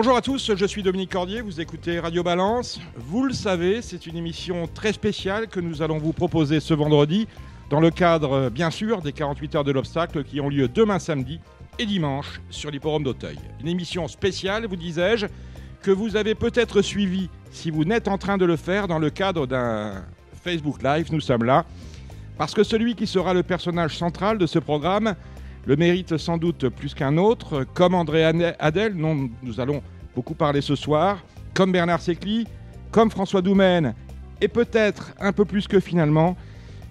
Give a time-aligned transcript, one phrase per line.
[0.00, 2.80] Bonjour à tous, je suis Dominique Cordier, vous écoutez Radio Balance.
[2.94, 7.26] Vous le savez, c'est une émission très spéciale que nous allons vous proposer ce vendredi
[7.68, 11.40] dans le cadre, bien sûr, des 48 heures de l'obstacle qui ont lieu demain samedi
[11.80, 13.40] et dimanche sur l'hipporome d'Auteuil.
[13.60, 15.26] Une émission spéciale, vous disais-je,
[15.82, 19.10] que vous avez peut-être suivie si vous n'êtes en train de le faire dans le
[19.10, 20.04] cadre d'un
[20.44, 21.08] Facebook Live.
[21.10, 21.64] Nous sommes là
[22.36, 25.16] parce que celui qui sera le personnage central de ce programme
[25.66, 28.24] le mérite sans doute plus qu'un autre, comme André
[28.58, 29.82] Adel, dont nous allons
[30.14, 31.18] beaucoup parler ce soir,
[31.54, 32.46] comme Bernard Secli,
[32.90, 33.94] comme François Doumen,
[34.40, 36.36] et peut-être un peu plus que finalement,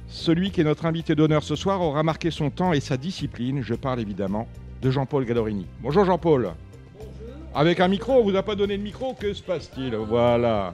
[0.08, 3.62] celui qui est notre invité d'honneur ce soir aura marqué son temps et sa discipline.
[3.62, 4.48] Je parle évidemment
[4.82, 5.66] de Jean-Paul Gallorini.
[5.82, 6.54] Bonjour Jean-Paul.
[6.94, 7.16] Bonjour.
[7.56, 9.96] Avec un micro, on vous a pas donné de micro, que se passe-t-il?
[9.96, 10.74] Voilà.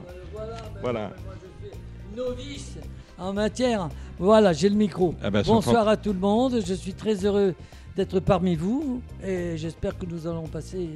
[0.82, 1.10] Voilà.
[1.24, 2.78] Moi, je suis novice
[3.18, 3.88] en matière.
[4.18, 5.14] Voilà, j'ai le micro.
[5.22, 6.60] Ah ben, Bonsoir à tout le monde.
[6.64, 7.54] Je suis très heureux
[7.96, 10.88] d'être parmi vous et j'espère que nous allons passer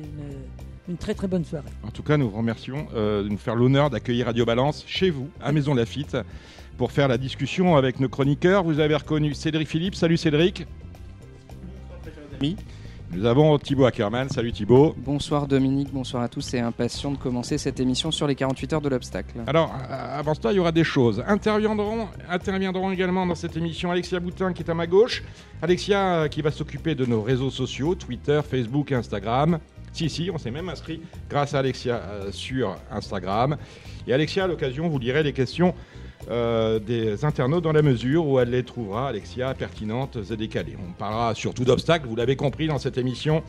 [0.88, 1.68] une, très très bonne soirée.
[1.82, 5.10] En tout cas, nous vous remercions euh, de nous faire l'honneur d'accueillir Radio Balance chez
[5.10, 6.16] vous, à Maison Lafitte,
[6.76, 8.64] pour faire la discussion avec nos chroniqueurs.
[8.64, 9.94] Vous avez reconnu Cédric Philippe.
[9.94, 10.66] Salut Cédric.
[13.10, 14.28] Nous avons Thibaut Ackerman.
[14.28, 14.94] Salut Thibaut.
[14.98, 18.80] Bonsoir Dominique, bonsoir à tous et impatient de commencer cette émission sur les 48 heures
[18.82, 19.38] de l'obstacle.
[19.46, 21.24] Alors, avant cela, il y aura des choses.
[21.26, 25.22] Interviendront, interviendront également dans cette émission Alexia Boutin qui est à ma gauche.
[25.62, 29.58] Alexia euh, qui va s'occuper de nos réseaux sociaux, Twitter, Facebook Instagram.
[29.92, 33.56] Si, si, on s'est même inscrit grâce à Alexia euh, sur Instagram.
[34.06, 35.74] Et Alexia, à l'occasion, vous lirez les questions
[36.30, 40.76] euh, des internautes dans la mesure où elle les trouvera, Alexia, pertinentes et décalées.
[40.78, 43.42] On parlera surtout d'obstacles, vous l'avez compris dans cette émission,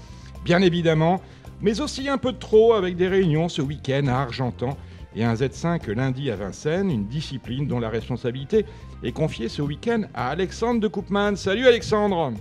[0.46, 1.22] bien évidemment,
[1.62, 4.78] mais aussi un peu de trop avec des réunions ce week-end à Argentan
[5.16, 8.66] et un Z5 lundi à Vincennes, une discipline dont la responsabilité
[9.04, 11.36] est confiée ce week-end à Alexandre de Koopman.
[11.36, 12.34] Salut Alexandre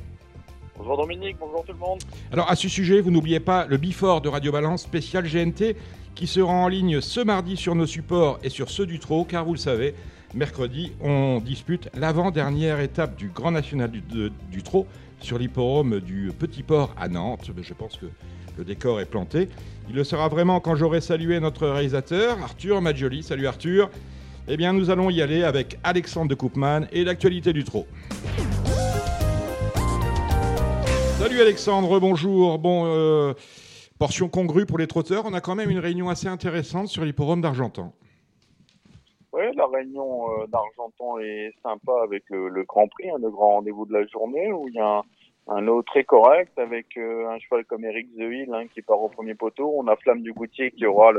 [0.77, 1.99] Bonjour Dominique, bonjour tout le monde.
[2.31, 5.75] Alors à ce sujet, vous n'oubliez pas le Bifort de Radio Balance spécial GNT
[6.15, 9.45] qui sera en ligne ce mardi sur nos supports et sur ceux du Trot, car
[9.45, 9.95] vous le savez,
[10.35, 14.87] mercredi, on dispute l'avant-dernière étape du Grand National du, Trot
[15.21, 17.51] sur l'hipporome du Petit Port à Nantes.
[17.61, 18.07] Je pense que
[18.57, 19.49] le décor est planté.
[19.89, 23.23] Il le sera vraiment quand j'aurai salué notre réalisateur, Arthur Maggioli.
[23.23, 23.91] Salut Arthur.
[24.49, 27.87] Eh bien, nous allons y aller avec Alexandre de Koopman et l'actualité du trot.
[31.19, 32.59] Salut Alexandre, bonjour.
[32.59, 33.35] Bon, euh,
[33.99, 35.25] portion congrue pour les trotteurs.
[35.27, 37.93] On a quand même une réunion assez intéressante sur l'hipporome d'Argentan.
[39.39, 43.87] Oui, la réunion euh, d'Argenton est sympa avec le, Grand Prix, hein, le grand rendez-vous
[43.87, 45.03] de la journée, où il y a
[45.47, 49.09] un, lot très correct avec euh, un cheval comme Eric The hein, qui part au
[49.09, 49.73] premier poteau.
[49.77, 51.13] On a Flamme du Goutier qui aura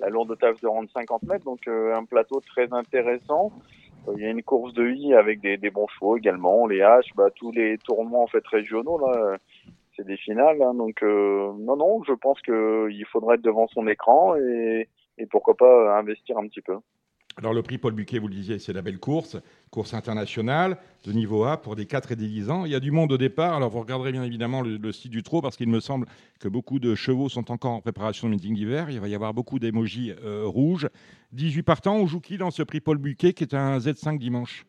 [0.00, 3.52] la lourde tâche de rendre 50 mètres, donc euh, un plateau très intéressant.
[4.12, 7.28] Il y a une course de I avec des, bons chevaux également, les H, bah,
[7.32, 9.36] tous les tournois en fait régionaux là,
[9.96, 10.60] c'est des finales.
[10.60, 14.88] Hein, donc non non, je pense qu'il faudrait être devant son écran et
[15.30, 16.78] pourquoi pas investir un petit peu.
[17.38, 19.38] Alors le prix Paul Buquet, vous le disiez, c'est la belle course,
[19.70, 22.64] course internationale de niveau A pour des 4 et des 10 ans.
[22.66, 23.54] Il y a du monde au départ.
[23.54, 26.06] Alors vous regarderez bien évidemment le, site du trot parce qu'il me semble
[26.40, 28.90] que beaucoup de chevaux sont encore en préparation de meeting d'hiver.
[28.90, 30.88] Il va y avoir beaucoup d'émojis euh, rouges.
[31.32, 34.66] 18 partants, on joue qui dans ce prix Paul Buquet qui est un Z5 dimanche?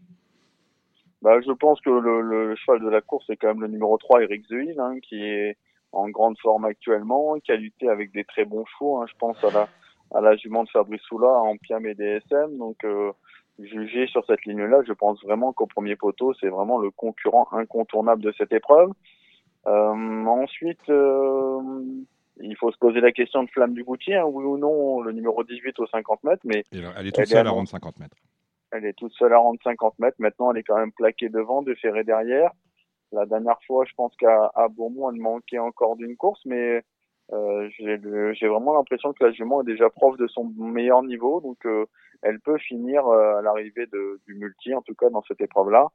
[1.22, 4.24] Bah, Je pense que le, cheval de la course est quand même le numéro 3,
[4.24, 5.58] Eric Zeuil, qui est
[5.92, 8.98] en grande forme actuellement, qui a lutté avec des très bons chevaux.
[8.98, 9.06] Hein.
[9.10, 9.68] Je pense à la
[10.14, 12.58] à la jument de Fabrice Soula en Piam et DSM.
[12.58, 13.12] Donc, euh,
[13.60, 18.22] jugé sur cette ligne-là, je pense vraiment qu'au premier poteau, c'est vraiment le concurrent incontournable
[18.22, 18.92] de cette épreuve.
[19.68, 21.62] Euh, ensuite, euh,
[22.42, 25.12] il faut se poser la question de Flamme du Goutier, hein, oui ou non, le
[25.12, 26.42] numéro 18 aux 50 mètres.
[26.46, 28.18] Mais elle est toute seule à rendre 50 mètres.
[28.72, 30.18] Elle est toute seule à rendre 50 mètres.
[30.20, 32.52] Maintenant, elle est quand même plaquée devant, de ferré derrière.
[33.12, 36.84] La dernière fois, je pense qu'à Beaumont, elle manquait encore d'une course, mais
[37.34, 41.66] euh, j'ai vraiment l'impression que la jument est déjà proche de son meilleur niveau, donc
[41.66, 41.86] euh,
[42.22, 43.88] elle peut finir euh, à l'arrivée
[44.28, 45.88] du multi, en tout cas dans cette épreuve-là.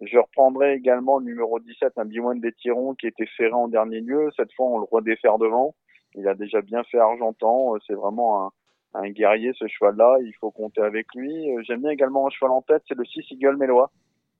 [0.00, 4.00] Je reprendrai également le numéro 17, un Biwan des Tirons, qui était ferré en dernier
[4.00, 4.30] lieu.
[4.34, 5.74] Cette fois, on le redéfère devant.
[6.14, 7.74] Il a déjà bien fait Argentan.
[7.86, 8.50] C'est vraiment un,
[8.94, 10.16] un, guerrier, ce cheval-là.
[10.22, 11.50] Il faut compter avec lui.
[11.64, 13.90] J'aime bien également un cheval en tête, c'est le 6 Eagle Mélois,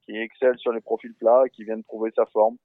[0.07, 2.57] qui excelle sur les profils plats, qui vient de prouver sa forme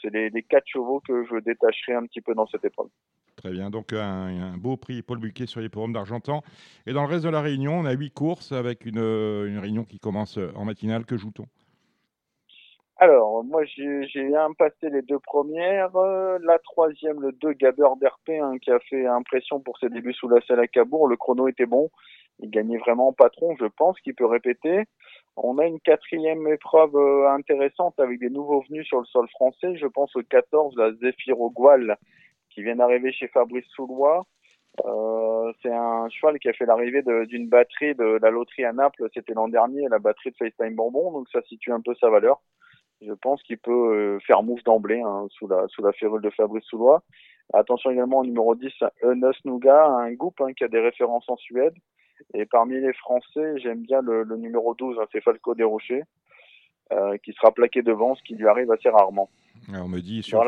[0.00, 2.88] c'est les, quatre chevaux que je détacherai un petit peu dans cette épreuve.
[3.36, 6.42] Très bien, donc un, beau prix Paul Buquet sur l'hippodrome d'Argentan.
[6.86, 9.84] Et dans le reste de la réunion, on a huit courses avec une, une réunion
[9.84, 11.04] qui commence en matinale.
[11.04, 11.46] Que joue-t-on?
[13.02, 15.96] Alors, moi, j'ai bien passé les deux premières.
[15.96, 20.12] Euh, la troisième, le 2, Gaber d'RP, hein, qui a fait impression pour ses débuts
[20.12, 21.08] sous la selle à Cabourg.
[21.08, 21.90] Le chrono était bon.
[22.38, 23.54] Il gagnait vraiment en patron.
[23.58, 24.84] Je pense qu'il peut répéter.
[25.36, 29.76] On a une quatrième épreuve euh, intéressante avec des nouveaux venus sur le sol français.
[29.76, 31.96] Je pense au 14, la Zéphiro Goual,
[32.50, 34.26] qui vient d'arriver chez Fabrice Soulois.
[34.84, 39.06] Euh, c'est un cheval qui a fait l'arrivée d'une batterie de la loterie à Naples,
[39.12, 42.40] c'était l'an dernier, la batterie de FaceTime Bonbon, donc ça situe un peu sa valeur
[43.06, 46.64] je pense qu'il peut euh, faire mouche d'emblée hein, sous la sous férule de Fabrice
[46.64, 47.02] Soulois.
[47.52, 51.36] Attention également au numéro 10, Eunus Nougat, un groupe hein, qui a des références en
[51.36, 51.74] Suède.
[52.34, 56.04] Et parmi les Français, j'aime bien le, numéro 12, hein, c'est Falco Desrochers,
[56.92, 59.30] euh, qui sera plaqué devant, ce qui lui arrive assez rarement.
[59.72, 60.44] on me dit sur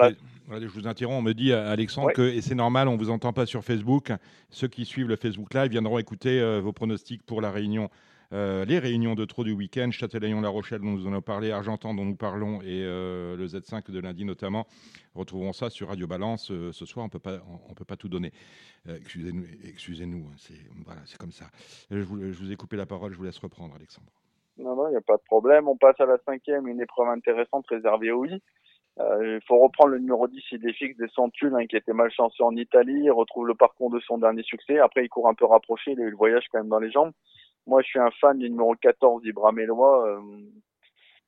[0.50, 3.46] je vous interromps, on me dit Alexandre que et c'est normal, on vous entend pas
[3.46, 4.12] sur Facebook.
[4.50, 7.88] Ceux qui suivent le Facebook Live viendront écouter euh, vos pronostics pour la réunion euh,
[8.32, 12.04] les réunions de trop du week-end, Châtelaillon-La Rochelle dont nous en avons parlé, Argentan dont
[12.04, 14.66] nous parlons et euh, le Z5 de lundi notamment.
[15.14, 17.06] Retrouvons ça sur Radio Balance euh, ce soir.
[17.06, 17.38] On peut pas,
[17.68, 18.32] on, peut pas tout donner.
[18.88, 20.26] excusez-nous, excusez-nous.
[20.26, 20.54] Hein, c'est
[20.84, 21.46] voilà, c'est comme ça.
[21.90, 23.12] Je vous, ai coupé la parole.
[23.12, 24.10] Je vous laisse reprendre, Alexandre.
[24.58, 25.68] Non, non, il n'y a pas de problème.
[25.68, 28.40] On passe à la cinquième, une épreuve intéressante réservée au I.
[28.96, 33.02] Il faut reprendre le numéro 10, Idéfix des Centules, hein, qui était malchanceux en Italie.
[33.04, 34.78] Il retrouve le parcours de son dernier succès.
[34.78, 35.92] Après, il court un peu rapproché.
[35.92, 37.12] Il a eu le voyage quand même dans les jambes.
[37.66, 39.58] Moi, je suis un fan du numéro 14 d'Ibram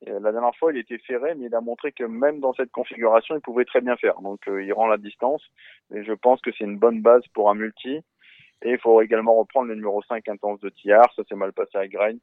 [0.06, 2.70] Euh, la dernière fois, il était ferré, mais il a montré que même dans cette
[2.70, 4.20] configuration, il pouvait très bien faire.
[4.20, 5.42] Donc, euh, il rend la distance.
[5.94, 8.02] Et je pense que c'est une bonne base pour un multi.
[8.62, 11.10] Et il faut également reprendre le numéro 5 intense de Tillard.
[11.14, 12.16] Ça s'est mal passé à Grain.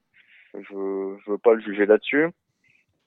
[0.53, 2.29] Je ne veux pas le juger là-dessus.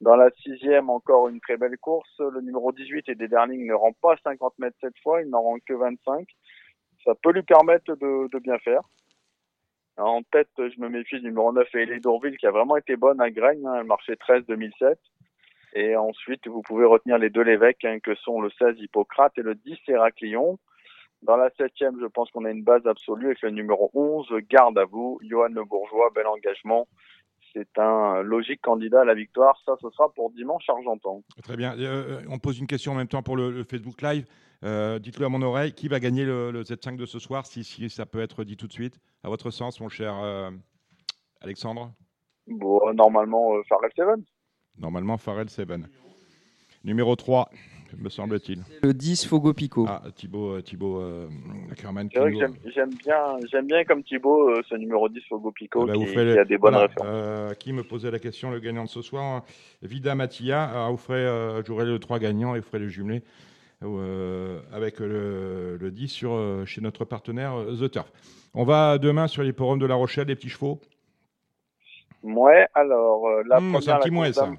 [0.00, 2.12] Dans la sixième, encore une très belle course.
[2.18, 5.22] Le numéro 18 et des Darling ne rend pas 50 mètres cette fois.
[5.22, 6.26] Il n'en rend que 25.
[7.04, 8.82] Ça peut lui permettre de bien faire.
[9.98, 13.20] En tête, je me méfie du numéro 9, Elie Dourville, qui a vraiment été bonne
[13.20, 13.66] à Gragne.
[13.66, 14.96] Hein, elle marchait 13-2007.
[15.74, 19.42] Et ensuite, vous pouvez retenir les deux l'évêque, hein, que sont le 16 Hippocrate et
[19.42, 20.58] le 10 Héraclion.
[21.22, 24.78] Dans la septième, je pense qu'on a une base absolue avec le numéro 11, Garde
[24.78, 26.86] à vous, Johan Le Bourgeois, bel engagement.
[27.56, 29.58] C'est un logique candidat à la victoire.
[29.64, 31.22] Ça, ce sera pour dimanche Argentan.
[31.42, 31.74] Très bien.
[31.78, 34.26] Euh, on pose une question en même temps pour le Facebook Live.
[34.62, 38.04] Euh, dites-le à mon oreille, qui va gagner le, Z5 de ce soir, si, ça
[38.04, 40.50] peut être dit tout de suite, à votre sens, mon cher euh,
[41.40, 41.92] Alexandre?
[42.46, 44.22] Bon, Normalement, Farrell Seven.
[44.76, 45.88] Normalement, Farrell Seven.
[46.84, 47.48] Numéro 3,
[47.98, 48.62] me semble-t-il.
[48.82, 49.86] Le 10, Fogo Pico.
[49.88, 51.02] Ah, Thibaut, Thibaut
[51.70, 52.08] Ackerman.
[52.12, 56.44] j'aime bien, j'aime bien comme Thibaut ce numéro 10, Fogo Pico, ah bah, qui, a
[56.44, 57.54] des bonnes références.
[57.58, 59.44] qui me posait la question, le gagnant de ce soir
[59.82, 60.70] Vida Mattia.
[60.74, 63.22] Ah, vous ferez, j'aurai le 3 gagnants et vous ferez le jumelé.
[63.82, 68.10] Euh, avec le, 10 sur, euh, chez notre partenaire euh, The Turf.
[68.54, 70.80] On va demain sur les forums de La Rochelle, les petits chevaux?
[72.22, 74.50] Ouais, alors la mmh, C'est un petit moins ça.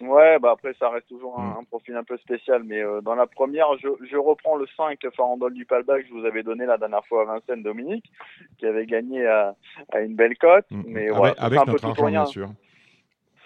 [0.00, 1.66] Ouais, bah après ça reste toujours un, mmh.
[1.66, 6.00] profil un peu spécial, mais dans la première, je, reprends le 5 Farandole du Palba
[6.00, 8.10] que je vous avais donné la dernière fois à Vincennes Dominique,
[8.58, 9.56] qui avait gagné à,
[10.00, 10.82] une belle cote, mmh.
[10.86, 12.48] mais avec, avec notre argent bien sûr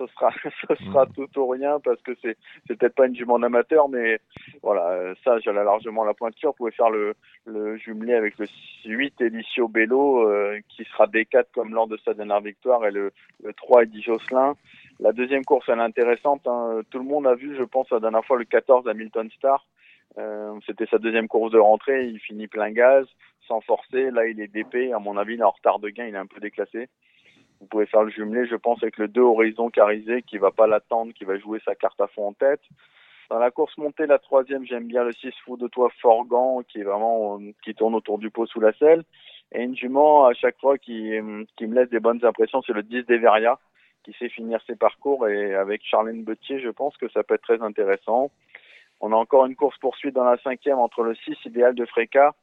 [0.02, 0.30] ce sera
[0.68, 1.12] ce sera mm.
[1.14, 4.20] tout ou rien parce que c'est c'est peut-être pas une jument amateur mais
[4.62, 7.14] voilà euh, ça j'allais largement la pointure vous pouvez faire le
[7.46, 8.46] le jumelé avec le
[8.84, 13.12] 8 Elicio Bello euh, qui sera D4 comme lors de sa dernière victoire et le
[13.42, 14.54] le 3 Eddie Josselin
[15.02, 16.80] la deuxième course elle est intéressante hein.
[16.90, 19.66] tout le monde a vu je pense la dernière fois le 14 Hamilton Star
[20.18, 23.06] euh, c'était sa deuxième course de rentrée il finit plein gaz
[23.48, 26.06] sans forcer là il est DP à mon avis il est en retard de gain
[26.06, 26.88] il est un peu déclassé
[27.62, 30.66] vous pouvez faire le jumelé, je pense, avec le 2 Horizon Carisé qui va pas
[30.66, 32.60] l'attendre, qui va jouer sa carte à fond en tête.
[33.30, 36.80] Dans la course montée, la troisième, j'aime bien le 6 Fou de Toi Forgan qui
[36.80, 39.04] est vraiment qui tourne autour du pot sous la selle.
[39.52, 41.12] Et une jument à chaque fois qui,
[41.56, 43.60] qui me laisse des bonnes impressions, c'est le 10 Deveria
[44.04, 47.42] qui sait finir ses parcours et avec Charlène Bettier, je pense que ça peut être
[47.42, 48.30] très intéressant.
[49.00, 52.34] On a encore une course poursuite dans la cinquième entre le 6 Idéal de Fréca.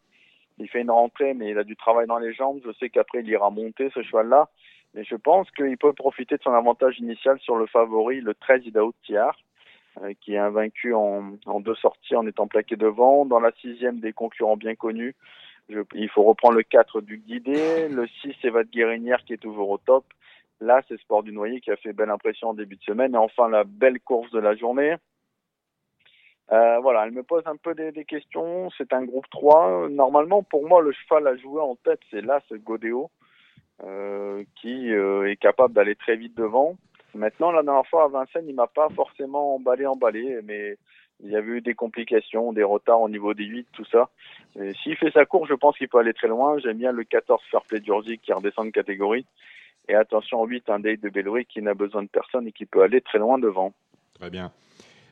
[0.58, 2.60] Il fait une rentrée, mais il a du travail dans les jambes.
[2.66, 4.50] Je sais qu'après, il ira monter ce cheval-là.
[4.94, 8.66] Mais je pense qu'il peut profiter de son avantage initial sur le favori, le 13
[8.66, 9.38] Idaho Tiar,
[10.02, 13.26] euh, qui est invaincu en, deux sorties en étant plaqué devant.
[13.26, 15.16] Dans la sixième des concurrents bien connus,
[15.94, 19.78] il faut reprendre le 4 du Guidé, le 6 Evad Guérinière qui est toujours au
[19.78, 20.04] top.
[20.62, 23.14] Là, c'est Sport du Noyer qui a fait belle impression en début de semaine.
[23.14, 24.96] Et enfin, la belle course de la journée.
[26.52, 28.70] Euh, voilà, elle me pose un peu des, questions.
[28.78, 29.90] C'est un groupe 3.
[29.90, 33.10] Normalement, pour moi, le cheval à jouer en tête, c'est là, ce Godéo.
[33.86, 36.76] Euh, qui euh, est capable d'aller très vite devant.
[37.16, 40.76] Maintenant, la dernière fois à Vincennes, il m'a pas forcément emballé, emballé, mais
[41.24, 44.10] il y avait eu des complications, des retards au niveau des 8, tout ça.
[44.84, 46.58] S'il fait sa course, je pense qu'il peut aller très loin.
[46.60, 49.26] J'aime bien le 14 Fairplay Georgie qui redescend de catégorie.
[49.90, 52.84] Et attention, 8, un Date de Bellory qui n'a besoin de personne et qui peut
[52.84, 53.74] aller très loin devant.
[54.14, 54.52] Très bien.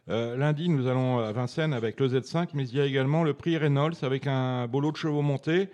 [0.07, 3.33] Euh, lundi, nous allons à Vincennes avec le Z5, mais il y a également le
[3.33, 5.67] prix Reynolds avec un beau lot de chevaux montés.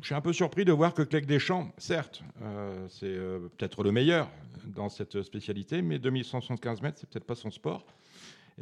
[0.00, 3.82] Je suis un peu surpris de voir que Clegg Deschamps, certes, euh, c'est euh, peut-être
[3.82, 4.28] le meilleur
[4.76, 7.84] dans cette spécialité, mais 2175 mètres, c'est peut-être pas son sport.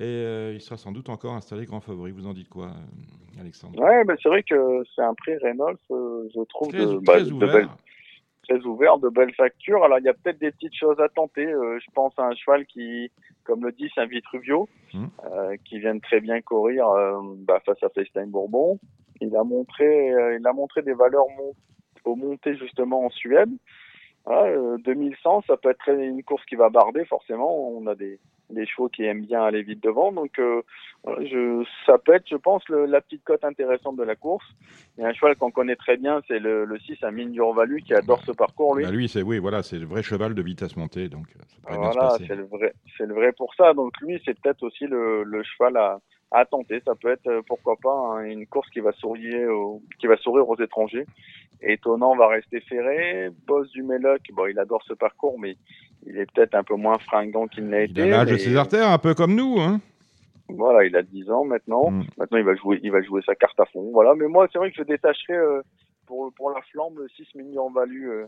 [0.00, 2.12] Et il sera sans doute encore installé grand favori.
[2.12, 2.70] Vous en dites quoi,
[3.40, 3.80] Alexandre?
[3.80, 7.76] Ouais, mais c'est vrai que c'est un prix Reynolds, je trouve, très, de, bah, ouvert
[8.49, 9.85] très ouvert, de belles factures.
[9.85, 11.47] Alors il y a peut-être des petites choses à tenter.
[11.47, 13.11] Euh, je pense à un cheval qui,
[13.45, 15.07] comme le dit, c'est un Vitruvio, mmh.
[15.33, 18.78] euh, qui vient de très bien courir euh, bah, face à FaceTime Bourbon.
[19.21, 21.26] Il a montré, il a montré des valeurs
[22.05, 23.50] au montées justement en Suède.
[24.85, 27.70] 2100, ça peut être une course qui va barder forcément.
[27.70, 28.18] On a des,
[28.50, 30.12] des chevaux qui aiment bien aller vite devant.
[30.12, 30.62] Donc, euh,
[31.06, 34.44] je, ça peut être, je pense, la petite cote intéressante de la course.
[34.97, 37.35] Il y a un cheval qu'on connaît très bien, c'est le, le 6 à Mine
[37.54, 38.85] Valu qui adore ce parcours, lui.
[38.85, 41.26] Bah lui, c'est oui, voilà, c'est le vrai cheval de vitesse montée, donc
[41.64, 43.75] ça Voilà, c'est le vrai, c'est le vrai pour ça.
[43.75, 46.80] Donc lui, c'est peut-être aussi le, le cheval à, à tenter.
[46.85, 49.50] Ça peut être, euh, pourquoi pas, hein, une course qui va sourire,
[49.99, 51.06] qui va sourire aux étrangers.
[51.61, 53.30] Étonnant va rester ferré.
[53.47, 55.56] Boss du Méloc, bon, il adore ce parcours, mais
[56.06, 58.02] il est peut-être un peu moins fringant qu'il n'a été.
[58.02, 59.80] Il a l'âge de ses artères, un peu comme nous, hein.
[60.49, 61.90] Voilà, il a 10 ans maintenant.
[61.90, 62.04] Mm.
[62.16, 63.90] Maintenant, il va jouer, il va jouer sa carte à fond.
[63.92, 65.62] Voilà, mais moi, c'est vrai que je détacherai euh,
[66.06, 68.26] pour pour la flamme le 6 millions en value euh,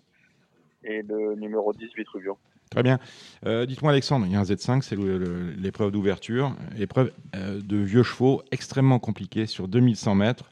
[0.85, 2.37] et le numéro 10 Vitruvio.
[2.71, 2.99] Très bien.
[3.47, 4.97] Euh, dites-moi, Alexandre, il y a un Z5, c'est
[5.59, 10.51] l'épreuve d'ouverture, épreuve de vieux chevaux extrêmement compliquée sur 2100 mètres.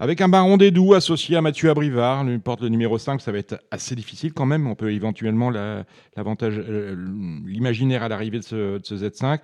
[0.00, 3.32] Avec un baron des doux associé à Mathieu Abrivard, lui porte le numéro 5, ça
[3.32, 4.66] va être assez difficile quand même.
[4.66, 6.96] On peut éventuellement l'avantage, euh,
[7.44, 9.40] l'imaginaire à l'arrivée de ce, Z5.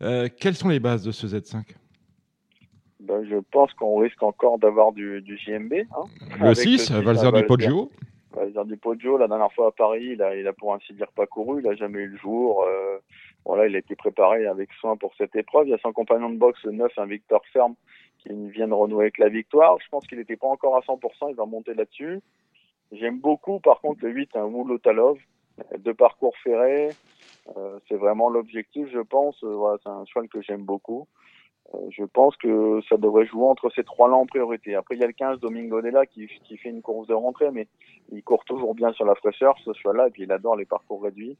[0.00, 1.64] Euh, quelles sont les bases de ce Z5
[3.00, 5.74] ben, Je pense qu'on risque encore d'avoir du, du, JMB.
[5.74, 6.04] Hein,
[6.40, 7.90] le 6, Valzer du Poggio.
[8.34, 11.10] Valzer du Poggio, la dernière fois à Paris, il a, il a pour ainsi dire
[11.12, 12.64] pas couru, il n'a jamais eu le jour.
[12.64, 12.98] Euh,
[13.44, 15.68] voilà, il a été préparé avec soin pour cette épreuve.
[15.68, 17.74] Il y a son compagnon de boxe, le 9, un Victor Ferme,
[18.18, 19.78] qui vient de renouer avec la victoire.
[19.80, 22.20] Je pense qu'il n'était pas encore à 100%, il va monter là-dessus.
[22.92, 25.18] J'aime beaucoup, par contre, le 8, un Moulotalov,
[25.76, 26.90] de parcours ferré.
[27.56, 29.42] Euh, c'est vraiment l'objectif, je pense.
[29.42, 31.08] Euh, voilà, c'est un cheval que j'aime beaucoup.
[31.74, 34.74] Euh, je pense que ça devrait jouer entre ces trois-là en priorité.
[34.74, 37.50] Après, il y a le 15, Domingo Della, qui, qui fait une course de rentrée,
[37.50, 37.66] mais
[38.10, 41.02] il court toujours bien sur la fraîcheur, ce cheval-là, et puis il adore les parcours
[41.02, 41.36] réduits.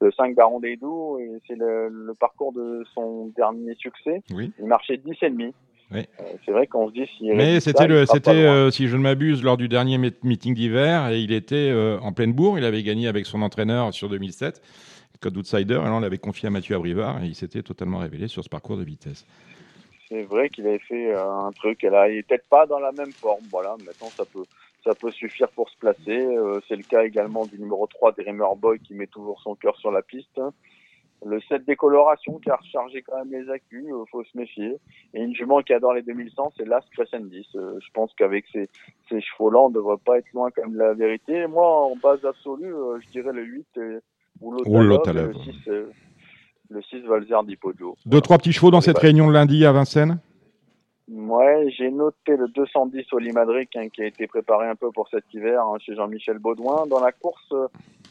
[0.00, 4.22] Le 5 Baron des Doux, c'est le, le, parcours de son dernier succès.
[4.32, 4.50] Oui.
[4.58, 5.54] Il marchait 10 et demi.
[5.92, 6.00] Oui.
[6.20, 7.30] Euh, c'est vrai qu'on se dit si.
[7.32, 11.20] Mais c'était le, c'était euh, si je ne m'abuse lors du dernier meeting d'hiver et
[11.20, 12.58] il était euh, en pleine bourre.
[12.58, 14.62] Il avait gagné avec son entraîneur sur 2007,
[15.20, 15.74] Code Outsider.
[15.74, 18.48] Et là, on l'avait confié à Mathieu Abrivard et il s'était totalement révélé sur ce
[18.48, 19.26] parcours de vitesse.
[20.10, 21.84] C'est vrai qu'il avait fait un truc.
[21.84, 23.44] Elle il peut-être pas dans la même forme.
[23.50, 23.76] Voilà.
[23.84, 24.44] Maintenant, ça peut,
[24.84, 26.26] ça peut suffire pour se placer.
[26.68, 29.92] c'est le cas également du numéro 3 Dreamer Boy qui met toujours son cœur sur
[29.92, 30.40] la piste.
[31.24, 34.76] Le set décoloration qui a rechargé quand même les accus, euh, faut se méfier.
[35.12, 37.46] Et une jument qui adore les 2100, c'est Last Crescent 10.
[37.56, 38.70] Euh, je pense qu'avec ces,
[39.08, 41.46] ces chevaux-là, on ne devrait pas être loin comme la vérité.
[41.46, 43.66] moi, en base absolue, euh, je dirais le 8
[44.40, 45.70] ou l'autre le 6,
[46.70, 47.96] le 6 Valzer d'Hippodjo.
[48.06, 50.18] Deux, trois petits chevaux dans cette réunion de lundi à Vincennes
[51.08, 55.24] Ouais, j'ai noté le 210 au hein, qui a été préparé un peu pour cet
[55.34, 56.86] hiver hein, chez Jean-Michel Baudouin.
[56.86, 57.52] Dans la course,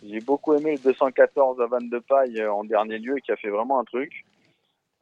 [0.03, 3.37] j'ai beaucoup aimé le 214 à Vannes de Paille euh, en dernier lieu qui a
[3.37, 4.25] fait vraiment un truc.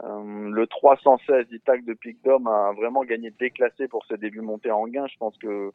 [0.03, 4.87] Euh, le 316 d'Itac de Picdom a vraiment gagné déclassé pour ses débuts montés en
[4.87, 5.07] gain.
[5.07, 5.71] Je pense que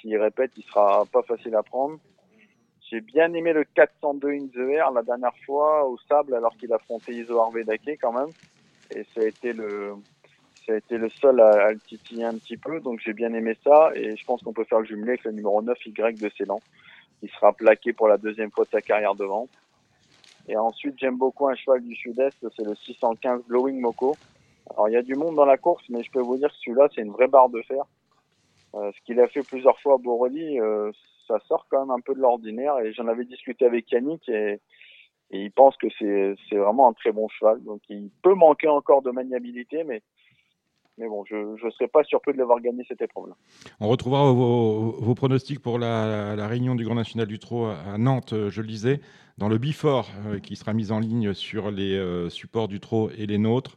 [0.00, 1.98] s'il répète, il sera pas facile à prendre.
[2.88, 6.72] J'ai bien aimé le 402 in the air la dernière fois au sable alors qu'il
[6.72, 7.64] affrontait Iso Harvey
[8.00, 8.30] quand même.
[8.94, 9.94] Et ça a été le,
[10.66, 14.16] ça le seul à, le titiller un petit peu, donc j'ai bien aimé ça, et
[14.16, 16.60] je pense qu'on peut faire le jumelé avec le numéro 9 Y de Célan,
[17.20, 19.48] qui sera plaqué pour la deuxième fois de sa carrière devant.
[20.48, 24.14] Et ensuite, j'aime beaucoup un cheval du sud-est, c'est le 615 Glowing Moko.
[24.70, 26.56] Alors, il y a du monde dans la course, mais je peux vous dire que
[26.64, 27.84] celui-là, c'est une vraie barre de fer.
[28.74, 30.92] Euh, ce qu'il a fait plusieurs fois à Borelli, euh,
[31.26, 34.60] ça sort quand même un peu de l'ordinaire, et j'en avais discuté avec Yannick, et,
[35.30, 37.60] il pense que c'est vraiment un très bon cheval.
[37.64, 40.00] Donc, il peut manquer encore de maniabilité, mais
[40.98, 43.34] bon, je ne serais pas surpris de l'avoir gagné cette épreuve-là.
[43.80, 48.50] On retrouvera vos, pronostics pour la, réunion du Grand National du Trot à Nantes, euh,
[48.50, 49.00] je le disais,
[49.38, 53.10] dans le Bifort euh, qui sera mis en ligne sur les euh, supports du Trot
[53.16, 53.76] et les nôtres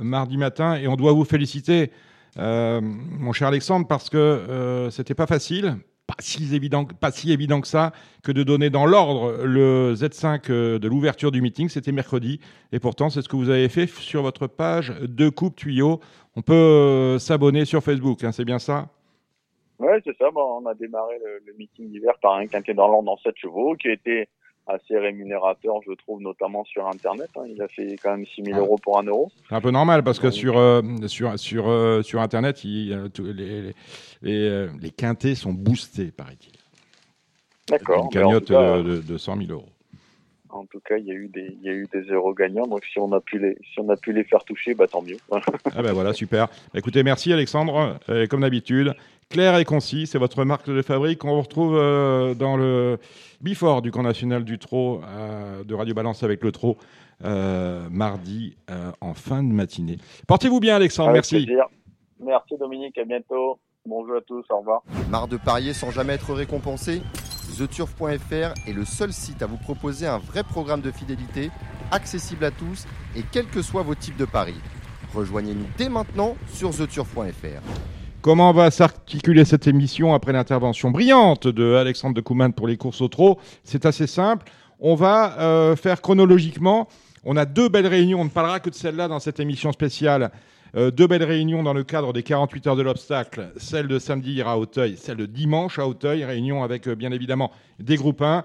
[0.00, 0.76] mardi matin.
[0.76, 1.90] Et on doit vous féliciter,
[2.38, 5.76] mon cher Alexandre, parce que c'était pas facile.
[6.18, 10.78] Si évident, pas si évident que ça que de donner dans l'ordre le Z5 euh,
[10.78, 11.68] de l'ouverture du meeting.
[11.68, 12.40] C'était mercredi.
[12.72, 16.00] Et pourtant, c'est ce que vous avez fait sur votre page de Coupe Tuyau.
[16.36, 18.88] On peut euh, s'abonner sur Facebook, hein, c'est bien ça?
[19.78, 20.30] Oui, c'est ça.
[20.30, 23.74] Bon, on a démarré le, meeting d'hiver par un quintet dans l'ordre dans 7 chevaux
[23.76, 24.28] qui a été
[24.68, 27.30] assez rémunérateur, je trouve, notamment sur Internet.
[27.36, 27.44] Hein.
[27.48, 28.60] Il a fait quand même 6 000 ah.
[28.60, 29.30] euros pour un euro.
[29.48, 33.08] C'est un peu normal parce que sur, euh, sur, sur, euh, sur Internet, il, euh,
[33.32, 33.74] les,
[34.22, 36.52] les, les, quintés sont boostés, paraît-il.
[37.68, 38.04] D'accord.
[38.04, 39.68] Une cagnotte de, de 100 000 euros.
[40.50, 42.66] En tout cas, il y a eu des, il y a eu des euros gagnants.
[42.66, 45.02] Donc, si on a pu les, si on a pu les faire toucher, bah, tant
[45.02, 45.18] mieux.
[45.30, 46.48] ah ben voilà, super.
[46.74, 47.98] Écoutez, merci Alexandre.
[48.30, 48.94] comme d'habitude,
[49.28, 51.24] clair et concis, c'est votre marque de fabrique.
[51.24, 52.98] On vous retrouve euh, dans le
[53.40, 56.76] Before du camp national du Trot euh, de Radio Balance avec le Trot
[57.24, 58.56] euh, mardi
[59.00, 59.98] en fin de matinée.
[60.26, 61.12] Portez-vous bien, Alexandre.
[61.12, 61.48] merci.
[62.20, 62.98] Merci Dominique.
[62.98, 63.58] À bientôt.
[63.86, 64.44] Bonjour à tous.
[64.50, 64.82] Au revoir.
[65.08, 67.00] Marre de parier sans jamais être récompensé?
[67.56, 71.50] TheTurf.fr est le seul site à vous proposer un vrai programme de fidélité,
[71.90, 74.60] accessible à tous et quels que soient vos types de paris.
[75.14, 77.97] Rejoignez-nous dès maintenant sur TheTurf.fr.
[78.20, 83.00] Comment va s'articuler cette émission après l'intervention brillante de Alexandre de Kouman pour les courses
[83.00, 83.38] au trot?
[83.62, 84.50] C'est assez simple.
[84.80, 86.88] On va euh, faire chronologiquement.
[87.24, 88.20] On a deux belles réunions.
[88.20, 90.32] On ne parlera que de celle-là dans cette émission spéciale
[90.76, 93.52] euh, deux belles réunions dans le cadre des 48 heures de l'obstacle.
[93.56, 96.24] Celle de samedi à Auteuil, celle de dimanche à Auteuil.
[96.24, 98.44] Réunion avec euh, bien évidemment des groupes 1.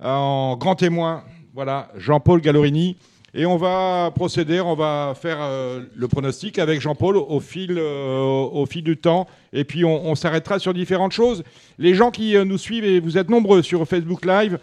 [0.00, 2.96] En grand témoin, voilà, Jean-Paul Gallorini.
[3.34, 8.66] Et on va procéder, on va faire euh, le pronostic avec Jean-Paul au fil, au
[8.66, 9.26] fil du temps.
[9.52, 11.42] Et puis on, s'arrêtera sur différentes choses.
[11.78, 14.58] Les gens qui nous suivent, et vous êtes nombreux sur Facebook Live,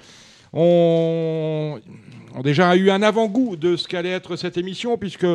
[0.54, 1.80] ont,
[2.44, 5.28] déjà eu un avant-goût de ce qu'allait être cette émission, puisque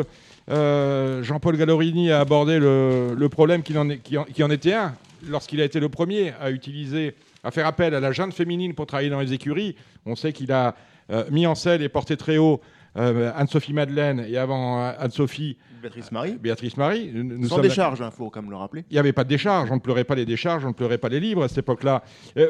[0.50, 4.94] euh, Jean-Paul Gallorini a abordé le, problème qui en, était un
[5.28, 8.87] lorsqu'il a été le premier à utiliser, à faire appel à la jeune féminine pour
[8.87, 9.76] travailler dans les écuries.
[10.06, 10.75] On sait qu'il a
[11.10, 12.60] euh, mis en scène et porté très haut
[12.97, 15.56] euh, Anne-Sophie Madeleine et avant Anne-Sophie.
[15.80, 16.32] Béatrice Marie.
[16.38, 17.11] Béatrice Marie.
[17.12, 18.85] Nous Sans décharge, il hein, faut quand même le rappeler.
[18.90, 20.99] Il n'y avait pas de décharge, on ne pleurait pas les décharges, on ne pleurait
[20.99, 22.02] pas les livres à cette époque-là.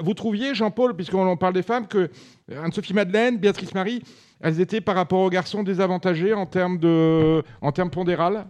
[0.03, 2.11] vous trouviez, Jean-Paul, puisqu'on parle des femmes, que
[2.51, 4.03] Anne-Sophie Madeleine, Béatrice Marie,
[4.41, 8.47] elles étaient par rapport aux garçons désavantagés en termes, de, en termes pondéral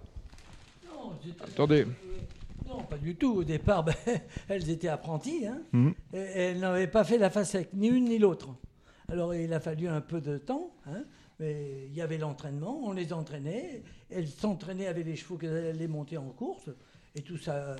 [0.86, 1.12] Non,
[1.42, 1.86] Attendez.
[2.68, 3.38] Non, pas du tout.
[3.38, 3.94] Au départ, ben,
[4.48, 5.46] elles étaient apprenties.
[5.46, 5.58] Hein.
[5.72, 5.94] Mhm.
[6.12, 8.48] elles n'avaient pas fait la facette, ni une ni l'autre.
[9.10, 10.70] Alors il a fallu un peu de temps.
[10.86, 11.02] Hein,
[11.40, 13.82] mais il y avait l'entraînement, on les entraînait.
[14.10, 16.68] Elles s'entraînaient avec les chevaux qu'elles allaient monter en course.
[17.14, 17.76] Et tout ça,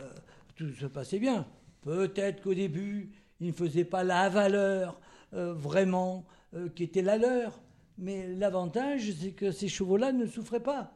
[0.56, 1.46] tout se passait bien.
[1.82, 4.98] Peut-être qu'au début, ils ne faisaient pas la valeur
[5.34, 7.60] euh, vraiment euh, qui était la leur.
[7.98, 10.94] Mais l'avantage, c'est que ces chevaux-là ne souffraient pas.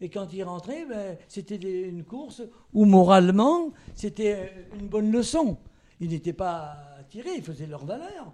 [0.00, 2.42] Et quand ils rentraient, ben, c'était une course
[2.72, 5.58] où moralement, c'était une bonne leçon.
[6.00, 6.74] Ils n'étaient pas
[7.10, 8.32] tirés, ils faisaient leur valeur,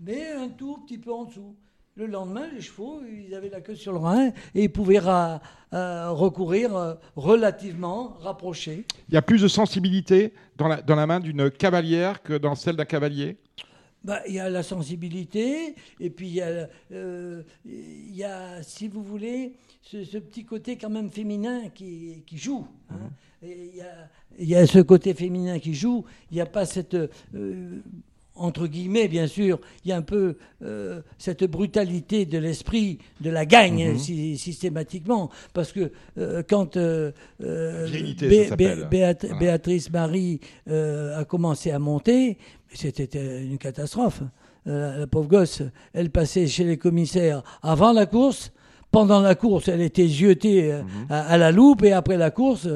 [0.00, 1.56] mais un tout petit peu en dessous.
[1.98, 5.00] Le lendemain, les chevaux, ils avaient la queue sur le rein et ils pouvaient
[5.72, 8.84] recourir euh, relativement rapprochés.
[9.08, 12.54] Il y a plus de sensibilité dans la, dans la main d'une cavalière que dans
[12.54, 13.36] celle d'un cavalier?
[14.04, 18.86] Bah, il y a la sensibilité, et puis il y a, euh, y a si
[18.86, 22.64] vous voulez, ce, petit côté quand même féminin qui, qui joue.
[22.90, 23.10] Hein.
[23.42, 23.48] Mhm.
[24.38, 26.94] Il y, a, ce côté féminin qui joue, il n'y a pas cette...
[26.94, 27.80] Euh,
[28.38, 33.30] entre guillemets, bien sûr, il y a un peu euh, cette brutalité de l'esprit, de
[33.30, 33.98] la gagne mhm.
[34.36, 35.30] systématiquement.
[35.52, 35.92] Parce que
[36.48, 36.78] quand
[39.40, 42.38] Béatrice Marie a commencé à monter,
[42.74, 44.22] c'était euh, une catastrophe.
[44.66, 45.62] Euh, la pauvre gosse,
[45.94, 48.52] elle passait chez les commissaires avant la course.
[48.90, 51.06] Pendant la course, elle était jetée euh, mhm.
[51.10, 52.66] à, la loupe et après la course,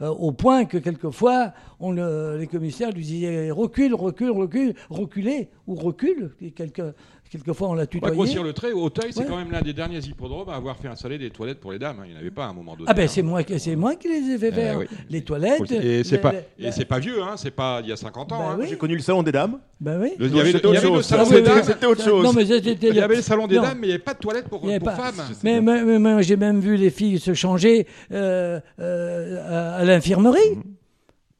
[0.00, 6.30] au point que quelquefois, on les commissaires lui disaient recule, recule, recule, reculez ou recule.
[6.56, 6.82] Quelques,
[7.30, 8.12] Quelquefois, on l'a tutoyé.
[8.12, 11.16] grossir le trait, Auteuil, c'est quand même l'un des derniers hippodromes à avoir fait installer
[11.16, 11.98] des toilettes pour les dames.
[12.00, 12.04] Hein.
[12.06, 12.86] Il n'y en avait pas à un moment donné.
[12.88, 14.80] Ah ben c'est moi, c'est moi qui les ai fait eh faire.
[15.08, 15.70] Les toilettes.
[15.70, 16.32] Et c'est pas,
[16.72, 17.34] c'est pas vieux, hein.
[17.36, 18.56] C'est pas il y a 50 ans.
[18.56, 18.66] Ben hein.
[18.68, 19.60] J'ai connu le salon des dames.
[19.80, 20.10] Ben oui.
[20.18, 21.62] il y avait, le salon des dames.
[21.62, 22.24] C'était autre chose.
[22.24, 24.18] Non, mais il y avait le salon des dames, mais il n'y avait pas de
[24.18, 25.14] toilettes pour, pour femmes.
[25.44, 30.56] Mais, mais, j'ai même vu les filles se changer euh, euh, à l'infirmerie.
[30.56, 30.62] Mhm.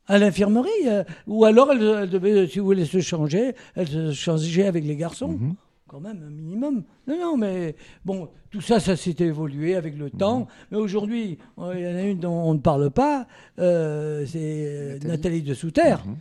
[0.06, 4.66] à l'infirmerie, euh, ou alors elles, devaient, si vous voulez se changer, elles se changeaient
[4.66, 5.32] avec les garçons.
[5.32, 5.56] Mhm
[5.90, 6.84] quand même un minimum.
[7.08, 7.74] Non, non, mais
[8.04, 10.40] bon, tout ça, ça s'est évolué avec le temps.
[10.40, 10.46] Mhm.
[10.70, 13.26] Mais aujourd'hui, il y en a une dont on ne parle pas,
[13.58, 15.42] euh, c'est Nathalie.
[15.42, 16.04] de Souterre.
[16.06, 16.16] Mhm.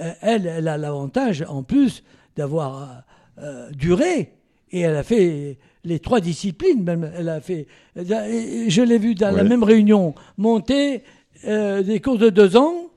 [0.00, 2.02] Euh, elle, elle a l'avantage, en plus,
[2.36, 3.04] d'avoir
[3.38, 4.32] euh, duré.
[4.72, 7.08] Et elle a fait les trois disciplines, même.
[7.16, 7.68] Elle a fait.
[7.94, 11.04] Je l'ai vu dans la même réunion monter
[11.44, 12.90] des courses de deux ans,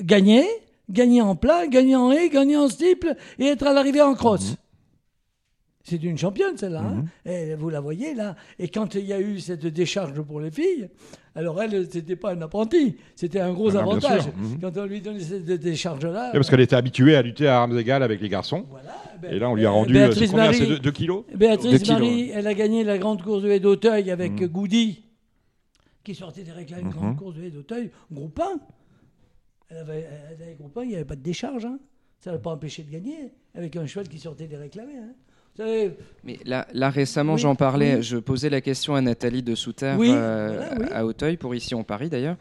[0.00, 0.46] gagner
[0.90, 4.50] gagner en plat, gagner en haie, gagner en steeple et être à l'arrivée en crosse.
[4.50, 4.56] Mhm.
[5.84, 6.80] C'est une championne, celle-là.
[6.80, 7.04] Hein.
[7.24, 7.32] Mhm.
[7.32, 8.36] et vous la voyez, là.
[8.58, 10.88] Et quand il y a eu cette décharge pour les filles,
[11.34, 12.96] alors elle, c'était pas un apprenti.
[13.16, 14.26] C'était un gros ah, avantage.
[14.26, 14.60] Mhm.
[14.60, 16.30] Quand on lui donnait cette décharge-là.
[16.32, 18.66] parce qu'elle était habituée à lutter à armes égales avec les garçons.
[19.20, 22.30] Ben, et là, on lui a rendu euh, Béatrice combien, Marie, 2 kilos Béatrice Marie,
[22.30, 24.46] elle a gagné la grande course de haie d'Auteuil avec mmh.
[24.46, 25.04] Goudy,
[26.04, 28.44] qui sortait des réclames, une grande course de haie d'Auteuil, groupe 1.
[29.70, 31.64] Elle avait, elle avait groupe 1, il n'y avait pas de décharge.
[31.64, 31.78] Hein.
[32.18, 34.98] Ça ne l'a pas empêché de gagner, avec un cheval qui sortait des réclamés.
[34.98, 35.14] Hein.
[35.58, 40.88] Mais là, là récemment, j'en parlais, je posais la question à Nathalie de Souter euh,
[40.90, 42.36] à Auteuil, pour ici en Paris d'ailleurs,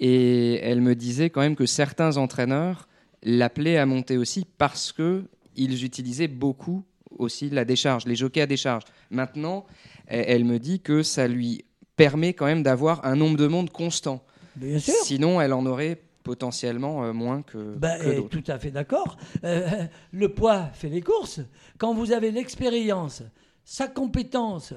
[0.00, 2.88] et elle me disait quand même que certains entraîneurs
[3.22, 5.24] l'appelaient à monter aussi parce que
[5.56, 6.84] ils utilisaient beaucoup
[7.18, 8.82] aussi la décharge, les jockeys à décharge.
[9.10, 9.66] Maintenant,
[10.06, 11.64] elle me dit que ça lui
[11.96, 14.24] permet quand même d'avoir un nombre de monde constant.
[14.56, 14.94] Bien sûr.
[15.02, 19.16] Sinon, elle en aurait potentiellement euh, moins que, ben, Tout à fait d'accord.
[19.44, 21.40] Euh, le poids fait les courses.
[21.78, 23.22] Quand vous avez l'expérience,
[23.64, 24.74] sa compétence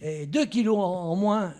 [0.00, 1.52] et 2 kilos en, moins,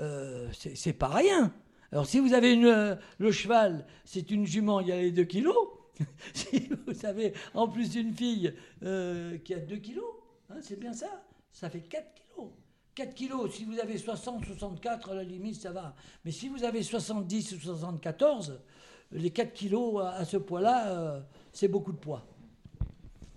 [0.00, 1.52] euh, c'est pas rien.
[1.92, 5.24] Alors si vous avez une, le cheval, c'est une jument, il y a les 2
[5.24, 5.56] kilos.
[6.32, 10.04] si vous avez en plus une fille qui a 2 kilos,
[10.50, 11.22] hein, c'est bien ça,
[11.52, 12.50] ça fait 4 kilos.
[12.94, 15.94] 4 kilos, si vous avez 60, 64, à la limite, ça va.
[16.24, 18.60] Mais si vous avez 70 ou 74,
[19.12, 21.20] les 4 kilos à, ce poids-là, euh,
[21.52, 22.24] c'est beaucoup de poids.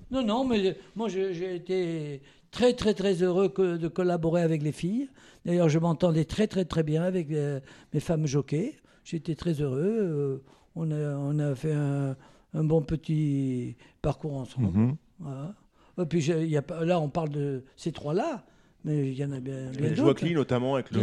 [0.10, 5.10] Non, non, mais moi j'ai été très très très heureux de collaborer avec les filles.
[5.46, 7.62] D'ailleurs, je m'entendais très très très bien avec euh,
[7.94, 8.76] mes femmes jockeys.
[9.06, 9.98] J'étais très heureux.
[10.00, 10.44] Euh,
[10.76, 12.16] on, a, on a fait un,
[12.54, 14.78] bon petit parcours ensemble.
[14.78, 15.54] Mhm.
[16.02, 18.44] Et puis y a, là, on parle de ces trois-là.
[18.84, 20.26] Mais il y en a bien, bien d'autres.
[20.26, 21.02] notamment avec le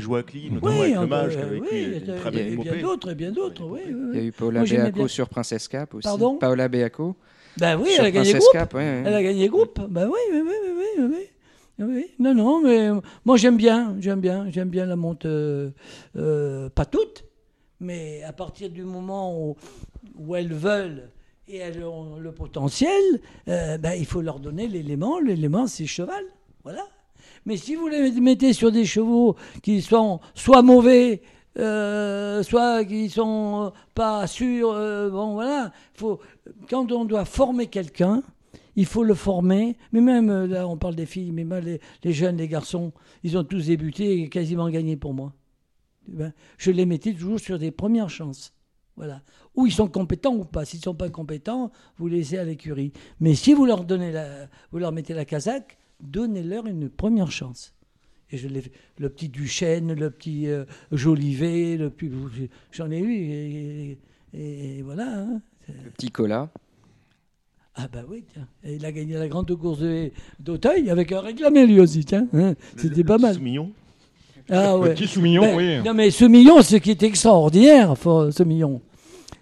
[0.00, 4.18] Joaquin, notamment avec le mage, oui, il y a bien d'autres, bien d'autres, oui, Il
[4.18, 6.04] y a eu Paola Beaco sur Princesse Cap aussi.
[6.04, 7.16] Pardon Paola Beaco.
[7.58, 8.52] Ben oui, elle a gagné groupe.
[8.52, 9.80] Cap, elle a gagné groupe.
[9.88, 11.26] Ben oui, oui, oui, oui, oui.
[11.78, 12.88] Oui, non, non, mais
[13.26, 15.70] moi j'aime bien, j'aime bien, j'aime bien la monte, euh,
[16.16, 17.24] euh, pas toutes,
[17.80, 19.56] mais à partir du moment où,
[20.18, 21.10] où elles veulent
[21.48, 23.02] et elles ont le potentiel,
[23.48, 25.20] euh, ben, il faut leur donner l'élément.
[25.20, 26.24] L'élément, c'est cheval.
[26.64, 26.86] Voilà.
[27.46, 31.22] Mais si vous les mettez sur des chevaux qui sont soit mauvais,
[31.58, 36.20] euh, soit qui sont pas sûrs, euh, bon voilà, faut,
[36.68, 38.22] quand on doit former quelqu'un,
[38.74, 39.76] il faut le former.
[39.92, 41.64] Mais même euh, là, on parle des filles, mais même
[42.02, 45.32] les, jeunes, les garçons, ils ont tous débuté et quasiment gagné pour moi.
[46.08, 48.52] Eh ben, je les mettais toujours sur des premières chances.
[48.96, 49.22] Voilà.
[49.54, 50.64] Ou ils sont compétents ou pas.
[50.64, 52.92] S'ils ne sont pas compétents, vous les laissez à l'écurie.
[53.20, 54.12] Mais si vous leur donnez
[54.72, 57.74] vous leur mettez la casaque, donnez-leur une première chance.
[58.30, 58.62] Et je l'ai
[58.98, 62.10] le petit Duchesne, le petit euh, Jolivet, le plus,
[62.72, 63.96] j'en ai eu,
[64.34, 65.20] et, voilà.
[65.20, 65.40] Hein.
[65.68, 66.50] Le petit Cola.
[67.76, 68.48] Ah bah oui, tiens.
[68.64, 69.82] il a gagné la grande course
[70.40, 72.26] d'Auteuil avec un réclamé lui aussi, tiens.
[72.32, 72.54] Hein.
[72.76, 73.34] C'était pas mal.
[73.34, 73.70] Soumillon.
[74.48, 74.94] Ah ouais.
[74.94, 75.82] Petit Soumillon, ben, oui.
[75.84, 77.94] Non mais Soumillon, ce qui est extraordinaire,
[78.30, 78.80] Soumillon,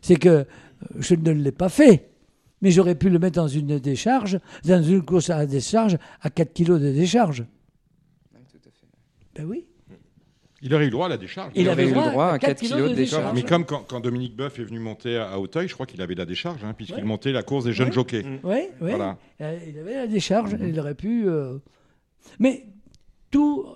[0.02, 0.46] c'est que
[0.98, 2.10] je ne l'ai pas fait
[2.64, 6.54] mais j'aurais pu le mettre dans une décharge, dans une course à décharge, à 4
[6.54, 7.44] kg de décharge.
[8.34, 8.86] Oui, tout à fait.
[9.36, 9.66] Ben oui.
[10.62, 11.52] Il aurait eu le droit à la décharge.
[11.54, 13.34] Il, avait eu le droit à 4 kg de décharge.
[13.34, 16.24] Mais comme quand, Dominique Boeuf est venu monter à Auteuil, je crois qu'il avait la
[16.24, 18.24] décharge, hein, puisqu'il montait la course des jeunes jockeys.
[18.42, 18.90] Oui, oui.
[18.90, 19.18] Voilà.
[19.42, 21.28] Euh, il avait la décharge, il aurait pu.
[21.28, 21.58] Euh,
[22.38, 22.64] mais
[23.30, 23.66] tout.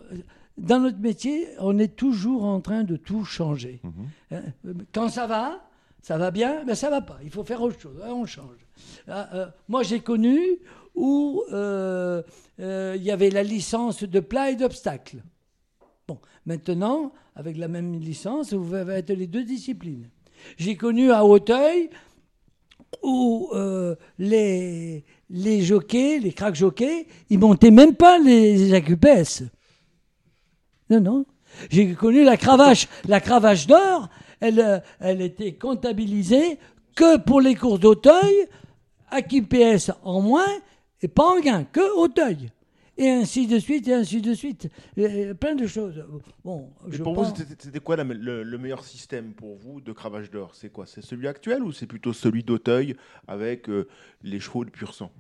[0.57, 3.81] Dans notre métier, on est toujours en train de tout changer.
[3.85, 3.93] Mhm.
[4.33, 5.61] Hein, quand ça va,
[6.03, 7.19] ça va bien, mais ça va pas.
[7.23, 8.01] Il faut faire autre chose.
[8.03, 8.68] Hein, on change.
[9.09, 10.41] Ah, euh, moi, j'ai connu
[10.95, 12.23] où euh,
[12.61, 15.23] euh, il y avait la licence de plat et d'obstacle.
[16.07, 20.09] Bon, maintenant, avec la même licence, vous être les deux disciplines.
[20.57, 21.91] J'ai connu à Hauteuil
[23.03, 23.51] où
[24.19, 29.43] les, les jockeys, les crack jockeys, ils montaient même pas les AQPS.
[30.91, 31.27] Non, non.
[31.71, 32.89] J'ai connu la cravache.
[33.07, 34.09] La cravache d'or,
[34.41, 36.59] elle, elle était comptabilisée
[36.99, 38.49] que pour les courses d'Auteuil,
[39.49, 40.49] PS en moins
[41.03, 42.51] et pas en gain, que Auteuil.
[42.97, 44.69] Et ainsi de suite, et ainsi de suite.
[44.97, 46.05] plein de choses.
[46.45, 50.57] Bon, je pour vous, c'était quoi le, meilleur système pour vous de cravage d'or?
[50.57, 50.85] C'est quoi?
[50.85, 52.97] C'est celui actuel ou c'est plutôt celui d'Auteuil
[53.29, 53.87] avec euh,
[54.25, 55.13] les chevaux de pur sang?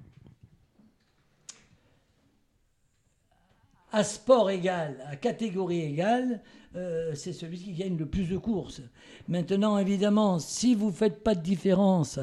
[3.92, 6.42] À sport égal, à catégorie égale,
[6.76, 8.82] euh, c'est celui qui gagne le plus de courses.
[9.26, 12.18] Maintenant, évidemment, si vous ne faites pas de différence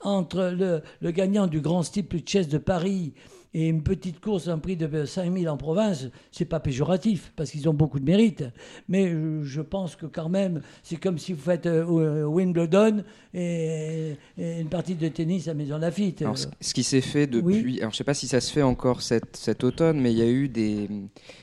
[0.00, 0.54] entre
[1.02, 3.12] le, gagnant du Grand Steeple Chess de Paris
[3.52, 7.68] Et une petite course, un prix de 5000 en province, c'est pas péjoratif, parce qu'ils
[7.68, 8.44] ont beaucoup de mérite.
[8.88, 13.02] Mais je pense que quand même, c'est comme si vous faites euh, Wimbledon
[13.34, 16.22] et, une partie de tennis à Maison Lafitte.
[16.22, 19.02] Alors, ce qui s'est fait depuis, alors je sais pas si ça se fait encore
[19.02, 20.88] cet, cet automne, mais il y a eu des,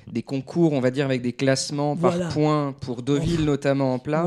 [0.09, 4.25] des concours, on va dire, avec des classements par points pour Deauville notamment en plat,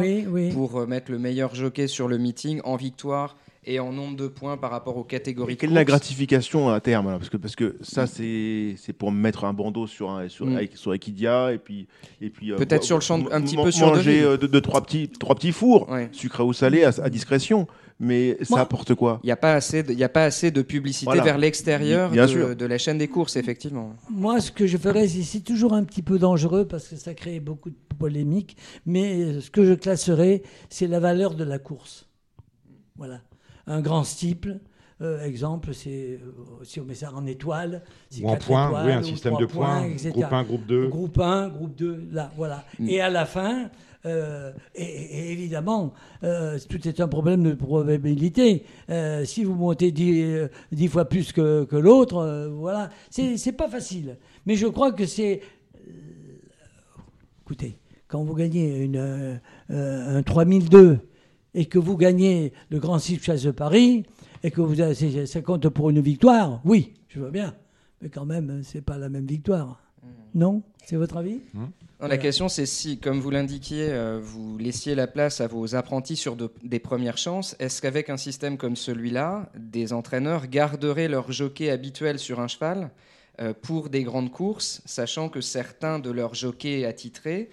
[0.53, 4.27] pour euh, mettre le meilleur jockey sur le meeting en victoire et en nombre de
[4.27, 5.57] points par rapport aux catégories.
[5.57, 9.53] quelle est la gratification à terme parce que, parce que ça, c'est pour mettre un
[9.53, 10.69] bandeau sur, un, sur, mm.
[10.75, 11.87] sur Equidia et puis.
[12.21, 14.83] Et puis euh, Peut-être sur le champ, un petit peu sur Manger euh, deux, trois,
[14.83, 17.67] petits, trois petits fours, sucré ou salé, à, discrétion.
[18.03, 19.21] Mais ça apporte quoi?
[19.23, 22.65] Il n'y a, pas assez de, a pas assez de publicité vers l'extérieur de, de,
[22.65, 23.95] la chaîne des courses, effectivement.
[24.09, 27.41] Moi, ce que je ferais, c'est toujours un petit peu dangereux parce que ça crée
[27.41, 28.57] beaucoup de polémiques.
[28.87, 32.07] Mais ce que je classerais, c'est la valeur de la course.
[32.97, 33.21] Voilà
[33.71, 34.59] un grand stiple.
[35.03, 37.83] Euh, exemple, c'est euh, si on met ça en étoile,
[38.21, 40.89] ou en point, oui, un système de points, groupe 1, groupe 2.
[40.89, 42.65] Groupe 1, groupe 2, là, voilà.
[42.79, 42.89] Mm.
[42.91, 43.71] Et à la fin,
[44.05, 48.67] euh, et, évidemment, tout est un problème de probabilité.
[49.25, 50.51] si vous montez 10,
[50.89, 54.19] fois plus que, que l'autre, voilà, c'est pas facile.
[54.45, 55.41] Mais je crois que c'est.
[57.41, 60.99] écoutez, quand vous gagnez une, un 3002
[61.55, 64.05] et que vous gagnez le Grand Six Chasse de Paris
[64.43, 67.55] et que vous avez, ça compte pour une victoire, oui, je veux bien.
[68.01, 69.83] Mais quand même, c'est pas la même victoire.
[70.03, 70.09] Hmm.
[70.35, 70.63] Non?
[70.87, 71.41] C'est votre avis?
[71.53, 71.67] Hmm.
[72.01, 76.17] La question, c'est si, comme vous l'indiquiez, euh, vous laissiez la place à vos apprentis
[76.17, 81.69] sur des premières chances, est-ce qu'avec un système comme celui-là, des entraîneurs garderaient leur jockey
[81.69, 82.91] habituel sur un cheval
[83.41, 87.51] euh, pour des grandes courses, sachant que certains de leurs jockeys attitrés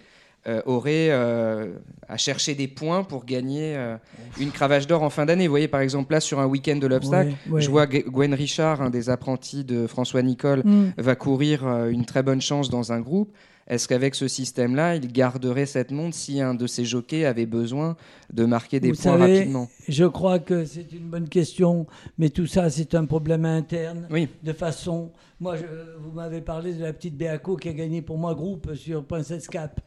[0.48, 1.74] euh, aurait euh,
[2.08, 3.96] à chercher des points pour gagner euh,
[4.40, 5.46] une cravache d'or en fin d'année.
[5.46, 8.88] Vous voyez, par exemple, là, sur un week-end de l'obstacle, je vois Gwen Richard, un
[8.88, 10.92] des apprentis de François Nicole, mm.
[10.96, 13.30] va courir une très bonne chance dans un groupe.
[13.66, 17.96] Est-ce qu'avec ce système-là, il garderait cette montre si un de ses jockeys avait besoin
[18.32, 19.68] de marquer des points rapidement?
[19.86, 24.08] Je crois que c'est une bonne question, mais tout ça, c'est un problème interne.
[24.10, 24.28] Oui.
[24.42, 25.10] De façon.
[25.40, 25.56] Moi,
[26.00, 29.46] vous m'avez parlé de la petite Béaco qui a gagné pour moi groupe sur Princess
[29.46, 29.78] Cap.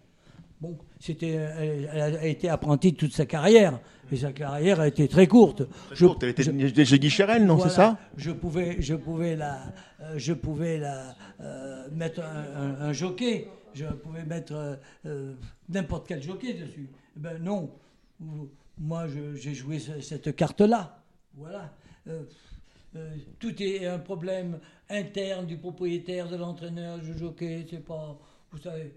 [0.62, 3.80] Bon, c'était, elle, a été apprentie toute sa carrière.
[4.12, 5.64] Et sa carrière a été très courte.
[5.92, 7.98] je, Elle était chez Guicherel, non, c'est ça?
[8.16, 13.48] Je pouvais, je pouvais la, euh, je pouvais la euh, mettre un, jockey.
[13.74, 15.34] Je pouvais mettre euh,
[15.68, 16.90] n'importe quel jockey dessus.
[17.18, 17.72] Eh ben non.
[18.78, 21.02] Moi, j'ai joué cette carte-là.
[21.36, 21.74] Voilà.
[23.40, 27.66] tout est un problème interne du propriétaire, de l'entraîneur, du jockey.
[27.68, 28.20] C'est pas,
[28.52, 28.94] vous savez.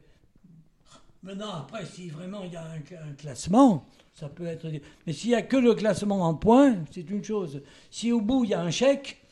[1.25, 4.67] Maintenant, après, si vraiment il y a un, classement, ça peut être.
[5.07, 7.63] Mais s'il n'y a que le classement en points, c'est une chose.
[7.91, 9.23] Si au bout il y a un chèque,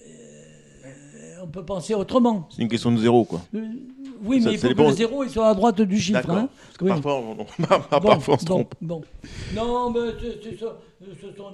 [0.00, 2.48] euh, on peut penser autrement.
[2.50, 3.42] C'est une question de zéro, quoi.
[3.54, 3.64] Euh,
[4.24, 6.28] oui, mais il faut que le zéro il soit à droite du chiffre.
[6.28, 6.48] Hein.
[6.80, 8.74] Parfois, on, se trompe.
[8.80, 9.02] Bon,
[9.54, 11.52] Non, mais ce sont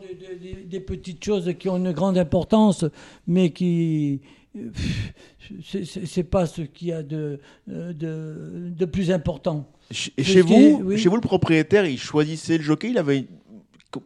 [0.71, 2.87] des, petites choses qui ont une grande importance,
[3.27, 4.23] mais qui
[5.63, 9.67] c'est pas ce qu'il y a de, de, de, plus important.
[10.17, 13.27] Et chez vous, chez vous, le propriétaire, il choisissait le jockey, il avait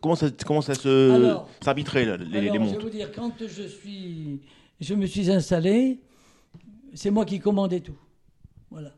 [0.00, 3.62] comment ça, comment ça se s'arbitrait les, les montres Je vais vous dire, quand je
[3.62, 4.40] suis,
[4.80, 6.00] je me suis installé,
[6.94, 7.98] c'est moi qui commandais tout.
[8.70, 8.92] Voilà.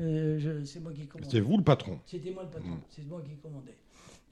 [0.00, 1.30] Euh, c'est moi qui commandais.
[1.30, 1.98] C'était vous le patron.
[2.06, 2.70] C'était moi le patron.
[2.70, 2.80] Hmm.
[2.88, 3.76] C'est moi qui commandais.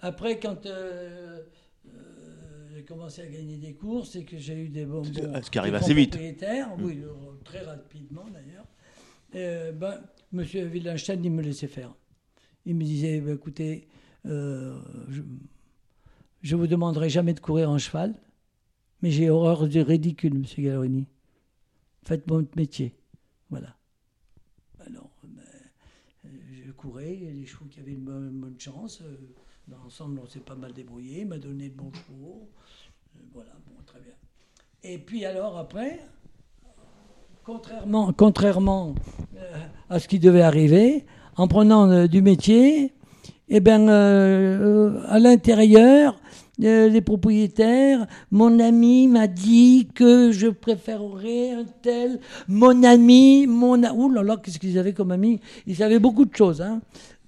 [0.00, 1.40] Après, quand euh,
[1.86, 5.58] euh, j'ai commencé à gagner des courses et que j'ai eu des bons, ce qui
[5.58, 6.16] arrive assez vite.
[6.16, 6.82] Hmm.
[6.82, 7.02] Oui,
[7.44, 9.74] très rapidement d'ailleurs.
[9.74, 10.00] ben,
[10.32, 11.94] Monsieur Wittgenstein, il me laissait faire.
[12.64, 13.88] Il me disait, bah, écoutez,
[14.26, 18.14] euh, je ne vous demanderai jamais de courir en cheval,
[19.02, 21.06] mais j'ai horreur du ridicule, Monsieur Gallerini.
[22.04, 22.94] Faites votre métier.
[23.50, 23.76] Voilà.
[24.86, 25.42] Alors, ben,
[26.64, 29.00] je courais, les chevaux qui avaient une bonne, chance.
[29.02, 29.16] Euh,
[29.66, 31.22] dans l'ensemble, on s'est pas mal débrouillé.
[31.22, 32.50] Il m'a donné de bons chevaux.
[33.16, 34.14] Euh, voilà, bon, très bien.
[34.82, 36.00] Et puis alors, après,
[37.44, 38.94] contrairement, contrairement
[39.36, 39.40] euh,
[39.88, 41.04] à ce qui devait arriver,
[41.36, 42.92] en prenant euh, du métier,
[43.48, 46.20] eh ben, euh, à l'intérieur,
[46.58, 53.82] les propriétaires, mon ami m'a dit que je préférerais un tel, mon ami, mon...
[53.94, 55.40] Ouh là là, qu'est-ce qu'ils avaient comme ami?
[55.66, 56.60] Ils avaient beaucoup de choses.
[56.60, 56.82] Hein.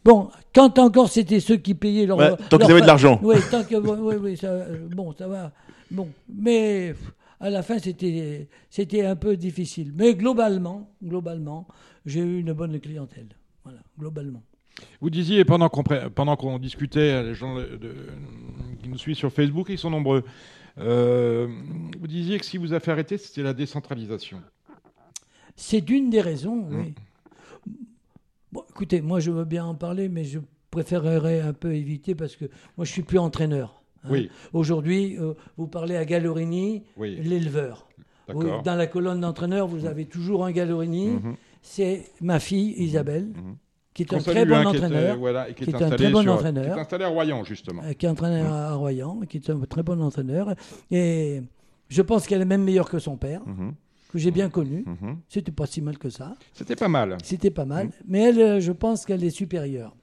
[0.04, 2.36] Bon, quand encore c'était ceux qui payaient leur...
[2.48, 3.18] tant qu'ils avaient de l'argent.
[3.22, 3.76] Oui, tant que...
[3.76, 4.52] Oui, oui, ça,
[4.94, 5.50] bon, ça va.
[5.90, 6.94] Bon, mais
[7.42, 9.92] à la fin, c'était, c'était un peu difficile.
[9.94, 11.66] Mais globalement, globalement,
[12.06, 13.28] j'ai eu une bonne clientèle.
[13.64, 14.42] Voilà, globalement.
[15.00, 17.58] Vous disiez, pendant qu'on, pendant qu'on discutait, les gens
[18.80, 20.24] qui nous suivent sur Facebook, ils sont nombreux,
[20.78, 21.48] euh,
[21.98, 24.40] vous disiez que si vous avez arrêté, c'était la décentralisation.
[25.56, 26.80] C'est d'une des raisons, mm.
[26.80, 26.94] oui.
[28.52, 30.38] Bon, écoutez, moi je veux bien en parler, mais je
[30.70, 32.44] préférerais un peu éviter parce que
[32.76, 33.81] moi je suis plus entraîneur.
[34.04, 34.08] Hein.
[34.10, 34.30] Oui.
[34.52, 37.88] Aujourd'hui, euh, vous parlez à Gallorini, l'éleveur.
[38.28, 41.16] Dans la colonne d'entraîneur, vous avez toujours un Gallorini.
[41.16, 41.34] Mm-hmm.
[41.60, 43.28] C'est ma fille Isabelle.
[43.28, 43.54] Mm-hmm
[43.94, 45.18] qui est un très bon entraîneur,
[45.54, 48.08] qui est, un très bon entraîneur, qui est installé à Royan justement, euh, qui est
[48.08, 50.54] entraîné à Royan, qui est un très bon entraîneur,
[50.90, 51.42] et
[51.88, 53.42] je pense qu'elle est même meilleure que son père.
[53.46, 53.74] Mhm.
[54.10, 55.20] Que j'ai bien connu, mhm.
[55.26, 56.34] c'était pas si mal que ça.
[56.52, 57.16] C'était pas mal.
[57.24, 57.92] C'était pas mal, mhm.
[58.06, 59.96] mais elle, euh, je pense qu'elle est supérieure.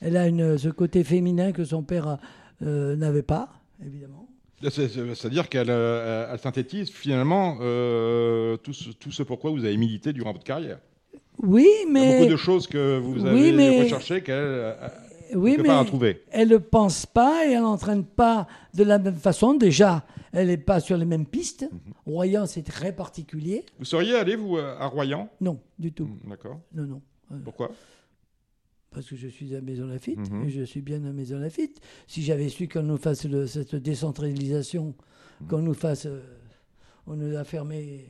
[0.00, 2.16] Elle a une, ce côté féminin que son père euh,
[2.60, 3.48] n'avait pas,
[3.84, 4.28] évidemment.
[4.62, 5.68] C'est-à-dire qu'elle
[6.38, 10.78] synthétise finalement tout, ce, tout ce pourquoi vous avez milité durant votre carrière.
[11.38, 12.00] Oui, mais.
[12.00, 14.88] Il y a beaucoup de choses que vous avez oui, recherchées qu'elle euh,
[15.34, 16.22] oui, mais pas trouver.
[16.30, 19.54] Elle ne pense pas et elle n'entraîne pas de la même façon.
[19.54, 21.68] Déjà, elle n'est pas sur les mêmes pistes.
[21.70, 21.92] Mhm.
[22.06, 23.64] Royan, c'est très particulier.
[23.78, 25.28] Vous seriez allé, vous, euh, à Royan?
[25.40, 26.08] Non, du tout.
[26.28, 26.60] D'accord.
[26.74, 27.02] Non, non.
[27.32, 27.70] Euh, Pourquoi?
[28.96, 30.46] Parce que je suis à Maison Lafitte mhm.
[30.46, 31.82] et je suis bien à Maison Lafitte.
[32.06, 34.94] Si j'avais su qu'on nous fasse cette décentralisation,
[35.42, 35.48] mhm.
[35.48, 36.08] qu'on nous fasse.
[37.06, 38.06] on nous a fermé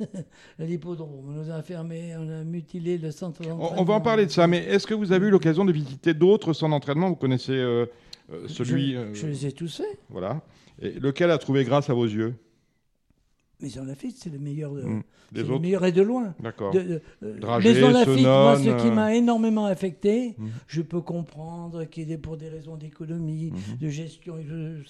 [0.58, 3.80] l'hippodrome, on nous a fermés, on a mutilé le centre d'entraînement.
[3.80, 6.14] On va en parler de ça, mais est-ce que vous avez eu l'occasion de visiter
[6.14, 7.10] d'autres centres d'entraînement?
[7.10, 7.86] Vous connaissez euh,
[8.32, 8.94] euh, celui.
[8.94, 10.00] Je, euh, je, les ai tous faits.
[10.10, 10.42] Voilà.
[10.82, 12.34] Et lequel a trouvé grâce à vos yeux?
[13.60, 15.02] Maison Lafitte, c'est le meilleur de, mmh.
[15.32, 16.34] le meilleur et de loin.
[16.40, 16.74] D'accord.
[16.74, 20.46] Maison Lafitte, moi, ce qui m'a énormément affecté, mmh.
[20.66, 23.76] je peux comprendre qu'il est pour des raisons d'économie, mmh.
[23.80, 24.36] de gestion,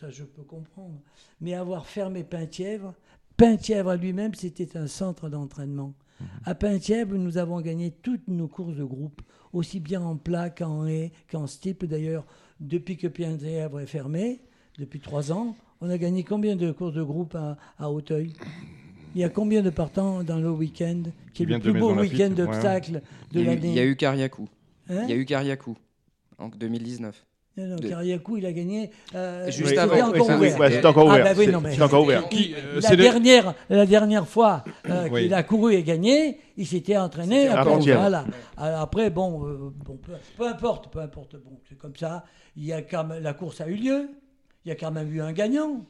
[0.00, 0.98] ça je peux comprendre.
[1.40, 2.94] Mais avoir fermé Pinthièvre,
[3.37, 5.94] Penthièvre lui-même, c'était un centre d'entraînement.
[6.20, 6.27] Mhm.
[6.44, 9.22] À Penthièvre, nous avons gagné toutes nos courses de groupe,
[9.53, 11.87] aussi bien en plat qu'en haie, qu'en steeple.
[11.88, 12.24] D'ailleurs,
[12.61, 14.40] depuis que Penthièvre est fermé,
[14.79, 17.37] depuis trois ans, on a gagné combien de courses de groupe
[17.78, 18.32] à, Hauteuil?
[19.14, 22.30] Il y a combien de partants dans le week-end, qui est le plus beau week-end
[22.30, 23.00] d'obstacles
[23.32, 23.68] de l'année?
[23.68, 24.48] Il y a eu Cariacou.
[24.90, 25.02] Hein?
[25.04, 25.76] Il y a eu Cariacou
[26.38, 27.24] en 2019.
[27.56, 28.90] Non, non, Kariakou, il a gagné.
[29.14, 29.94] Euh, Juste avant.
[29.94, 30.70] C'était encore ouvert.
[30.70, 31.26] C'était encore ouvert.
[31.26, 32.28] Ah, bah oui, encore ouvert.
[32.82, 37.46] la, dernière, la dernière fois euh, qu'il a couru et gagné, il s'était entraîné.
[37.46, 38.24] Après, voilà.
[38.56, 40.00] après, bon, euh, bon
[40.37, 41.37] peu, importe, peu importe.
[41.37, 42.24] Bon, c'est comme ça.
[42.56, 44.08] Il y a quand même, la course a eu lieu.
[44.64, 45.85] Il y a quand même eu un gagnant.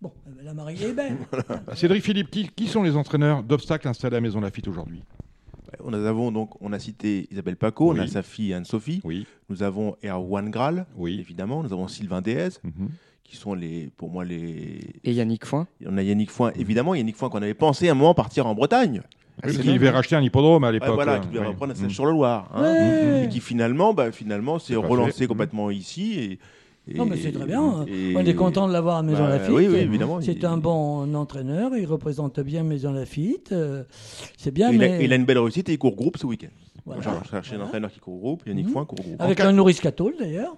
[0.00, 0.12] Bon,
[0.42, 1.16] la mariée est belle.
[1.74, 5.02] Cédric Philippe, qui, qui sont les entraîneurs d'obstacles installés à Maison Lafitte aujourd'hui?
[5.84, 9.00] Nous avons donc, on a cité Isabelle Paco, on a sa fille Anne-Sophie.
[9.04, 9.26] Oui.
[9.48, 11.18] Nous avons Erwan Graal, oui.
[11.20, 11.62] évidemment.
[11.62, 12.88] Nous avons Sylvain Déez, mhm.
[13.22, 14.80] qui sont les, pour moi les.
[15.04, 15.68] Et Yannick Foin.
[15.86, 16.94] On a Yannick Foin, évidemment.
[16.94, 19.02] Yannick Foin qu'on avait pensé à un moment partir en Bretagne.
[19.42, 20.94] Ah, qui devait racheter un hippodrome à l'époque.
[20.94, 21.88] voilà, qui devait reprendre mhm.
[21.88, 22.50] sur le Loir.
[22.54, 23.22] Hein.
[23.22, 26.18] Et qui finalement, bah, finalement s'est relancé complètement ici.
[26.18, 26.38] Et,
[26.94, 27.60] non, mais c'est très bien.
[27.60, 29.54] on est content de l'avoir à Maison bah, Lafitte.
[29.54, 30.20] Oui, oui, évidemment.
[30.20, 31.76] C'est un bon entraîneur.
[31.76, 33.52] Il représente bien Maison Lafitte.
[33.52, 33.84] Euh,
[34.36, 34.72] c'est bien.
[34.72, 34.98] mais...
[35.04, 36.48] il, a, une belle réussite et il court groupe ce week-end.
[36.86, 37.02] Voilà.
[37.02, 38.70] J'ai cherché un entraîneur qui court groupe, Yannick mmh.
[38.70, 39.20] Foin court groupe.
[39.20, 40.56] Avec un Nouris Catol d'ailleurs.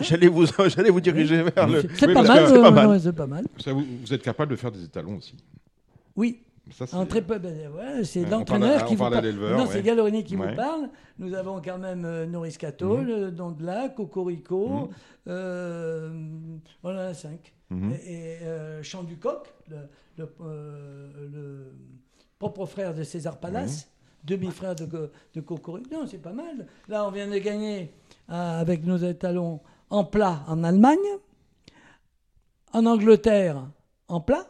[0.00, 0.46] J'allais vous,
[0.92, 1.82] vous diriger vers le.
[1.94, 2.46] C'est pas, mal.
[3.00, 3.44] C'est pas mal.
[3.66, 5.34] vous êtes capable de faire des étalons aussi.
[6.16, 6.40] Oui,
[7.08, 9.30] très peu, ben, c'est l'entraîneur qui vous parle.
[9.30, 10.88] Non, c'est Gallorini qui vous parle.
[11.18, 12.98] Nous avons quand même euh, Norris Cato,
[13.60, 14.90] Lac, Cocorico.
[15.28, 16.10] Euh,
[16.82, 17.52] on en a cinq.
[17.70, 17.92] Mmh.
[18.06, 19.52] Et, euh, Champ du Coq,
[20.18, 21.72] le,
[22.38, 23.88] propre frère de César Palace,
[24.24, 25.88] demi-frère de, de Cocorico.
[25.92, 26.66] Non, c'est pas mal.
[26.88, 27.92] Là, on vient de gagner
[28.28, 30.96] avec nos étalons en plat en Allemagne,
[32.72, 33.66] en Angleterre
[34.08, 34.46] en plat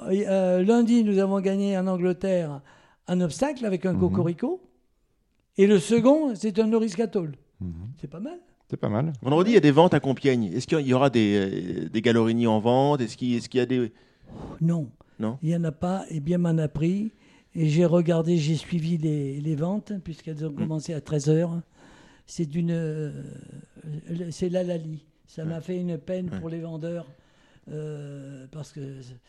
[0.00, 2.60] euh, lundi, nous avons gagné en Angleterre
[3.06, 4.00] un obstacle avec un mhm.
[4.00, 4.62] cocorico.
[5.56, 7.36] Et le second, c'est un Norris Catol.
[7.60, 7.72] Mhm.
[8.00, 8.38] C'est pas mal.
[8.68, 9.12] C'est pas mal.
[9.20, 10.44] Vendredi, il y a des ventes à Compiègne.
[10.44, 13.00] Est-ce qu'il y aura des, des Gallorini en vente?
[13.00, 13.92] Est-ce qu'il y a des.
[14.60, 14.90] Non.
[15.18, 15.38] Non?
[15.42, 17.12] Il n'y en a pas, et bien m'en a pris.
[17.54, 20.56] Et j'ai regardé, j'ai suivi les, les ventes, puisqu'elles ont mm.
[20.56, 21.60] commencé à 13h.
[22.26, 22.70] C'est d'une.
[22.70, 23.10] Euh,
[24.30, 25.04] c'est la Lali.
[25.26, 27.06] Ça m'a fait une peine pour les vendeurs.
[27.70, 28.80] Euh, parce que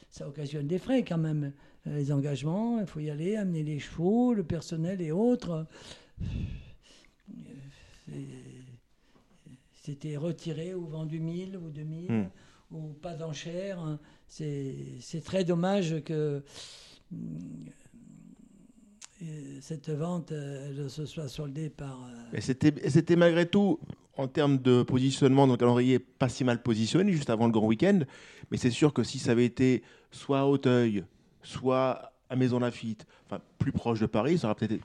[0.10, 1.54] ça occasionne des frais quand même.
[1.88, 5.68] Euh, les engagements, il faut y aller, amener les chevaux, le personnel et autres.
[9.84, 12.30] C'était retiré ou vendu 1000 ou 2000 hmm.
[12.72, 14.00] ou pas d'enchères.
[14.28, 16.44] C'est très dommage que
[19.22, 20.34] euh, cette vente
[20.88, 22.10] se soit soldée par.
[22.40, 23.80] C'était malgré tout
[24.22, 27.66] en termes de positionnement dans le calendrier, pas si mal positionné juste avant le grand
[27.66, 28.00] week-end.
[28.50, 31.04] Mais c'est sûr que si ça avait été soit à Hauteuil,
[31.44, 34.82] soit à Maison Lafitte, enfin plus proche de Paris, ça aurait peut-être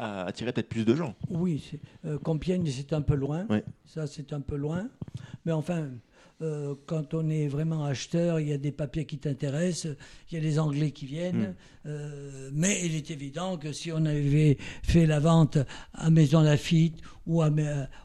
[0.00, 1.14] attiré peut-être plus de gens.
[1.28, 3.46] Oui, euh, Compiègne, c'est un peu loin.
[3.84, 4.88] Ça, c'est un peu loin.
[5.44, 5.90] Mais enfin,
[6.40, 9.94] euh, quand on est vraiment acheteur, il y a des papiers qui t'intéressent,
[10.30, 11.54] il y a les Anglais qui viennent.
[11.84, 12.50] Hmm.
[12.52, 15.56] mais il est évident que si on avait fait la vente
[15.94, 17.50] à Maison Lafitte ou à,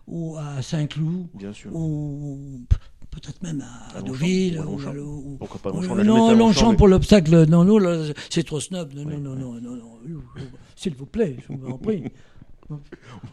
[0.07, 1.27] ou à Saint-Cloud,
[1.69, 2.61] ou
[3.13, 3.63] peut-être même
[3.95, 4.61] à, Deauville.
[5.37, 8.93] Pourquoi pas Non, Longchamp pour l'obstacle, non, non, c'est trop snob.
[8.93, 10.23] Non, non, non, non, non, non,
[10.75, 12.03] s'il vous plaît, je vous en prie.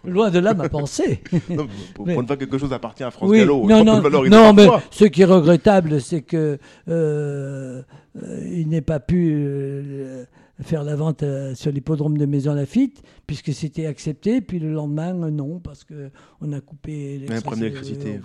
[0.05, 1.22] Loin de là ma pensée.
[1.95, 3.66] pour ne pas quelque chose appartient à France Gallo.
[3.66, 6.59] Non, non, non mais ce qui est regrettable, c'est que
[6.89, 7.83] euh,
[8.22, 10.24] euh, il n'ait pas pu euh,
[10.61, 11.24] faire la vente
[11.55, 16.61] sur l'hippodrome de Maison Lafitte, puisque c'était accepté, puis le lendemain, non, parce qu'on a
[16.61, 18.20] coupé l'électricité.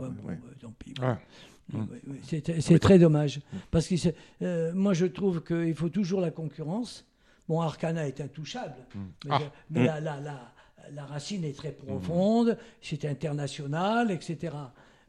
[2.60, 3.42] C'est très dommage.
[3.72, 7.06] Parce que moi, je trouve qu'il faut toujours la concurrence.
[7.48, 9.00] Bon, Arcana est intouchable, mm.
[9.26, 9.42] mais, ah.
[9.70, 10.04] mais mm.
[10.04, 10.55] la,
[10.94, 14.54] la, racine est très profonde, c'est international, etc.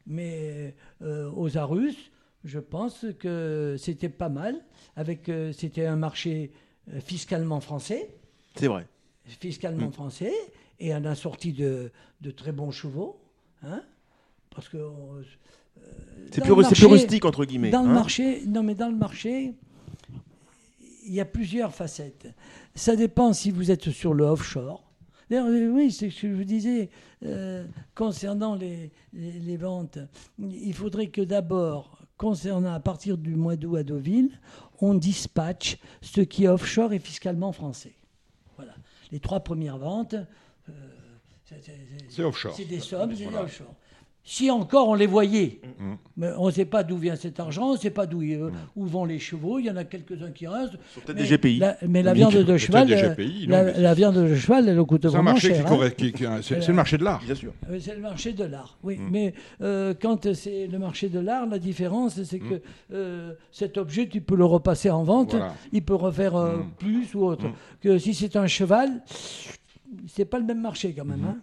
[0.07, 1.97] Mais euh, aux Arus,
[2.45, 4.64] je pense que c'était pas mal.
[4.95, 6.53] Avec, euh, c'était un marché
[6.93, 8.09] euh, fiscalement français.
[8.55, 8.87] C'est vrai.
[9.24, 9.93] Fiscalement mm.
[9.93, 10.33] français
[10.79, 13.18] et on a sorti de, de très bons chevaux.
[13.62, 13.83] Hein,
[14.55, 14.79] parce que.
[16.31, 17.70] c'est plus, plus, rustique, entre guillemets.
[17.70, 17.95] Dans le hein.
[17.95, 19.55] marché, non, mais dans le marché,
[21.07, 22.29] il y a plusieurs facettes.
[22.74, 24.86] Ça dépend si vous êtes sur le offshore.
[25.29, 26.91] D'ailleurs, euh, oui, c'est ce que je vous disais
[27.24, 29.99] euh, concernant les, les, ventes.
[30.39, 34.31] Il faudrait que d'abord, concernant à partir du mois d'août à Deauville,
[34.81, 37.95] on dispatche ce qui est offshore et fiscalement français.
[38.57, 38.74] Voilà.
[39.11, 40.14] Les trois premières ventes,
[40.68, 40.72] euh,
[42.09, 42.55] c'est offshore.
[42.57, 43.74] C'est des sommes, c'est offshore.
[44.29, 45.95] Si encore on les voyait, mm.
[46.16, 48.51] mais on ne sait pas d'où vient cet argent, on ne sait pas d'où mm.
[48.74, 49.61] où vont les chevaux.
[49.61, 50.77] Il y en a quelques-uns qui restent.
[51.07, 51.62] peut-être des GPI.
[51.89, 52.89] mais la viande de cheval,
[53.47, 55.64] la, viande de cheval, elle coûte vraiment cher.
[55.64, 56.41] Hein.
[56.43, 57.22] C'est le marché de l'art.
[57.24, 57.53] Bien sûr.
[57.79, 58.97] C'est le marché de l'art, oui.
[58.99, 59.09] Mm.
[59.12, 62.61] Mais euh, quand c'est le marché de l'art, la différence, c'est que
[62.93, 65.37] euh, cet objet, tu peux le repasser en vente.
[65.72, 67.47] Il peut refaire euh, plus ou autre.
[67.81, 68.91] Que si c'est un cheval,
[70.09, 71.24] c'est pas le même marché quand même.
[71.24, 71.37] Hein.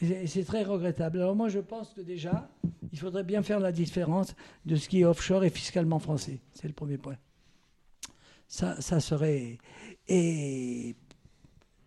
[0.00, 1.18] C'est très regrettable.
[1.18, 2.50] Alors moi, je pense que déjà,
[2.90, 4.34] il faudrait bien faire la différence
[4.64, 6.40] de ce qui est offshore et fiscalement français.
[6.54, 7.16] C'est le premier point.
[8.48, 9.58] Ça, ça serait...
[10.08, 10.96] Et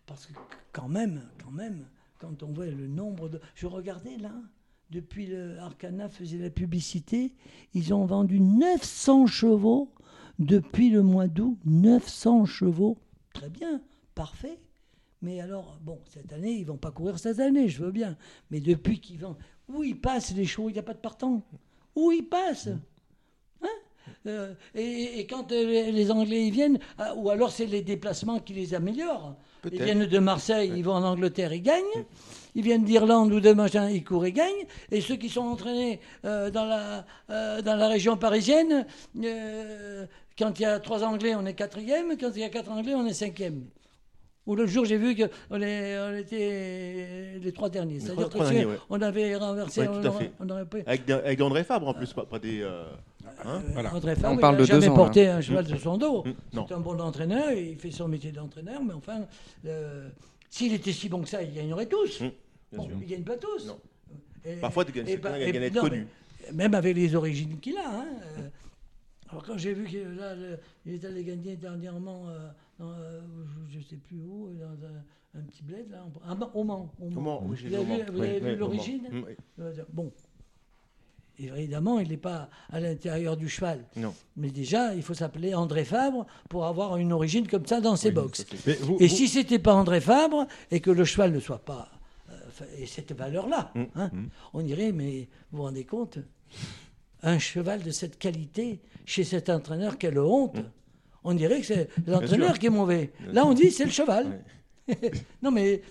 [0.06, 0.32] parce que
[0.72, 1.86] quand même, quand même,
[2.18, 3.40] quand on voit le nombre de...
[3.54, 4.32] Je regardais là,
[4.90, 7.34] depuis le Arcana faisait la publicité,
[7.74, 9.92] ils ont vendu 900 chevaux
[10.38, 11.58] depuis le mois d'août.
[11.64, 12.96] 900 chevaux.
[13.32, 13.82] Très bien,
[14.14, 14.60] parfait.
[15.24, 18.14] Mais alors, bon, cette année, ils vont pas courir cette année, je veux bien.
[18.50, 19.36] Mais depuis qu'ils vont.
[19.68, 21.42] Où ils passent les chevaux Il n'y a pas de partant.
[21.96, 22.68] Où ils passent
[23.62, 23.68] hein
[24.26, 28.52] euh, et, quand euh, les Anglais ils viennent, ah, ou alors c'est les déplacements qui
[28.52, 29.34] les améliorent.
[29.72, 32.04] Ils viennent de Marseille, ils vont en Angleterre, ils gagnent.
[32.54, 34.66] Ils viennent d'Irlande ou de machin, ils courent et gagnent.
[34.90, 37.06] Et ceux qui sont entraînés euh, dans, la,
[37.62, 38.86] dans la région parisienne,
[40.38, 42.18] quand il y a trois Anglais, on est quatrième.
[42.18, 43.64] Quand il y a quatre Anglais, on est cinquième.
[44.46, 48.00] Ou le jour, j'ai vu qu'on on était les trois derniers.
[48.00, 49.88] C'est-à-dire qu'on avait renversé.
[49.88, 52.60] on, aurait avec, avec André Fabre en plus, pas, des.
[52.60, 52.84] Euh,
[53.44, 56.24] hein euh, André Fabre, on parle il n'a jamais porté un cheval de son dos.
[56.24, 59.20] Mm, c'est un bon entraîneur, il fait son métier d'entraîneur, mais enfin,
[59.64, 60.10] euh,
[60.50, 62.20] s'il était si bon que ça, il gagnerait tous.
[62.20, 62.30] Mm,
[62.74, 63.66] bon, il ne gagne pas tous.
[63.66, 63.78] Non.
[64.60, 66.06] Parfois, il gagne être connu.
[66.52, 67.88] Même avec les origines qu'il a.
[67.88, 68.06] Hein,
[69.30, 72.48] alors quand j'ai vu qu'il est allé gagner dernièrement euh,
[72.78, 74.86] je ne sais plus où, dans
[75.38, 76.04] un, petit bled, là,
[76.54, 76.90] au Mans.
[77.00, 77.42] Au Mans.
[77.44, 77.74] vous
[78.24, 79.02] avez vu, l'origine
[79.60, 80.12] euh, Bon.
[81.36, 83.84] Évidemment, il n'est pas à l'intérieur du cheval.
[83.96, 84.14] Non.
[84.36, 88.12] Mais déjà, il faut s'appeler André Fabre pour avoir une origine comme ça dans ses
[88.12, 88.46] box.
[89.00, 91.90] et si si c'était pas André Fabre et que le cheval ne soit pas
[92.30, 92.34] euh,
[92.78, 93.82] et cette valeur-là, mm.
[93.96, 94.26] hein, mm.
[94.52, 96.18] on dirait, mais vous vous rendez compte,
[97.24, 100.58] un cheval de cette qualité chez cet entraîneur, quelle honte.
[101.24, 103.12] On dirait que c'est l'entraîneur qui est mauvais.
[103.32, 104.44] Là, on dit c'est le cheval.
[105.42, 105.82] non, mais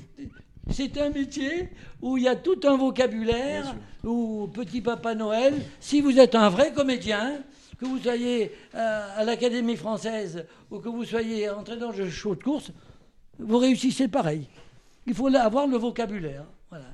[0.69, 1.69] c'est un métier
[2.01, 6.49] où il y a tout un vocabulaire, où petit papa Noël, si vous êtes un
[6.49, 7.39] vrai comédien,
[7.77, 12.43] que vous soyez euh, à, l'Académie française ou que vous soyez entraîneur de show de
[12.43, 12.71] course,
[13.39, 14.47] vous réussissez pareil.
[15.05, 16.45] Il faut avoir le vocabulaire.
[16.69, 16.86] Voilà.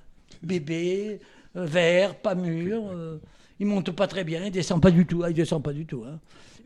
[0.42, 1.20] Bébé,
[1.56, 2.82] euh, vert, pas mûr.
[2.88, 3.20] Euh,
[3.60, 5.22] il monte pas très bien, il descend pas du tout.
[5.24, 6.06] Ah, il descend pas du tout.
[6.08, 6.20] Hein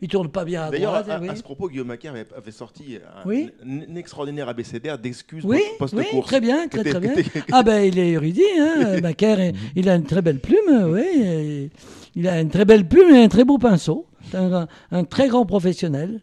[0.04, 1.06] il tourne pas bien à droite.
[1.06, 6.06] D'ailleurs, à, ce propos, Guillaume Macaire avait, sorti un, extraordinaire abécédaire d'excuses oui, post-course.
[6.12, 7.14] Oui, très bien, très très bien.
[7.52, 9.54] ah ben, il est érudit, hein, Macaire.
[9.74, 11.70] il a une très belle plume, oui.
[12.16, 14.06] Il a une très belle plume et un très beau pinceau.
[14.34, 16.20] Un, un très grand professionnel.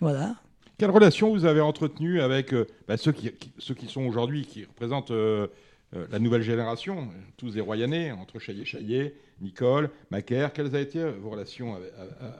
[0.00, 0.36] Voilà.
[0.78, 4.64] Quelle relation vous avez entretenue avec euh, bah, ceux, qui, ceux qui sont aujourd'hui, qui
[4.64, 5.46] représentent euh,
[5.92, 10.52] la nouvelle génération, tous des Royanais, entre Chaillet-Chaillet, Nicole, Macaire.
[10.52, 11.76] Quelles ont été vos relations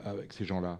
[0.05, 0.79] avec, ces gens-là?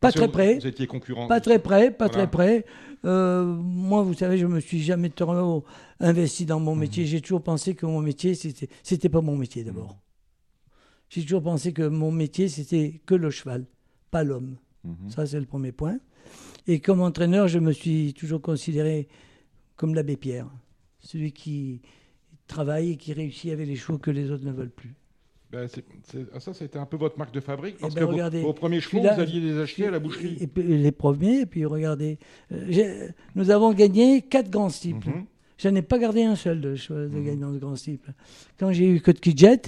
[0.00, 0.56] Pas très près.
[0.56, 2.64] Vous étiez concurrents Pas très près, pas très près.
[3.04, 5.64] moi, vous savez, je me suis jamais trop
[6.00, 7.04] investi dans mon métier.
[7.04, 7.08] Mhm.
[7.08, 9.90] J'ai toujours pensé que mon métier, c'était, c'était pas mon métier d'abord.
[9.90, 9.96] Mhm.
[11.10, 13.66] J'ai toujours pensé que mon métier, c'était que le cheval,
[14.10, 14.56] pas l'homme.
[14.84, 15.10] Mhm.
[15.10, 15.98] Ça, c'est le premier point.
[16.66, 19.08] Et comme entraîneur, je me suis toujours considéré
[19.76, 20.48] comme l'abbé Pierre,
[21.00, 21.80] celui qui
[22.46, 24.94] travaille et qui réussit avec les chevaux que les autres ne veulent plus.
[25.50, 25.68] Ben,
[26.34, 27.78] ah, ça, c'était un peu votre marque de fabrique.
[27.78, 30.36] Parce eh ben, que regardez, vos, premiers chevaux, vous alliez les acheter à la boucherie.
[30.40, 32.18] Et, les premiers, et puis regardez,
[32.52, 35.08] euh, nous avons gagné quatre grands cycles.
[35.08, 35.26] Mhm.
[35.56, 37.24] Je n'ai pas gardé un seul de, de mhm.
[37.24, 38.12] gagnant de grands cycles.
[38.58, 39.60] Quand j'ai eu Kotkijet,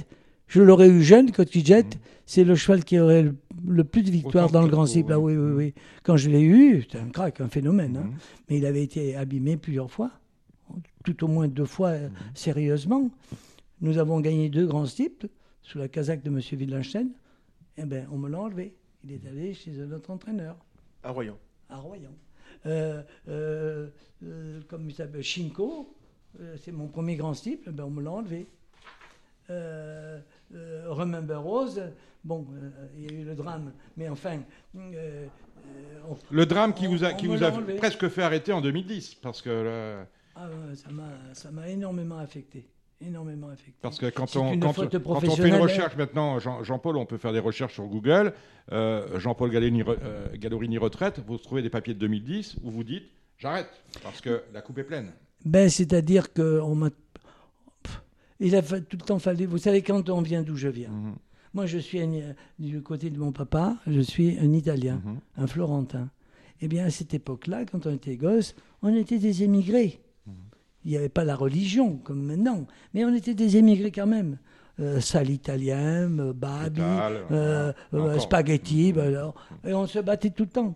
[0.48, 1.98] je l'aurais eu jeune, Kotkijet, mmh.
[2.24, 3.36] c'est le cheval qui aurait le,
[3.84, 5.12] plus de victoires dans le grand cycle.
[5.12, 5.74] Ah, oui, oui, oui.
[6.02, 7.96] Quand je l'ai eu, c'était un crack, un phénomène.
[7.96, 8.04] Hein.
[8.04, 8.18] Mmh.
[8.48, 10.10] Mais il avait été abîmé plusieurs fois,
[11.04, 12.12] tout au moins deux fois euh, mmh.
[12.34, 13.10] sérieusement.
[13.80, 15.28] Nous avons gagné deux grands cycles
[15.62, 16.36] sous la casaque de M.
[16.36, 17.08] Wittgenstein.
[17.76, 18.74] Eh bien, on me l'a enlevé.
[19.04, 20.56] Il est allé chez un autre entraîneur.
[21.02, 21.36] À Royan.
[21.68, 22.10] À Royan.
[22.64, 23.90] Euh, euh,
[24.68, 25.94] comme il s'appelle, Shinko,
[26.58, 28.46] c'est mon premier grand eh ben, on me l'a enlevé.
[30.50, 31.80] Remember Rose,
[32.26, 34.40] bon, euh, il y a eu le drame, mais enfin.
[34.76, 35.26] Euh,
[36.30, 40.04] le drame qui vous a, qui vous a presque fait arrêter en 2010, parce que.
[40.34, 40.48] Ah,
[41.32, 42.68] ça m'a énormément affecté
[43.02, 43.74] énormément affecté.
[43.82, 47.40] Parce que quand on, quand, on fait une recherche maintenant, Jean-Paul, on peut faire des
[47.40, 48.32] recherches sur Google,
[48.70, 53.04] Jean-Paul Gallorini, retraite, vous trouvez des papiers de 2010 où vous dites
[53.36, 53.68] j'arrête,
[54.02, 55.12] parce que la coupe est pleine.
[55.44, 56.88] Ben, C'est-à-dire qu'on m'a
[58.40, 59.46] il a tout le temps fallu.
[59.46, 60.90] Vous savez, quand on vient d'où je viens.
[60.90, 61.14] Mhm.
[61.56, 62.02] Moi, je suis
[62.58, 65.20] du côté de mon papa, je suis un Italien, mhm.
[65.38, 66.10] un Florentin.
[66.60, 70.02] Eh bien, à cette époque-là, quand on était gosse, on était des émigrés.
[70.26, 70.34] Mhm.
[70.84, 74.36] Il n'y avait pas la religion comme maintenant, mais on était des émigrés quand même.
[74.80, 77.72] Euh, sale italien, euh, babi, euh,
[78.18, 79.34] spaghetti, ben alors,
[79.64, 80.74] et on se battait tout le temps.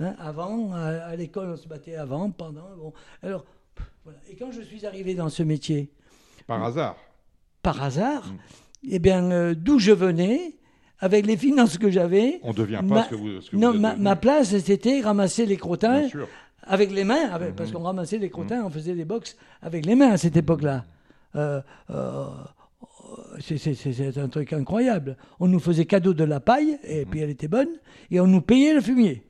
[0.00, 0.16] Hein.
[0.18, 2.66] avant, à, l'école, on se battait avant, pendant.
[2.76, 2.92] Bon.
[3.22, 3.44] Alors,
[4.02, 4.18] voilà.
[4.28, 5.88] Et quand je suis arrivé dans ce métier,
[6.48, 6.96] par hasard.
[7.62, 8.26] Par hasard?
[8.26, 8.38] Mm.
[8.88, 10.56] Eh bien, euh, d'où je venais,
[11.00, 12.40] avec les finances que j'avais.
[12.42, 13.40] On ne devient pas ce que vous.
[13.40, 16.08] Ce que non, ma, place, c'était ramasser les crottins
[16.62, 17.72] avec les mains, parce mm-hmm.
[17.72, 18.66] qu'on ramassait les crottins, mm.
[18.66, 20.84] on faisait des box avec les mains à cette époque-là.
[21.36, 21.60] Euh,
[21.90, 22.26] euh,
[23.40, 25.16] c'est un truc incroyable.
[25.38, 27.06] On nous faisait cadeau de la paille, et mm-hmm.
[27.06, 27.68] puis elle était bonne,
[28.10, 29.22] et on nous payait le fumier.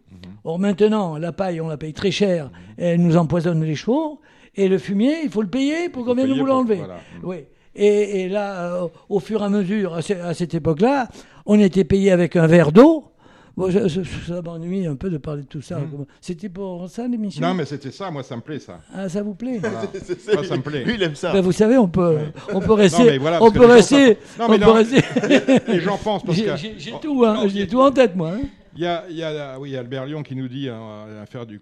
[0.45, 4.21] Or maintenant, la paille, on la paye très cher, et elle nous empoisonne les chevaux,
[4.55, 6.81] et le fumier, il faut le payer pour qu'on vienne nous l'enlever.
[7.23, 7.45] Oui.
[7.77, 11.09] Et, là, euh, au fur et à mesure, à, cette époque-là,
[11.45, 13.05] on était payé avec un verre d'eau.
[13.57, 15.79] Bon, ça m'ennuie un peu de parler de tout ça.
[15.79, 16.05] Hmm.
[16.21, 18.81] C'était pour ça l'émission Non, mais c'était ça, moi ça me plaît ça.
[18.95, 20.85] Ah, ça vous plaît ça, ça me plaît.
[20.85, 21.33] Lui, il aime ça.
[21.33, 22.19] Ben, vous savez, on peut,
[22.53, 23.19] on peut rester.
[23.41, 24.19] on peut rester.
[24.39, 25.01] Non, mais on peut rester...
[25.69, 26.57] les, gens pensent parce que.
[26.57, 28.33] J'ai tout, hein, j'ai tout en tête, moi.
[28.35, 28.47] Hein.
[28.77, 31.47] Il y a, il y a, oui, Albert Lyon qui nous dit hein, à faire
[31.47, 31.61] du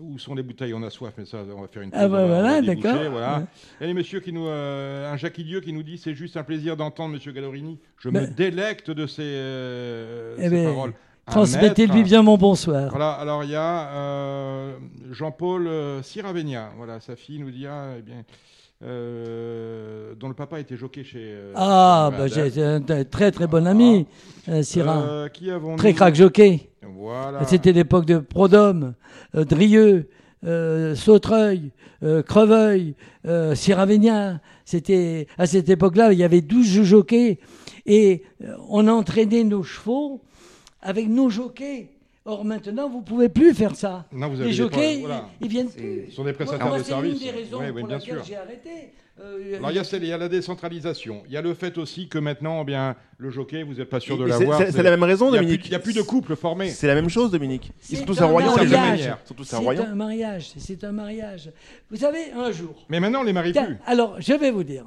[0.00, 0.74] où sont les bouteilles?
[0.74, 1.90] On a soif, mais ça, on va faire une.
[1.92, 2.96] Ah bah voilà, d'accord.
[3.10, 3.46] Voilà.
[3.80, 6.44] Et les messieurs qui nous, euh, un Jacques Idieux qui nous dit c'est juste un
[6.44, 7.78] plaisir d'entendre Monsieur Gallorini.
[7.98, 10.94] Je me délecte de ces, euh, eh ben, paroles.
[11.26, 12.90] Transmettez-lui bien mon bonsoir.
[12.90, 14.76] Voilà, alors il y a euh,
[15.10, 15.68] Jean-Paul
[16.02, 16.70] Siravenia.
[16.76, 18.24] Voilà, sa fille nous dit ah, eh bien.
[18.82, 21.18] Euh, dont le papa était jockey chez.
[21.22, 24.06] Euh, ah, bah, j'ai un très très bon ami,
[24.50, 25.28] euh, Syrah.
[25.78, 26.70] très crack jockey.
[26.82, 27.44] Voilà.
[27.46, 28.94] C'était l'époque de Prodhomme,
[29.32, 30.10] Drieux,
[30.94, 31.72] Sautreuil,
[32.26, 32.94] Creveuil,
[33.54, 34.40] Siravenia.
[34.66, 37.38] C'était à cette époque-là, il y avait 12 jockeys
[37.86, 38.24] et
[38.68, 40.22] on entraînait nos chevaux
[40.82, 41.95] avec nos jockeys.
[42.28, 44.04] Or maintenant, vous ne pouvez plus faire ça.
[44.10, 45.04] Non, vous les jockeys,
[45.40, 46.06] ils, viennent plus.
[46.10, 47.20] Ce sont des prestataires de services.
[47.20, 48.70] C'est une des raisons oui, pour laquelle j'ai arrêté.
[49.20, 51.22] Euh, Alors, il, y a, il y, a, la décentralisation.
[51.26, 54.00] Il y a le fait aussi que maintenant, eh bien, le jockey, vous n'êtes pas
[54.00, 54.60] sûr de l'avoir.
[54.60, 55.66] C'est la même raison, Dominique.
[55.66, 56.68] Il n'y a, plus de couple formé.
[56.68, 57.70] C'est la même chose, Dominique.
[57.90, 58.54] Ils sont tous un royaume.
[58.56, 60.52] C'est un mariage.
[60.58, 61.52] C'est un mariage.
[61.90, 62.84] Vous savez, un jour.
[62.88, 63.78] Mais maintenant, on les marie plus.
[63.86, 64.84] Alors, je vais vous dire.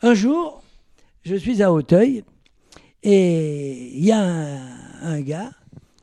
[0.00, 0.62] Un jour,
[1.22, 2.24] je suis à Hauteuil
[3.02, 4.89] et il y a un,
[5.22, 5.52] gars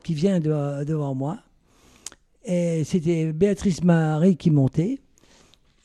[0.03, 1.39] qui vient devant moi.
[2.43, 4.99] Et c'était Béatrice Marie qui montait.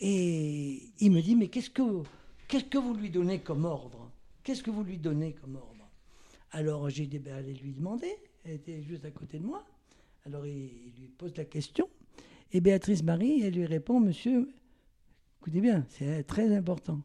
[0.00, 2.02] Et il me dit, mais qu'est-ce que,
[2.48, 4.10] qu'est-ce que vous lui donnez comme ordre?
[4.42, 5.88] Qu'est-ce que vous lui donnez comme ordre?
[6.50, 8.12] Alors j'ai dit, ben, allez lui demander.
[8.44, 9.64] Elle était juste à côté de moi.
[10.26, 11.88] Alors il, il lui pose la question.
[12.52, 14.52] Et Béatrice Marie, elle lui répond, monsieur,
[15.40, 17.00] écoutez bien, c'est très important.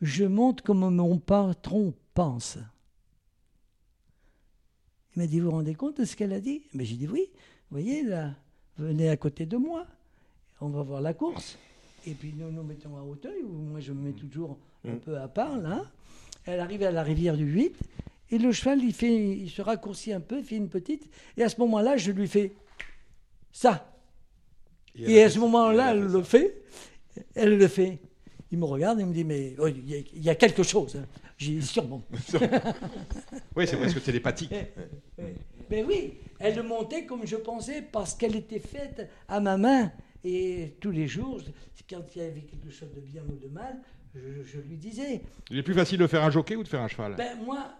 [0.00, 2.58] Je monte comme mon patron pense.
[5.14, 6.62] Il m'a dit, vous vous rendez compte de ce qu'elle a dit?
[6.74, 7.28] Mais j'ai dit, oui,
[7.70, 8.34] vous voyez, là,
[8.78, 9.86] venez à côté de moi.
[10.60, 11.58] on va voir la course.
[12.06, 15.00] Et puis nous nous mettons à Hauteuil, où moi je me mets toujours un mm.
[15.00, 15.84] peu à part, là.
[16.44, 17.76] Elle arrive à la rivière du 8,
[18.30, 21.42] et le cheval, il, fait, il se raccourcit un peu, il fait une petite, et
[21.44, 22.52] à ce moment-là, je lui fais
[23.52, 23.88] ça.
[24.96, 26.62] Et, à ce moment-là, elle le fait,
[27.34, 27.98] elle le fait.
[28.50, 30.98] Il me regarde et me dit, mais oh, il y, a quelque chose.
[31.42, 32.02] J'ai sûrement.
[33.56, 34.54] oui, c'est presque télépathique.
[35.68, 39.90] mais oui, elle le montait comme je pensais parce qu'elle était faite à ma main.
[40.24, 41.40] Et tous les jours,
[41.90, 43.80] quand il y avait quelque chose de bien ou de mal,
[44.14, 45.22] je, lui disais.
[45.50, 47.16] Il est plus facile de faire un jockey ou de faire un cheval?
[47.16, 47.72] Ben moi,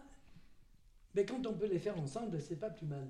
[1.14, 3.06] mais quand on peut les faire ensemble, c'est pas plus mal.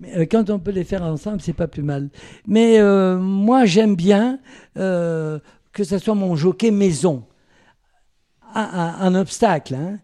[0.00, 2.08] Mais euh, quand on peut les faire ensemble, c'est pas plus mal.
[2.46, 4.40] Mais euh, moi, j'aime bien
[4.78, 5.38] euh,
[5.72, 7.24] que ce soit mon jockey maison.
[8.54, 9.74] Un, obstacle.
[9.74, 9.98] Hein.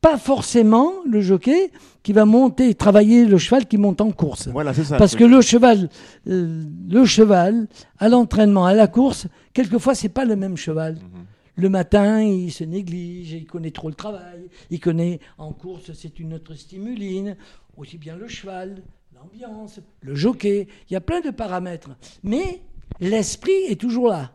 [0.00, 1.70] Pas forcément le jockey
[2.02, 4.48] qui va monter, travailler le cheval qui monte en course.
[4.48, 4.96] Voilà, c'est ça.
[4.96, 5.88] Parce que le cheval,
[6.26, 10.94] le cheval, à l'entraînement, à la course, quelquefois, c'est pas le même cheval.
[10.94, 11.24] Mhm.
[11.54, 16.18] Le matin, il se néglige, il connaît trop le travail, il connaît en course, c'est
[16.18, 17.36] une autre stimuline,
[17.76, 18.82] aussi bien le cheval,
[19.14, 21.90] l'ambiance, le jockey, il y a plein de paramètres.
[22.22, 22.62] Mais
[23.00, 24.32] l'esprit est toujours là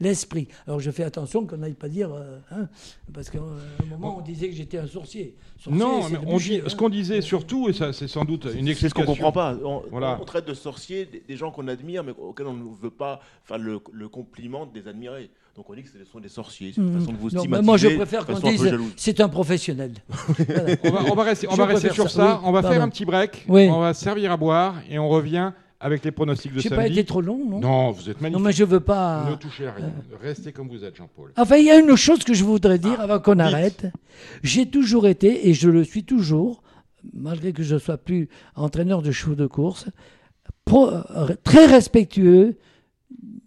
[0.00, 0.48] l'esprit.
[0.66, 2.68] Alors je fais attention qu'on n'aille pas dire, euh, hein,
[3.12, 5.34] parce qu'à un moment on disait que j'étais un sorcier.
[5.70, 8.74] non, mais on dit, ce qu'on disait surtout, et ça c'est sans doute une explication.
[8.76, 9.56] C'est ce qu'on comprend pas.
[9.64, 13.58] On, traite de sorciers des, gens qu'on admire, mais auxquels on ne veut pas faire
[13.58, 13.78] le,
[14.08, 15.30] compliment de les admirer.
[15.56, 16.72] Donc on dit que ce sont des sorciers.
[16.74, 17.00] C'est une mmh.
[17.00, 17.66] façon de vous stigmatiser.
[17.66, 19.92] moi je préfère qu'on dise c'est un professionnel.
[20.84, 22.40] on, va, on, va, rester, on va rester sur ça.
[22.44, 23.46] on va faire un petit break.
[23.48, 26.70] On va servir à boire et on revient avec les pronostics de samedi.
[26.70, 28.38] n'ai pas été trop long, non Non, vous êtes magnifique.
[28.38, 29.28] Non, mais je veux pas.
[29.30, 29.92] Ne touchez à rien.
[30.20, 31.32] Restez comme vous êtes, Jean-Paul.
[31.36, 33.86] Enfin, il y a une chose que je voudrais dire ah, avant qu'on arrête.
[34.42, 36.62] J'ai toujours été, et je le suis toujours,
[37.12, 39.86] malgré que je ne sois plus entraîneur de chevaux de course,
[41.44, 42.56] très respectueux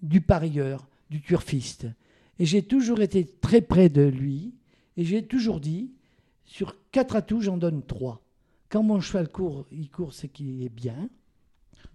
[0.02, 1.88] du parieur, du turfiste.
[2.38, 4.54] Et j'ai toujours été très près de lui.
[4.98, 5.92] Et j'ai toujours dit,
[6.46, 8.22] sur quatre atouts, j'en donne trois.
[8.70, 11.10] Quand mon cheval court, il court, c'est qu'il est bien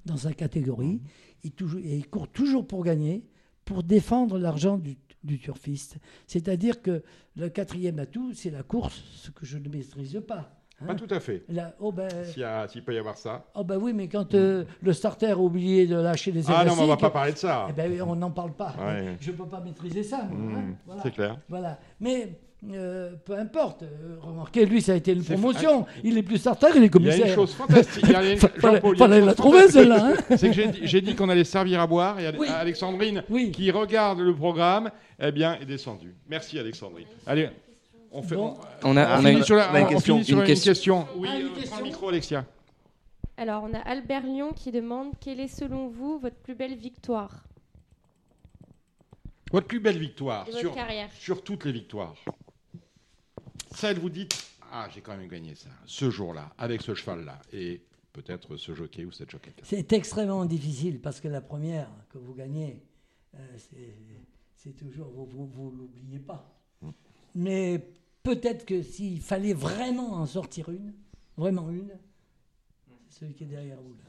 [0.05, 1.02] dans sa catégorie.
[1.42, 3.24] Il, toujours, et il court toujours pour gagner,
[3.64, 5.96] pour défendre l'argent du, du turfiste.
[6.26, 7.02] C'est-à-dire que
[7.36, 10.50] le quatrième atout, c'est la course, ce que je ne maîtrise pas.
[10.80, 10.86] Hein.
[10.86, 11.44] Pas tout à fait.
[11.80, 12.09] oh ben,
[12.68, 13.46] S'il peut y avoir ça.
[13.55, 16.74] Oh ben oui, mais quand euh, le starter a oublié de lâcher les Ah non,
[16.76, 17.66] mais on va pas parler de ça.
[17.70, 18.74] Eh ben, on n'en parle pas.
[19.20, 20.24] Je ne peux pas maîtriser ça.
[20.30, 20.76] Moi, hein.
[20.86, 21.38] mmh, C'est clair.
[21.48, 21.78] Voilà.
[22.00, 22.38] Mais
[22.72, 23.82] euh, peu importe.
[23.82, 25.86] Euh, remarquez, lui, ça a été une promotion.
[26.02, 27.16] Il est plus starter, il est commissaire.
[27.16, 28.04] Il y a une chose fantastique.
[28.08, 28.38] Il
[28.98, 30.12] fallait la trouver, celle-là.
[30.12, 30.36] Hein.
[30.36, 32.18] C'est que j'ai dit qu'on allait servir à boire.
[32.20, 34.90] Et Alexandrine, qui regarde le programme,
[35.20, 36.14] eh bien, est descendue.
[36.28, 37.06] Merci, Alexandrine.
[37.26, 37.50] Allez,
[38.12, 38.36] on fait.
[38.36, 40.18] On, a, une, sur une, question.
[40.18, 41.06] Une, question.
[41.16, 42.44] Oui, ah, euh, le micro, Alexia.
[43.36, 47.44] Alors, on a Albert Lyon qui demande quelle est selon vous votre plus belle victoire?
[49.52, 50.74] Votre plus belle victoire sur,
[51.18, 52.14] sur toutes les victoires
[53.74, 54.34] celle vous dites
[54.72, 59.04] Ah, j'ai quand même gagné ça, ce jour-là, avec ce cheval-là, et peut-être ce jockey
[59.04, 59.52] ou cette jockey.
[59.62, 62.82] C'est extrêmement difficile parce que la première que vous gagnez,
[63.34, 63.56] euh,
[64.56, 66.50] c'est toujours, vous ne l'oubliez pas.
[66.80, 66.90] Hmm.
[67.34, 67.86] Mais
[68.22, 70.94] peut-être que s'il fallait vraiment en sortir une,
[71.36, 71.92] vraiment une,
[73.08, 74.04] c'est celui qui est derrière vous là.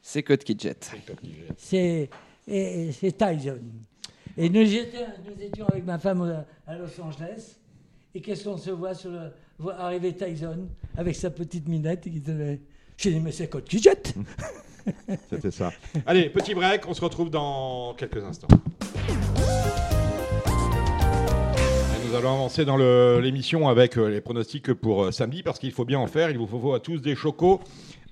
[0.00, 0.76] C'est Code Kidjet.
[1.58, 2.08] C'est
[2.46, 3.60] Tyson.
[4.38, 7.56] Et nous, étions avec ma femme à Los Angeles.
[8.14, 9.10] Et qu'est-ce qu'on se voit sur
[9.78, 12.60] arriver Tyson avec sa petite minette et qui disait
[12.96, 14.14] J'ai dit, mais c'est Code qui jette?
[15.30, 15.72] C'était ça.
[16.06, 18.48] Allez, petit break, on se retrouve dans quelques instants.
[22.08, 22.76] nous allons avancer dans
[23.18, 26.30] l'émission avec euh, les pronostics pour euh, samedi parce qu'il faut bien en faire.
[26.30, 27.60] Il vous faut à tous des chocos.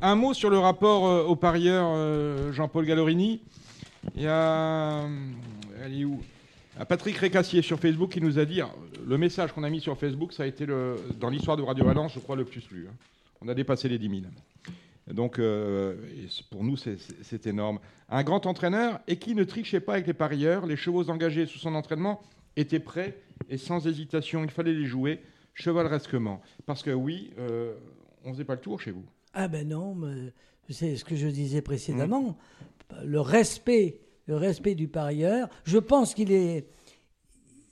[0.00, 3.40] Un mot sur le rapport euh, aux parieurs, Jean-Paul Gallorini.
[4.16, 5.04] Il y a
[5.82, 6.20] elle est où?
[6.88, 8.60] Patrick Récassier sur Facebook qui nous a dit
[9.06, 11.84] le message qu'on a mis sur Facebook, ça a été le, dans l'histoire de Radio
[11.84, 12.88] Valence, je crois, le plus lu.
[12.90, 12.94] Hein.
[13.40, 14.22] On a dépassé les 10 000.
[15.12, 15.96] Donc, euh,
[16.50, 17.78] pour nous, c'est énorme.
[18.08, 20.66] Un grand entraîneur et qui ne trichait pas avec les parieurs.
[20.66, 22.22] Les chevaux engagés sous son entraînement
[22.56, 25.20] étaient prêts et sans hésitation, il fallait les jouer
[25.52, 26.40] chevaleresquement.
[26.66, 27.74] Parce que oui, euh,
[28.24, 29.04] on ne faisait pas le tour chez vous.
[29.34, 29.96] Ah ben non,
[30.70, 32.36] c'est ce que je disais précédemment.
[32.90, 33.04] Mmh.
[33.04, 35.48] Le respect le respect du parieur.
[35.64, 36.66] Je pense qu'il est,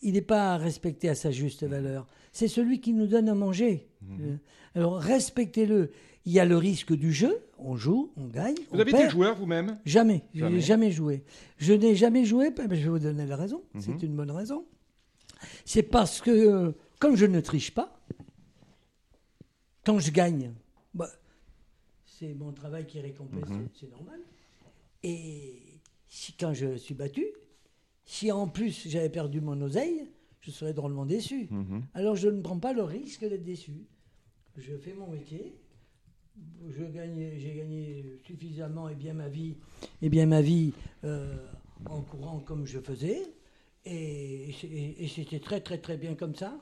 [0.03, 2.07] il n'est pas respecté à sa juste valeur.
[2.33, 3.89] C'est celui qui nous donne à manger.
[4.03, 4.19] Mhm.
[4.21, 4.37] Euh,
[4.75, 5.91] alors respectez-le.
[6.25, 7.41] Il y a le risque du jeu.
[7.59, 8.55] On joue, on gagne.
[8.71, 9.79] Vous avez été joueur vous-même?
[9.85, 10.25] Jamais.
[10.35, 11.25] Je n'ai jamais joué.
[11.59, 12.53] Je n'ai jamais joué.
[12.57, 13.63] je vais vous donner la raison.
[13.75, 13.81] Mhm.
[13.81, 14.65] C'est une bonne raison.
[15.65, 17.99] C'est parce que, comme je ne triche pas,
[19.85, 20.53] quand je gagne,
[20.95, 21.09] bah,
[22.07, 23.53] c'est mon travail qui est récompensé.
[23.53, 23.69] Mhm.
[23.75, 24.21] C'est normal.
[25.03, 25.72] Et
[26.13, 27.25] si, quand je suis battu,
[28.05, 30.07] si en plus j'avais perdu mon oseille,
[30.43, 31.49] je serais drôlement déçu.
[31.51, 31.85] Mhm.
[31.95, 33.87] Alors je ne prends pas le risque d'être déçu.
[34.59, 35.55] Je fais mon métier.
[36.69, 36.83] Je
[37.39, 39.57] j'ai gagné suffisamment et bien ma vie,
[40.03, 41.35] et bien ma vie euh,
[41.87, 43.23] en courant comme je faisais.
[43.87, 44.55] Et,
[45.09, 46.61] c'était très très très bien comme ça.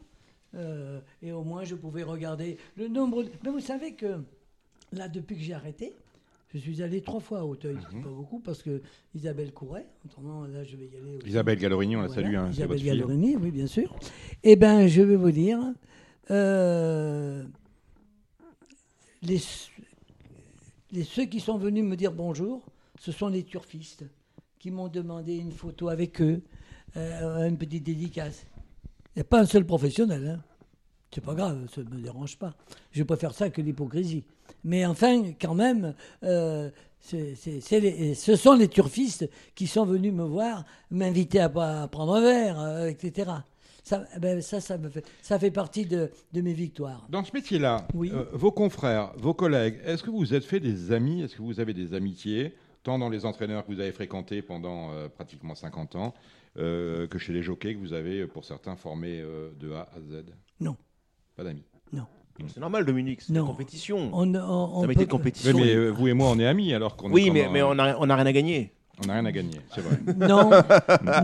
[0.54, 3.24] Euh, et au moins je pouvais regarder le nombre.
[3.42, 4.22] Mais vous savez que
[4.92, 5.92] là, depuis que j'ai arrêté,
[6.54, 8.02] je suis allé trois fois à Hauteuil, mhm.
[8.02, 8.82] pas beaucoup, parce que
[9.14, 9.86] Isabelle courait.
[10.52, 11.18] là, je vais y aller.
[11.24, 12.34] Isabelle Gallorini, on la salue.
[12.34, 13.94] Hein, Isabelle Gallorini, oui, bien sûr.
[14.42, 15.60] Eh bien, je vais vous dire,
[16.30, 17.44] euh,
[19.22, 19.40] les,
[20.90, 22.66] les, ceux qui sont venus me dire bonjour,
[22.98, 24.04] ce sont les turfistes
[24.58, 26.42] qui m'ont demandé une photo avec eux,
[26.96, 28.46] euh, une petite dédicace.
[29.14, 30.26] Il n'y a pas un seul professionnel.
[30.26, 30.49] Hein.
[31.12, 32.54] C'est pas grave, ça ne me dérange pas.
[32.92, 34.24] Je préfère ça que l'hypocrisie.
[34.62, 41.40] Mais enfin, quand même, euh, ce sont les turfistes qui sont venus me voir, m'inviter
[41.40, 43.30] à, prendre un verre, euh, etc.
[43.82, 47.06] Ça, eh ben, ça, ça, me fait, ça fait partie de, mes victoires.
[47.08, 50.92] Dans ce métier-là, euh, vos confrères, vos collègues, est-ce que vous vous êtes fait des
[50.92, 51.22] amis?
[51.22, 52.54] Est-ce que vous avez des amitiés,
[52.84, 56.14] tant dans les entraîneurs que vous avez fréquentés pendant pratiquement 50 ans,
[56.54, 59.24] que chez les jockeys que vous avez, pour certains, formés
[59.58, 60.24] de A à Z?
[60.60, 60.76] Non.
[61.40, 62.04] Pas d'amis Non.
[62.48, 64.10] C'est normal, Dominique, c'est une compétition.
[64.12, 65.06] On, on, peut...
[65.06, 65.56] compétition.
[65.56, 67.96] mais euh, vous et moi, on est amis alors qu'on Oui, mais, mais on n'a
[67.98, 68.74] on a rien à gagner.
[69.02, 69.98] On n'a rien à gagner, c'est vrai.
[70.18, 70.50] Non,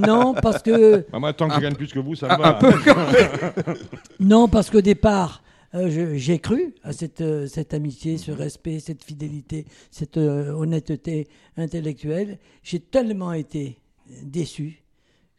[0.06, 1.04] non, parce que.
[1.12, 2.58] Bah, moi, tant que je gagne plus que vous, ça me va.
[4.20, 5.42] non, parce qu'au départ,
[5.74, 12.38] euh, j'ai cru à cette, euh, cette amitié, ce respect, cette fidélité, cette honnêteté intellectuelle.
[12.62, 13.76] J'ai tellement été
[14.22, 14.82] déçu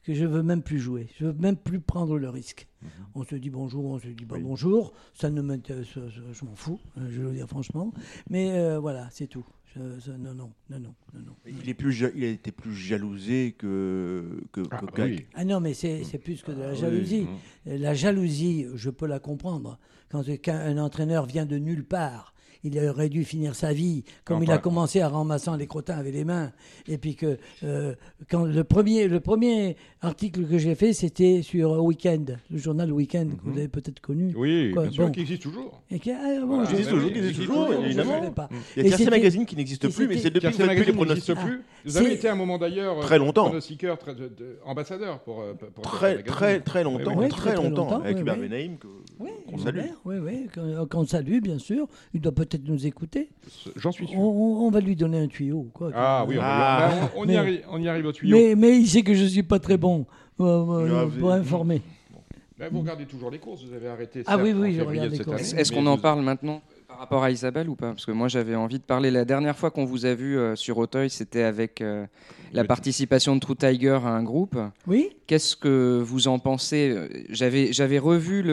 [0.08, 1.10] que je veux même plus jouer.
[1.20, 2.66] Je veux même plus prendre le risque.
[2.82, 2.90] Mhm.
[3.16, 4.94] On se dit bonjour, on se dit pas bonjour.
[5.14, 7.94] Ça ne m'intéresse, je m'en fous, hein, je veux dire franchement.
[8.30, 9.46] Mais euh, voilà, c'est tout.
[9.76, 9.84] non,
[10.18, 14.42] non, non, non, non, Il, est plus, il a été plus jalousé que.
[14.54, 14.82] que, ah,
[15.34, 17.28] ah, non, mais c'est plus que de la ah jalousie.
[17.66, 19.78] La jalousie, je peux la comprendre.
[20.10, 22.34] Quand un entraîneur vient de nulle part
[22.64, 26.14] il aurait dû finir sa vie comme il a commencé à ramassant les crottins avec
[26.14, 26.52] les mains.
[26.88, 27.94] Et puis que euh,
[28.30, 33.38] quand le premier, le premier article que j'ai fait, c'était sur Weekend, le journal Weekend
[33.38, 33.58] que vous mhm.
[33.58, 34.34] avez peut-être connu.
[34.36, 35.82] Oui, bien sûr, qui existe toujours.
[35.90, 38.22] Et qui, ah, bon, existe toujours, qui existe toujours, évidemment.
[38.76, 41.36] Il y a Magazine qui n'existe plus, mais c'est depuis que les pronostics.
[41.36, 41.62] plus.
[41.86, 43.52] Vous avez été à un moment d'ailleurs très longtemps
[44.66, 45.44] ambassadeur pour,
[45.82, 48.78] très très très longtemps, très longtemps avec Hubert Benaim
[49.50, 49.80] qu'on salue.
[50.06, 50.48] Oui, oui,
[50.90, 51.88] qu'on salue bien sûr.
[52.14, 53.30] Il doit peut-être nous écouter.
[53.76, 54.20] J'en suis sûr.
[54.20, 55.68] On, va lui donner un tuyau.
[55.74, 57.12] Quoi, ah oui, on, ah.
[57.16, 58.36] on, y arrive, on, y arrive, au tuyau.
[58.36, 60.06] Mais, mais il sait que je ne suis pas très bon
[60.40, 61.82] euh, pour informer.
[62.72, 64.24] vous regardez toujours les courses, vous avez arrêté.
[64.26, 65.54] Ah oui, oui, je regarde les courses.
[65.54, 67.90] Est-ce qu'on en parle maintenant par rapport à Isabelle ou pas?
[67.90, 69.10] Parce que moi j'avais envie de parler.
[69.12, 72.06] La dernière fois qu'on vous a vu euh, sur Auteuil, c'était avec euh,
[72.54, 74.58] la participation de True Tiger à un groupe.
[74.86, 75.10] Oui.
[75.26, 77.26] Qu'est-ce que vous en pensez?
[77.30, 78.44] J'avais j'avais revu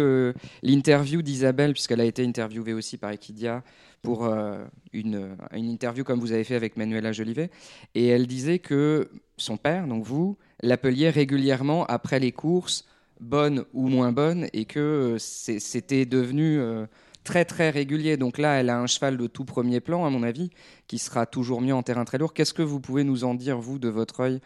[0.62, 3.62] l'interview d'Isabelle puisqu'elle a été interviewée aussi par Equidia
[4.04, 7.50] pour euh, une, une, interview comme vous avez fait avec Manuela Jolivet.
[7.94, 12.84] Et elle disait que son père, donc vous, l'appeliez régulièrement après les courses,
[13.18, 16.84] bonnes ou moins bonnes, et que euh, c'était devenu euh,
[17.24, 18.18] très très régulier.
[18.18, 20.50] Donc là, elle a un cheval de tout premier plan, à mon avis,
[20.86, 22.34] qui sera toujours mieux en terrain très lourd.
[22.34, 24.40] Qu'est-ce que vous pouvez nous en dire, vous, de votre œil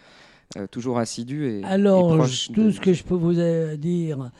[0.71, 2.17] toujours assidu et, Alors,
[2.55, 3.35] tout ce que je peux vous
[3.77, 4.31] dire,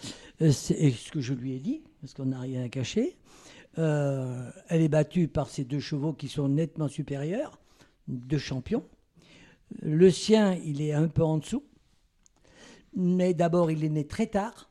[0.41, 3.18] c'est ce que je lui ai dit, parce qu'on n'a rien à cacher.
[3.79, 7.61] Euh, elle est battue par ces deux chevaux qui sont nettement supérieurs,
[8.09, 8.85] deux champions.
[9.81, 11.65] Le sien, il est un peu en dessous.
[12.97, 14.71] Mais d'abord, il est né très tard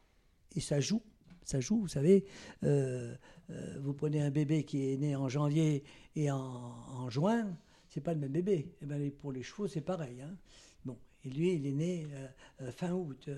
[0.56, 1.02] et ça joue.
[1.44, 2.26] Ça joue, vous savez.
[2.64, 3.16] Euh,
[3.50, 5.86] euh, vous prenez un bébé qui est né en janvier
[6.16, 8.54] et en, en juin, c'est pas le même bébé.
[8.54, 10.22] Et eh ben, pour les chevaux, c'est pareil.
[10.22, 10.36] Hein.
[10.84, 12.08] Bon, et lui, il est né
[12.72, 13.30] fin août.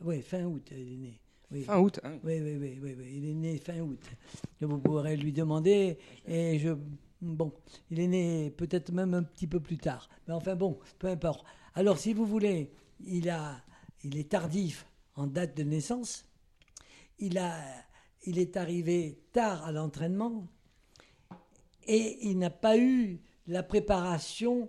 [0.00, 1.20] oui, fin août, il est né.
[1.62, 2.18] Fin août hein.
[2.24, 4.00] oui, oui, oui, oui, il est né fin août.
[4.60, 5.98] Vous pourrez lui demander.
[6.26, 6.74] Et je,
[7.20, 7.52] bon,
[7.90, 10.08] il est né peut-être même un petit peu plus tard.
[10.26, 11.44] Mais enfin bon, peu importe.
[11.74, 13.60] Alors si vous voulez, il, a,
[14.02, 14.86] il est tardif
[15.16, 16.24] en date de naissance.
[17.18, 17.60] Il, a,
[18.24, 20.46] il est arrivé tard à l'entraînement.
[21.86, 24.68] Et il n'a pas eu la préparation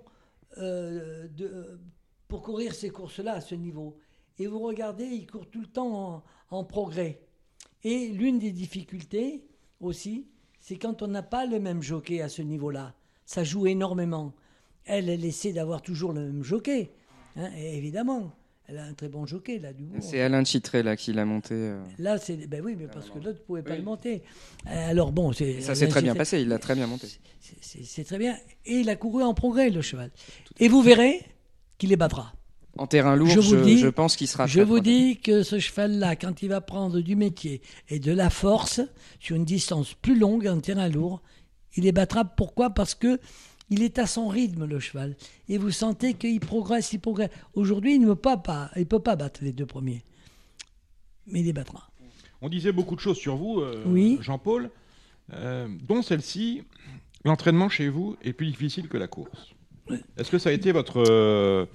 [0.57, 1.79] euh, de,
[2.27, 3.97] pour courir ces courses-là à ce niveau.
[4.38, 6.23] Et vous regardez, il court tout le temps
[6.57, 7.19] en, progrès.
[7.83, 9.45] Et l'une des difficultés
[9.79, 10.27] aussi,
[10.59, 12.93] c'est quand on n'a pas le même jockey à ce niveau-là.
[13.25, 14.33] Ça joue énormément.
[14.85, 16.91] Elle, elle essaie d'avoir toujours le même jockey.
[17.35, 18.31] Hein, évidemment,
[18.67, 21.53] elle a un très bon jockey là du C'est Alain Chitré là qui l'a monté.
[21.53, 21.83] Euh.
[21.99, 24.23] Là, c'est ben oui, mais parce que l'autre ne pouvait pas le monter.
[24.67, 25.61] Euh, alors bon, c'est.
[25.61, 26.41] Ça s'est très bien passé.
[26.41, 27.07] Il l'a très bien monté.
[27.61, 28.35] C'est très bien.
[28.65, 30.09] Et il a couru en progrès le cheval.
[30.59, 31.21] Et vous verrez,
[31.77, 32.33] qui les battra.
[32.78, 34.47] En terrain lourd, je, vous dis, je pense qu'il sera.
[34.47, 38.30] Je vous dis que ce cheval-là, quand il va prendre du métier et de la
[38.30, 38.82] force
[39.19, 41.21] sur une distance plus longue en terrain lourd,
[41.78, 42.26] il les battra.
[42.26, 42.71] Pourquoi?
[42.71, 43.19] Parce que
[43.69, 45.15] il est à son rythme le cheval
[45.49, 47.30] et vous sentez qu'il progresse, il progresse.
[47.53, 50.03] Aujourd'hui, il ne peut pas, pas, il peut pas battre les deux premiers,
[51.28, 51.89] mais il les battra.
[52.41, 54.69] On disait beaucoup de choses sur vous, euh, Jean-Paul,
[55.34, 56.63] euh, dont celle-ci.
[57.23, 59.55] L'entraînement chez vous est plus difficile que la course.
[60.15, 61.65] Est-ce que ça a été votre euh,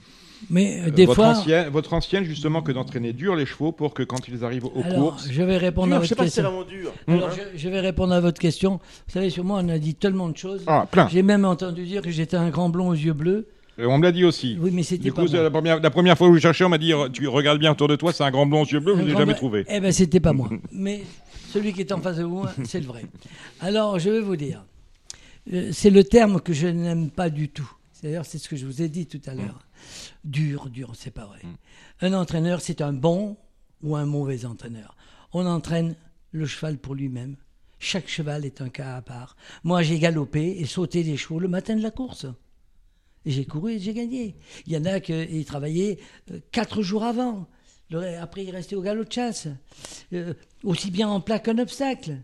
[0.49, 3.93] mais euh, des votre fois, ancienne, votre ancienne justement que d'entraîner dur les chevaux pour
[3.93, 5.29] que quand ils arrivent aux courses.
[5.31, 6.65] Je vais répondre à votre question.
[6.65, 6.93] dur.
[7.07, 8.81] Alors, je, vais répondre à votre question.
[9.07, 10.63] Vous savez, sur moi, on a dit tellement de choses.
[10.67, 11.09] Ah, plein.
[11.09, 13.49] J'ai même entendu dire que j'étais un grand blond aux yeux bleus.
[13.79, 14.57] Euh, on me l'a dit aussi.
[14.61, 16.93] Oui, mais c'était pas La première, la première fois où je cherchais, on m'a dit
[17.13, 19.07] tu regardes bien autour de toi, c'est un grand blond aux yeux bleus, je ne
[19.07, 19.65] l'ai jamais trouvé.
[19.69, 20.49] Eh ben, c'était pas moi.
[20.73, 21.03] mais
[21.53, 23.05] celui qui est en face de vous, c'est le vrai.
[23.61, 24.65] Alors, je vais vous dire,
[25.53, 27.71] euh, c'est le terme que je n'aime pas du tout.
[28.03, 29.61] D'ailleurs, c'est ce que je vous ai dit tout à l'heure.
[30.25, 31.41] Dur, dur, c'est pas vrai.
[31.43, 32.07] Mm.
[32.07, 33.37] Un entraîneur, c'est un bon
[33.83, 34.97] ou un mauvais entraîneur.
[35.33, 35.95] On entraîne
[36.33, 37.37] le cheval pour lui-même.
[37.79, 39.37] Chaque cheval est un cas à part.
[39.65, 42.27] Moi, j'ai galopé et sauté des chevaux le matin de la course.
[43.27, 44.37] J'ai couru et j'ai gagné.
[44.67, 45.99] Il y en a qui travaillaient
[46.31, 47.47] euh, quatre jours avant.
[48.21, 49.49] Après, ils restaient au galop de chasse.
[50.13, 52.19] Euh, aussi bien en plat qu'un obstacle.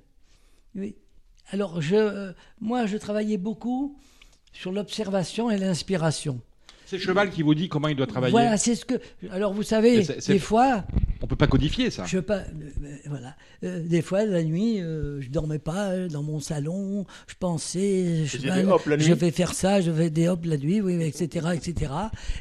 [0.75, 0.95] Oui.
[1.51, 3.99] Alors, je, euh, moi, je travaillais beaucoup
[4.53, 6.41] sur l'observation et l'inspiration.
[6.87, 8.31] C'est Cheval qui vous dit comment il doit travailler.
[8.31, 8.95] Voilà, c'est ce que.
[9.31, 10.85] Alors vous savez, des fois.
[11.21, 12.05] On peut pas codifier ça.
[12.05, 12.39] Je pas.
[12.39, 13.35] Euh, voilà.
[13.65, 17.05] Euh, des fois, la nuit, euh, je dormais pas dans mon salon.
[17.27, 18.25] Je pensais.
[18.27, 21.93] Je vais faire ça, je vais des hops la nuit, oui, etc., etc.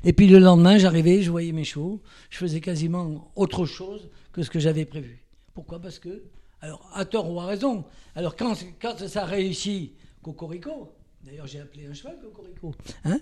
[0.04, 2.02] Et puis le lendemain, j'arrivais, je voyais mes chevaux.
[2.30, 5.24] Je faisais quasiment autre chose que ce que j'avais prévu.
[5.56, 5.80] Pourquoi?
[5.80, 6.24] Parce que.
[6.62, 7.86] Alors, à tort ou à raison.
[8.16, 10.95] Alors, quand, quand ça réussit, cocorico,
[11.26, 12.76] D'ailleurs, j'ai appelé un cheval Cocorico.
[13.04, 13.20] Hein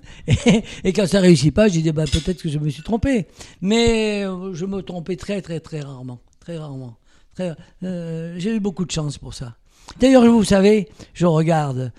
[0.84, 3.28] et, quand ça ne réussit pas, j'ai dit bah, peut-être que je me suis trompé.
[3.62, 6.20] Mais euh, je me trompais très, très, très rarement.
[6.42, 6.98] Très rarement.
[7.40, 9.56] Euh, j'ai eu beaucoup de chance pour ça.
[10.02, 11.94] D'ailleurs, vous savez, je regarde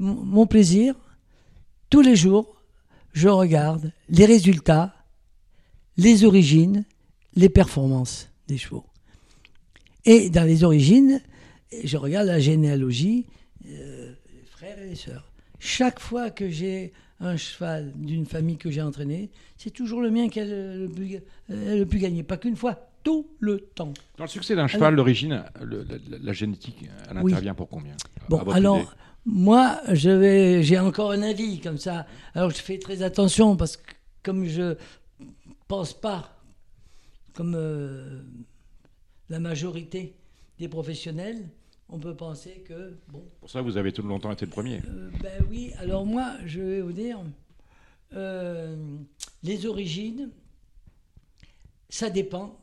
[0.00, 0.96] mon plaisir.
[1.88, 2.60] Tous les jours,
[3.12, 4.92] je regarde les résultats,
[5.96, 6.84] les origines,
[7.36, 8.86] les performances des chevaux.
[10.04, 11.20] Et dans les origines,
[11.84, 13.26] je regarde la généalogie,
[13.68, 14.12] euh,
[14.50, 15.27] frères et les sœurs.
[15.58, 20.28] Chaque fois que j'ai un cheval d'une famille que j'ai entraîné, c'est toujours le mien
[20.28, 20.88] qui a le,
[21.84, 22.22] plus, gagné.
[22.22, 23.92] Pas qu'une fois, tout le temps.
[24.16, 25.44] Dans le succès d'un cheval, l'origine,
[26.22, 27.96] la, génétique, elle intervient pour combien
[28.28, 28.94] Bon, alors,
[29.26, 32.06] moi, j'ai encore un avis comme ça.
[32.34, 33.92] Alors, je fais très attention parce que
[34.22, 34.76] comme je
[35.68, 36.34] pense pas
[37.34, 38.20] comme euh,
[39.28, 40.16] la majorité
[40.58, 41.48] des professionnels,
[41.88, 42.96] on peut penser que.
[43.08, 44.80] Bon, Pour ça, vous avez tout longtemps été le premier.
[44.88, 47.20] Euh, ben oui, alors moi, je vais vous dire,
[48.14, 48.76] euh,
[49.42, 50.30] les origines,
[51.88, 52.58] ça dépend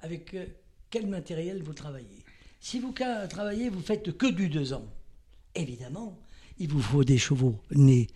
[0.00, 0.46] avec euh,
[0.90, 2.24] quel matériel vous travaillez.
[2.60, 4.86] Si vous travaillez, vous faites que du deux ans.
[5.54, 6.18] Évidemment,
[6.58, 8.08] il vous faut des chevaux nés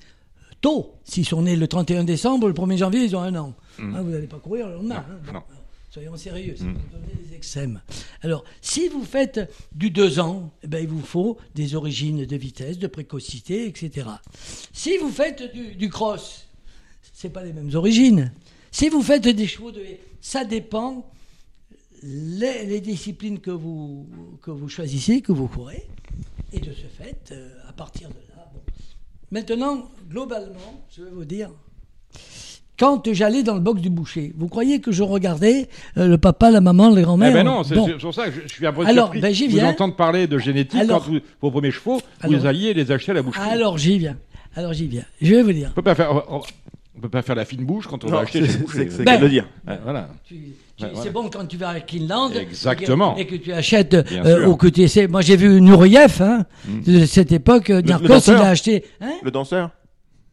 [0.60, 0.94] tôt.
[1.04, 3.54] S'ils sont nés le 31 décembre, le 1er janvier, ils ont un an.
[3.78, 3.94] Mmh.
[3.94, 5.04] Hein, vous n'allez pas courir le lendemain.
[5.32, 5.44] Non, hein.
[5.90, 6.78] Soyons sérieux, c'est mm.
[6.92, 7.82] donner des extrêmes.
[8.22, 12.36] Alors, si vous faites du 2 ans, eh ben, il vous faut des origines de
[12.36, 14.08] vitesse, de précocité, etc.
[14.72, 16.46] Si vous faites du, du cross,
[17.12, 18.32] c'est pas les mêmes origines.
[18.70, 19.82] Si vous faites des chevaux de
[20.20, 21.10] ça dépend
[22.02, 24.08] les, disciplines que vous,
[24.42, 25.86] que vous choisissez, que vous courez.
[26.52, 28.50] Et de ce fait, euh, à partir de là.
[29.30, 31.50] Maintenant, globalement, je vais vous dire,
[32.80, 34.32] quand j'allais dans le box du boucher.
[34.38, 35.68] Vous croyez que je regardais
[35.98, 38.52] euh, le papa, la maman, les grands-mères Eh ben non, c'est pour ça que je,
[38.52, 39.20] suis un peu Alors, surpris.
[39.20, 39.64] Ben, j'y viens.
[39.64, 41.02] Vous entendre parler de génétique quand
[41.42, 43.48] vos premiers chevaux, vous alliez les acheter à la boucherie.
[43.50, 44.16] Alors j'y viens.
[44.56, 45.04] Alors j'y viens.
[45.20, 45.68] Je vais vous dire.
[45.72, 46.10] On peut pas faire.
[46.96, 48.88] On peut pas faire la fine bouche quand on va acheter chez boucher.
[48.90, 49.46] C'est ben, le dire.
[49.84, 50.08] voilà.
[50.78, 53.16] C'est bon quand tu vas à Kinland Exactement.
[53.16, 54.86] Et, que, tu achètes euh, au côté.
[55.06, 56.82] Moi j'ai vu Nourieff, hein, mm.
[56.82, 57.68] de cette époque.
[57.68, 58.84] Narcos, il a acheté.
[59.00, 59.70] Hein le danseur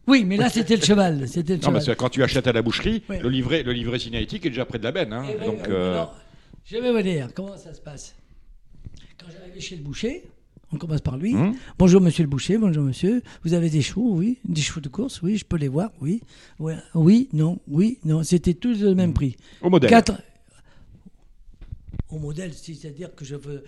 [0.07, 1.27] oui, mais là, c'était le cheval.
[1.27, 4.45] C'était non, parce que quand tu achètes à la boucherie, le livret, le livret signalétique
[4.45, 5.11] est déjà près de la benne.
[5.11, 5.25] Hein.
[5.29, 6.03] Eh donc, euh,
[6.65, 8.15] je vais vous dire comment ça se passe.
[9.19, 10.23] Quand j'arrivais chez le boucher,
[10.71, 11.35] on commence par lui.
[11.35, 11.55] Hum.
[11.77, 12.57] Bonjour, monsieur le boucher.
[12.57, 13.21] Bonjour, monsieur.
[13.43, 14.37] Vous avez des chevaux Oui.
[14.45, 15.91] Des chevaux de course Oui, je peux les voir.
[15.99, 16.21] Oui.
[16.59, 18.23] Oui, non, oui, non.
[18.23, 19.13] C'était tous le même hum.
[19.13, 19.35] prix.
[19.61, 19.89] Au modèle.
[19.89, 20.21] Quatre...
[22.09, 23.65] Au modèle, c'est-à-dire que je veux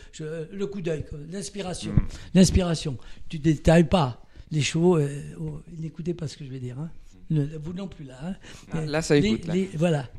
[0.53, 1.91] le coup d'œil, l'inspiration.
[1.91, 2.07] Hum.
[2.33, 2.97] L'inspiration.
[3.27, 6.89] Tu détailles pas les chevaux, euh, oh, n'écoutez pas ce que je vais dire, hein.
[7.29, 8.17] vous non plus là.
[8.23, 8.35] Hein.
[8.71, 9.49] Ah, là, ça écoute.
[9.75, 10.09] voilà.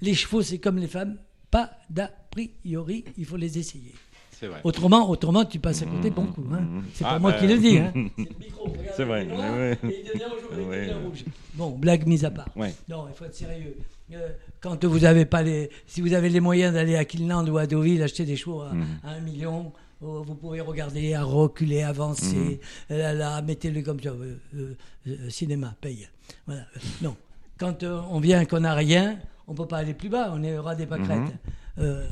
[0.00, 1.18] Les chevaux, c'est comme les femmes,
[1.50, 3.92] pas d'a priori, il faut les essayer.
[4.42, 4.60] Vrai.
[4.64, 6.44] Autrement, autrement, tu passes à côté bon coup.
[6.52, 6.82] Hein.
[6.92, 7.78] C'est pas ah, moi qui le dis.
[7.78, 7.92] Hein.
[8.16, 9.78] C'est le micro, C'est vrai.
[11.54, 12.48] Bon, blague mise à part.
[12.88, 13.76] Non, il faut être sérieux.
[14.12, 14.28] Euh,
[14.60, 17.66] quand vous avez pas les, si vous avez les moyens d'aller à Kinland ou à
[17.66, 19.24] Deauville acheter des chevaux à, 1 mhm.
[19.24, 19.72] million,
[20.02, 22.96] oh, vous pouvez regarder, à reculer, avancer, mhm.
[22.96, 24.10] là, mettez-le comme ça.
[24.10, 24.38] Euh,
[25.06, 26.08] euh, cinéma, paye.
[26.46, 26.66] Voilà.
[27.02, 27.16] non.
[27.58, 30.62] Quand on vient qu'on n'a rien, on peut pas aller plus bas, on est au
[30.62, 31.34] ras des pâquerettes.
[31.76, 32.08] Mhm.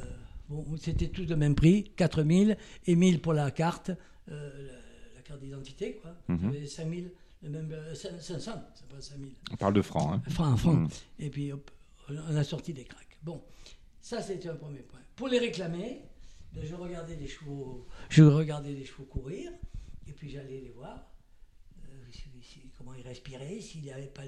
[0.48, 2.56] bon, c'était tout le même prix, 4000
[2.86, 3.90] et 1000 pour la carte,
[4.28, 6.14] la, carte d'identité, quoi.
[6.66, 7.10] 5000
[7.48, 9.32] même 500, c'est pas 5000.
[9.50, 10.14] On parle de francs.
[10.14, 10.30] Hein.
[10.30, 10.88] Francs, francs.
[11.18, 11.70] Et puis, hop,
[12.08, 13.18] on a sorti des craques.
[13.22, 13.42] Bon,
[14.00, 15.00] ça c'était un premier point.
[15.16, 16.02] Pour les réclamer,
[16.60, 19.50] je regardais les chevaux, je regardais les chevaux courir,
[20.08, 21.10] et puis j'allais les voir,
[21.84, 24.22] euh, comment ils respiraient, s'ils n'avaient pas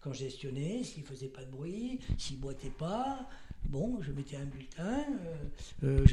[0.00, 3.28] congestionné, s'ils faisaient pas de bruit, s'ils boitaient pas.
[3.64, 5.04] Bon, je mettais un bulletin.
[5.84, 6.04] Euh,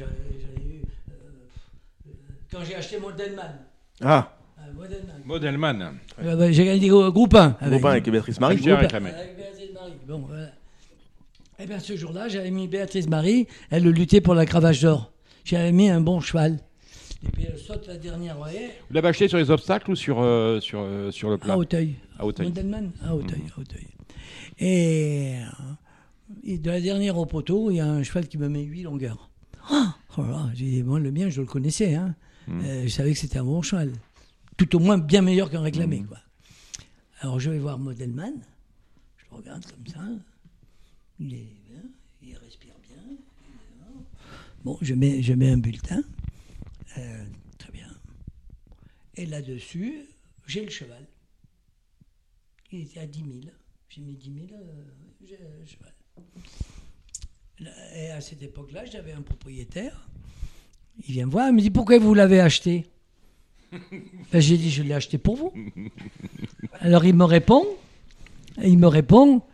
[0.52, 0.82] euh,
[2.50, 3.64] quand j'ai acheté mon Delman.
[4.00, 4.36] Ah.
[5.24, 5.98] Modelman.
[6.18, 7.56] Bah, j'ai gagné groupe 1.
[7.60, 8.54] Avec, groupe 1 avec Béatrice Marie.
[8.70, 9.92] Avec Béatrice Marie.
[10.06, 10.50] Bon, voilà.
[11.58, 15.12] Eh bien, ce jour-là, j'avais mis Béatrice Marie, elle luttait pour la cravache d'or.
[15.46, 16.58] J'avais mis un bon cheval.
[17.24, 18.66] Et puis elle saute la dernière voyez.
[18.88, 21.56] Vous l'avez acheté sur les obstacles ou sur, euh, sur, euh, sur le plat À
[21.56, 21.94] Hauteuil.
[22.18, 22.48] À Hauteuil.
[22.48, 23.42] Modelman À Hauteuil.
[23.56, 23.86] À Hauteuil.
[24.58, 25.38] Et,
[26.44, 29.30] de la dernière au poteau, il y a un cheval qui me met 8 longueurs.
[29.72, 29.84] Oh,
[30.18, 30.22] oh
[30.52, 31.94] j'ai dit, moi, le mien, je le connaissais.
[31.94, 32.14] Hein.
[32.48, 33.92] Euh, je savais que c'était un bon cheval.
[34.56, 36.00] Tout au moins bien meilleur qu'un réclamé.
[36.00, 36.06] Hmm.
[36.06, 36.18] Quoi.
[37.20, 38.34] Alors je vais voir Modelman.
[39.16, 40.00] Je le regarde comme ça
[41.18, 41.82] il est bien,
[42.22, 43.16] il respire bien.
[44.66, 46.02] Bon, je mets, je mets un bulletin.
[46.98, 47.24] Euh,
[47.56, 47.86] très bien.
[49.14, 50.06] Et là-dessus,
[50.48, 51.06] j'ai le cheval.
[52.72, 53.30] Il était à 10 000.
[53.88, 54.82] J'ai mis 10 000, euh,
[55.24, 55.94] j'ai le cheval.
[57.94, 60.08] Et à cette époque-là, j'avais un propriétaire.
[61.06, 62.86] Il vient me voir, il me dit Pourquoi vous l'avez acheté?
[64.32, 65.52] Ben, J'ai dit Je l'ai acheté pour vous.
[66.80, 67.64] Alors il me répond
[68.64, 69.44] Il me répond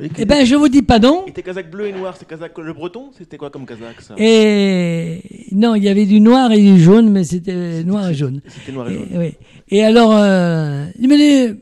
[0.00, 1.26] eh ben, je vous dis pas non.
[1.26, 4.14] Et tes casaques bleu et noir, c'est casaque le breton C'était quoi comme casaque ça?
[4.18, 8.40] Et non, il y avait du noir et du jaune, mais c'était noir et jaune.
[8.48, 9.08] C'était noir et jaune.
[9.12, 9.34] Et, oui.
[9.68, 11.60] Et alors, euh, il me dit,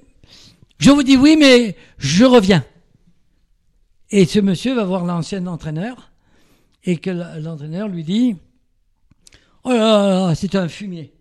[0.78, 2.64] je vous dis oui, mais je reviens.
[4.10, 6.10] Et ce monsieur va voir l'ancien entraîneur
[6.84, 8.36] et que l'entraîneur lui dit,
[9.64, 11.12] oh là là, c'est un fumier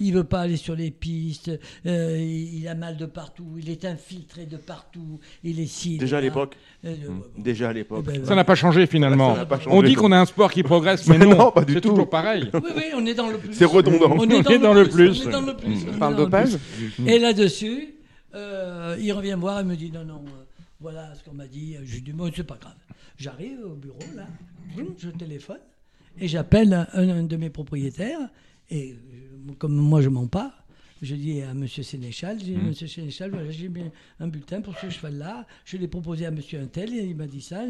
[0.00, 1.50] il veut pas aller sur les pistes,
[1.86, 5.98] euh, il a mal de partout, il est infiltré de partout, il est si.
[5.98, 6.56] Déjà à l'époque.
[6.84, 7.22] Euh, hmm.
[7.42, 8.04] Déjà à l'époque.
[8.08, 9.36] Eh ben, ça n'a pas changé finalement.
[9.66, 12.50] on dit qu'on a un sport qui progresse, mais, non, pas du c'est toujours pareil.
[12.58, 13.54] Oui, oui, on est dans le plus.
[13.54, 14.10] C'est redondant.
[14.10, 15.24] On est dans, le, plus.
[15.24, 15.86] On est dans le plus.
[15.88, 16.58] On, parle dopage.
[17.06, 17.94] Et là-dessus,
[18.34, 20.22] euh, il revient me voir et me dit non, non,
[20.80, 21.76] voilà ce qu'on m'a dit.
[21.84, 22.74] Je dis, bon, c'est pas grave.
[23.16, 24.26] J'arrive au bureau, là,
[24.98, 25.58] je téléphone
[26.20, 28.28] et j'appelle un de mes propriétaires
[28.70, 28.94] et
[29.56, 30.54] comme moi je mens pas,
[31.02, 31.66] je dis à M.
[31.68, 32.66] Sénéchal, j'ai mmh.
[32.66, 33.84] Monsieur Sénéchal, voilà, j'ai mis
[34.18, 35.46] un bulletin pour ce cheval-là.
[35.64, 36.40] Je l'ai proposé à M.
[36.54, 37.64] Untel et il m'a dit ça.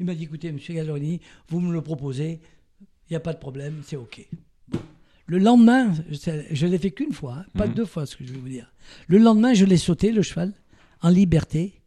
[0.00, 0.58] Il m'a dit, écoutez, M.
[0.58, 2.40] Galloni, vous me le proposez,
[2.80, 4.26] il n'y a pas de problème, c'est OK.
[5.26, 7.74] Le lendemain, je ne l'ai fait qu'une fois, hein, pas mmh.
[7.74, 8.72] deux fois, ce que je vais vous dire.
[9.06, 10.52] Le lendemain, je l'ai sauté, le cheval,
[11.00, 11.80] en liberté,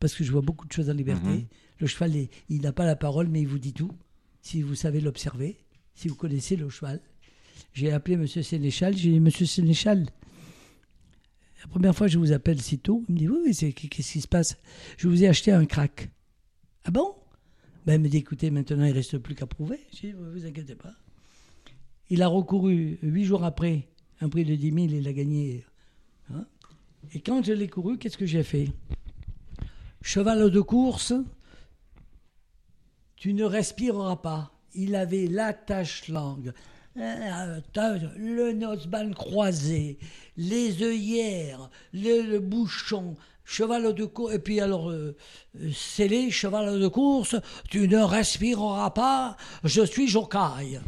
[0.00, 1.28] parce que je vois beaucoup de choses en liberté.
[1.28, 1.46] Mmh.
[1.78, 2.12] Le cheval,
[2.48, 3.92] il n'a pas la parole, mais il vous dit tout,
[4.42, 5.56] si vous savez l'observer,
[5.94, 7.00] si vous connaissez le cheval.
[7.72, 8.26] J'ai appelé M.
[8.26, 10.06] Sénéchal, j'ai dit Monsieur Sénéchal,
[11.60, 14.28] la première fois je vous appelle si tôt, il me dit Oui, qu'est-ce qui se
[14.28, 14.56] passe?
[14.96, 16.10] Je vous ai acheté un crack.
[16.84, 17.14] Ah bon?
[17.86, 19.78] Ben, Il me dit Écoutez, maintenant il ne reste plus qu'à prouver.
[19.92, 20.94] Je dis Vous inquiétez pas.
[22.08, 23.88] Il a recouru huit jours après,
[24.20, 25.64] un prix de 10 000, il a gagné.
[26.32, 26.44] Hein.
[27.14, 28.68] Et quand je l'ai couru, qu'est-ce que j'ai fait?
[30.02, 31.12] Cheval de course,
[33.16, 34.52] tu ne respireras pas.
[34.74, 36.52] Il avait la tache langue,
[36.96, 39.98] le noseband croisé,
[40.36, 45.16] les œillères, le, bouchon, cheval de course, et puis alors euh,
[45.72, 47.36] scellé, cheval de course,
[47.70, 50.80] tu ne respireras pas, je suis jocaille.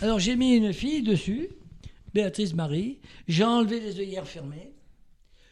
[0.00, 1.50] Alors j'ai mis une fille dessus,
[2.14, 2.98] Béatrice Marie,
[3.28, 4.72] j'ai enlevé les œillères fermées,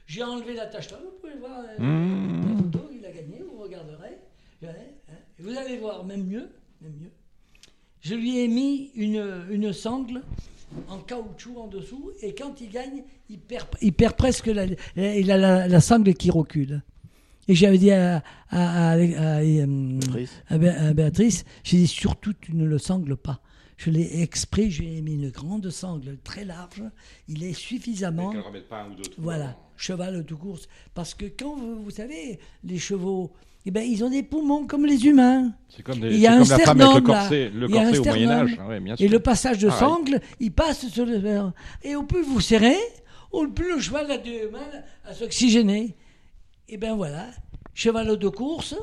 [0.06, 2.48] j'ai enlevé la tache vous pouvez voir euh, mmh.
[2.48, 4.18] la photo, il a gagné, vous regarderez,
[4.64, 6.48] hein, vous allez voir, même mieux,
[6.80, 7.10] même mieux
[8.00, 10.22] je lui ai mis une, une sangle
[10.88, 15.30] en caoutchouc en dessous, et quand il gagne, il perd, il perd presque la, il
[15.30, 16.82] a la, sangle qui recule.
[17.48, 18.96] Et j'avais dit à, à,
[20.58, 23.40] Béatrice, j'ai dit surtout tu ne le sangles pas.
[23.78, 26.82] Je l'ai exprès, j'ai mis une grande sangle très large.
[27.28, 28.34] Il est suffisamment.
[28.68, 30.68] pas un ou deux voilà, cheval de course.
[30.94, 33.32] Parce que quand vous savez, les chevaux,
[33.66, 35.52] eh ben, ils ont des poumons comme les humains.
[35.68, 37.98] C'est comme, des, il y a un comme la femme avec le corset, le corset
[37.98, 38.58] au Moyen Âge.
[38.60, 41.20] Ah et le passage de sangle, il passe sur le...
[41.82, 42.76] Et au plus vous serrez,
[43.30, 45.94] Oh, le cheval a du mal à s'oxygéner.
[46.68, 47.26] Et bien voilà,
[47.74, 48.74] cheval de course.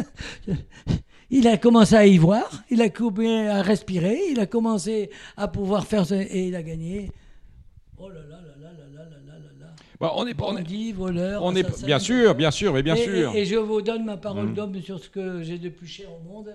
[1.30, 5.48] il a commencé à y voir, il a commencé à respirer, il a commencé à
[5.48, 6.10] pouvoir faire.
[6.12, 7.10] Et il a gagné.
[7.98, 8.49] Oh là là là
[10.00, 10.46] Bah, on est pas.
[10.46, 11.42] On dit voleur.
[11.44, 13.34] On est bien sûr, bien sûr, mais bien sûr.
[13.34, 14.54] Et, je vous donne ma parole mmh.
[14.54, 16.54] d'homme sur ce que j'ai de plus cher au monde.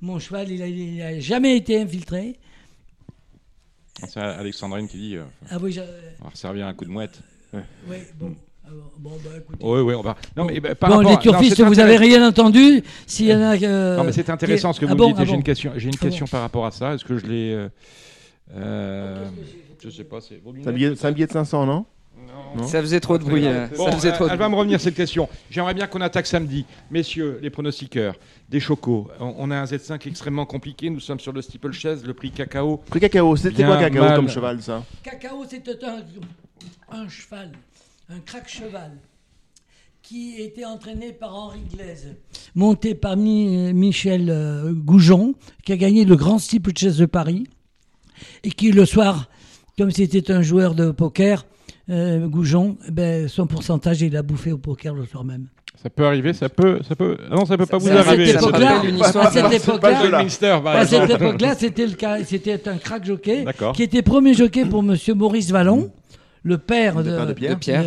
[0.00, 2.36] Mon cheval, il n'a jamais été infiltré.
[4.08, 5.16] C'est Alexandrine qui dit.
[5.16, 5.78] Euh, ah oui,
[6.22, 7.20] on va servir un coup de mouette.
[7.52, 8.34] Oui, bon.
[8.98, 9.66] Bon, bah, écoutez.
[9.66, 10.16] Oui, oui, on va.
[10.36, 12.84] Non, mais bah, par bon, rapport les turfistes, vous n'avez rien entendu?
[13.04, 13.60] S'il y en a.
[13.60, 13.96] Euh...
[13.96, 15.16] Non, mais c'est intéressant ce que ah vous dites.
[15.18, 16.94] Ah j'ai une question, j'ai une ah question par rapport à ça.
[16.94, 17.52] Est-ce que je l'ai.
[17.52, 17.68] Euh...
[18.54, 19.28] euh
[19.82, 20.20] je sais pas.
[20.20, 20.72] C'est un
[21.12, 21.84] billet de 500, non?
[22.56, 22.66] Non.
[22.66, 23.46] Ça faisait trop de bruit.
[23.46, 25.28] Euh, bon, faisait trop elle, va me revenir cette question.
[25.50, 26.66] J'aimerais bien qu'on attaque samedi.
[26.90, 28.16] Messieurs, les pronostiqueurs,
[28.48, 29.08] des chocos.
[29.20, 30.90] On, a un Z5 extrêmement compliqué.
[30.90, 32.78] Nous sommes sur le steeple chaise, le prix cacao.
[32.88, 34.84] Prix cacao, c'était quoi cacao comme cheval ça?
[35.02, 36.02] Cacao, c'était un,
[36.90, 37.52] un cheval
[38.12, 38.98] un crack cheval
[40.02, 42.16] qui était entraîné par Henri Glaise,
[42.54, 47.46] monté par Michel euh, Goujon, qui a gagné le grand steeple chess de Paris,
[48.42, 49.28] et qui le soir,
[49.78, 51.46] comme c'était un joueur de poker,
[51.90, 55.46] euh, Goujon, ben, son pourcentage, il a bouffé au poker le soir même.
[55.82, 57.16] Ça peut arriver, ça peut, ça peut.
[57.30, 58.34] Non, ça peut pas vous arriver.
[58.34, 58.40] À
[60.86, 65.14] cette époque-là, c'était le cas, c'était un crack jockey qui était premier jockey pour Monsieur
[65.14, 65.90] Maurice Vallon
[66.42, 67.34] le père de,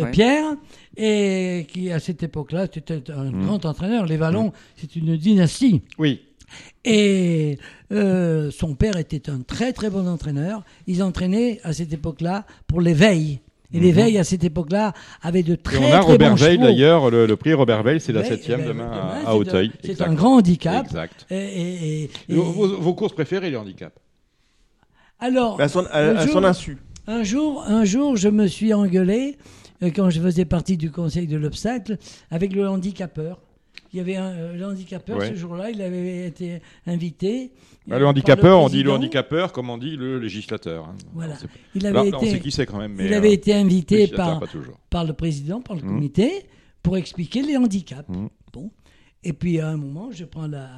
[0.08, 0.54] Pierre,
[0.96, 3.44] et qui à cette époque-là c'était un mmh.
[3.44, 4.06] grand entraîneur.
[4.06, 4.52] Les Vallons, mmh.
[4.76, 5.82] c'est une dynastie.
[5.98, 6.20] Oui.
[6.84, 7.58] Et
[7.92, 10.62] euh, son père était un très très bon entraîneur.
[10.86, 13.40] Ils entraînaient à cette époque-là pour les veilles.
[13.74, 17.10] Et les veilles à cette époque-là avaient de très, et on a Robert Veil d'ailleurs,
[17.10, 18.90] le, prix Robert Veil, c'est la septième ben, demain,
[19.26, 19.72] à, Hauteuil.
[19.82, 20.86] C'est un grand handicap.
[20.86, 21.26] Exact.
[21.30, 23.96] Et, vos, courses préférées, les handicaps
[25.18, 26.78] Alors, à son, à son insu.
[27.06, 29.36] Un jour, un jour, je me suis engueulé
[29.82, 31.98] euh, quand je faisais partie du conseil de l'obstacle
[32.30, 33.40] avec le handicapeur.
[33.92, 37.52] Il y avait un euh, handicapeur ce jour-là, il avait été invité.
[37.86, 40.86] Bah, le handicapeur, on dit le handicapeur comme on dit le législateur.
[40.86, 40.96] Hein.
[41.12, 41.36] Voilà.
[41.74, 42.96] Il avait été, on sait qui c'est quand même.
[42.98, 44.42] il avait euh, été invité par,
[44.88, 45.86] par le président, par le mmh.
[45.86, 46.46] comité,
[46.82, 48.08] pour expliquer les handicaps.
[48.08, 48.28] Mmh.
[48.52, 48.70] Bon.
[49.22, 50.70] Et puis à un moment, je prends la,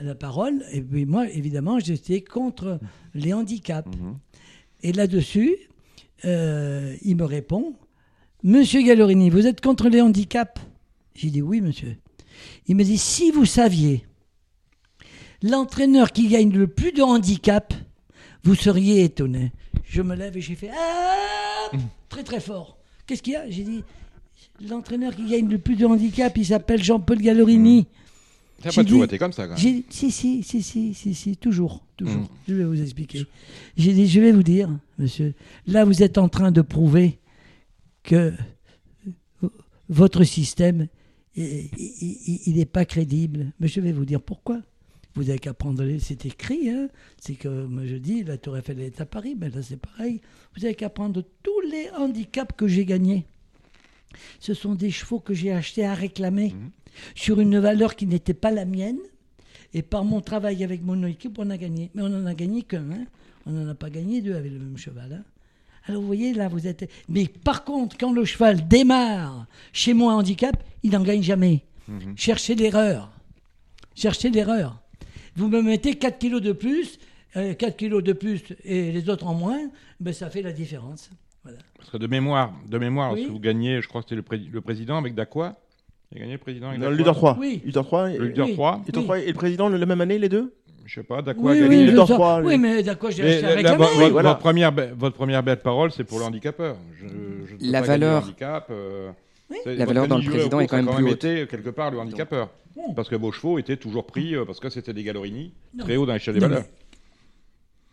[0.00, 2.80] la parole, et puis moi, évidemment, j'étais contre
[3.14, 3.88] les handicaps.
[3.96, 4.12] Mmh.
[4.82, 5.56] Et là-dessus,
[6.24, 7.74] euh, il me répond
[8.42, 10.60] Monsieur Gallorini, vous êtes contre les handicaps?
[11.14, 11.96] J'ai dit Oui, monsieur.
[12.66, 14.04] Il me dit Si vous saviez
[15.44, 17.76] l'entraîneur qui gagne le plus de handicaps,
[18.42, 19.52] vous seriez étonné.
[19.84, 21.70] Je me lève et j'ai fait Ah
[22.08, 22.78] Très très fort.
[23.06, 23.48] Qu'est-ce qu'il y a?
[23.48, 23.84] J'ai dit
[24.68, 27.86] L'entraîneur qui gagne le plus de handicaps, il s'appelle Jean-Paul Gallorini.
[28.62, 29.58] Ça pas toujours été comme ça, quand même.
[29.58, 32.22] Si, si, si, si, si, si, toujours, toujours.
[32.22, 32.28] Hmm.
[32.48, 33.26] Je vais vous expliquer.
[33.76, 35.34] J'ai dit, je vais vous dire, monsieur,
[35.66, 37.18] là, vous êtes en train de prouver
[38.04, 38.32] que
[39.88, 40.86] votre système,
[41.36, 43.52] il n'est pas crédible.
[43.60, 44.60] Mais je vais vous dire pourquoi.
[45.14, 46.88] Vous n'avez qu'à prendre, c'est écrit, hein
[47.20, 50.20] c'est que, moi je dis, la Tour Eiffel est à Paris, mais là c'est pareil.
[50.56, 53.26] Vous avez qu'à prendre tous les handicaps que j'ai gagnés.
[54.40, 56.50] Ce sont des chevaux que j'ai achetés à réclamer.
[56.50, 56.70] Hmm
[57.14, 58.98] sur une valeur qui n'était pas la mienne.
[59.72, 61.90] Et par mon travail avec mon équipe, on a gagné.
[61.94, 62.90] Mais on n'en a gagné qu'un.
[62.90, 63.06] Hein.
[63.46, 65.12] On n'en a pas gagné deux avec le même cheval.
[65.12, 65.24] Hein.
[65.86, 66.88] Alors vous voyez, là, vous êtes...
[67.08, 71.64] Mais par contre, quand le cheval démarre chez moi handicap, il n'en gagne jamais.
[71.88, 72.14] Mhm.
[72.16, 73.10] Cherchez l'erreur.
[73.94, 74.80] Cherchez l'erreur.
[75.36, 76.98] Vous me mettez 4 kilos de plus,
[77.34, 79.70] 4 euh, kilos de plus et les autres en moins,
[80.00, 81.10] ben ça fait la différence.
[81.42, 81.58] Voilà.
[81.76, 84.60] Parce que de mémoire, de mémoire, si vous gagnez, je crois que c'était le, le
[84.60, 85.56] président avec Daqua,
[86.12, 87.36] il a gagné le président Le leader 3.
[87.40, 87.60] Oui.
[87.64, 88.10] Leader 3.
[88.10, 88.82] Le leader 3.
[89.18, 90.54] Et le président la même année, les deux?
[90.84, 91.68] Je sais pas, Daqua a gagné.
[91.68, 92.42] Oui, leader 3.
[92.42, 96.04] Oui, mais Daqua, j'ai acheté avec la, votre, votre, première, votre première belle parole, c'est
[96.04, 96.76] pour le handicapeur.
[97.00, 97.06] Je,
[97.46, 98.22] je la valeur.
[98.22, 99.10] Handicap, euh,
[99.66, 101.20] la valeur dans le président est quand même, plus haute.
[101.20, 102.50] quelque part le handicapeur.
[102.96, 106.06] Parce que vos chevaux étaient toujours pris, euh, parce que c'était des Gallorini, très haut
[106.06, 106.64] dans l'échelle des valeurs.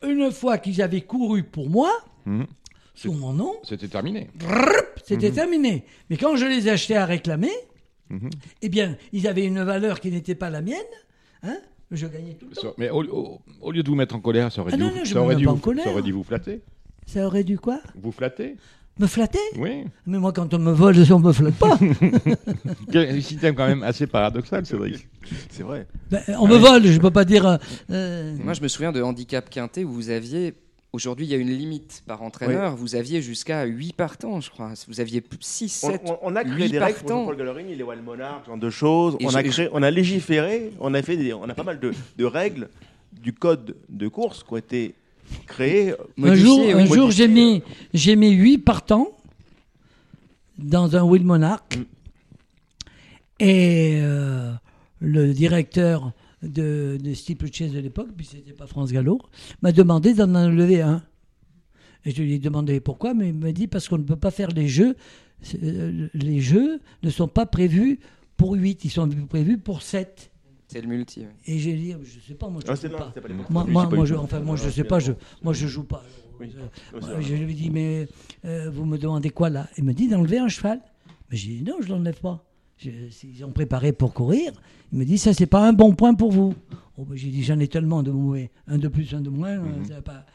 [0.03, 1.91] Une fois qu'ils avaient couru pour moi,
[2.25, 2.43] mmh.
[2.95, 4.29] sous mon nom, c'était terminé.
[5.05, 5.33] C'était mmh.
[5.33, 5.85] terminé.
[6.09, 7.51] Mais quand je les ai achetés à réclamer,
[8.61, 10.77] eh bien, ils avaient une valeur qui n'était pas la mienne.
[11.43, 11.57] Hein
[11.91, 12.73] je gagnais tout le temps.
[12.77, 13.01] Mais au,
[13.71, 15.45] lieu de vous mettre en colère, ça aurait, ah dû, non, non, ça aurait dû,
[15.45, 16.61] vous, ça aurait dû vous flatter.
[17.05, 17.81] Ça aurait dû quoi?
[17.95, 18.55] Vous flatter?
[18.99, 19.85] Me flatter Oui.
[20.05, 21.77] Mais moi, quand on me vole, on me flatte pas.
[22.93, 25.07] un système quand même assez paradoxal, Cédric.
[25.49, 25.87] C'est vrai.
[26.09, 27.45] Ben, on me vole, je peux pas dire.
[27.45, 27.57] Euh,
[27.91, 30.53] euh, moi, je me souviens de handicap quintet où vous aviez
[30.93, 32.75] Aujourd'hui, il y a une limite par entraîneur.
[32.75, 34.73] Vous aviez jusqu'à 8 partants, je crois.
[34.89, 38.03] Vous aviez 6, 7, on, on a créé des règles pour Paul Gallerini, les Wild
[38.03, 39.15] Monarch, genre de choses.
[39.21, 42.67] on a, créé, on a légiféré, on a, fait on a pas mal de, règles
[43.13, 44.95] du code de course qui ont été
[46.21, 47.61] Un jour, un jour j'ai mis,
[47.93, 49.09] j'ai mis 8 partants
[50.57, 51.77] dans un Will Monarch.
[51.77, 51.83] Mm.
[53.39, 54.51] Et euh,
[54.99, 56.13] le directeur
[56.43, 59.19] de, de Steeplechase de l'époque, puis c'était pas France Gallo,
[59.61, 61.03] m'a demandé d'en enlever un.
[62.05, 64.31] Et je lui ai demandé pourquoi, mais il m'a dit parce qu'on ne peut pas
[64.31, 64.95] faire les jeux.
[65.63, 67.99] Euh, les jeux ne sont pas prévus
[68.37, 70.30] pour 8, ils sont prévus pour 7.
[70.71, 71.25] C'est le multi.
[71.45, 73.13] Et j'ai dit, je sais pas, moi je ne ah, pas.
[73.49, 75.11] Moi, moi, je, enfin, moi je sais pas, je,
[75.43, 76.01] moi je joue pas.
[76.39, 78.07] je lui ai dit, mais
[78.45, 79.67] euh, vous me demandez quoi là?
[79.77, 80.79] Il me dit d'enlever un cheval.
[81.29, 82.45] Mais j'ai dit, non, je ne l'enlève pas.
[82.85, 84.53] Ils ont préparé pour courir.
[84.93, 86.53] Il me dit, ça, c'est pas un bon point pour vous.
[86.97, 88.49] Oh, ben, j'ai dit, j'en ai tellement de mauvais.
[88.65, 89.57] Un de plus, un de moins.
[89.57, 90.01] Mhm.
[90.05, 90.25] pas...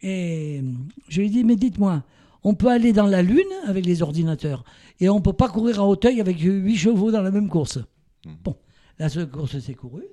[0.00, 0.62] Et
[1.08, 2.02] je lui ai dit, mais dites-moi,
[2.44, 4.64] on peut aller dans la Lune avec les ordinateurs
[5.00, 7.78] et on ne peut pas courir à Hauteuil avec 8 chevaux dans la même course?
[8.24, 8.36] Mhm.
[8.42, 8.56] Bon,
[9.02, 10.06] la seule course s'est courue.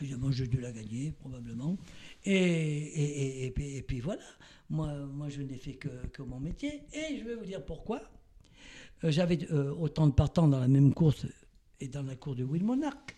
[0.00, 1.76] Évidemment, j'ai dû la gagner, probablement.
[2.24, 4.22] Et, et, puis, voilà,
[4.70, 6.84] moi, moi je n'ai fait que, que mon métier.
[6.92, 8.00] Et je vais vous dire pourquoi.
[9.02, 11.26] Euh, j'avais euh, autant de partants dans la même course
[11.80, 13.16] et dans la cour de Will Monarch.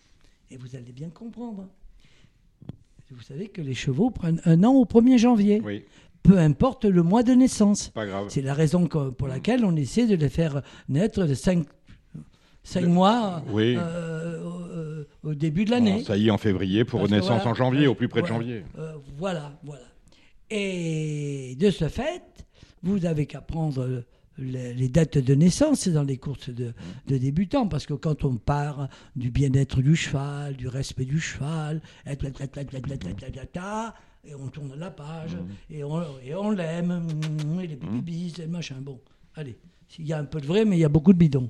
[0.49, 1.69] Et vous allez bien comprendre.
[3.11, 5.61] Vous savez que les chevaux prennent un an au 1er janvier.
[6.23, 7.89] Peu importe le mois de naissance.
[7.89, 8.29] Pas grave.
[8.29, 11.67] C'est la raison pour laquelle on essaie de les faire naître de 5
[12.65, 16.03] cinq mois euh, au, début de l'année.
[16.03, 18.63] ça y est, en février, pour une naissance en janvier, au plus près de janvier.
[19.17, 19.85] voilà, voilà.
[20.49, 22.21] Et de ce fait,
[22.83, 24.03] vous avez qu'à prendre
[24.37, 26.73] les, dates de naissance dans les courses de,
[27.07, 31.81] débutants, parce que quand on part du bien-être du cheval, du respect du cheval,
[34.27, 35.37] et on tourne la page,
[35.69, 37.07] et on, et on l'aime,
[37.61, 38.77] et les bibis, et machin.
[38.81, 38.99] Bon,
[39.35, 39.57] allez,
[39.99, 41.49] il y a un peu de vrai, mais il y a beaucoup de bidons.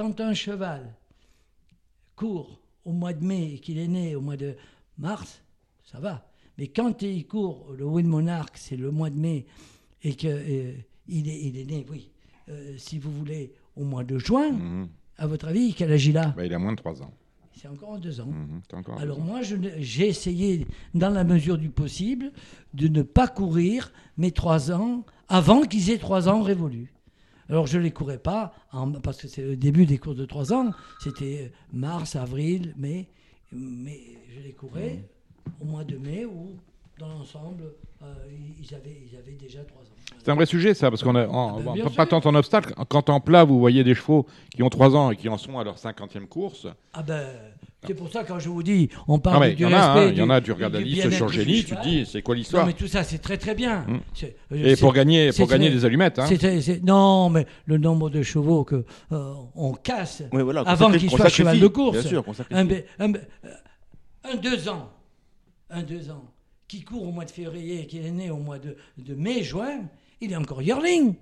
[0.00, 0.94] Quand un cheval
[2.16, 4.56] court au mois de mai et qu'il est né au mois de
[4.96, 5.42] mars,
[5.84, 6.26] ça va.
[6.56, 9.44] Mais quand il court, le Win Monarch, c'est le mois de mai,
[10.02, 10.72] et que
[11.06, 12.10] il est, né, oui,
[12.48, 14.52] euh, si vous voulez, au mois de juin.
[14.52, 14.88] Mhm.
[15.18, 16.28] À votre avis, quel âge il a?
[16.28, 17.12] Bah, Il a moins de 3 ans.
[17.54, 18.26] C'est encore en 2 ans.
[18.26, 18.62] Mhm,
[18.96, 22.32] Alors moi, j'ai essayé, dans la mesure du possible,
[22.72, 26.90] de ne pas courir mes 3 ans avant qu'ils aient 3 ans révolus.
[27.50, 28.54] Alors je ne les courais pas,
[29.02, 30.70] parce que c'est le début des courses de 3 ans,
[31.00, 33.08] c'était mars, avril, mai,
[33.50, 34.00] mais
[34.32, 35.02] je les courais
[35.60, 36.54] au mois de mai ou
[36.96, 37.64] dans l'ensemble,
[38.02, 38.14] euh,
[38.60, 39.99] ils, avaient, ils avaient déjà 3 ans.
[40.18, 42.74] C'est un vrai sujet, ça, parce qu'on a ah ben, pas tant en obstacle.
[42.88, 45.58] Quand en plat, vous voyez des chevaux qui ont 3 ans et qui en sont
[45.58, 46.66] à leur 50e course.
[46.92, 47.26] Ah ben.
[47.86, 49.78] C'est pour ça quand je vous dis, on parle ah du respect.
[49.80, 52.20] Hein, il y en a, tu regardes la liste sur Génie, tu te dis, c'est
[52.20, 53.86] quoi l'histoire Non, mais tout ça, c'est très très bien.
[53.88, 54.00] Hum.
[54.54, 56.18] Et pour gagner, pour gagner des allumettes.
[56.18, 56.28] Hein.
[56.82, 60.22] non, mais le nombre de chevaux que euh, on casse
[60.66, 61.98] avant qu'ils soient cheval de course.
[61.98, 62.68] Bien sûr, un,
[62.98, 63.12] un,
[64.24, 64.90] un, deux ans,
[65.70, 66.24] un deux ans,
[66.68, 69.42] qui court au mois de février et qui est né au mois de, de mai,
[69.42, 69.80] juin,
[70.20, 71.14] il est encore yearling.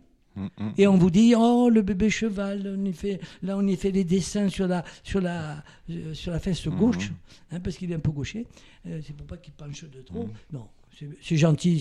[0.76, 3.90] Et on vous dit, oh, le bébé cheval, on y fait, là on y fait
[3.90, 7.10] des dessins sur la, sur la, euh, sur la fesse gauche,
[7.50, 8.46] hein, parce qu'il est un peu gaucher.
[8.86, 10.28] Euh, c'est pour pas qu'il penche de trop.
[10.52, 10.68] Non,
[11.20, 11.80] c'est gentil,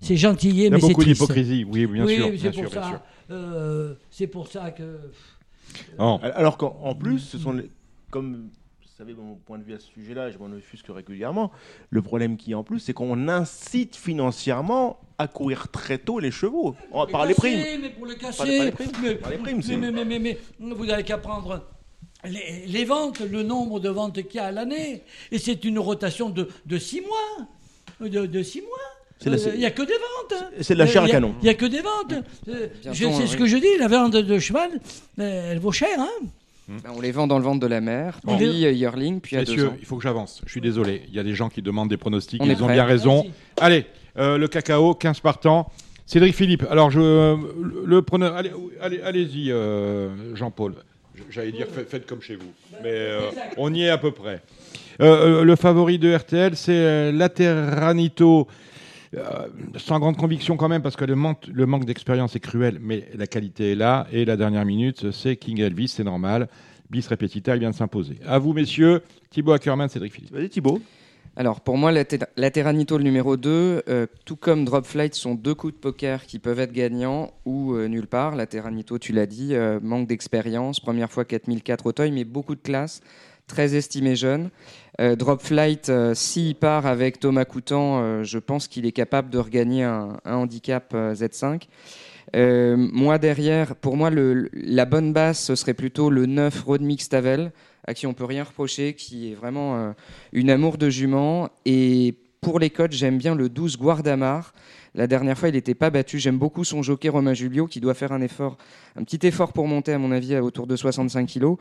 [0.00, 2.32] c'est gentillé, mais c'est Il y a beaucoup d'hypocrisie, oui, bien sûr.
[2.38, 5.00] c'est pour, ça, euh, c'est pour ça que...
[5.98, 7.68] Alors qu'en plus, ce sont les,
[8.10, 8.48] comme
[8.98, 11.50] savez mon point de vue à ce sujet-là, je m'en offusque régulièrement.
[11.90, 16.30] Le problème qui est en plus, c'est qu'on incite financièrement à courir très tôt les
[16.30, 16.76] chevaux
[17.10, 17.58] par les primes.
[17.80, 18.72] Mais pour les casser,
[19.76, 21.66] mais, mais, mais, mais, vous n'avez qu'à prendre
[22.24, 25.02] les, ventes, le nombre de ventes qu'il y a à l'année,
[25.32, 29.34] et c'est une rotation de, de six mois, de, six mois.
[29.54, 30.44] Il n'y a que des ventes.
[30.60, 31.34] C'est de la chair à canon.
[31.40, 32.14] Il n'y a que des ventes.
[32.46, 34.70] C'est ce que je dis, la vente de cheval,
[35.18, 35.98] elle vaut cher.
[35.98, 36.28] Hein
[36.68, 39.40] ben, on les vend dans le ventre de la mer, puis euh, yearling, puis à
[39.40, 40.40] Messieurs, il faut que j'avance.
[40.46, 41.02] Je suis désolé.
[41.08, 42.40] Il y a des gens qui demandent des pronostics.
[42.44, 43.26] ils ont bien raison.
[43.60, 43.86] Allez,
[44.18, 45.70] euh, le cacao, 15 partants.
[46.06, 46.66] Cédric Philippe.
[46.70, 48.04] Alors, je, le
[48.36, 48.50] Allez,
[48.80, 50.74] allez, allez-y, euh, Jean-Paul.
[51.30, 53.10] J'allais dire faites, comme chez vous, mais
[53.56, 54.42] on y est à peu près.
[54.98, 58.48] le favori de RTL, c'est Lateranito.
[59.76, 63.08] Sans grande conviction quand même, parce que le manque, le manque d'expérience est cruel, mais
[63.14, 64.06] la qualité est là.
[64.12, 66.48] Et la dernière minute, c'est King Elvis, c'est normal.
[66.90, 68.18] Bis repetita, il vient de s'imposer.
[68.26, 69.02] À vous, messieurs.
[69.30, 70.32] Thibaut Ackerman, Cédric Philippe.
[70.32, 70.80] Vas-y, Thibaut.
[71.36, 75.54] Alors pour moi, la, Terranito, le numéro 2, euh, tout comme Drop Flight, sont deux
[75.54, 78.36] coups de poker qui peuvent être gagnants ou euh, nulle part.
[78.36, 82.60] La Terranito, tu l'as dit, euh, manque d'expérience, première fois 4004 Auteuil, mais beaucoup de
[82.60, 83.00] classe,
[83.48, 84.50] très estimé jeune.
[84.98, 90.18] Drop Flight, s'il part avec Thomas Coutan, je pense qu'il est capable de regagner un,
[90.24, 91.62] handicap Z5.
[92.34, 97.50] moi derrière, pour moi, la bonne base, ce serait plutôt le 9 Road Mix Tavel
[97.86, 99.92] à qui on peut rien reprocher, qui est vraiment euh,
[100.32, 101.50] une amour de jument.
[101.64, 104.54] Et pour les codes, j'aime bien le 12 Guardamar.
[104.94, 106.18] La dernière fois, il n'était pas battu.
[106.18, 108.56] J'aime beaucoup son jockey Romain Julio qui doit faire un effort,
[108.96, 111.56] un petit effort pour monter, à mon avis, autour de 65 kg.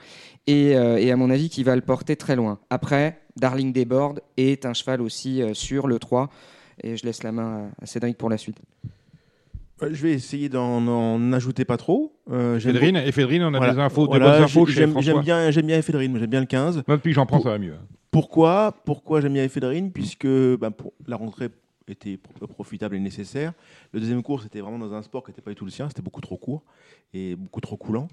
[0.46, 2.60] Et, et, à mon avis, qui va le porter très loin.
[2.70, 6.30] Après, Darling Desbordes est un cheval aussi sur le 3.
[6.84, 8.58] Et je laisse la main à Cédric pour la suite.
[9.82, 12.14] Je vais essayer d'en ajouter pas trop.
[12.32, 15.66] Euh, Fédrine, et Fédrine, on a des infos, des bonnes infos chez J'aime bien, j'aime
[15.66, 16.84] bien Fédrine, j'aime bien le 15.
[16.88, 17.76] Même depuis j'en prends, ça va mieux.
[18.12, 21.50] Pourquoi Pourquoi j'aime bien Fédrine Puisque bah, pour, la rentrée
[21.88, 22.18] était
[22.50, 23.54] profitable et nécessaire.
[23.92, 25.88] Le deuxième cours, c'était vraiment dans un sport qui n'était pas du tout le sien,
[25.88, 26.64] c'était beaucoup trop court
[27.14, 28.08] et beaucoup trop coulant.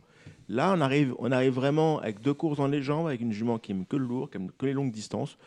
[0.49, 3.59] Là, on arrive, on arrive vraiment avec deux courses dans les jambes, avec une jument
[3.59, 5.39] qui aime que le lourd, qui aime que les longues distances.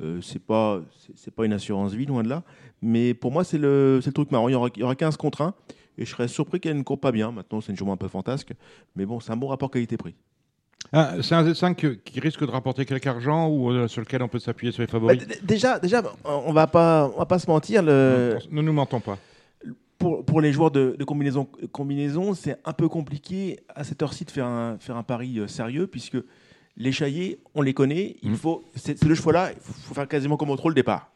[0.00, 0.80] Euh, c'est pas
[1.14, 2.42] c'est pas une assurance vie loin de là
[2.82, 5.16] mais pour moi c'est le, le truc marrant il y aura, il y aura 15
[5.16, 5.54] contre 1
[5.98, 8.08] et je serais surpris qu'elle ne court pas bien maintenant c'est une journée un peu
[8.08, 8.54] fantasque
[8.96, 10.16] mais bon c'est un bon rapport qualité-prix
[10.92, 14.28] ah, c'est un Z5 qui risque de rapporter quelque argent ou euh, sur lequel on
[14.28, 17.50] peut s'appuyer sur les favoris bah, Déjà, déjà, on va pas, on va pas se
[17.50, 17.82] mentir.
[17.82, 18.38] Le...
[18.50, 19.18] Ne nous mentons pas.
[19.98, 24.24] Pour, pour les joueurs de, de combinaison, combinaison c'est un peu compliqué à cette heure-ci
[24.24, 26.18] de faire un, faire un pari euh, sérieux puisque
[26.76, 28.16] les chaillés, on les connaît.
[28.22, 28.36] Il mm.
[28.36, 31.10] faut, c'est le cheval-là, il faut faire quasiment comme au trop le départ.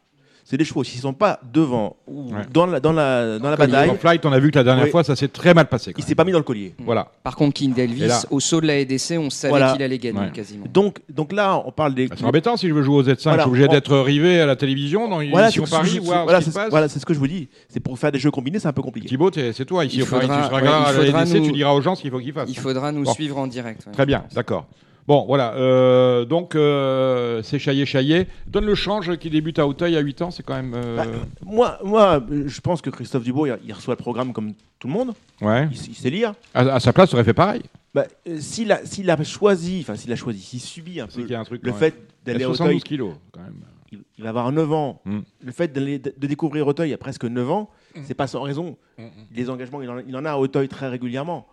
[0.49, 0.83] C'est des chevaux.
[0.83, 3.91] S'ils ne sont pas devant ou dans la, dans la, dans la bataille.
[3.91, 5.93] En flight, on a vu que la dernière fois, ça s'est très mal passé.
[5.95, 6.73] Il s'est pas mis dans le collier.
[6.79, 6.85] Mm.
[6.85, 7.11] Voilà.
[7.21, 10.65] Par contre, King Elvis, au saut de la EDC, on savait qu'il allait gagner quasiment.
[10.73, 12.07] Donc, donc là, on parle des.
[12.07, 13.35] Bah, c'est embêtant si je veux jouer au Z5.
[13.35, 15.99] je suis obligé d'être rivé à la télévision dans une voilà, Paris.
[16.01, 17.47] Voilà, c'est ce que je vous dis.
[17.67, 19.07] C'est pour faire des jeux combinés, c'est un peu compliqué.
[19.07, 20.27] Thibaut, c'est toi ici au Paris.
[20.27, 22.49] Tu seras à la EDC, tu diras aux gens ce qu'il faut qu'ils fassent.
[22.49, 23.87] Il faudra nous suivre en direct.
[23.93, 24.65] Très bien, d'accord.
[25.09, 25.55] Bon, voilà.
[25.55, 28.27] Euh, donc, euh, c'est Chaillé Chaillé.
[28.45, 30.75] Donne le change qui débute à Hauteuil à 8 ans, c'est quand même.
[30.75, 31.05] Euh, bah,
[31.43, 35.13] moi, moi, je pense que Christophe Dubois, il, reçoit le programme comme tout le monde.
[35.41, 35.67] Ouais.
[35.71, 36.35] Il, sait lire.
[36.53, 37.63] À, sa place, il aurait fait pareil.
[37.91, 38.05] Bah,
[38.37, 41.71] s'il a, a, choisi, enfin, s'il a choisi, s'il subit un peu un truc, le
[41.71, 42.79] fait d'aller à Hauteuil.
[42.79, 43.55] kilos, quand même.
[43.91, 45.01] Il, va avoir 9 ans.
[45.05, 45.21] Hmm.
[45.43, 48.01] Le fait de découvrir Hauteuil à presque 9 ans, hmm.
[48.05, 48.77] c'est pas sans raison.
[48.99, 51.47] Hmm, Les engagements, il en, il en a à Hauteuil très régulièrement.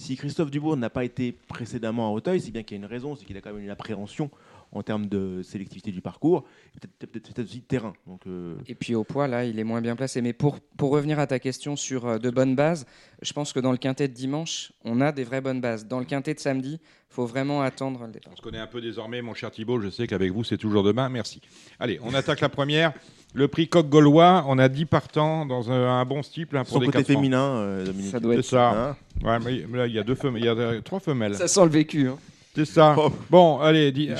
[0.00, 2.90] Si Christophe Dubourg n'a pas été précédemment à Auteuil, c'est bien qu'il y a une
[2.90, 4.30] raison, c'est qu'il a quand même une appréhension
[4.72, 6.44] en termes de sélectivité du parcours,
[6.80, 7.92] peut-être peut aussi de terrain.
[8.06, 10.22] Donc, euh, Et puis au poids, là, il est moins bien placé.
[10.22, 12.86] Mais pour, pour revenir à ta question sur euh, de bonnes bases,
[13.20, 15.86] je pense que dans le quintet de dimanche, on a des vraies bonnes bases.
[15.86, 18.32] Dans le quintet de samedi, il faut vraiment attendre le départ.
[18.32, 19.80] On se connaît un peu désormais, mon cher Thibault.
[19.80, 21.10] Je sais qu'avec vous, c'est toujours demain.
[21.10, 21.42] Merci.
[21.78, 22.94] Allez, on attaque la première.
[23.32, 26.80] Le prix coq gaulois, on a 10 partants dans un, bon style hein, pour Son
[26.80, 28.10] côté féminin, euh, Dominique.
[28.10, 28.70] Ça doit être ça.
[28.70, 29.38] Hein ouais,
[29.70, 31.36] mais là, il y a deux femelles, il y a trois femelles.
[31.36, 32.08] Ça sent le vécu.
[32.08, 32.16] Hein.
[32.54, 32.96] C'est ça.
[32.98, 33.12] Oh.
[33.30, 34.12] Bon, allez,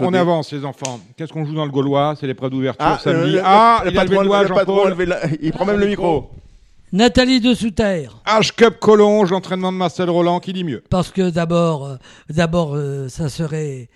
[0.00, 0.98] on, avance, les enfants.
[1.16, 2.14] Qu'est-ce qu'on joue dans le Gaulois?
[2.18, 3.38] C'est l'épreuve d'ouverture ah, samedi.
[3.42, 6.30] ah, il, a levé le il prend même le micro.
[6.92, 8.22] Nathalie de Souterre.
[8.26, 10.82] H-Cup Collonge, entraînement de Marcel Roland, qui dit mieux?
[10.90, 11.96] Parce que d'abord, euh,
[12.30, 13.88] d'abord, euh, ça serait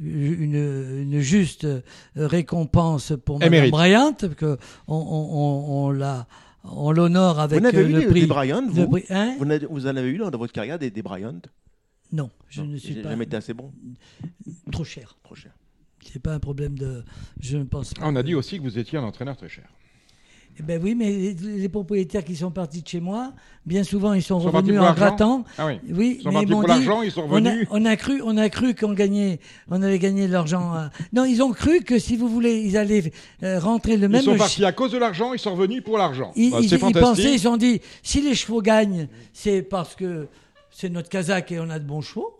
[0.00, 1.66] une, juste
[2.16, 4.58] récompense pour Mme Bryant, que
[4.88, 6.26] on, on, l'a
[6.64, 8.22] on l'honore avec vous le prix.
[8.22, 9.36] Des Bryant, vous, hein?
[9.38, 11.40] Vous, en avez eu dans votre carrière des, des Bryant?
[12.12, 13.10] Non, je ne suis pas.
[13.10, 13.72] jamais été assez bon.
[14.72, 15.16] Trop cher.
[15.22, 15.52] Trop cher.
[16.04, 17.04] C'est pas un problème de.
[17.40, 18.02] Je ne pense pas.
[18.04, 19.68] on a dit aussi que vous étiez un entraîneur très cher.
[20.58, 23.32] Eh ben oui, mais les, propriétaires qui sont partis de chez moi,
[23.64, 25.44] bien souvent, ils sont, revenus en grattant.
[25.56, 25.80] Ah oui.
[25.90, 27.66] oui ils sont partis pour l'argent, ils sont revenus.
[27.70, 29.40] On a, cru, on a cru qu'on gagnait,
[29.70, 30.74] on allait gagner de l'argent.
[31.12, 33.10] Non, ils ont cru que si vous voulez, ils allaient
[33.42, 34.20] euh, rentrer le même.
[34.20, 36.32] Ils sont partis à cause de l'argent, ils sont revenus pour l'argent.
[36.36, 40.28] Ils, bah, ils, ils pensaient, ils ont dit, si les chevaux gagnent, c'est parce que
[40.70, 42.36] c'est notre Kazakh et on a de bons chevaux.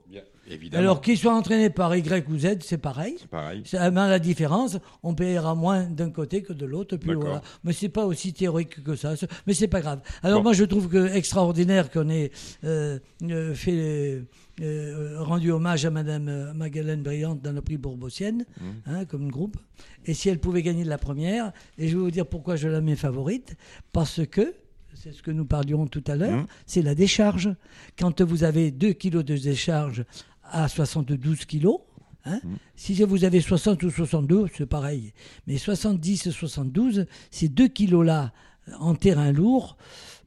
[0.72, 3.16] Alors qu'ils soient entraînés par Y ou Z, c'est pareil.
[3.18, 3.62] C'est pareil.
[3.94, 6.96] la différence, on payera moins d'un côté que de l'autre.
[6.96, 7.42] Puis voilà.
[7.64, 9.14] Mais c'est pas aussi théorique que ça.
[9.46, 10.00] Mais c'est pas grave.
[10.22, 12.30] Alors moi, je trouve que extraordinaire qu'on ait
[12.64, 14.22] euh, euh, fait.
[14.62, 18.64] Euh, rendu hommage à Madame Magdalene Brillante dans le prix Bourbossienne, mmh.
[18.86, 19.56] hein, comme groupe.
[20.04, 22.68] Et si elle pouvait gagner de la première, et je vais vous dire pourquoi je
[22.68, 23.56] la mets favorite,
[23.92, 24.52] parce que
[24.92, 26.46] c'est ce que nous parlions tout à l'heure, mmh.
[26.66, 27.54] c'est la décharge.
[27.98, 30.04] Quand vous avez 2 kilos de décharge
[30.50, 31.80] à 72 kilos.
[32.24, 32.40] Hein.
[32.44, 32.54] Mm.
[32.76, 35.12] Si vous avez 60 ou 62, c'est pareil.
[35.46, 38.32] Mais 70 et 72, ces deux kilos-là
[38.78, 39.76] en terrain lourd,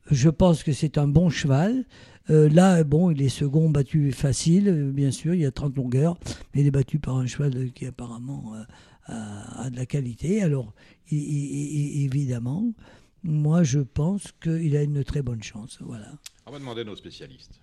[0.10, 1.86] je pense que c'est un bon cheval.
[2.30, 5.76] Euh, là, bon, il est second battu facile, euh, bien sûr, il y a 30
[5.76, 6.18] longueurs,
[6.54, 8.64] mais il est battu par un cheval qui apparemment euh,
[9.08, 10.42] a, de la qualité.
[10.42, 10.74] Alors,
[11.12, 12.74] évidemment,
[13.24, 15.80] moi je pense qu'il a une très bonne chance.
[15.82, 16.12] Voilà.
[16.46, 17.63] On va demander à nos spécialistes.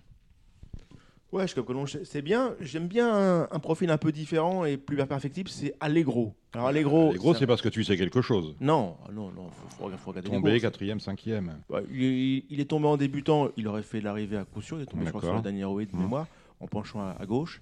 [1.31, 1.55] Ouais, je
[2.03, 2.55] c'est bien.
[2.59, 6.35] J'aime bien un, profil un peu différent et plus perfectible, c'est Allegro.
[6.53, 8.55] Alors Allegro, Allegro c'est parce que tu sais quelque chose.
[8.59, 11.59] Non, non, non, faut, faut, regarder Tombé, quatrième, cinquième.
[11.89, 15.05] il, est tombé en débutant, il aurait fait l'arrivée à coup sûr, il est tombé
[15.05, 16.27] je crois, sur la dernière de mémoire,
[16.59, 17.61] en penchant à, gauche.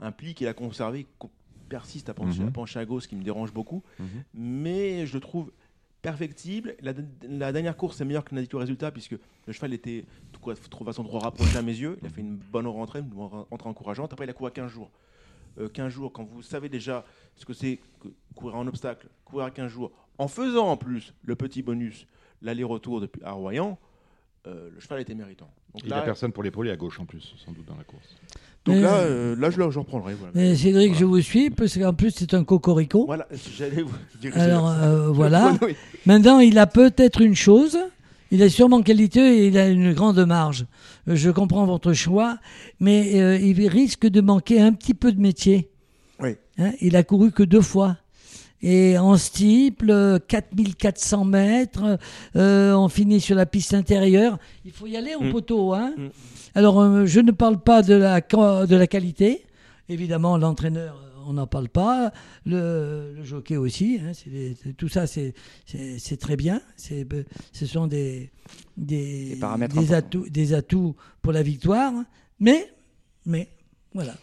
[0.00, 1.06] Un pli qu'il a conservé
[1.68, 3.84] persiste à pencher, à, pencher à gauche, ce qui me dérange beaucoup.
[4.34, 5.52] Mais je le trouve
[6.04, 6.76] perfectible.
[6.82, 9.16] La, dernière course est meilleure que l'indice résultat puisque
[9.46, 10.04] le cheval était
[10.52, 11.98] de façon trop rapproché à mes yeux.
[12.02, 14.12] Il a fait une bonne rentrée, une rentrée encourageante.
[14.12, 14.90] Après, il a couru à 15 jours.
[15.72, 17.04] 15 euh, jours, quand vous savez déjà
[17.36, 21.14] ce que c'est que courir en obstacle, courir à 15 jours, en faisant en plus
[21.22, 22.06] le petit bonus,
[22.42, 23.78] l'aller-retour depuis à Royan,
[24.46, 25.48] euh, le cheval était méritant.
[25.76, 28.16] il n'y a personne pour l'épauler à gauche en plus, sans doute dans la course.
[28.64, 30.14] Donc là, euh, là, je le reprendrai.
[30.14, 30.56] Voilà.
[30.56, 33.04] Cédric, je vous suis, parce qu'en plus, c'est un cocorico.
[33.04, 33.26] Voilà,
[33.56, 34.32] j'allais vous dire.
[34.36, 35.52] Alors, euh, voilà.
[36.06, 37.78] Maintenant, il a peut-être une chose.
[38.34, 40.66] Il a sûrement qualité et il a une grande marge.
[41.08, 42.38] Euh, je comprends votre choix,
[42.80, 45.70] mais il risque de manquer un petit peu de métier.
[46.20, 46.36] Oui.
[46.58, 47.96] Hein, il a couru que deux fois.
[48.60, 51.98] Et en steeple, 4400 mètres,
[52.34, 54.38] on finit sur la piste intérieure.
[54.64, 55.30] Il faut y aller en mm.
[55.30, 55.74] poteau.
[55.74, 55.92] Hein.
[55.96, 56.08] Mm.
[56.56, 59.44] Alors, euh, je ne parle pas de la, de la qualité.
[59.88, 62.12] Évidemment, l'entraîneur, euh, on n'en parle pas.
[62.46, 64.00] Le, jockey aussi.
[64.02, 64.12] Hein,
[64.76, 65.34] tout ça, c'est
[66.20, 66.60] très bien.
[66.76, 68.30] Ce sont des,
[68.76, 69.38] des,
[69.68, 71.92] des, atouts, des atouts pour la victoire.
[72.40, 72.70] Mais,
[73.26, 73.48] mais,
[73.92, 74.14] voilà.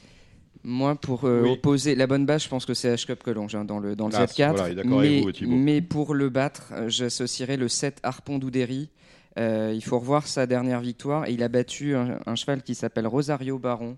[0.63, 3.79] Moi, pour euh, opposer la bonne base, je pense que c'est H-Cup Collonges hein, dans
[3.79, 4.83] le, dans le Z4.
[4.85, 8.89] mais, mais, pour le battre, j'associerai le 7 Harpon d'Oudéry
[9.37, 11.27] euh, il faut revoir sa dernière victoire.
[11.27, 13.97] Et il a battu un, cheval qui s'appelle Rosario Baron,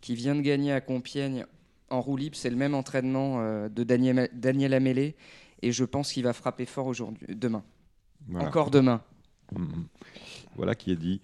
[0.00, 1.46] qui vient de gagner à Compiègne
[1.90, 2.36] en roue libre.
[2.36, 5.16] C'est le même entraînement euh, de Daniel, Daniel Amélé.
[5.62, 7.64] Et je pense qu'il va frapper fort aujourd'hui, demain.
[8.34, 9.02] Encore demain.
[9.52, 9.86] Mm, mm.
[10.56, 11.20] Voilà qui est dit.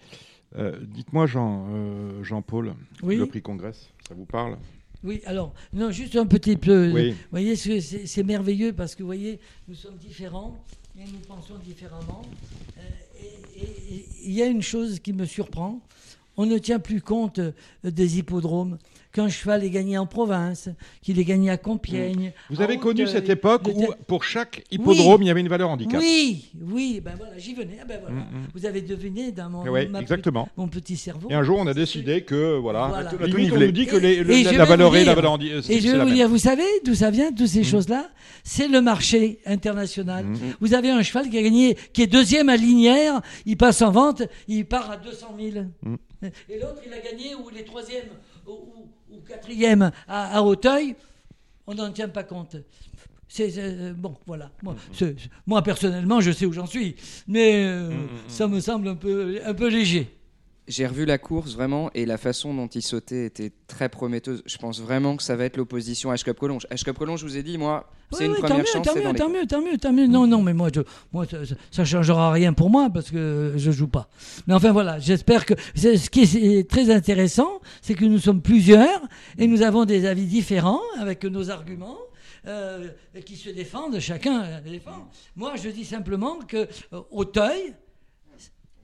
[0.56, 3.72] Euh, dites-moi, Jean, Jean-Paul, le prix Congrès,
[4.06, 4.58] ça vous parle?
[5.02, 6.88] Oui, alors, non, juste un petit peu.
[6.88, 10.62] Vous voyez, c'est merveilleux parce que, vous voyez, nous sommes différents
[10.96, 12.22] et nous pensons différemment
[14.24, 15.80] il y a une chose qui me surprend.
[16.36, 17.52] On ne tient plus compte euh,
[17.84, 18.78] des hippodromes
[19.12, 20.70] qu'un cheval est gagné en province,
[21.02, 22.32] qu'il est gagné à Compiègne.
[22.50, 26.00] Vous avez connu cette époque où pour chaque hippodrome il y avait une valeur handicap.
[26.00, 27.78] Oui, oui, ben voilà, j'y venais.
[27.80, 28.16] Ah ben voilà.
[28.16, 28.46] Mm, mm.
[28.54, 30.48] Vous avez deviné dans mon, exactement.
[30.56, 31.28] mon petit cerveau.
[31.30, 33.10] Et un jour on a décidé que voilà, voilà.
[33.22, 35.62] on nous dit que la, valeur est la valeur handicap.
[35.68, 37.64] Et je vais vous dire, vous savez d'où ça vient, toutes ces mm.
[37.64, 38.08] choses-là?
[38.44, 40.24] C'est le marché international.
[40.60, 43.90] Vous avez un cheval qui a gagné, qui est deuxième à Linière, il passe en
[43.90, 45.66] vente, il part à 200 000.
[46.48, 48.08] Et l'autre, il a gagné ou il est troisième
[48.46, 50.96] ou quatrième à, à Hauteuil,
[51.66, 52.56] on n'en tient pas compte.
[53.28, 54.50] C'est euh, bon, voilà.
[54.62, 54.76] Moi,
[55.46, 56.96] moi, personnellement, je sais où j'en suis,
[57.26, 58.08] mais euh, mm, mm.
[58.28, 60.14] ça me semble un peu, un peu léger.
[60.68, 64.42] J'ai revu la course vraiment et la façon dont il sautait était très prometteuse.
[64.46, 66.66] Je pense vraiment que ça va être l'opposition à H-Cup Collonges.
[66.70, 68.86] H-Cup Collonges, je vous ai dit, moi, c'est une première chance.
[68.86, 70.06] Tant mieux, tant mieux, tant mieux, tant mieux.
[70.06, 70.68] Non, non, mais moi,
[71.12, 74.08] moi ça ne changera rien pour moi parce que je joue pas.
[74.46, 79.00] Mais enfin voilà, j'espère que ce qui est très intéressant, c'est que nous sommes plusieurs
[79.38, 81.98] et nous avons des avis différents avec nos arguments.
[82.44, 82.88] Euh,
[83.24, 85.08] qui se défendent, chacun défend.
[85.36, 87.72] Moi, je dis simplement que euh, Auteuil,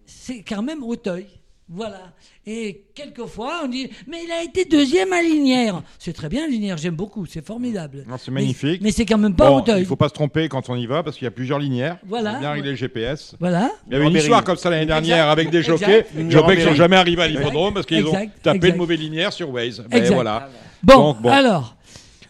[0.07, 1.27] c'est quand même Auteuil.
[1.71, 2.13] Voilà.
[2.47, 5.83] Et quelquefois, on dit, mais il a été deuxième à Linière.
[5.99, 8.05] C'est très bien, Linière, j'aime beaucoup, c'est formidable.
[8.19, 8.81] C'est magnifique.
[8.83, 9.81] Mais, c'est quand même pas bon, Auteuil.
[9.81, 11.59] Il ne faut pas se tromper quand on y va, parce qu'il y a plusieurs
[11.59, 11.99] Linières.
[12.07, 12.39] Voilà.
[12.39, 13.37] bien régler le GPS.
[13.39, 13.71] Voilà.
[13.87, 16.05] Il y avait une histoire comme ça l'année dernière avec des jockeys.
[16.31, 19.51] Jockeys qui sont jamais arrivés à l'hippodrome parce qu'ils ont tapé de mauvais Linière sur
[19.51, 19.85] Waze.
[19.91, 20.49] Mais voilà.
[20.83, 21.75] Bon, alors.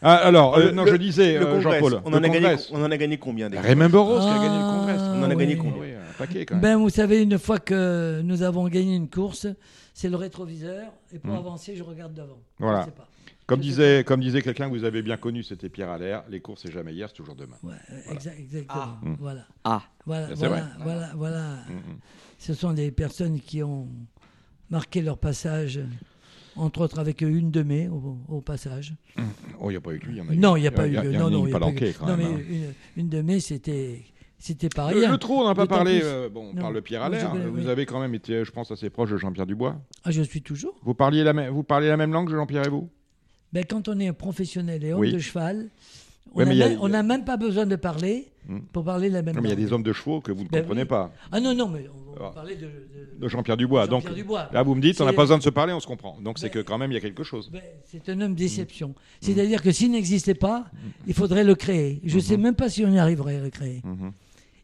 [0.01, 2.01] Ah, alors, euh, non, je disais, euh, Jean-Paul.
[2.05, 4.65] On, en a gagné, on en a gagné combien Raymond Burroughs qui a gagné le
[4.65, 4.95] ah, Congrès.
[4.99, 5.98] On en a gagné combien
[6.61, 9.47] Ben, vous savez, une fois que nous avons gagné une course,
[9.95, 10.93] c'est le rétroviseur.
[11.13, 11.39] Et pour hmm.
[11.39, 12.41] avancer, je regarde devant.
[12.59, 12.87] Voilà.
[13.47, 16.63] Comme disait, comme disait quelqu'un que vous avez bien connu, c'était Pierre Allaire, les courses
[16.63, 17.57] c'est jamais hier, c'est toujours demain.
[17.63, 17.77] Ouais,
[18.11, 18.67] exactement.
[18.69, 18.99] Ah.
[19.03, 19.17] Hmm.
[19.19, 19.47] Voilà.
[19.65, 19.83] Ah.
[20.05, 21.55] Voilà, voilà, voilà, voilà.
[21.69, 21.97] Hmm,
[22.39, 23.89] Ce sont des personnes qui ont
[24.69, 25.81] marqué leur passage,
[26.57, 28.95] entre autres avec une de mai au, passage.
[29.59, 30.21] Oh, il n'y a pas eu lui.
[30.37, 30.93] non, il n'y a, pas eu.
[30.93, 31.95] Non, non, il n'y a pas eu.
[32.07, 32.41] Non, mais hein.
[32.51, 34.05] une, une de mai, c'était
[34.39, 35.01] c'était pareil.
[35.01, 36.01] Le, le trou, on n'a pas parlé.
[36.03, 37.35] Euh, bon, on parle de Pierre Allaire.
[37.35, 39.77] Vous avez quand même été, je pense, assez proche de Jean-Pierre Dubois.
[40.05, 40.75] Ah, je suis toujours.
[40.83, 42.89] Vous, parliez la, vous parlez la même langue que Jean-Pierre et vous?
[43.53, 45.69] Ben, Quand on est un professionnel et homme de cheval,
[46.35, 48.61] on n'a même pas besoin de parler hmm.
[48.73, 49.43] pour parler la même langue.
[49.43, 51.11] Mais il y a des hommes de chevaux que vous ne ben comprenez pas.
[51.33, 52.35] Ah non, non, mais on va ah.
[52.35, 52.69] parler de,
[53.19, 53.85] de, Jean-Pierre Dubois.
[53.85, 54.49] Jean Donc Dubois.
[54.53, 56.19] là, vous me dites, on n'a pas besoin de se parler, on se comprend.
[56.21, 57.51] Donc c'est ben, que quand même, il y a quelque chose.
[57.51, 58.89] Ben, c'est un homme d'exception.
[58.89, 58.95] Hmm.
[59.21, 60.67] C'est-à-dire que s'il n'existait pas,
[61.07, 62.01] il faudrait le créer.
[62.05, 62.25] Je ne hmm.
[62.25, 63.83] sais même pas si on y arriverait à le créer.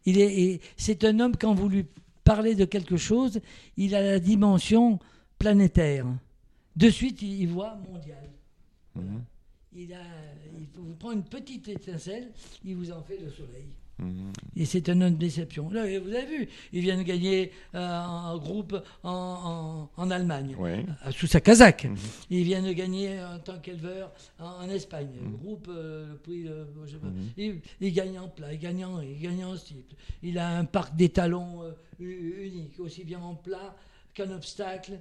[0.07, 1.87] Il est, c'est un homme, quand vous lui
[2.25, 3.41] parlez de quelque chose,
[3.77, 4.99] il a la dimension
[5.39, 6.07] planétaire.
[6.77, 8.31] De suite, il voit mondial.
[8.95, 9.25] Mhm.
[9.77, 10.03] Il, a,
[10.59, 12.31] il vous prend une petite étincelle,
[12.65, 13.67] il vous en fait le soleil.
[13.99, 14.33] Mhm.
[14.57, 15.71] Et c'est une déception.
[15.71, 21.27] Là, vous avez vu, il vient de gagner euh, un groupe en, Allemagne, euh, sous
[21.27, 21.85] sa casaque.
[21.85, 21.97] Mhm.
[22.31, 25.37] Il vient de gagner en tant qu'éleveur en, Espagne, mhm.
[25.37, 26.47] groupe, le prix,
[27.37, 29.95] il, il, gagne en plat, il gagne en, il gagne en cycle.
[30.23, 31.63] Il a un parc d'étalons
[32.01, 33.77] unique, aussi bien en plat
[34.15, 35.01] qu'un obstacle,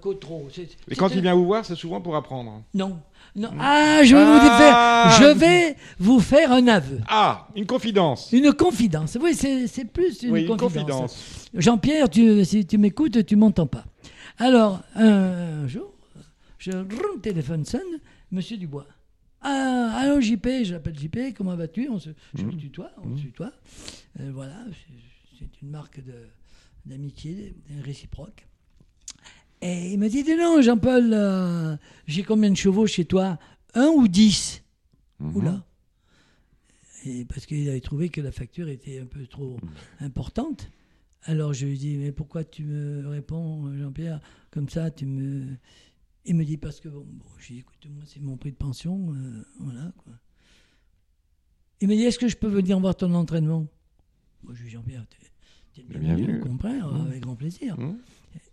[0.00, 0.48] qu'au trop.
[0.90, 2.98] Et quand il vient vous voir, c'est souvent pour apprendre Non.
[3.36, 3.50] non.
[3.60, 5.16] Ah, je vais, vous faire, ah.
[5.20, 6.98] je vais vous faire un aveu.
[7.08, 8.30] Ah, une confidence.
[8.32, 9.16] Une confidence.
[9.20, 11.48] Oui, c'est plus une, confidence.
[11.54, 13.84] Jean-Pierre, tu, si tu m'écoutes, tu m'entends pas.
[14.38, 15.92] Alors, un jour,
[16.58, 16.72] je
[17.20, 18.00] téléphone sonne,
[18.32, 18.86] Monsieur Dubois.
[19.40, 21.88] Ah, allô JP, je l'appelle JP, comment vas-tu?
[21.88, 22.56] On se, Je mmh.
[22.56, 23.26] tutoie, on se mmh.
[23.26, 23.52] tutoie.
[24.20, 24.56] Euh, voilà,
[25.38, 26.14] c'est une marque de,
[26.86, 28.46] d'amitié réciproque.
[29.60, 31.76] Et il me dit, non, Jean-Paul, euh,
[32.06, 33.38] j'ai combien de chevaux chez toi?
[33.74, 34.62] Un ou dix?
[35.18, 35.36] Mhm.
[35.36, 35.66] Oula.
[37.04, 39.58] Et parce qu'il avait trouvé que la facture était un peu trop
[40.00, 40.70] importante.
[41.22, 45.56] Alors je lui dis, mais pourquoi tu me réponds, Jean-Pierre, comme ça tu me...
[46.24, 48.56] Il me dit, parce que, bon, bon j'ai dit, écoute, moi, c'est mon prix de
[48.56, 50.12] pension, euh, voilà, quoi.
[51.80, 53.66] Il me dit, est-ce que je peux venir voir ton entraînement?
[54.42, 55.06] Moi, je lui dis, Jean-Pierre,
[55.86, 56.40] Bienvenue.
[56.40, 57.06] Comprends, mmh.
[57.08, 57.78] avec grand plaisir.
[57.78, 57.98] Mmh.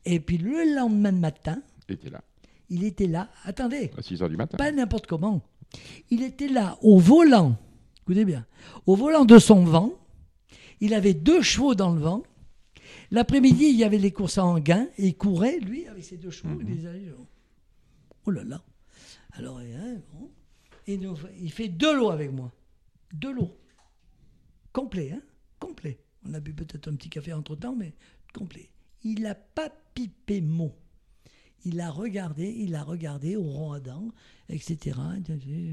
[0.05, 2.23] Et puis le lendemain matin, il était là.
[2.69, 3.29] Il était là.
[3.43, 3.91] Attendez.
[3.97, 4.57] À 6 h du matin.
[4.57, 5.41] Pas n'importe comment.
[6.09, 7.57] Il était là au volant.
[8.01, 8.45] Écoutez bien.
[8.85, 9.93] Au volant de son vent.
[10.81, 12.23] Il avait deux chevaux dans le vent.
[13.11, 16.31] L'après-midi, il y avait les courses en gain et il courait, lui, avec ses deux
[16.31, 16.55] chevaux.
[16.55, 17.13] Mmh.
[18.25, 18.63] Oh là là.
[19.33, 20.31] Alors, hein, bon.
[20.87, 22.51] il fait deux lots avec moi.
[23.13, 23.55] Deux lots.
[24.73, 25.21] Complet, hein
[25.59, 25.99] Complet.
[26.27, 27.93] On a bu peut-être un petit café entre-temps, mais
[28.33, 28.69] complet.
[29.03, 30.75] Il n'a pas pipé mot.
[31.63, 34.11] Il a regardé, il a regardé au rond Adam,
[34.49, 34.99] etc.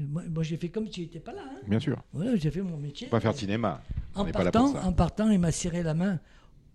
[0.09, 1.43] Moi, j'ai fait comme si tu n'étais pas là.
[1.45, 1.61] Hein.
[1.67, 2.01] Bien sûr.
[2.13, 3.07] Voilà, j'ai fait mon métier.
[3.07, 3.83] Pas faire de cinéma.
[4.15, 6.19] En partant, en partant, il m'a serré la main,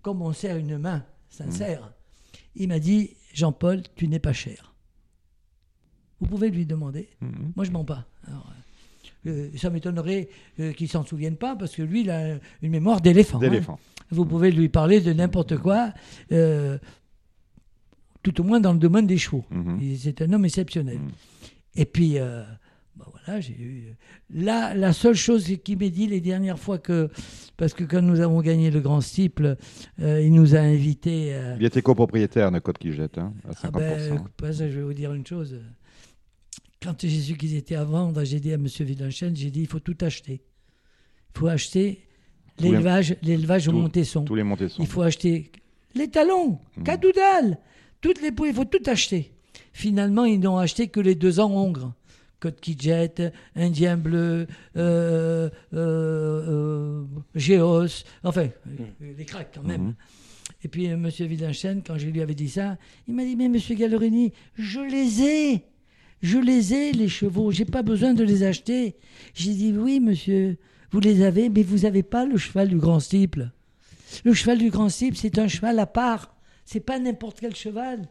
[0.03, 1.83] comme on serre une main sincère.
[1.83, 2.37] Mmh.
[2.57, 4.75] Il m'a dit, Jean-Paul, tu n'es pas cher.
[6.21, 7.11] Vous pouvez lui demander.
[7.21, 7.53] Mmh.
[7.57, 8.07] Moi, je mens pas.
[8.25, 8.53] Alors,
[9.27, 10.29] euh, ça m'étonnerait
[10.61, 13.41] euh, qu'il s'en souvienne pas, parce que lui, il a une mémoire d'éléphant.
[13.43, 13.77] Hein.
[14.11, 15.93] Vous pouvez lui parler de n'importe quoi,
[16.33, 16.79] euh,
[18.23, 19.45] tout au moins dans le domaine des chevaux.
[19.51, 19.81] Mhm.
[19.97, 20.99] C'est un homme exceptionnel.
[20.99, 21.11] Mhm.
[21.75, 23.95] Et puis, bah voilà, j'ai eu.
[24.31, 27.09] Là, la seule chose qu'il m'a dit les dernières fois que.
[27.57, 29.57] Parce que quand nous avons gagné le Grand Stiple,
[29.99, 31.37] il nous a invités.
[31.59, 33.67] il était copropriétaire de Côte qui jette, hein, à 50%.
[33.67, 35.61] Ah ben, je vais vous dire une chose
[36.83, 38.67] quand j'ai su qu'ils étaient à vendre, j'ai dit à M.
[38.67, 40.43] Vidanchen, j'ai dit il faut tout acheter.
[41.35, 42.05] Il faut acheter
[42.59, 44.25] l'élevage, l'élevage au Montesson.
[44.25, 44.83] Tous les Montessons.
[44.83, 45.51] Il faut acheter
[45.95, 46.83] les talons, mmh.
[46.85, 47.59] Cadoudal,
[48.01, 49.33] toutes les poules, il faut tout acheter.
[49.73, 51.95] Finalement, ils n'ont acheté que les deux ans hongres.
[52.41, 54.47] Côte Kidjet, Indien bleu,
[54.77, 58.71] euh, euh, euh, Géos, enfin, mmh.
[59.17, 59.83] les cracks quand même.
[59.83, 59.95] Mmh.
[60.63, 61.09] Et puis M.
[61.09, 62.79] Vidanchen, quand je lui avais dit ça,
[63.09, 63.57] il m'a dit Mais M.
[63.57, 65.65] Gallerini, je les ai
[66.21, 68.97] je les ai, les chevaux, j'ai pas besoin de les acheter.
[69.35, 70.57] J'ai dit Oui, monsieur,
[70.91, 73.51] vous les avez, mais vous n'avez pas le cheval du grand stiple.
[74.25, 76.35] Le cheval du grand stiple, c'est un cheval à part.
[76.65, 78.09] C'est pas n'importe quel cheval.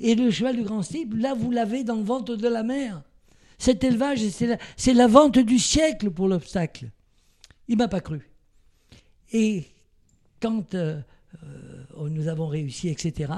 [0.00, 3.02] Et le cheval du grand stiple, là, vous l'avez dans le ventre de la mer.
[3.58, 4.20] Cet élevage,
[4.76, 6.90] c'est la, vente du siècle pour l'obstacle.
[7.68, 8.30] Il m'a pas cru.
[9.32, 9.64] Et
[10.40, 11.00] quand euh,
[11.42, 13.32] euh, nous avons réussi, etc.,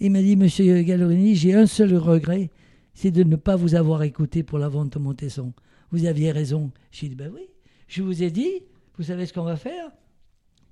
[0.00, 2.50] il m'a dit, Monsieur Gallorini, j'ai un seul regret,
[2.94, 5.52] c'est de ne pas vous avoir écouté pour la vente de Montesson.
[5.90, 6.70] Vous aviez raison.
[6.90, 7.48] J'ai dit, ben oui,
[7.88, 8.62] je vous ai dit,
[8.96, 9.90] vous savez ce qu'on va faire?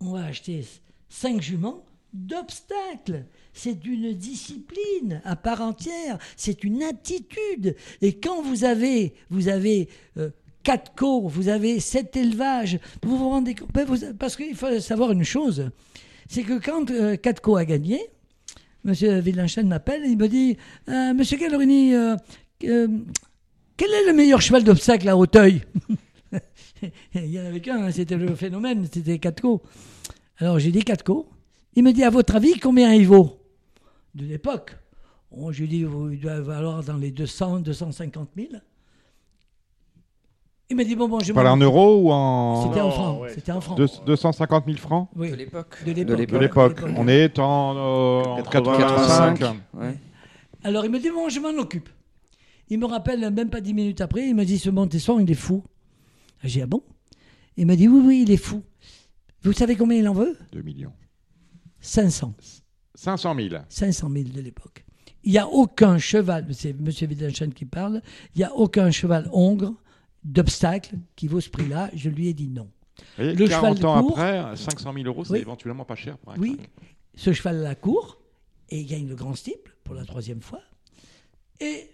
[0.01, 0.65] On va acheter
[1.09, 3.27] cinq juments d'obstacles.
[3.53, 7.77] C'est une discipline à part entière, c'est une attitude.
[8.01, 10.31] Et quand vous avez, vous avez euh,
[10.63, 13.87] quatre cours, vous avez sept élevages, vous vous rendez compte, ben
[14.19, 15.71] parce qu'il faut savoir une chose,
[16.29, 18.01] c'est que quand euh, quatre a gagné,
[18.85, 20.57] Monsieur Villenchen m'appelle et il me dit
[20.89, 22.17] euh, Monsieur Gallerini, euh,
[22.65, 22.89] euh,
[23.77, 25.63] quel est le meilleur cheval d'obstacle à Hauteuil
[27.15, 29.63] Il y en avait qu'un, hein, c'était le phénomène, c'était Catco.
[30.39, 31.29] Alors j'ai dit Catco.
[31.75, 33.39] Il me dit À votre avis, combien il vaut?
[34.15, 34.77] De l'époque.
[35.51, 38.49] Je lui dis Il doit valoir dans les 200, 250 000.
[40.71, 42.69] Il m'a dit bon, bon, je Parle en euros ou en.
[42.69, 43.29] C'était en francs.
[43.35, 43.77] C'était en francs.
[44.07, 45.31] 250 000 francs Oui.
[45.31, 45.85] De l'époque.
[45.85, 46.81] De l'époque.
[46.97, 49.43] On est en, 85.
[50.63, 51.89] Alors il me dit bon, je m'en occupe.
[52.69, 55.35] Il me rappelle même pas 10 minutes après, il m'a dit ce Montesson, il est
[55.35, 55.65] fou.
[56.45, 56.83] J'ai dit ah bon?
[57.57, 58.63] Il m'a dit oui, oui, il est fou.
[59.43, 60.39] Vous savez combien il en veut?
[60.53, 60.93] 2 millions.
[61.81, 62.33] 500.
[62.95, 63.49] 500 000.
[63.69, 64.85] 500 000 de l'époque.
[65.25, 66.87] Il n'y a aucun cheval, c'est M.
[66.87, 68.03] Wittgenstein qui parle,
[68.35, 69.75] il n'y a aucun cheval hongre
[70.25, 71.91] d'obstacle qui vaut ce prix-là.
[71.95, 72.71] Je lui ai dit non.
[73.19, 76.59] le 40 cheval ans après, 500 000 euros, c'est éventuellement pas cher pour un Oui,
[77.15, 78.21] ce cheval-là court
[78.69, 80.63] et il gagne le grand steeple pour la troisième fois.
[81.61, 81.91] Et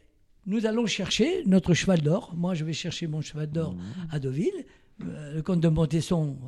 [0.46, 2.32] nous allons chercher notre cheval d'or.
[2.36, 3.80] Moi, je vais chercher mon cheval d'or mmh.
[4.10, 4.64] à Deauville.
[5.02, 6.38] Euh, le comte de Montesson,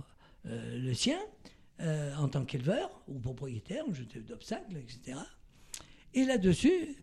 [0.46, 1.18] euh, le sien,
[1.80, 3.84] euh, en tant qu'éleveur ou propriétaire,
[4.26, 5.18] d'obstacles, etc.
[6.14, 6.96] Et là-dessus,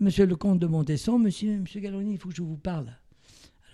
[0.00, 2.96] monsieur le comte de Montesson, monsieur, monsieur Galloni, il faut que je vous parle.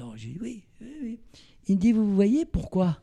[0.01, 1.21] Alors j'ai dit oui, oui, oui.
[1.69, 2.99] Il me dit, vous voyez pourquoi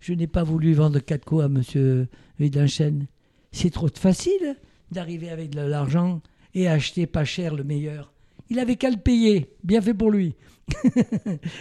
[0.00, 2.08] je n'ai pas voulu vendre quatre coups à monsieur
[2.40, 3.06] Vidinchen
[3.52, 4.56] C'est trop facile
[4.90, 6.20] d'arriver avec de l'argent
[6.54, 8.12] et acheter pas cher le meilleur.
[8.50, 10.34] Il avait qu'à le payer, bien fait pour lui.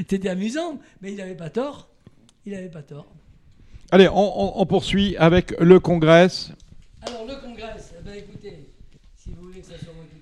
[0.10, 1.92] C'était amusant, mais il n'avait pas tort.
[2.48, 3.14] Il n'avait pas tort.
[3.92, 6.28] Allez, on, poursuit avec le congrès.
[7.04, 8.72] Alors, le congrès, eh ben, écoutez,
[9.16, 10.22] si vous voulez que ça soit moi qui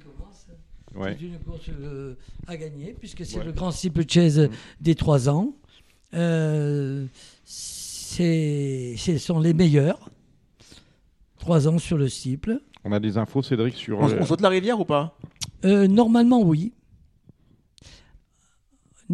[0.94, 2.16] c'est une course euh,
[2.48, 4.50] à gagner, puisque c'est le grand cycle chaise mm.
[4.82, 5.54] des trois ans.
[6.14, 7.06] Euh,
[7.46, 10.10] ce sont les meilleurs.
[11.38, 12.60] Trois ans sur le cycle.
[12.84, 14.00] On a des infos, Cédric, sur.
[14.00, 15.18] On, saute la rivière ou pas?
[15.66, 16.74] Euh, Normalement, oui.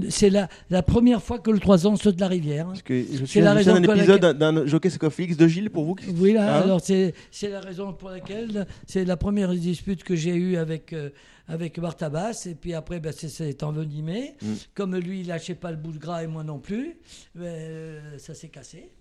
[0.10, 2.66] C'est la, la, première fois que le 3 ans saute la rivière.
[2.68, 5.96] Parce que je suis un épisode d'un jockey Scofix de Gilles pour vous.
[6.18, 6.62] Oui, là, hein?
[6.64, 11.12] alors c'est la raison pour laquelle c'est la première dispute que j'ai eue avec, euh,
[11.48, 12.46] avec Bartabas.
[12.46, 14.36] Et puis après, ben, c'est envenimé.
[14.42, 14.54] Mm.
[14.74, 16.98] Comme lui, il lâchait pas le bout de gras et moi non plus,
[17.34, 18.92] ben, euh, ça s'est cassé.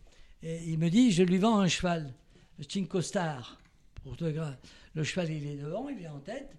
[0.42, 2.12] Et il me dit je lui vends un cheval,
[2.58, 3.58] le Cinco Star.
[4.02, 6.54] Pour le cheval, il est devant, il est en tête.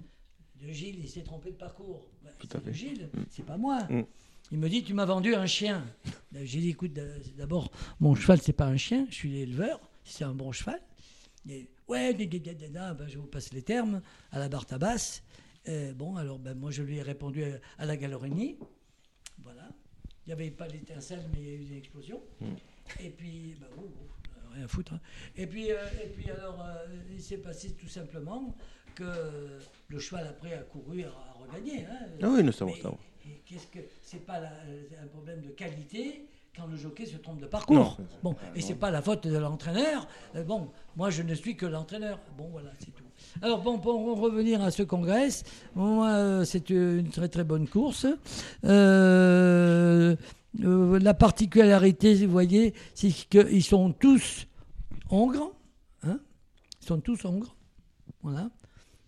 [0.62, 2.08] De Gilles, il s'est trompé de parcours.
[2.24, 2.74] Ben, Tout à fait.
[2.74, 3.24] Gilles, mm.
[3.30, 3.84] c'est pas moi.
[3.90, 4.04] Mm.
[4.52, 5.86] Il me dit Tu m'as vendu un chien.
[6.34, 6.94] J'ai dit Écoute,
[7.38, 10.82] d'abord, mon cheval, c'est pas un chien, je suis l'éleveur, c'est un bon cheval.
[11.48, 12.28] Et, ouais, ben,
[13.08, 14.02] je vous passe les termes,
[14.32, 15.24] à la barre tabasse.
[15.94, 17.44] Bon, alors ben, moi, je lui ai répondu
[17.78, 18.58] à, la galerie.
[19.44, 19.70] Voilà.
[20.26, 22.22] Il n'y avait pas l'étincelle, mais il y a eu des explosions.
[22.42, 22.46] Mm.
[23.04, 24.94] Et puis, ben, oh, oh, rien à foutre.
[24.94, 25.02] Hein.
[25.36, 28.56] Et, puis, euh, et puis, alors, euh, il s'est passé tout simplement
[28.96, 31.86] que le cheval, après, a couru, a, regagné.
[31.86, 32.08] Hein.
[32.22, 32.92] Ah oui, nous savons ça
[33.46, 34.42] qu'est-ce que c'est pas
[35.02, 37.98] un problème de qualité quand le jockey se trompe de parcours.
[38.24, 40.08] bon, et c'est pas la faute de l'entraîneur.
[40.36, 42.20] Euh, bon, moi je ne suis que l'entraîneur.
[42.38, 43.04] Bon, voilà, c'est tout.
[43.42, 45.30] Alors bon, pour revenir à ce congrès,
[45.76, 48.08] moi euh, c'est une très très bonne course.
[48.64, 50.16] Euh,
[50.58, 54.48] la particularité, vous voyez, c'est qu'ils sont tous
[55.10, 55.52] hongres.
[56.04, 56.20] Hein
[56.82, 57.56] ils sont tous hongres.
[58.22, 58.50] Voilà.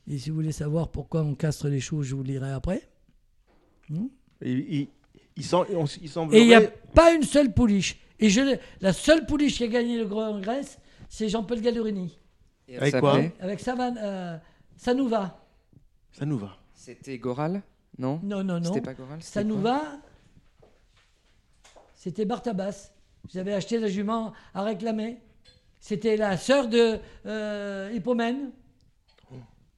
[0.08, 2.90] Et si vous voulez savoir pourquoi on castre les choses, je vous le dirai après.
[3.90, 4.08] Hmm
[5.38, 6.36] il, semble.
[6.36, 6.62] Et il n'y a
[6.94, 8.00] pas une seule pouliche.
[8.20, 12.18] Et je, la seule pouliche qui a gagné le Grand Grèce, c'est Jean-Paul Gallerini.
[12.76, 14.38] avec quoi Avec Savan, euh,
[14.76, 15.46] Sanouva.
[16.12, 16.58] Sanouva.
[16.74, 17.62] C'était Goral
[17.98, 18.64] Non Non, non, non.
[18.64, 19.82] C'était pas Goral Sanouva,
[21.94, 22.92] c'était Bartabas.
[23.30, 25.20] J'avais acheté la jument à réclamer.
[25.80, 28.52] C'était la sœur de euh, Hippomène.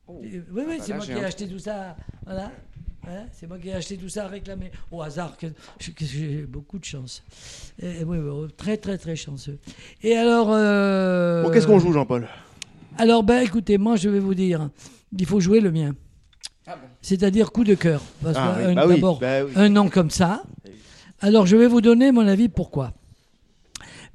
[0.08, 0.20] Oh.
[0.22, 1.98] Oui, oui, ah bah c'est moi qui ai acheté tout ça.
[2.26, 2.52] Voilà.
[3.10, 4.72] Hein, c'est moi qui ai acheté tout ça à réclamer.
[4.92, 5.48] Au hasard, que,
[6.00, 7.24] j'ai beaucoup de chance.
[7.82, 8.18] Et, oui,
[8.56, 9.58] très, très, très chanceux.
[10.04, 10.50] Et alors.
[10.52, 12.28] Euh, bon, qu'est-ce qu'on joue, Jean-Paul?
[12.98, 14.70] Alors, ben, écoutez, moi, je vais vous dire
[15.18, 15.96] il faut jouer le mien.
[16.68, 18.04] Ah C'est-à-dire coup de cœur.
[18.22, 20.44] Parce ah bah d'abord, bah un nom comme ça.
[21.20, 22.94] Alors, je vais vous donner mon avis pourquoi?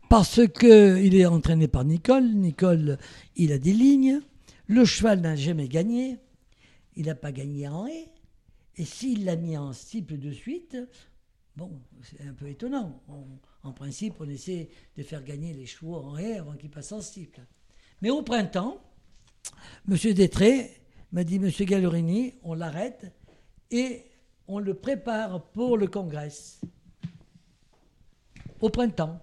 [0.09, 2.25] Parce qu'il est entraîné par Nicole.
[2.25, 2.99] Nicole,
[3.35, 4.21] il a des lignes.
[4.69, 6.19] Le cheval n'a jamais gagné.
[6.97, 8.14] Il n'a pas gagné en haie.
[8.77, 10.77] Et s'il l'a mis en cible de suite,
[11.57, 13.03] bon, c'est un peu étonnant.
[13.63, 17.01] en principe, on essaie de faire gagner les chevaux en haie avant qu'ils passent en
[17.01, 17.47] cible.
[18.03, 18.81] Mais au printemps,
[19.89, 19.97] M.
[20.15, 20.71] Détré
[21.13, 21.51] m'a dit, M.
[21.51, 23.13] Gallerini, on l'arrête
[23.71, 24.05] et
[24.49, 26.33] on le prépare pour le congrès.
[28.61, 29.21] Au printemps.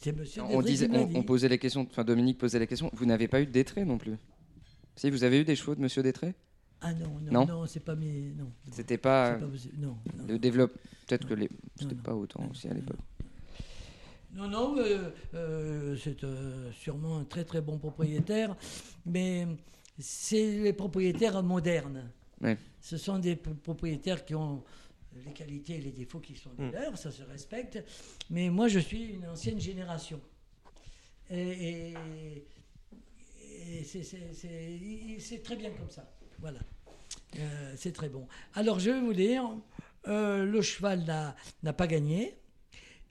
[0.00, 0.24] C'est M.
[0.50, 3.46] On, disait, on, posait la question, enfin Dominique posait la question, vous n'avez pas eu
[3.46, 4.16] de Détré non plus
[4.96, 5.88] Si, vous avez eu des chevaux de M.
[6.02, 6.34] Détré?
[6.82, 8.32] Ah non, non, non, c'est pas mes.
[8.36, 8.50] Non.
[8.72, 9.38] C'était pas.
[9.76, 10.72] non, Le développe.
[11.06, 11.48] Peut-être que les.
[11.76, 12.98] C'était pas autant aussi à l'époque.
[14.32, 18.56] Non, non, euh, c'est euh, sûrement un très très bon propriétaire,
[19.04, 19.46] mais
[19.98, 22.10] c'est les propriétaires modernes.
[22.80, 24.64] Ce sont des propriétaires qui ont
[25.26, 26.72] les qualités et les défauts qui sont des mm.
[26.72, 27.84] leurs, ça se respecte.
[28.30, 30.20] Mais moi, je suis une ancienne génération.
[31.28, 31.92] Et,
[33.68, 36.08] et c'est très bien comme ça.
[36.40, 36.60] Voilà.
[37.38, 38.26] Euh, c'est très bon.
[38.54, 39.44] Alors, je vais vous dire,
[40.08, 41.04] euh, le cheval
[41.62, 42.36] n'a pas gagné.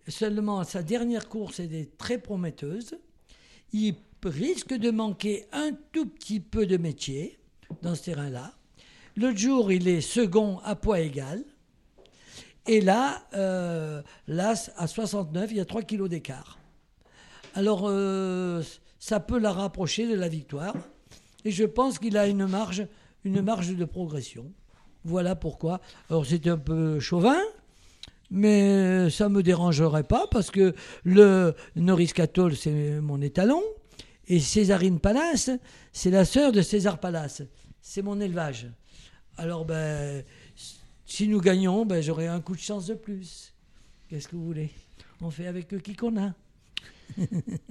[0.07, 2.97] Seulement, sa dernière course est très prometteuse.
[3.71, 7.37] Il risque de manquer un tout petit peu de métier
[7.81, 8.53] dans ce terrain-là.
[9.15, 11.43] L'autre jour, il est second à poids égal.
[12.67, 13.27] Et là,
[14.27, 16.59] là, à 69, il y a 3 kilos d'écart.
[17.55, 18.61] Alors, euh,
[18.99, 20.75] ça peut la rapprocher de la victoire.
[21.45, 22.87] Et je pense qu'il a une marge,
[23.23, 24.51] une marge de progression.
[25.03, 25.79] Voilà pourquoi.
[26.09, 27.39] Alors, c'est un peu chauvin,
[28.31, 33.61] mais ça ne me dérangerait pas parce que le Norris Catol, c'est mon étalon.
[34.27, 35.49] Et Césarine Palace,
[35.91, 37.41] c'est la sœur de César Palace.
[37.81, 38.67] C'est mon élevage.
[39.37, 40.23] Alors, ben,
[41.05, 43.53] si nous gagnons, ben, j'aurai un coup de chance de plus.
[44.07, 44.69] Qu'est-ce que vous voulez?
[45.21, 46.33] On fait avec qui qu'on a.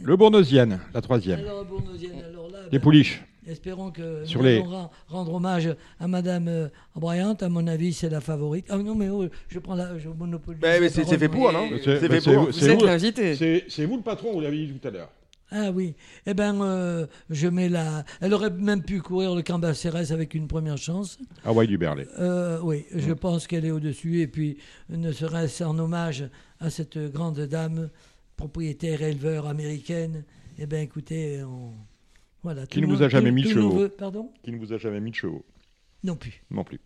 [0.03, 1.41] le Bournosienne, la troisième.
[1.41, 1.65] Alors,
[2.27, 3.23] alors là, les ben, pouliches.
[3.49, 4.63] Espérons que Sur nous les...
[5.09, 7.35] rendre hommage à Madame euh, Bryant.
[7.41, 8.67] À mon avis, c'est la favorite.
[8.69, 10.61] Ah non, mais oh, je prends la je monopolise.
[10.61, 12.51] Ben, mais c'est fait pour, non C'est fait pour.
[12.51, 13.65] Vous êtes l'invité.
[13.69, 15.11] C'est vous le patron, vous l'avez dit tout à l'heure.
[15.51, 15.95] Ah oui,
[16.27, 18.05] eh bien, euh, je mets la.
[18.21, 21.19] Elle aurait même pu courir le Cambacérès avec une première chance.
[21.43, 22.07] Hawaï du Berlay.
[22.19, 24.21] Euh, oui, je pense qu'elle est au-dessus.
[24.21, 24.59] Et puis,
[24.91, 26.29] ne serait-ce en hommage
[26.61, 27.89] à cette grande dame,
[28.37, 30.25] propriétaire éleveur américaine.
[30.59, 31.73] Eh bien, écoutez, on...
[32.55, 32.67] voilà.
[32.67, 35.11] Qui ne vous a jamais mis de chevaux Pardon Qui ne vous a jamais mis
[35.11, 35.45] de chevaux
[36.03, 36.43] Non plus.
[36.51, 36.81] Non plus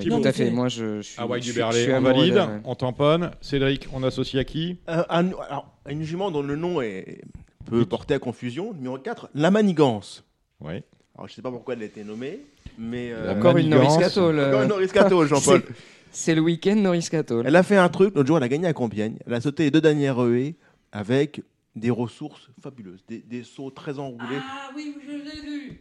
[0.00, 0.50] tout à fait.
[0.50, 1.40] Moi, je, je suis.
[1.40, 3.30] Du Berlay, on valide, on tamponne.
[3.40, 4.78] Cédric, on associe à qui?
[4.88, 7.22] Euh, alors, Une jument dont le nom est,
[7.66, 8.72] peut porter à confusion.
[8.74, 10.24] Numéro 4, la manigance.
[10.60, 10.82] Oui.
[11.14, 12.40] Alors, je ne sais pas pourquoi elle a été nommée,
[12.78, 13.12] mais.
[13.12, 14.20] Euh, encore une Norris Cattle.
[14.20, 15.62] Encore une Norris Cattle, Jean-Paul.
[16.10, 17.42] C'est le week-end Norris Cattle.
[17.44, 19.16] Elle a fait un truc, l'autre jour, elle a gagné à Compiègne.
[19.26, 20.56] Elle a sauté les deux dernières ruées
[20.92, 21.42] avec
[21.74, 24.38] des ressources fabuleuses, des, des sauts très enroulés.
[24.40, 25.80] Ah oui, je l'ai vu.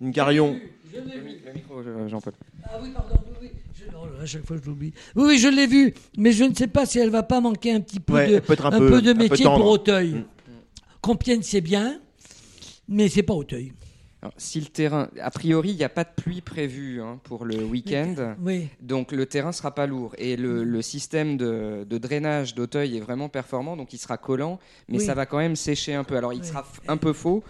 [0.00, 0.58] Une carillon.
[0.92, 1.40] Je l'ai vu.
[1.44, 2.32] Le micro, Jean-Paul.
[2.64, 3.50] Ah oui, pardon, oui, oui.
[3.74, 3.84] Je...
[3.94, 4.92] Oh à chaque fois, je l'oublie.
[5.14, 7.72] Oui, oui, je l'ai vu, mais je ne sais pas si elle va pas manquer
[7.72, 10.14] un petit peu de, un, peu, de métier pour Auteuil.
[10.14, 10.24] Mm.
[11.00, 12.00] Compiègne, c'est bien,
[12.88, 13.72] mais c'est pas Auteuil.
[14.36, 17.64] Si le terrain, a priori, il n'y a pas de pluie prévue hein, pour le
[17.64, 18.68] week-end, oui.
[18.80, 23.00] donc le terrain sera pas lourd et le, le système de, de drainage d'Auteuil est
[23.00, 24.58] vraiment performant, donc il sera collant,
[24.88, 26.16] mais ça va quand même sécher un peu.
[26.16, 27.42] Alors il sera un peu faux,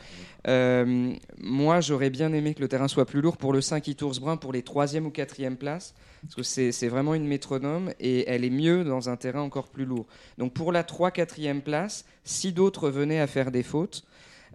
[0.48, 3.90] euh, moi, j'aurais bien aimé que le terrain soit plus lourd pour le 5
[4.20, 5.94] Brun pour les 3e ou 4e places.
[6.22, 6.42] Parce que
[6.72, 10.06] c'est vraiment une métronome et elle est mieux dans un terrain encore plus lourd.
[10.38, 14.04] Donc pour la 3-4e place, si d'autres venaient à faire des fautes,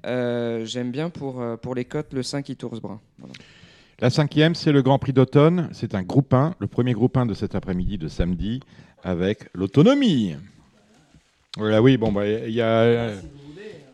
[0.05, 2.51] j'aime bien pour, euh, pour les cotes le 5
[2.81, 2.99] Brun.
[3.19, 3.33] Voilà.
[3.99, 5.69] La cinquième, c'est le Grand Prix d'automne.
[5.73, 8.61] C'est un groupe 1, le premier groupe 1 de cet après-midi de samedi,
[9.03, 10.35] avec l'autonomie.
[11.57, 13.11] Voilà, oui, bon, bah, il y a.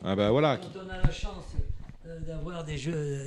[0.05, 0.57] Ah, bah voilà.
[0.57, 1.55] Quand on a la chance
[2.25, 2.77] d'avoir des,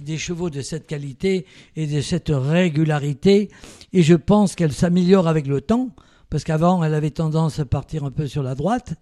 [0.03, 1.47] des, chevaux de cette qualité
[1.77, 3.51] et de cette régularité.
[3.93, 5.91] Et je pense qu'elle s'améliore avec le temps,
[6.31, 8.95] parce qu'avant, elle avait tendance à partir un peu sur la droite.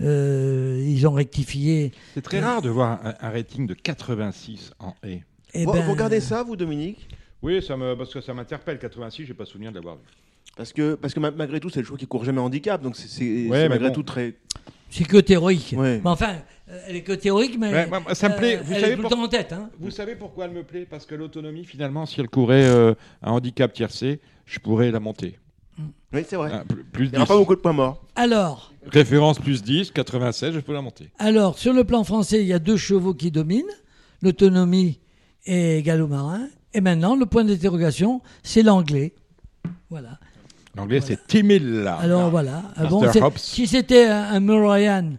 [0.00, 1.92] Euh, ils ont rectifié.
[2.14, 5.22] C'est très rare de voir un, rating de 86 en haie.
[5.52, 7.06] Eh vous, ben, regardez ça, vous, Dominique
[7.42, 8.78] Oui, ça me, parce que ça m'interpelle.
[8.78, 10.02] 86, j'ai pas souvenir de l'avoir vu.
[10.56, 13.46] Parce que, parce que malgré tout, c'est le choix qui court jamais handicap, donc c'est
[13.68, 14.34] malgré tout très.
[14.88, 15.74] C'est que théorique.
[15.78, 16.36] Mais enfin,
[16.68, 18.56] euh, elle est que théorique, mais ça me plaît.
[18.56, 19.52] Vous elle savez est tout le temps en tête.
[19.52, 19.70] Hein.
[19.78, 20.86] Vous savez pourquoi elle me plaît?
[20.88, 25.38] Parce que l'autonomie, finalement, si elle courait euh, un handicap tiercé, je pourrais la monter.
[25.80, 26.16] Mm.
[26.16, 26.50] Oui, c'est vrai.
[26.52, 28.02] Ah, plus, Il n'y a pas beaucoup de points morts.
[28.16, 28.72] Alors.
[28.86, 31.10] Référence plus 10, 96, je peux la monter.
[31.18, 33.70] Alors, sur le plan français, il y a deux chevaux qui dominent
[34.22, 35.00] l'autonomie
[35.46, 36.48] et Gallo Marin.
[36.72, 39.14] Et maintenant, le point d'interrogation, c'est l'anglais.
[39.90, 40.18] Voilà.
[40.76, 41.86] L'anglais, c'est Timil.
[42.00, 42.62] Alors voilà.
[42.76, 43.02] Ah bon,
[43.36, 45.16] si c'était un, un Murrayan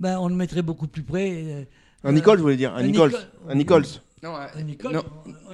[0.00, 1.30] ben, on le mettrait beaucoup plus près.
[1.32, 1.64] Euh,
[2.04, 2.74] un Nichols, je voulais dire?
[2.74, 3.14] Un, Nichols.
[3.48, 3.86] Un Nichols.
[4.24, 4.32] Non,
[4.90, 5.02] non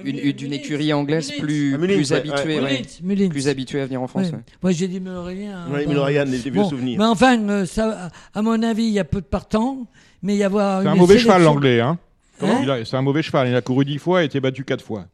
[0.05, 3.29] une, d'une écurie anglaise plus, plus habituée, ouais.
[3.29, 4.31] plus habituée à venir en France.
[4.61, 5.01] Moi, j'ai dit.
[5.03, 6.97] Oui, Mulryan, des vieux souvenirs.
[6.97, 9.87] Mais enfin, euh, ça, à mon avis, il y a peu de partants,
[10.23, 10.83] mais il y avoir.
[10.83, 11.99] C'est un mauvais cheval l'anglais, hein.
[12.39, 13.49] C'est un mauvais cheval.
[13.49, 15.05] Il a couru dix fois et été battu quatre fois.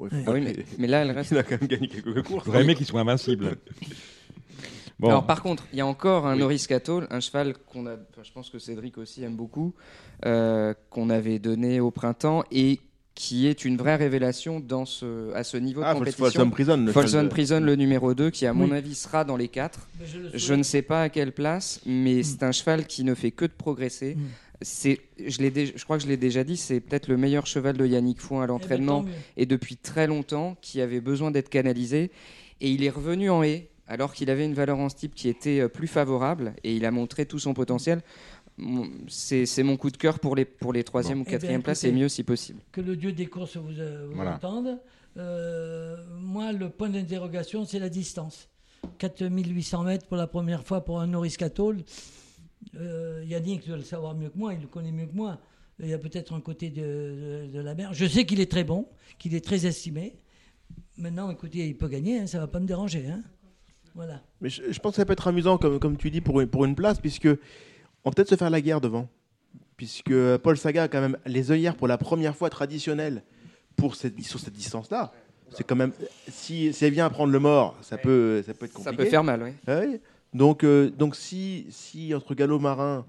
[0.00, 1.32] Ah oui, mais, là, elle reste.
[1.32, 2.46] Il a quand même gagné quelques courses.
[2.46, 3.56] J'aurais aimé qu'il soit invincible.
[5.02, 8.30] Alors par contre, il y a encore un Norris Cattle, un cheval qu'on a, je
[8.32, 9.74] pense que Cédric aussi aime beaucoup,
[10.24, 12.78] euh, qu'on avait donné au printemps et
[13.14, 16.24] qui est une vraie révélation dans ce, à ce niveau de ah, compétition.
[16.24, 19.48] Folsom Prison, le, Folsom Prison, le numéro 2, qui à mon avis sera dans les
[19.48, 19.88] 4.
[20.34, 22.22] Je, ne sais pas à quelle place, mais mm.
[22.22, 24.14] c'est un cheval qui ne fait que de progresser.
[24.14, 24.20] Mm.
[24.62, 27.84] C'est, je, je crois que je l'ai déjà dit, c'est peut-être le meilleur cheval de
[27.84, 29.04] Yannick Fouin à eh ben, l'entraînement
[29.36, 32.10] et depuis très longtemps, qui avait besoin d'être canalisé.
[32.60, 35.60] Et il est revenu en haie alors qu'il avait une valeur en type qui était
[35.60, 38.00] euh, plus favorable et il a montré tout son potentiel.
[39.08, 41.92] C'est mon coup de cœur pour les, pour les troisième ou eh quatrième places et
[41.92, 42.60] mieux si possible.
[42.72, 44.78] Que le dieu des courses vous, euh, entende.
[45.16, 48.48] Euh, moi, le point d'interrogation, c'est la distance.
[48.98, 51.82] 4800 mètres pour la première fois pour un Norris Catole.
[53.24, 55.38] Yannick doit le savoir mieux que moi, il le connaît mieux que moi.
[55.80, 57.92] Il y a peut-être un côté de, de, la mer.
[57.92, 58.86] Je sais qu'il est très bon,
[59.18, 60.16] qu'il est très estimé.
[60.96, 63.08] Maintenant, écoutez, il peut gagner, hein, ça ne va pas me déranger.
[63.08, 63.22] Hein.
[64.40, 66.64] Mais je, pense que ça peut être amusant, comme, comme tu dis, pour une, pour
[66.64, 67.28] une place, puisque
[68.04, 69.08] on peut peut-être se faire la guerre devant.
[69.76, 73.22] puisque Paul Saga a quand même les œillères pour la première fois traditionnelles
[73.76, 75.12] pour cette, sur cette distance-là.
[75.50, 75.92] C'est quand même
[76.28, 78.96] si, si, elle vient à prendre le mort, ça peut ça peut être compliqué.
[78.96, 79.50] Ça peut faire mal, oui.
[79.68, 80.00] oui.
[80.32, 83.04] Donc euh, donc si si entre galop marin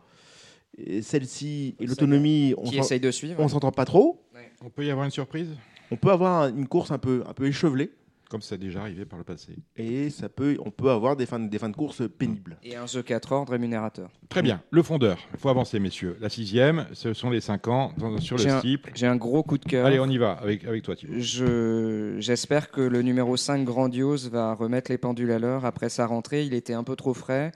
[0.77, 4.21] et celle-ci et l'autonomie, on essaye de suivre, on s'entend pas trop.
[4.65, 5.49] On peut y avoir une surprise?
[5.91, 7.91] On peut avoir une course un peu un peu échevelée
[8.33, 9.53] comme ça a déjà arrivé par le passé.
[9.75, 12.57] Et ça peut, on peut avoir des fins, des fins de course pénibles.
[12.63, 14.09] Et un jeu 4 ordres rémunérateur.
[14.27, 14.59] Très bien.
[14.71, 15.19] Le fondeur.
[15.33, 16.17] Il faut avancer, messieurs.
[16.19, 18.91] La sixième, ce sont les 5 ans sur le steeple.
[18.95, 19.85] J'ai un gros coup de cœur.
[19.85, 21.13] Allez, on y va avec, avec toi, Thibaut.
[21.19, 26.43] J'espère que le numéro 5, Grandiose, va remettre les pendules à l'heure après sa rentrée.
[26.43, 27.51] Il était un peu trop frais.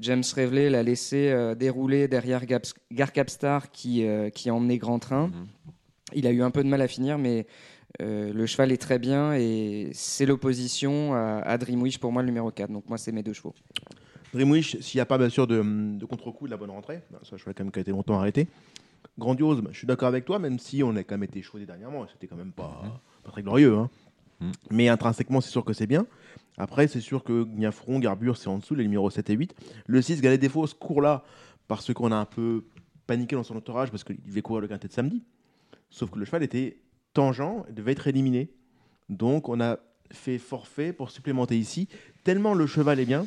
[0.00, 4.98] James Reveley l'a laissé euh, dérouler derrière Gar Capstar qui, euh, qui a emmené Grand
[4.98, 5.28] Train.
[5.28, 5.46] Mhm.
[6.14, 7.46] Il a eu un peu de mal à finir, mais
[8.00, 12.50] euh, le cheval est très bien et c'est l'opposition à, Dreamwish pour moi le numéro
[12.50, 12.70] 4.
[12.70, 13.54] Donc moi c'est mes deux chevaux.
[14.32, 15.62] Dreamwish, s'il n'y a pas bien sûr de,
[15.98, 18.48] de contre-coup de la bonne rentrée, ça cheval quand même qui a été longtemps arrêté.
[19.18, 22.06] Grandiose, je suis d'accord avec toi, même si on a quand même été chaudé dernièrement,
[22.06, 23.74] c'était quand même pas, pas très glorieux.
[23.74, 23.90] Hein.
[24.40, 24.50] Mm.
[24.70, 26.06] Mais intrinsèquement, c'est sûr que c'est bien.
[26.56, 29.54] Après, c'est sûr que Gnafron, Garbure, c'est en dessous, les numéros 7 et 8.
[29.86, 31.24] Le 6, Galet des Fosses, court là
[31.68, 32.64] parce qu'on a un peu
[33.06, 35.22] paniqué dans son entourage parce qu'il devait courir le quintet de samedi.
[35.90, 36.78] Sauf que le cheval était
[37.12, 38.50] tangent devait être éliminé.
[39.08, 39.78] Donc on a
[40.12, 41.88] fait forfait pour supplémenter ici.
[42.24, 43.26] Tellement le cheval est bien,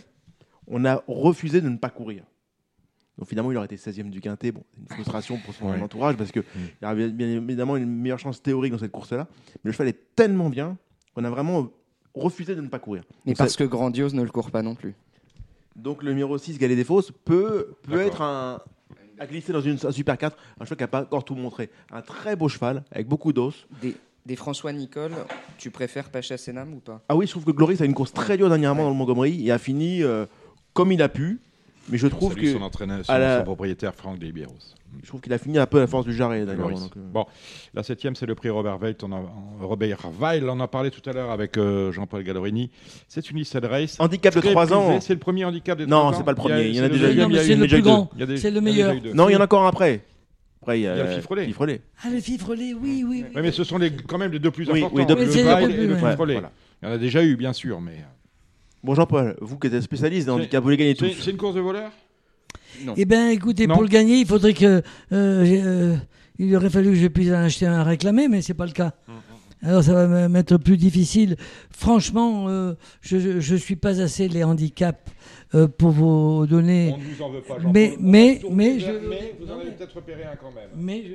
[0.67, 2.23] on a refusé de ne pas courir.
[3.17, 4.51] Donc finalement, il aurait été 16e du quintet.
[4.51, 6.67] Bon, une frustration pour son entourage parce qu'il mm.
[6.81, 9.27] y avait bien évidemment une meilleure chance théorique dans cette course-là.
[9.63, 10.77] Mais le cheval est tellement bien
[11.13, 11.69] qu'on a vraiment
[12.15, 13.03] refusé de ne pas courir.
[13.25, 14.95] Mais parce que Grandiose ne le court pas non plus.
[15.75, 18.61] Donc le numéro 6, Galet des Fosses, peut, peut être un,
[19.21, 21.69] a glissé dans une, un Super 4, un cheval qui n'a pas encore tout montré.
[21.91, 23.67] Un très beau cheval, avec beaucoup d'os.
[24.25, 25.11] Des, François Nicole,
[25.57, 27.01] tu préfères Pacha Senam ou pas?
[27.07, 29.47] Ah oui, je trouve que Gloris a une course très dure dernièrement dans le Montgomery
[29.47, 30.25] et a fini euh,
[30.73, 31.39] comme il a pu.
[31.89, 32.51] Mais je trouve que.
[32.53, 34.53] Son entraîneur, son, propriétaire, Franck Delibieros.
[35.01, 36.41] Je trouve qu'il a fini un peu à la force du jarret.
[36.47, 36.55] Euh.
[36.95, 37.25] Bon,
[37.73, 38.95] la septième, c'est le prix Robert Weil.
[39.03, 39.21] On a,
[39.61, 42.69] Robert Weil, on en a parlé tout à l'heure avec euh, Jean-Paul Gallorini.
[43.07, 43.95] C'est une liste de race.
[43.99, 44.99] Handicap de 3 ans.
[44.99, 46.11] C'est le premier handicap de 3 ans.
[46.11, 46.67] Non, c'est pas le premier.
[46.67, 47.35] Il y en a déjà eu.
[47.37, 48.09] C'est le plus grand.
[48.37, 48.93] C'est le meilleur.
[49.13, 50.01] Non, il y en a encore un après.
[50.61, 51.81] Après, il y a, le fifrelet.
[52.03, 53.25] Ah, le fifrelet, oui, oui.
[53.27, 53.41] oui.
[53.41, 54.91] mais ce sont les, quand même les deux plus importants.
[54.93, 56.41] Oui, le Weil et le fifrelet.
[56.83, 58.05] Il y en a déjà eu, bien sûr, mais.
[58.83, 61.11] Bon, Jean-Paul, vous qui êtes spécialiste dans handicap, vous les gagnez tous.
[61.19, 61.91] C'est une course de voleurs
[62.97, 64.65] eh bien, écoutez, pour le gagner, il faudrait que.
[64.65, 64.81] Euh,
[65.11, 65.95] euh,
[66.39, 68.93] il aurait fallu que je puisse en acheter un réclamé, mais c'est pas le cas.
[69.07, 69.30] Mm, mm.
[69.63, 71.35] Alors ça va m'être plus difficile.
[71.69, 73.17] Franchement, euh, je
[73.53, 75.11] ne suis pas assez les handicaps
[75.77, 76.93] pour vous donner.
[76.93, 78.91] On ne vous en veut pas, Jean mais, mais, mais, je...
[79.07, 80.69] mais vous en avez peut-être repéré un quand même.
[80.75, 81.11] Mais, je...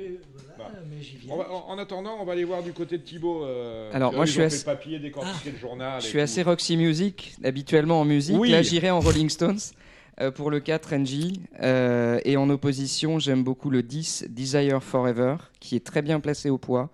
[0.55, 1.33] voilà, mais j'y viens.
[1.33, 3.45] en, attendant, on va aller voir du côté de Thibaut.
[3.91, 4.63] Alors moi, je suis assez...
[4.63, 5.33] papier, ah.
[5.45, 6.01] le journal.
[6.01, 8.37] Je suis assez Roxy Music, habituellement en musique.
[8.47, 9.59] Là, j'irai en Rolling Stones.
[10.19, 11.33] Euh, pour le 4, NG.
[11.61, 16.49] Euh, et en opposition, j'aime beaucoup le 10, Desire Forever, qui est très bien placé
[16.49, 16.89] au poids.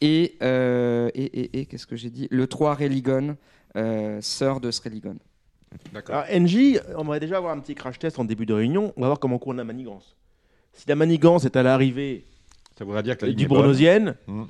[0.00, 2.28] Et, euh, et, et, qu'est-ce que j'ai dit?
[2.30, 3.36] Le 3, Religon,
[4.20, 5.16] sœur de Sreligon.
[5.92, 6.16] D'accord.
[6.16, 8.92] Alors, NG, on va déjà avoir un petit crash test en début de réunion.
[8.96, 10.16] On va voir comment court la manigance.
[10.72, 12.24] Si la manigance est à l'arrivée
[13.34, 14.42] du Bronosienne, mmh.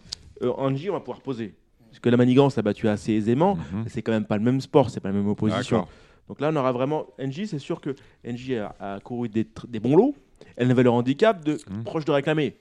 [0.42, 1.54] NG, on va pouvoir poser.
[1.88, 3.56] Parce que la manigance a battu assez aisément.
[3.56, 3.84] Mmh.
[3.88, 5.86] C'est quand même pas le même sport, c'est pas la même opposition.
[6.28, 7.06] Donc là, on aura vraiment.
[7.18, 7.94] NJ, c'est sûr que
[8.24, 9.46] NJ a, couru des,
[9.80, 10.14] bons lots.
[10.56, 11.84] Elle avait le handicap de mmh.
[11.84, 12.56] proche de réclamer.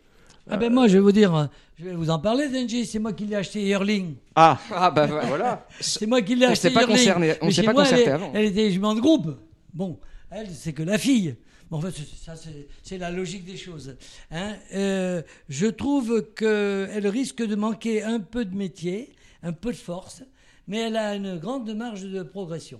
[0.50, 1.50] Ah ben moi je vais vous dire,
[1.80, 4.16] je vais vous en parler d'Engie, c'est moi qui l'ai acheté Erling.
[4.36, 5.68] Ah, ah ben voilà.
[5.80, 6.70] c'est moi qui l'ai acheté.
[6.70, 8.32] Pas concerné, on s'est pas concerté elle, avant.
[8.34, 9.38] Elle était jument de groupe.
[9.74, 10.00] Bon,
[10.30, 11.36] elle c'est que la fille.
[11.72, 12.36] Bon, en fait, ça
[12.84, 13.98] c'est la logique des choses.
[14.30, 14.54] Hein.
[14.76, 20.22] Euh, je trouve qu'elle risque de manquer un peu de métier, un peu de force,
[20.68, 22.80] mais elle a une grande marge de progression.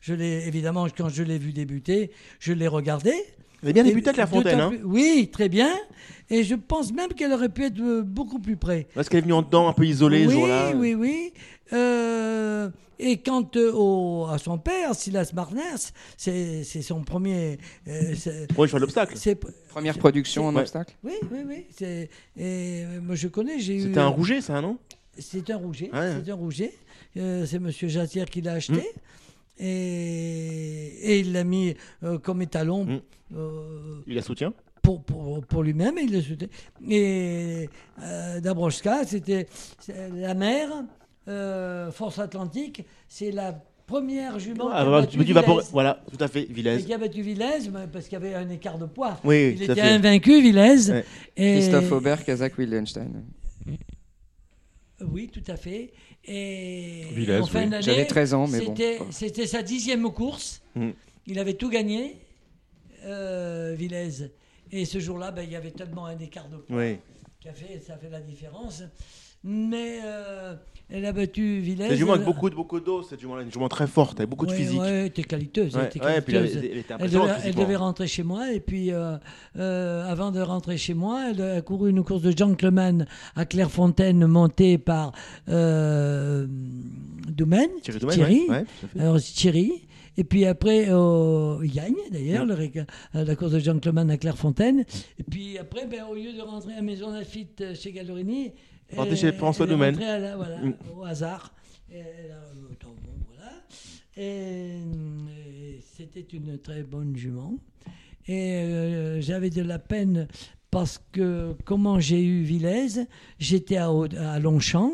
[0.00, 3.14] Je l'ai évidemment quand je l'ai vu débuter, je l'ai regardé.
[3.62, 5.70] Elle a bien débuté avec La Fontaine, hein Oui, très bien.
[6.30, 8.86] Et je pense même qu'elle aurait pu être euh, beaucoup plus près.
[8.94, 11.32] Parce qu'elle est venue en dedans, un peu isolée oui, là Oui, oui,
[11.72, 17.58] euh, et quant euh, au, à son père, Silas Marners, c'est son premier.
[17.88, 18.14] Euh,
[18.48, 19.14] premier choix d'obstacle.
[19.68, 20.94] Première production en obstacle.
[21.02, 22.06] Oui, oui, oui.
[22.36, 23.82] Et moi je connais, j'ai eu.
[23.82, 24.78] C'était un rouget, ça, non?
[25.18, 25.90] C'est un rouget.
[25.92, 26.74] C'est un rouget.
[27.14, 28.74] c'est Monsieur Jatière qui l'a acheté.
[28.74, 29.02] Hum
[29.60, 32.84] et, il l'a mis euh, comme étalon.
[32.84, 33.00] Mmh.
[33.36, 36.48] Euh, il la soutient pour, pour, pour lui-même, il le soutient.
[36.88, 37.68] Et
[38.02, 39.46] euh, Dabrowska, c'était
[39.88, 40.68] la mer,
[41.92, 46.82] Force Atlantique, c'est la première jument ah, bah, qui a Voilà, tout à fait, Villez.
[46.82, 49.20] qui a battu Villez, parce qu'il y avait un écart de poids.
[49.22, 51.04] Oui, il était invaincu, Villez.
[51.36, 51.54] Et...
[51.54, 53.22] Christophe Aubert, Kazakh Wildenstein.
[55.02, 55.92] Oui, tout à fait.
[56.24, 57.06] Et
[57.80, 58.74] J'avais 13 ans, mais bon.
[59.10, 60.62] C'était sa dixième course.
[60.74, 60.90] Mm.
[61.26, 62.16] Il avait tout gagné,
[63.04, 63.76] euh,
[64.72, 66.98] Et ce jour-là, ben, il y avait tellement un écart de poids oui.
[67.48, 68.82] a fait, ça fait la différence.
[69.42, 70.54] Mais euh,
[70.92, 71.84] elle a battu Villers.
[71.84, 74.46] C'est une jument avec beaucoup, beaucoup d'eau, cette jument une jument très forte, avec beaucoup
[74.46, 74.80] de physique.
[74.80, 75.76] Oui, elle était qualiteuse.
[75.76, 79.16] elle, devait, rentrer chez moi, et puis euh,
[79.56, 83.06] euh, avant de rentrer chez moi, elle a couru une course de gentleman
[83.36, 85.12] à Clairefontaine, montée par
[85.48, 86.46] euh,
[87.36, 88.46] Thierry, Thierry.
[88.98, 89.86] alors Thierry.
[90.16, 92.44] Et puis après, il gagne d'ailleurs
[93.14, 94.84] la course de gentleman à Clairefontaine.
[95.18, 98.52] Et puis après, ben, au lieu de rentrer à Maison Lafitte chez Gallorini,
[98.94, 99.94] Porté chez François Domaine.
[99.96, 100.74] Voilà, mm.
[100.96, 101.52] au hasard.
[104.16, 104.76] Et,
[105.96, 107.54] c'était une très bonne jument.
[108.26, 110.28] Et euh, j'avais de la peine
[110.70, 113.06] parce que comment j'ai eu Villez,
[113.38, 114.92] j'étais à, à, Longchamp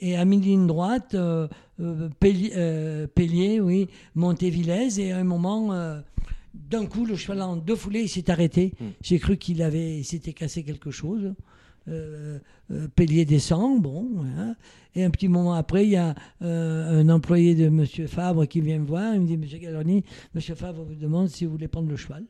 [0.00, 1.48] et à mi ligne droite, euh,
[1.80, 5.72] euh, Pellier, oui, montait Villez et à un moment,
[6.54, 8.74] d'un coup, le cheval en deux foulées, il s'est arrêté.
[8.80, 8.84] Mm.
[9.02, 11.32] J'ai cru qu'il avait, s'était cassé quelque chose.
[11.88, 12.38] Euh,
[12.70, 14.24] euh, Pellier descend, bon,
[14.94, 17.86] et un petit moment après, il y a euh, un employé de M.
[18.06, 19.60] Fabre qui vient me voir, il me dit, M.
[19.60, 20.04] Galorni,
[20.34, 20.40] M.
[20.40, 22.26] Fabre vous demande si vous voulez prendre le cheval.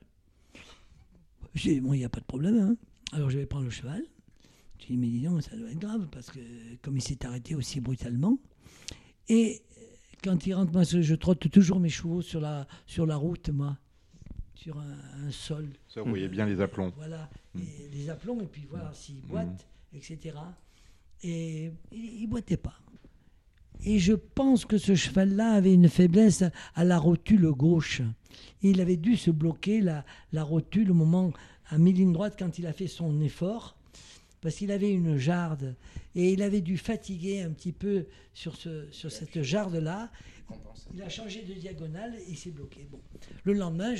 [1.55, 2.77] J'ai dit, bon, il n'y a pas de problème, hein.
[3.13, 4.03] alors je vais prendre le cheval.
[4.79, 6.39] J'ai dit, mais dis donc, ça doit être grave, parce que
[6.83, 8.39] comme il s'est arrêté aussi brutalement,
[9.29, 9.63] et
[10.23, 13.77] quand il rentre, moi, je trotte toujours mes chevaux sur la route, moi
[14.59, 15.69] sur un, sol.
[15.87, 16.93] Ça, vous voyez bien les aplombs.
[16.97, 17.61] Voilà, hmm.
[17.93, 19.29] les aplombs, et puis voir s'il hmm.
[19.29, 20.35] boite, etc.
[21.23, 22.75] Et il ne boitait pas.
[23.85, 26.43] Et je pense que ce cheval-là avait une faiblesse
[26.75, 28.03] à la rotule gauche.
[28.61, 31.33] il avait dû se bloquer la, la rotule au moment,
[31.69, 33.77] à mi-ligne droite, quand il a fait son effort,
[34.41, 35.77] parce qu'il avait une jarde.
[36.17, 40.11] Et il avait dû fatiguer un petit peu sur, ce, sur cette jarde-là.
[40.95, 42.89] Il a changé de diagonale et il s'est bloqué.
[42.91, 43.01] Bon.
[43.45, 43.95] Le lendemain,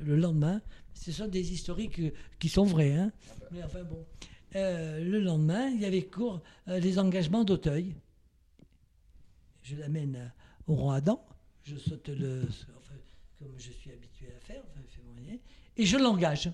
[0.00, 0.60] le lendemain,
[0.92, 2.00] ce sont des historiques
[2.38, 2.94] qui sont vrais.
[2.94, 3.12] Hein.
[3.50, 4.04] Mais enfin bon.
[4.56, 7.94] Euh, le lendemain, il y avait cours euh, les engagements d'Auteuil.
[9.62, 11.24] Je l'amène euh, au roi Adam.
[11.64, 12.42] Je saute le.
[12.78, 12.94] Enfin,
[13.38, 14.84] comme je suis habitué à faire, enfin,
[15.76, 16.50] et je l'engage.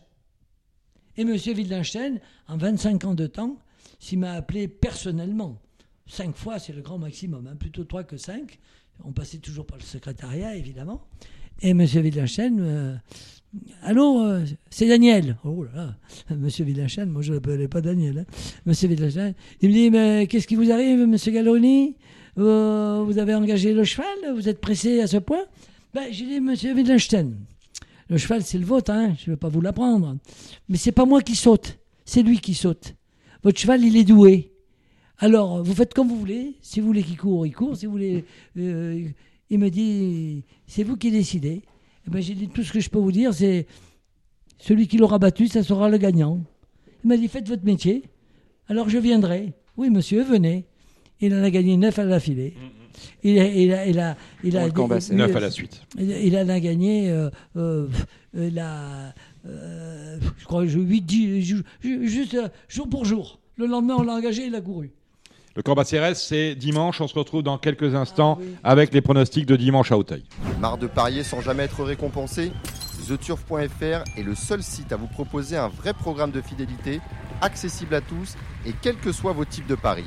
[1.16, 1.30] Et M.
[1.30, 3.58] Wittgenstein, en 25 ans de temps,
[3.98, 5.60] s'il m'a appelé personnellement,
[6.06, 8.58] cinq fois, c'est le grand maximum, hein, plutôt trois que cinq,
[9.04, 11.02] on passait toujours par le secrétariat, évidemment.
[11.62, 11.80] Et M.
[11.80, 12.94] Wittgenstein, euh,
[13.82, 15.36] allô, euh, c'est Daniel.
[15.44, 15.96] Oh là là,
[16.30, 16.48] M.
[16.60, 18.18] Wittgenstein, moi je ne l'appelais pas Daniel.
[18.20, 18.24] Hein.
[18.66, 18.72] M.
[18.90, 21.16] Wittgenstein, il me dit, mais qu'est-ce qui vous arrive, M.
[21.16, 21.96] Galloni
[22.36, 24.06] Vous avez engagé le cheval?
[24.34, 25.44] Vous êtes pressé à ce point?
[25.92, 26.54] Ben, J'ai dit, M.
[26.76, 27.36] Wittgenstein,
[28.08, 30.16] le cheval, c'est le vôtre, hein, je ne vais pas vous l'apprendre.
[30.68, 32.94] Mais c'est pas moi qui saute, c'est lui qui saute.
[33.42, 34.49] Votre cheval, il est doué.
[35.20, 36.54] Alors, vous faites comme vous voulez.
[36.62, 37.76] Si vous voulez qu'il court, il court.
[37.76, 38.24] Si vous voulez.
[38.56, 39.06] Euh,
[39.50, 41.62] il me dit c'est vous qui décidez.
[42.06, 43.66] Eh ben, j'ai dit tout ce que je peux vous dire, c'est
[44.58, 46.40] celui qui l'aura battu, ça sera le gagnant.
[47.04, 48.04] Il m'a dit faites votre métier.
[48.68, 49.52] Alors je viendrai.
[49.76, 50.64] Oui, monsieur, venez.
[51.20, 52.54] Il en a gagné neuf à la filée.
[52.56, 52.70] Mm, mm.
[53.22, 55.82] Il a, il a, il a, il a, neuf à la suite.
[55.98, 57.88] Il, en a gagné, euh, euh,
[58.36, 59.10] euh,
[60.38, 62.36] je crois, 8, 10, juste
[62.68, 63.40] jour pour jour.
[63.56, 64.90] Le lendemain, on l'a engagé, il a couru.
[65.60, 67.02] Le Corba c'est dimanche.
[67.02, 70.24] On se retrouve dans quelques instants ah avec les pronostics de dimanche à Hauteuil.
[70.58, 72.50] Marre de parier sans jamais être récompensé
[73.06, 77.02] TheTurf.fr est le seul site à vous proposer un vrai programme de fidélité,
[77.42, 80.06] accessible à tous et quels que soient vos types de paris.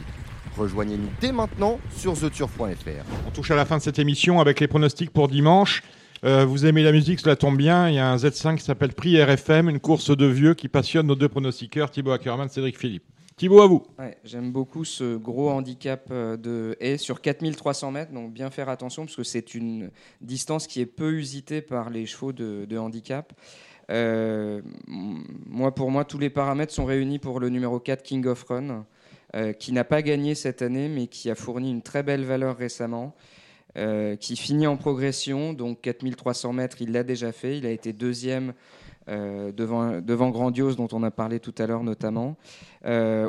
[0.58, 3.06] Rejoignez-nous dès maintenant sur theturf.fr.
[3.28, 5.84] On touche à la fin de cette émission avec les pronostics pour dimanche.
[6.26, 7.90] Euh, vous aimez la musique, cela tombe bien.
[7.90, 11.06] Il y a un Z5 qui s'appelle Prix RFM, une course de vieux qui passionne
[11.06, 13.04] nos deux pronostiqueurs, Thibaut Ackerman, Cédric Philippe.
[13.36, 13.84] Thibaut, à vous.
[14.24, 19.06] J'aime beaucoup ce gros handicap euh, de haie sur 4300 mètres, donc bien faire attention
[19.06, 19.90] parce que c'est une
[20.22, 23.34] distance qui est peu usitée par les chevaux de, handicap.
[23.90, 28.44] Euh, moi, pour moi, tous les paramètres sont réunis pour le numéro 4 King of
[28.44, 28.86] Run.
[29.36, 32.56] Euh, qui n'a pas gagné cette année, mais qui a fourni une très belle valeur
[32.56, 33.16] récemment,
[34.20, 35.54] qui finit en progression.
[35.54, 37.58] Donc 4300 mètres, il l'a déjà fait.
[37.58, 38.54] Il a été deuxième
[39.10, 42.36] euh, devant, devant Grandiose, dont on a parlé tout à l'heure notamment.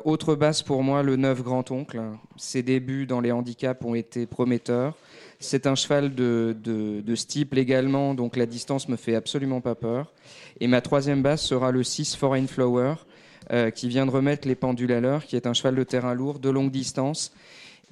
[0.04, 2.00] autre base pour moi, le 9 Grand-Oncle.
[2.36, 4.94] Ses débuts dans les handicaps ont été prometteurs.
[5.40, 10.12] C'est un cheval de, de, de également, donc la distance me fait absolument pas peur.
[10.60, 12.94] Et ma troisième base sera le 6 Foreign Flower,
[13.52, 16.14] euh, qui vient de remettre les pendules à l'heure, qui est un cheval de terrain
[16.14, 17.30] lourd, de longue distance,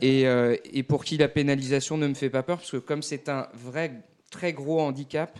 [0.00, 3.02] et, euh, et, pour qui la pénalisation ne me fait pas peur, parce que comme
[3.02, 4.00] c'est un vrai
[4.30, 5.38] très gros handicap,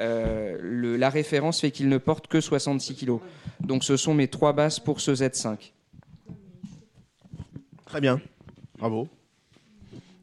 [0.00, 3.18] euh, la référence fait qu'il ne porte que 66 kg.
[3.60, 5.72] Donc ce sont mes trois bases pour ce Z5.
[7.86, 8.20] Très bien,
[8.78, 9.08] bravo.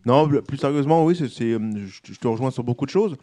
[0.06, 3.16] Non, plus sérieusement, oui, c'est, je te rejoins sur beaucoup de choses.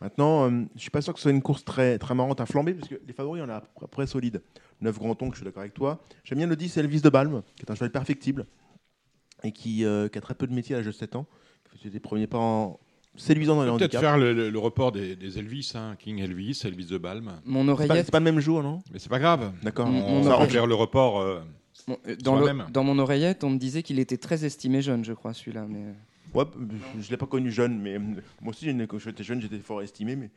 [0.00, 2.46] Maintenant, je je suis pas sûr que ce soit une course très, très marrante à
[2.46, 4.42] flamber, parce que les favoris, on a à peu près solide.
[4.82, 5.98] 9 grands tons, je suis d'accord avec toi.
[6.22, 8.46] J'aime bien le 10 Elvis de Balme, qui est un cheval perfectible
[9.42, 11.26] et qui, qui a très peu de métier à l'âge de 7 ans.
[11.72, 12.78] Qui fait des premiers pas en,
[13.16, 13.92] séduisant dans les handicaps.
[13.92, 15.96] Peut-être faire le, report des, Elvis, hein.
[15.98, 17.32] King Elvis, Elvis de Balme.
[17.44, 18.06] Mon oreillette.
[18.06, 18.80] C'est pas, pas, le même jour, non?
[18.92, 19.52] Mais c'est pas grave.
[19.62, 19.88] D'accord.
[19.88, 21.20] On, va faire le report.
[21.20, 21.40] Euh,
[22.22, 22.40] dans,
[22.70, 25.66] dans, mon oreillette, on me disait qu'il était très estimé jeune, je crois, celui-là.
[25.68, 25.94] Mais...
[26.34, 26.44] Ouais,
[26.98, 30.16] je ne l'ai pas connu jeune, mais moi aussi, quand j'étais jeune, j'étais fort estimé.
[30.16, 30.30] Mais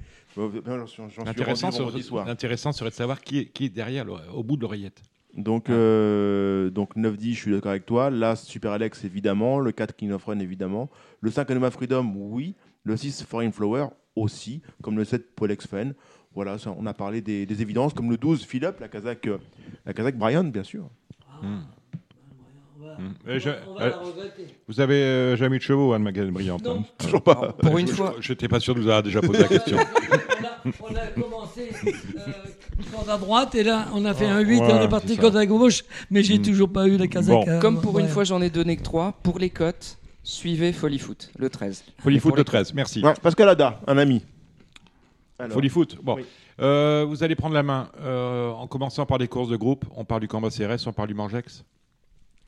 [1.26, 5.01] L'intéressant serait, serait de savoir qui est, qui est derrière, au bout de l'oreillette.
[5.35, 5.73] Donc, ah.
[5.73, 8.10] euh, donc 9-10, je suis d'accord avec toi.
[8.10, 9.60] Là, Super Alex, évidemment.
[9.60, 10.89] Le 4, King of Run, évidemment.
[11.22, 12.56] Le 5, Anoma Freedom, oui.
[12.84, 15.93] Le 6, Foreign Flower aussi, comme le 7, Polex Fan.
[16.34, 19.38] Voilà, on a parlé des, évidences, comme le 12, Philippe, la Kazakh, euh,
[19.85, 20.89] la Kazakh Brian, bien sûr.
[21.41, 21.60] Hmm.
[24.68, 27.53] vous avez euh, jamais eu de chevaux, Anne Magasin Brillante hein Toujours pas.
[27.61, 28.15] Pour une fois.
[28.19, 29.77] Je n'étais pas sûr de vous avoir déjà posé la question.
[30.81, 34.81] on, a, commencé euh, à droite et là on a fait un 8 et on
[34.81, 36.43] est parti côte à gauche, mais j'ai hmm.
[36.43, 37.47] toujours pas eu la Kazakh.
[37.47, 39.98] Euh, Comme pour une fois j'en ai donné que 3, pour les cotes,
[40.30, 41.84] Suivez Foot, le 13.
[42.19, 43.01] Foot, le 13, merci.
[43.22, 44.23] Pascal Ada, un ami.
[45.49, 46.18] Folie Foot, bon.
[46.61, 49.85] Euh, vous allez prendre la main euh, en commençant par les courses de groupe.
[49.95, 51.65] On parle du Cambas CRS, on parle du Morgex.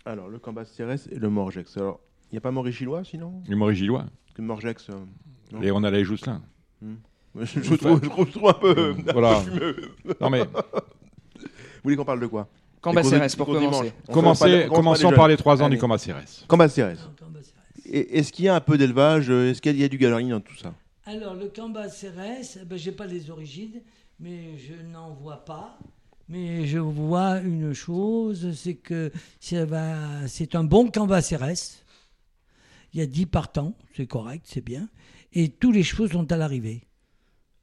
[0.06, 1.76] Alors, le Cambas CRS et le Morgex.
[1.78, 2.00] Alors,
[2.30, 3.42] il n'y a pas Maurice Gillois sinon?
[3.50, 4.06] Le Maurice Gillois.
[4.38, 4.90] Le Morgex.
[4.90, 6.42] Euh, et on a les Jousselin.
[6.82, 6.96] Hmm.
[7.42, 8.96] Je, je, trouve, je, trouve, un peu.
[9.12, 9.42] voilà.
[10.20, 10.44] non mais.
[10.44, 11.48] Vous
[11.84, 12.48] voulez qu'on parle de quoi?
[12.82, 13.94] Cambas CRS pour commencer.
[14.70, 16.46] commençons par les 3 ans du Cambas CRS.
[16.48, 17.10] Cambas CRS.
[17.92, 20.56] Est-ce qu'il y a un peu d'élevage Est-ce qu'il y a du galerie dans tout
[20.56, 20.74] ça
[21.06, 23.82] Alors, le Cambas CRS, eh ben, je n'ai pas les origines,
[24.20, 25.78] mais je n'en vois pas.
[26.30, 29.12] Mais je vois une chose, c'est que
[29.42, 31.84] c'est un bon Cambas CRS.
[32.94, 34.88] Il y a 10 partants, c'est correct, c'est bien.
[35.34, 36.84] Et tous les chevaux sont à l'arrivée.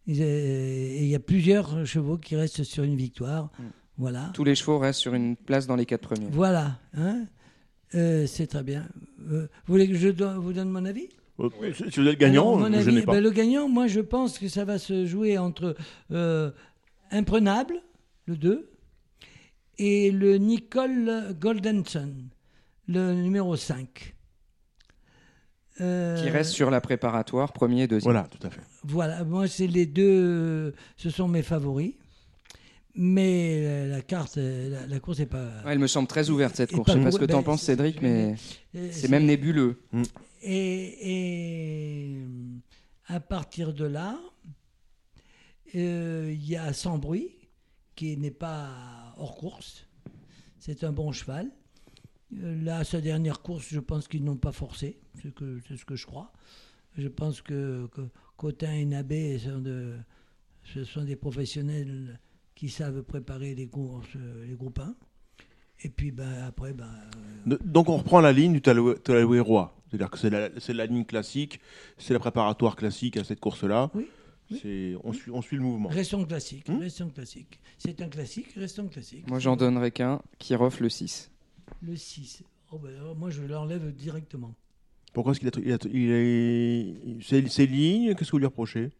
[0.07, 3.51] il y a plusieurs chevaux qui restent sur une victoire.
[3.59, 3.65] Mm.
[3.99, 4.31] Voilà.
[4.35, 6.29] Tous les chevaux restent sur une place dans les quatre premiers.
[6.31, 6.79] Voilà.
[6.95, 7.25] Hein
[7.95, 8.87] euh, c'est très bien.
[9.31, 11.09] Euh, vous voulez que je vous donne mon avis?
[11.39, 13.13] Si vous êtes gagnant, je n'ai pas.
[13.13, 15.77] Ben, le gagnant, moi je pense que ça va se jouer entre
[16.11, 16.51] euh,
[17.11, 17.81] Imprenable,
[18.27, 18.71] le 2,
[19.79, 22.13] et le Nicole Goldenson,
[22.89, 24.15] le numéro 5.
[25.77, 28.13] Qui reste sur la préparatoire, premier et deuxième.
[28.13, 28.63] Voilà, tout à fait.
[28.83, 31.95] Voilà, moi c'est les deux, ce sont mes favoris.
[32.95, 35.51] Mais la carte, la, course n'est pas.
[35.67, 36.91] elle me semble très ouverte cette course.
[36.91, 38.35] Je sais pas ce que tu en ben, penses, Cédric, mais
[38.91, 39.81] c'est même nébuleux.
[39.93, 40.03] Mm.
[40.43, 42.23] Et,
[43.07, 44.19] à partir de là,
[45.75, 47.31] euh, il y a Sans Bruit,
[47.95, 49.87] qui n'est pas hors course.
[50.59, 51.51] C'est un bon cheval.
[52.37, 55.01] Euh, là, sa dernière course, je pense qu'ils n'ont pas forcé.
[55.23, 56.33] C'est ce que je crois.
[56.97, 58.03] Je pense que, que
[58.37, 59.97] Cotin et Nabé sont de,
[60.65, 62.21] ce sont des professionnels
[62.59, 64.93] qui savent préparer les courses, euh, les groupes 1.
[65.85, 66.73] Et puis ben, après.
[66.73, 66.91] Ben,
[67.47, 69.77] euh, Donc on reprend la ligne du Taloué Roi.
[69.89, 71.61] C'est-à-dire que c'est la, la, ligne classique,
[71.99, 73.93] c'est la préparatoire classique à cette course-là.
[73.95, 74.09] Oui.
[75.05, 75.89] On, suit, on suit le mouvement.
[75.89, 76.69] Restons classiques.
[76.69, 77.61] Hmm restons classiques.
[77.77, 79.29] C'est un classique, restons classiques.
[79.29, 81.31] Moi j'en donnerai qu'un, qui refle le 6.
[81.83, 82.43] Le 6.
[82.73, 84.55] Oh ben, moi je l'enlève directement.
[85.13, 88.91] Pourquoi est-ce qu'il a, il est, c'est, lignes Qu'est-ce que vous lui reprochez?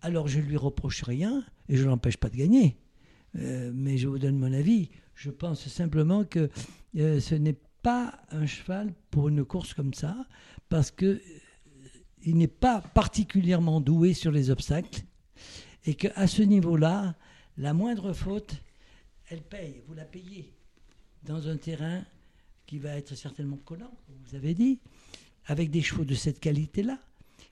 [0.00, 2.76] Alors je lui reproche rien et je ne l'empêche pas de gagner.
[3.36, 4.90] Euh, mais je vous donne mon avis.
[5.14, 6.48] Je pense simplement que
[6.96, 10.16] euh, ce n'est pas un cheval pour une course comme ça,
[10.68, 11.20] parce que euh,
[12.24, 15.02] il n'est pas particulièrement doué sur les obstacles,
[15.84, 17.16] et qu'à ce niveau-là,
[17.56, 18.56] la moindre faute,
[19.28, 19.82] elle paye.
[19.86, 20.52] Vous la payez
[21.22, 22.04] dans un terrain
[22.66, 24.80] qui va être certainement collant, comme vous avez dit,
[25.46, 26.98] avec des chevaux de cette qualité-là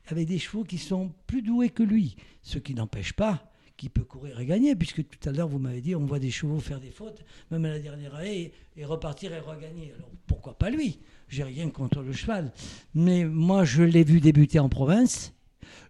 [0.07, 4.05] avec des chevaux qui sont plus doués que lui, ce qui n'empêche pas qu'il peut
[4.05, 6.81] courir et gagner, puisque tout à l'heure vous m'avez dit on voit des chevaux faire
[6.81, 9.93] des fautes, même à la dernière année, et, repartir et regagner.
[9.97, 10.99] Alors pourquoi pas lui?
[11.29, 12.53] J'ai rien contre le cheval.
[12.95, 15.35] Mais moi je l'ai vu débuter en province,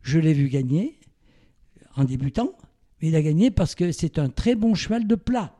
[0.03, 0.99] je l'ai vu gagner
[1.95, 2.57] en débutant,
[3.01, 5.55] mais il a gagné parce que c'est un très bon cheval de plat.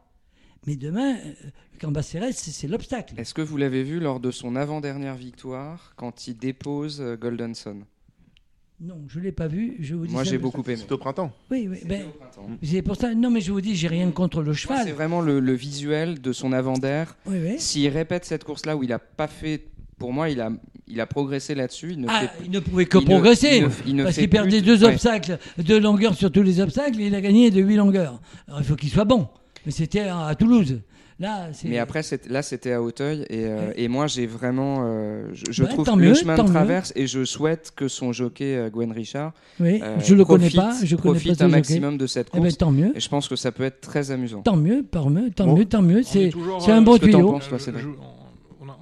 [0.67, 1.33] Mais demain, euh,
[1.81, 3.15] Cambacérès, c'est l'obstacle.
[3.19, 7.85] Est-ce que vous l'avez vu lors de son avant-dernière victoire, quand il dépose euh, Goldenson?
[8.79, 9.77] Non, je ne l'ai pas vu.
[9.81, 10.77] Je vous dis Moi, j'ai beaucoup aimé.
[10.77, 11.33] C'est au printemps.
[11.51, 11.79] Oui, oui.
[11.87, 12.03] Ben,
[12.63, 13.15] c'est pour ça.
[13.15, 14.83] Non, mais je vous dis, j'ai rien contre le cheval.
[14.85, 17.17] C'est vraiment le, visuel de son avant-d'air.
[17.27, 17.55] Oui, oui.
[17.59, 19.63] S'il répète cette course-là où il n'a pas fait,
[19.99, 20.51] pour moi, il a,
[20.87, 21.93] il a progressé là-dessus.
[21.93, 23.65] Il ne, ah, il ne pouvait que progresser.
[24.03, 27.51] parce qu'il perdait deux obstacles, deux longueurs sur tous les obstacles, et il a gagné
[27.51, 28.21] de huit longueurs.
[28.47, 29.27] Alors il faut qu'il soit bon.
[29.65, 30.81] Mais c'était à Toulouse.
[31.19, 33.23] Là, mais après, là, c'était à Hauteuil.
[33.31, 34.83] Et, euh, et moi, j'ai vraiment.
[34.85, 38.93] Euh, je, trouve le chemin de traverse et je souhaite que son jockey, euh, Gwen
[38.93, 42.59] Richard, oui, je le connais pas, je profite un maximum de cette eh ben, course.
[42.59, 42.93] tant mieux.
[42.95, 44.43] Et je pense que ça peut être très amusant.
[44.43, 46.03] Tant mieux, tant mieux, tant mieux, tant mieux.
[46.03, 46.33] C'est
[46.69, 47.39] un bon tuyau.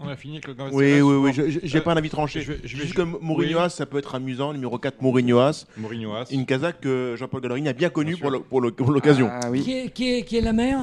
[0.07, 1.61] On a fini avec le Oui, oui, oui.
[1.63, 2.43] J'ai pas un avis tranché.
[2.43, 4.53] Je, je, Juste comme Mourinhoas, ça peut être amusant.
[4.53, 5.67] Numéro 4, Mourinhoas.
[5.79, 6.27] Mourinhoas.
[6.31, 9.31] Une Kazakh que Jean-Paul Gallerini a bien connue pour l'occasion.
[9.31, 9.63] Ah, oui.
[9.63, 10.81] qui, est, qui, est, qui est la mère?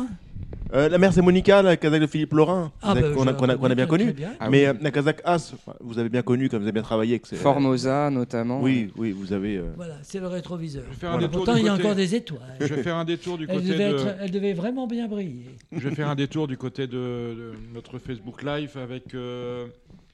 [0.74, 3.88] Euh, la mère, c'est Monica, la Kazakh de Philippe Laurin, ah, bah, qu'on a, bien
[3.88, 4.16] connue.
[4.40, 7.16] Ah mais euh, la Kazakh As, vous avez bien connu, comme vous avez bien travaillé.
[7.16, 8.62] Avec Formosa, notamment.
[8.62, 9.58] Oui, oui, vous avez.
[9.58, 10.84] Euh, voilà, c'est le rétroviseur.
[11.32, 12.56] Pourtant, il y a encore des étoiles.
[12.60, 14.06] Je vais faire un détour du côté elle de.
[14.22, 15.46] Elle devait vraiment bien briller.
[15.74, 19.16] Je vais faire un détour du côté de, notre Facebook Live avec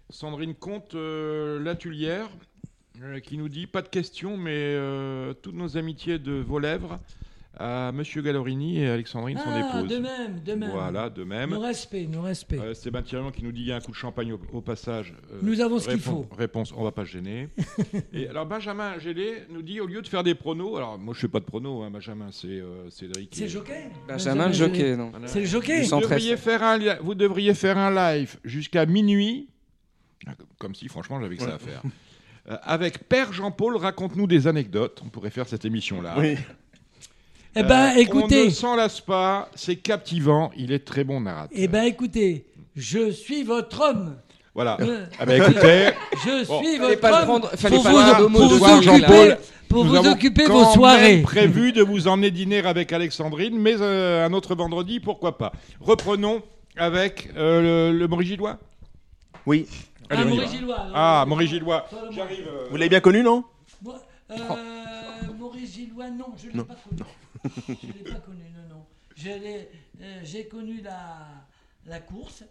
[0.10, 2.30] Sandrine Comte, Latulière,
[3.24, 4.76] qui nous dit pas de questions, mais
[5.44, 7.00] toutes nos amitiés de vos lèvres
[7.60, 9.90] à Monsieur Gallorini et Alexandrine, son ah, épouse.
[9.90, 10.70] De même, de même.
[10.72, 11.52] Voilà, de même.
[11.52, 12.60] Nos respects, nos respects.
[12.60, 15.14] Euh, Sébastien qui nous dit il y a un coup de champagne au, passage.
[15.32, 16.28] Euh, nous avons ce qu'il faut.
[16.38, 17.50] Réponse on va pas se gêner.
[18.14, 21.22] et alors Benjamin Gélé nous dit au lieu de faire des pronos, alors moi je
[21.22, 23.34] fais pas de pronos, hein, Benjamin, c'est euh, Cédric.
[23.34, 25.12] C'est jockey Benjamin, jockey, non.
[25.26, 25.84] C'est le jockey.
[25.84, 29.50] Vous devriez, faire un, vous devriez faire un live jusqu'à minuit,
[30.58, 31.82] comme si franchement j'avais que ça à faire.
[32.50, 35.02] Euh, avec Père Jean-Paul, raconte-nous des anecdotes.
[35.06, 36.16] On pourrait faire cette émission-là.
[36.18, 36.38] Oui.
[37.58, 38.44] Eh ben, euh, écoutez.
[38.44, 41.50] On ne s'en lasse pas, c'est captivant, il est très bon narrateur.
[41.60, 44.18] Eh ben, écoutez, je suis votre homme.
[44.54, 44.78] Voilà.
[44.82, 45.90] Euh, ah ben, écoutez,
[46.26, 47.26] je suis votre homme.
[47.26, 47.70] Prendre, pas
[48.20, 49.36] vous, pour vous occuper,
[49.70, 51.22] pour vous occuper vos soirées.
[51.22, 55.52] prévu de vous emmener dîner avec Alexandrine, mais euh, un autre vendredi, pourquoi pas.
[55.82, 56.44] Reprenons
[56.76, 58.60] avec le, le Maurice Gillois.
[59.48, 59.66] Oui.
[60.12, 60.88] ah, Maurice Gillois.
[60.94, 61.88] Ah, Maurice Gillois.
[62.12, 62.48] J'arrive.
[62.70, 63.44] Vous l'avez bien connu, non?
[64.30, 64.36] Euh,
[65.40, 67.02] Maurice Gillois, non, je ne l'ai pas connu.
[67.68, 68.86] Je ne l'ai pas connu, non, non.
[69.26, 71.28] Euh, j'ai connu la,
[71.86, 72.44] la course.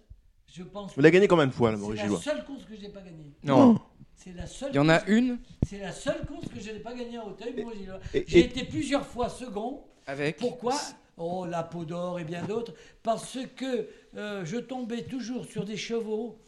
[0.53, 2.65] Je pense Vous l'avez gagné combien de fois, la Maurice Gillois C'est la seule course
[2.65, 3.33] que je n'ai pas gagnée.
[3.43, 3.79] Non.
[4.15, 4.71] C'est la seule.
[4.73, 7.25] Il y en a une C'est la seule course que je n'ai pas gagnée à
[7.27, 8.01] Auteuil, Maurice Gillois.
[8.13, 9.85] J'ai été plusieurs fois second.
[10.07, 10.77] Avec Pourquoi?
[11.19, 12.75] Oh, la peau d'or et bien d'autres.
[13.03, 16.39] Parce que euh, je tombais toujours sur des chevaux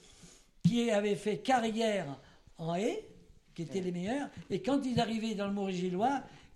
[0.63, 2.07] qui avaient fait carrière
[2.59, 3.05] en haie
[3.55, 4.29] qui étaient les meilleurs.
[4.51, 5.81] Et quand ils arrivaient dans le Maurice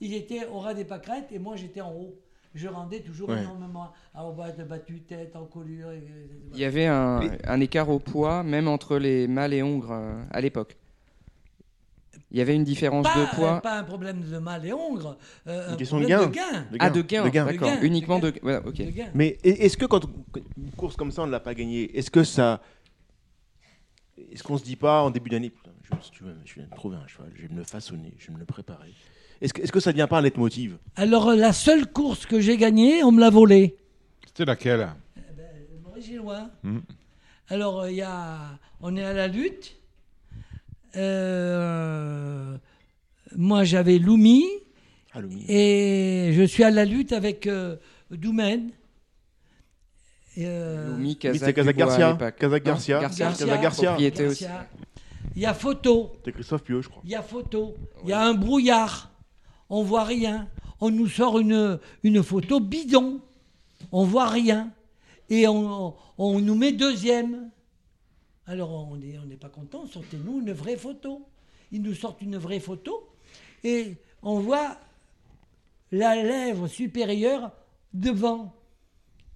[0.02, 2.18] Ils étaient au ras des pâquerettes et moi j'étais en haut.
[2.54, 5.88] Je rendais toujours énormément à de battu tête, en colure.
[6.52, 10.22] Il y avait un, un, écart au poids, même entre les mâles et hongres euh,
[10.30, 10.76] à l'époque.
[12.32, 13.60] Il y avait une différence de poids.
[13.60, 15.16] Pas un problème de mâle et hongre.
[15.46, 16.26] Euh, une question de gain.
[16.26, 16.66] de gain.
[16.80, 17.70] Ah, de gain, d'accord.
[17.80, 19.10] Uniquement de, gain.
[19.14, 20.04] Mais est-ce que quand
[20.58, 22.60] une course comme ça, on ne l'a pas gagnée, est-ce que ça.
[24.30, 25.52] Est-ce qu'on se dit pas en début d'année,
[26.12, 26.24] je,
[26.54, 28.92] viens de trouver un cheval, je vais me le façonner, je vais me le préparer.
[29.43, 32.27] Est-ce que, est que, ça ne vient pas un leitmotiv Alors, euh, la seule course
[32.27, 33.77] que j'ai gagnée, on me l'a volée.
[34.24, 34.89] C'était laquelle?
[35.16, 35.44] Eh ben,
[35.82, 36.48] Maurice Gillois.
[36.62, 36.78] Hmm.
[37.48, 38.39] Alors, euh, il y a,
[38.81, 39.77] on est à la lutte.
[40.94, 42.56] Euh,
[43.36, 44.44] moi, j'avais Loumi.
[45.12, 45.44] Ah, Loumi.
[45.48, 47.48] Et je suis à la lutte avec
[48.12, 48.70] Doumen.
[50.36, 52.16] Loumi, Kazak, Garcia.
[52.39, 53.01] Kazak Garcia.
[53.01, 53.59] Garcia.
[53.59, 54.69] Garcia.
[55.35, 56.12] Il y a photo.
[56.24, 57.02] C'est Christophe Pieux, je crois.
[57.05, 57.74] Il y a photo.
[58.05, 59.11] Il y a un brouillard.
[59.73, 60.51] On voit rien.
[60.82, 61.78] On nous sort une,
[62.23, 63.23] photo bidon.
[63.90, 64.70] On voit rien.
[65.31, 67.51] Et on, nous met deuxième.
[68.47, 69.86] Alors on n'est on pas content.
[69.86, 71.27] Sortez-nous une vraie photo.
[71.70, 73.09] Ils nous sortent une vraie photo.
[73.65, 74.77] Et on voit
[75.90, 77.51] la lèvre supérieure
[77.94, 78.55] devant.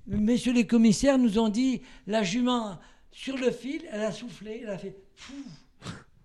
[0.06, 2.78] Messieurs les commissaires nous ont dit la jument
[3.10, 4.94] sur le fil, elle a soufflé, elle a fait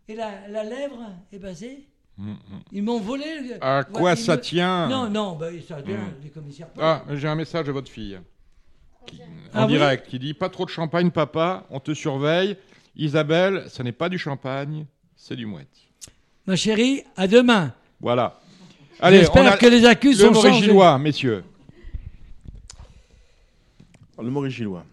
[0.09, 1.87] et la, la lèvre est basée.
[2.21, 2.35] Mm, mm.
[2.71, 3.25] Ils m'ont volé.
[3.61, 6.13] À quoi ça tient Non, non, bah, ça tient, mm.
[6.23, 6.67] les commissaires.
[6.79, 8.19] Ah, j'ai un message de votre fille.
[9.53, 12.57] en ah direct, qui dit Pas trop de champagne, papa, on te surveille.
[12.95, 14.85] Isabelle, ce n'est pas du champagne,
[15.15, 15.67] c'est du mouette.
[16.45, 17.73] Ma chérie, à demain.
[17.99, 18.39] Voilà.
[18.99, 20.65] Allez, J'espère que les accus sont changés.
[20.65, 21.43] Gillois, messieurs.
[24.19, 24.85] Le Maurice Gillois.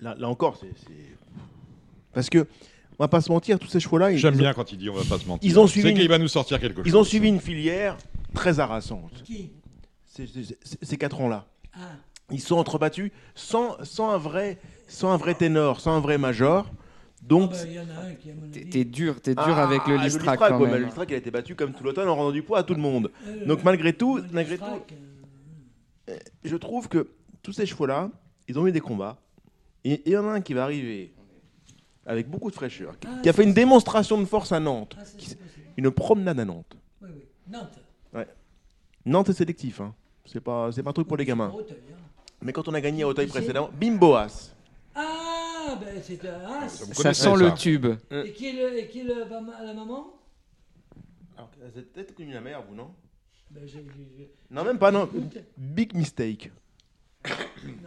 [0.00, 0.72] Là, là encore, c'est.
[2.14, 2.46] Parce que
[2.98, 4.14] on va pas se mentir, tous ces chevaux-là.
[4.16, 5.50] J'aime bien quand il dit on va pas se mentir.
[5.50, 5.92] Ils ont suivi.
[5.92, 6.86] qu'il va nous sortir quelque chose.
[6.86, 7.96] Ils ont suivi une filière
[8.34, 9.22] très harassante.
[9.24, 9.50] Qui?
[10.82, 11.46] Ces quatre ans-là.
[11.74, 11.78] Ah.
[12.30, 14.58] Ils sont entrebattus sans, sans, un vrai,
[14.88, 16.70] sans un vrai ténor, sans un vrai major.
[17.22, 20.74] Donc, ah bah, t'es dur, t'es dur ah, avec le Listrac quand même.
[20.74, 22.74] Le Listrac, il a été battu comme tout l'automne en rendant du poids à tout
[22.74, 23.10] le monde.
[23.26, 24.64] Euh, Donc malgré tout, malgré tout,
[26.08, 27.08] euh, je trouve que
[27.42, 28.10] tous ces chevaux-là,
[28.48, 29.18] ils ont eu des combats.
[29.84, 31.12] Et il y en a un qui va arriver
[32.06, 35.04] avec beaucoup de fraîcheur, ah, qui a fait une démonstration de force à Nantes, ah,
[35.76, 36.76] une promenade à Nantes.
[37.02, 37.22] Oui, oui.
[37.48, 37.78] Nantes.
[38.14, 38.26] Ouais.
[39.04, 39.94] Nantes est sélectif, hein.
[40.24, 41.52] C'est pas, c'est pas un truc pour les gamins.
[41.56, 41.74] Hein.
[42.42, 44.54] Mais quand on a gagné à Auteuil précédemment, Bimboas.
[44.94, 46.68] Ah, ben c'est un as.
[46.68, 47.86] Ça sent le tube.
[48.10, 50.12] Et qui est, le, et qui est le, la maman?
[51.36, 52.90] Alors, vous êtes peut-être connu la mère, vous, non?
[53.50, 53.62] Ben,
[54.50, 55.08] Non, même pas, non.
[55.56, 56.50] Big mistake.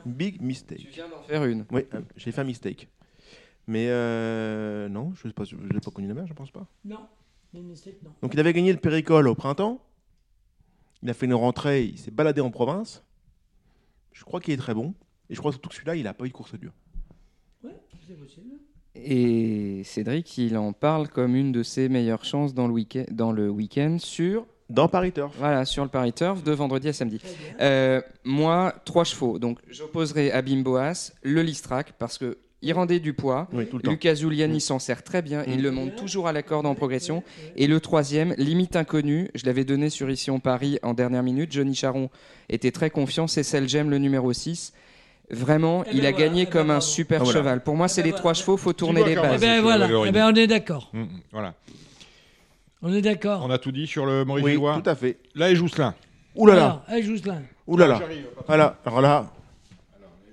[0.06, 0.80] Big mistake.
[0.80, 1.66] Tu viens d'en faire une.
[1.72, 2.88] Oui, euh, j'ai fait un mistake.
[3.70, 6.66] Mais euh, non, je n'ai pas, pas connu la mère, je pense pas.
[6.84, 7.06] Non,
[7.54, 8.10] mistake, non.
[8.24, 9.80] Donc il avait gagné le péricole au printemps.
[11.04, 13.04] Il a fait une rentrée, il s'est baladé en province.
[14.12, 14.96] Je crois qu'il est très bon.
[15.30, 16.74] Et je crois surtout que celui-là, il n'a pas eu de course dure.
[17.64, 18.56] Ouais, c'est possible.
[18.96, 23.32] Et Cédric, il en parle comme une de ses meilleures chances dans le week-end, dans
[23.32, 25.36] le week-end sur dans Paris Turf.
[25.38, 27.22] Voilà, sur le Paris Turf, de vendredi à samedi.
[27.62, 29.38] Euh, moi, trois chevaux.
[29.38, 33.48] Donc, j'opposerai à Bimboas le Listrac, parce que il rendait du poids.
[33.84, 35.44] Lucas Giuliani s'en sert très bien.
[35.48, 37.23] Il le monte toujours à la corde en progression.
[37.56, 41.52] Et le troisième, limite inconnu, je l'avais donné sur Ici en Paris en dernière minute.
[41.52, 42.10] Johnny Charon
[42.49, 43.27] était très confiant.
[43.27, 44.73] C'est celle j'aime le numéro 6.
[45.31, 47.64] Vraiment, eh il ben a gagné eh ben comme un super ah, cheval.
[47.64, 49.36] Pour moi, c'est les trois chevaux, faut tourner les bases.
[49.36, 50.90] Eh ben voilà, ben, on est d'accord.
[50.91, 51.53] Mm, mm, voilà.
[52.81, 53.45] On est d'accord.
[53.45, 55.19] On a tout dit sur le Maurice Oui, tout à fait.
[55.36, 55.94] Là est Jousselin.
[56.36, 57.02] Ouh là là.
[57.02, 57.44] Jousselin.
[57.68, 57.88] Ouh là
[58.48, 58.77] là.
[58.86, 59.31] Alors là,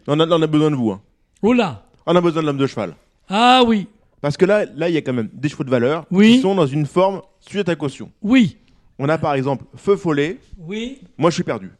[0.07, 0.93] on a, on a besoin de vous.
[0.93, 1.03] Hein.
[1.43, 1.86] Ouh là.
[2.07, 2.95] On a besoin de l'homme de cheval.
[3.29, 3.89] Ah oui.
[4.21, 6.37] Parce que là, là, il y a quand même des chevaux de valeur Oui.
[6.37, 8.11] qui sont dans une forme suite à caution.
[8.23, 8.57] Oui.
[8.99, 10.39] On a par exemple Feu Follet.
[10.59, 11.01] Oui.
[11.19, 11.71] Moi, je suis perdu.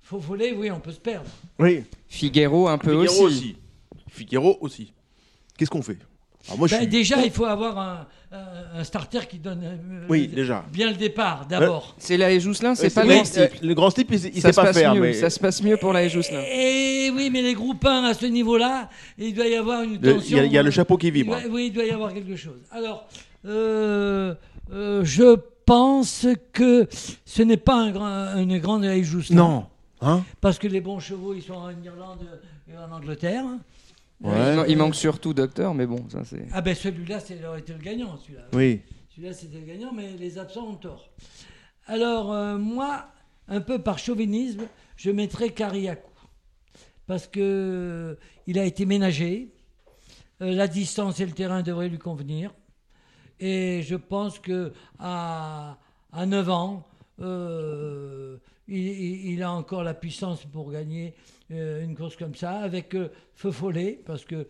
[0.00, 1.28] Feu Follet, oui, on peut se perdre.
[1.58, 1.84] Oui.
[2.08, 3.22] Figaro un peu Figaro aussi.
[3.24, 3.56] aussi.
[4.08, 4.92] Figaro aussi.
[5.56, 5.98] Qu'est-ce qu'on fait?
[6.58, 8.06] Ben, Déjà, il faut avoir un,
[8.74, 10.64] un, starter qui donne euh, oui, déjà.
[10.72, 11.94] bien le départ, d'abord.
[11.98, 13.62] c'est la Jousselin, c'est pas le grand type.
[13.62, 14.94] Le grand type, il, il sait pas faire.
[14.94, 15.12] Mais...
[15.12, 16.42] Ça se passe mieux pour la Jousselin.
[16.50, 18.88] Et, oui, mais les groupes 1 à ce niveau-là,
[19.18, 20.42] il doit y avoir une tension.
[20.42, 21.36] Il y, a le chapeau qui vibre.
[21.50, 22.60] oui, il doit y avoir quelque chose.
[22.70, 23.06] Alors,
[23.46, 24.34] euh,
[24.72, 25.36] euh, je
[25.66, 26.88] pense que
[27.24, 29.36] ce n'est pas un grand, une grande Jousselin.
[29.36, 29.66] Non.
[30.00, 30.24] Hein?
[30.40, 32.26] Parce que les bons chevaux, ils sont en Irlande
[32.68, 33.44] et en Angleterre.
[34.68, 36.46] Il, manque surtout Docteur, mais bon, ça c'est.
[36.52, 38.46] Ah ben celui-là, c'est aurait été le gagnant, celui-là.
[38.52, 38.82] Oui.
[39.14, 41.10] Celui-là, c'était le gagnant, mais les absents ont tort.
[41.86, 43.06] Alors, euh, moi,
[43.48, 44.62] un peu par chauvinisme,
[44.96, 46.08] je mettrais Cariaco.
[47.06, 48.14] Parce que euh,
[48.46, 49.52] il a été ménagé.
[50.40, 52.54] Euh, la distance et le terrain devraient lui convenir.
[53.40, 55.78] Et je pense que à,
[56.12, 56.86] à 9 ans,
[58.68, 61.14] il, a encore la puissance pour gagner
[61.50, 64.46] une course comme ça, avec euh, Feu Follet, parce que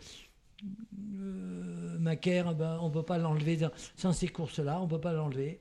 [0.64, 3.58] euh, Macaire, ben, on ne peut pas l'enlever
[3.96, 5.60] sans ces courses-là, on ne peut pas l'enlever.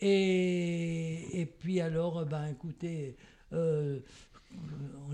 [0.00, 3.16] Et, et, puis alors, ben, écoutez,
[3.52, 3.96] on,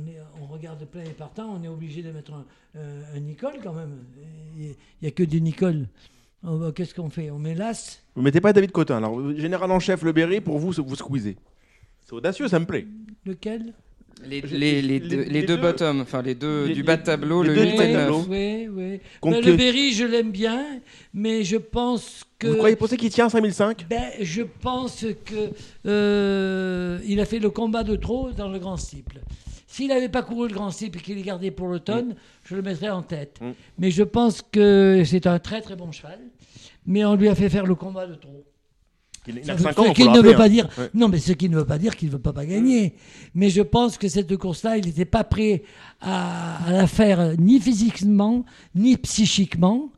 [0.07, 2.45] est, on, regarde plein et partant, on est obligé de mettre un,
[3.15, 4.05] un Nicole quand même.
[4.57, 5.87] Il n'y a que des Nicole.
[6.75, 7.31] Qu'est-ce qu'on fait?
[7.31, 8.03] On met l'As?
[8.15, 8.97] Vous mettez pas David Cotin.
[8.97, 11.37] Alors, général en chef, le Berry, pour vous, vous squeezez.
[12.07, 12.87] C'est audacieux, ça me plaît.
[13.27, 13.75] Lequel?
[14.25, 17.55] Les, les, les, deux, les, deux, bottoms, enfin les deux du bas de tableau, le
[17.55, 18.29] 8 et 9.
[18.29, 19.01] Oui, oui.
[19.23, 20.81] Ben, le Berry, je l'aime bien,
[21.15, 22.49] mais je pense que.
[22.49, 25.51] Vous croyez penser qu'il tient 5005 ben, Je pense que
[25.87, 29.21] euh, il a fait le combat de trop dans le grand cible.
[29.67, 32.15] S'il n'avait pas couru le grand cible et qu'il est gardé pour l'automne, mm.
[32.45, 33.39] je le mettrais en tête.
[33.41, 33.51] Mm.
[33.79, 36.19] Mais je pense que c'est un très très bon cheval,
[36.87, 38.45] mais on lui a fait faire le combat de trop.
[39.27, 40.49] Il, a 5 ans, ce ne veut pas hein.
[40.49, 42.95] dire, non, mais ce qui ne veut pas dire qu'il ne veut pas, pas gagner.
[43.35, 45.63] Mais je pense que cette course-là, il n'était pas prêt
[46.01, 48.45] à, la faire ni physiquement,
[48.75, 49.93] ni psychiquement.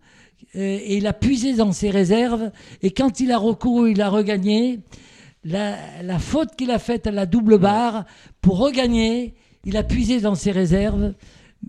[0.56, 2.50] Euh, et il a puisé dans ses réserves.
[2.82, 4.80] Et quand il a recouru, il a regagné.
[5.44, 8.04] La, la faute qu'il a faite à la double barre,
[8.40, 9.34] pour regagner,
[9.64, 11.14] il a puisé dans ses réserves.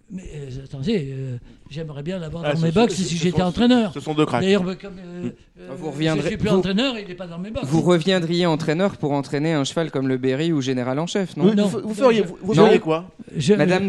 [0.10, 1.38] Mais euh, attendez, euh,
[1.74, 3.92] j'aimerais bien l'avoir ah, dans mes box si j'étais entraîneur.
[3.94, 4.44] Ce sont deux cracks.
[4.44, 5.30] D'ailleurs, comme euh,
[5.76, 7.66] vous reviendrez, je suis plus entraîneur, il n'est pas dans mes box.
[7.68, 11.54] Vous reviendriez entraîneur pour entraîner un cheval comme le Berry ou général en chef, non,
[11.54, 13.12] non Vous, feriez, vous, feriez quoi
[13.58, 13.86] Madame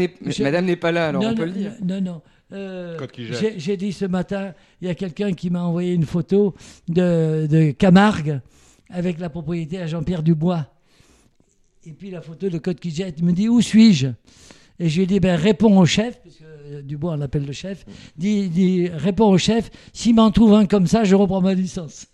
[0.64, 1.72] n'est pas là, alors on peut le dire.
[1.84, 2.22] Non, non.
[3.56, 6.54] J'ai dit ce matin, il y a quelqu'un qui m'a envoyé une photo
[6.88, 8.40] de, de Camargue
[8.90, 10.66] avec la propriété à Jean-Pierre Dubois.
[11.86, 13.16] Et puis la photo de Côte qui jette.
[13.18, 14.08] Il me dit Où suis-je?
[14.78, 17.52] Et je lui ai dit, ben, réponds au chef, puisque euh, Dubois on l'appelle le
[17.52, 17.84] chef,
[18.16, 22.06] dis, dis, réponds au chef, s'il m'en trouve un comme ça, je reprends ma licence.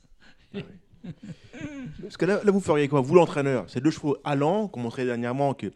[2.03, 5.55] Parce que là, vous feriez quoi Vous, l'entraîneur, ces deux chevaux allants, qu'on montrait dernièrement
[5.55, 5.73] que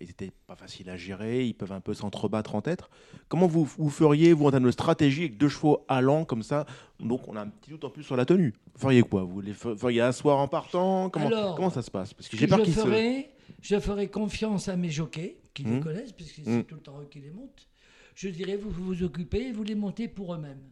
[0.00, 2.82] ils n'étaient pas faciles à gérer, ils peuvent un peu s'entrebattre en tête.
[3.28, 6.66] Comment vous, vous feriez, vous, en termes de stratégie, avec deux chevaux allants comme ça?
[6.98, 8.54] Donc, on a un petit doute en plus sur la tenue.
[8.74, 9.22] Vous feriez quoi?
[9.22, 11.10] Vous les feriez asseoir en partant?
[11.10, 12.12] Comment, comment ça se passe?
[12.12, 13.24] Parce que j'ai peur qu'ils se...
[13.60, 15.84] Je ferai confiance à mes jockeys, qui les mmh.
[15.84, 16.64] connaissent, puisque c'est mmh.
[16.64, 17.68] tout le temps eux qui les montent.
[18.14, 20.62] Je dirais, vous vous occupez, vous les montez pour eux-mêmes.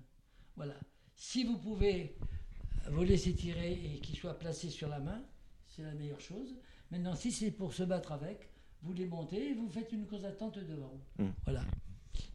[0.56, 0.74] Voilà.
[1.16, 2.14] Si vous pouvez
[2.90, 5.22] vous laisser tirer et qu'ils soient placés sur la main,
[5.66, 6.56] c'est la meilleure chose.
[6.90, 8.48] Maintenant, si c'est pour se battre avec,
[8.82, 11.00] vous les montez et vous faites une course d'attente devant.
[11.18, 11.26] Mmh.
[11.44, 11.64] Voilà.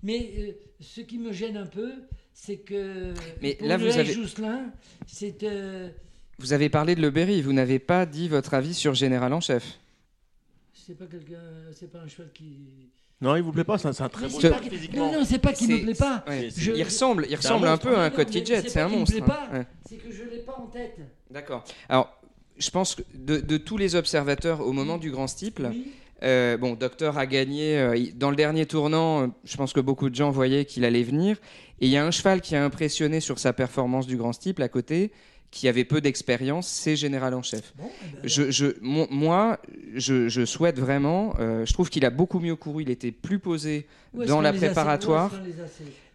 [0.04, 1.92] Mais euh, ce qui me gêne un peu,
[2.34, 4.14] c'est que Mais pour là, vous avez...
[4.14, 4.72] Jousselin,
[5.06, 5.44] c'est.
[5.44, 5.90] Euh,
[6.40, 9.42] vous avez parlé de Le Berry, vous n'avez pas dit votre avis sur Général en
[9.42, 9.80] chef.
[10.88, 11.42] C'est pas quelqu'un,
[11.74, 12.92] c'est pas un cheval qui.
[13.20, 15.12] Non, il vous plaît pas, c'est un, très beau cheval physiquement.
[15.12, 16.24] Non, non, c'est pas qu'il me plaît pas.
[16.56, 19.18] Il ressemble, il ressemble un, peu à un Jet, c'est un monstre.
[19.86, 20.98] C'est que je l'ai pas en tête.
[21.30, 21.66] D'accord.
[21.90, 22.18] Alors,
[22.58, 25.72] je pense que de, tous les observateurs au moment du grand steeple,
[26.24, 29.24] euh, bon, Docteur a gagné euh, dans le dernier tournant.
[29.24, 31.36] Euh, je pense que beaucoup de gens voyaient qu'il allait venir.
[31.82, 34.64] Et il y a un cheval qui a impressionné sur sa performance du grand steeple
[34.64, 35.12] à côté,
[35.58, 37.74] qui avait peu d'expérience, c'est Général en chef.
[37.80, 39.60] Eh ben, je, moi,
[39.96, 41.36] je, souhaite vraiment.
[41.40, 42.84] je trouve qu'il a beaucoup mieux couru.
[42.84, 45.32] Il était plus posé dans la préparatoire.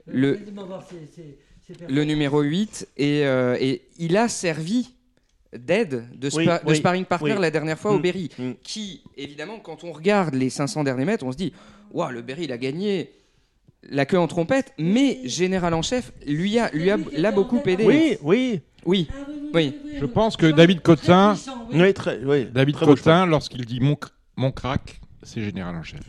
[0.06, 0.38] Le,
[1.88, 4.92] le numéro 8 et, et il a servi
[5.52, 8.02] d'aide, de, sparring partner la dernière fois au mm.
[8.02, 8.52] Berry, mm.
[8.62, 11.52] qui, évidemment, quand on regarde les 500 derniers mètres, on se dit
[11.92, 13.12] Waouh, le Berry, il a gagné
[13.90, 17.84] la queue en trompette, mais Général en chef lui a, lui a, l'a beaucoup aidé.
[17.84, 18.60] Oui, oui.
[18.84, 19.08] Oui,
[19.54, 19.78] oui.
[20.00, 21.36] Je pense que David Cotin,
[21.72, 23.96] David Cotin, lorsqu'il dit mon,
[24.36, 26.00] mon crack, c'est Général en chef.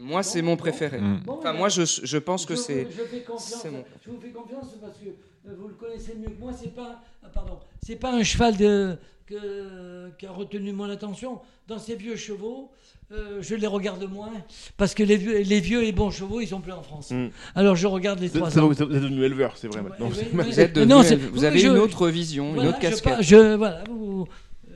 [0.00, 1.00] Moi, c'est mon préféré.
[1.00, 1.22] Mm.
[1.26, 2.86] Enfin, moi, je, je pense que c'est.
[2.90, 6.74] Je, je vous fais confiance parce que euh, vous le connaissez mieux que moi, c'est
[6.74, 8.96] pas, ah, pardon, c'est pas un cheval de,
[9.26, 11.40] que, qui a retenu mon attention.
[11.66, 12.70] Dans ces vieux chevaux,
[13.12, 14.32] euh, je les regarde moins
[14.76, 17.10] parce que les vieux, les vieux et bons chevaux, ils sont plus en France.
[17.10, 17.28] Hmm.
[17.54, 18.66] Alors je regarde les trois ans.
[18.66, 20.08] Vous êtes devenu éleveur, c'est vrai maintenant.
[20.08, 21.02] vous, êtes non,
[21.32, 23.22] vous avez une autre vision, une autre casquette.
[23.22, 23.84] Je, voilà,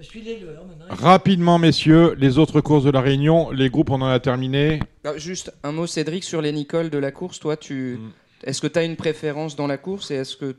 [0.01, 0.87] je suis l'éleveur maintenant.
[0.89, 4.81] Rapidement, messieurs, les autres courses de la Réunion, les groupes, on en a terminé.
[5.05, 7.41] Ah, juste un mot, Cédric, sur les Nicole de la course.
[7.41, 7.99] Toi, tu.
[8.01, 8.11] Hmm.
[8.45, 10.57] Est-ce que tu as une préférence dans la course et est-ce que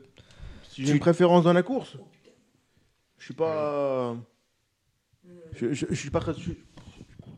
[0.72, 1.96] si j'ai une préférence dans la course,
[3.18, 4.16] je suis pas.
[5.54, 6.32] Je, je, suis pas très.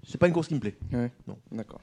[0.06, 0.76] C'est pas une course qui me plaît.
[1.26, 1.36] Non.
[1.52, 1.80] D'accord.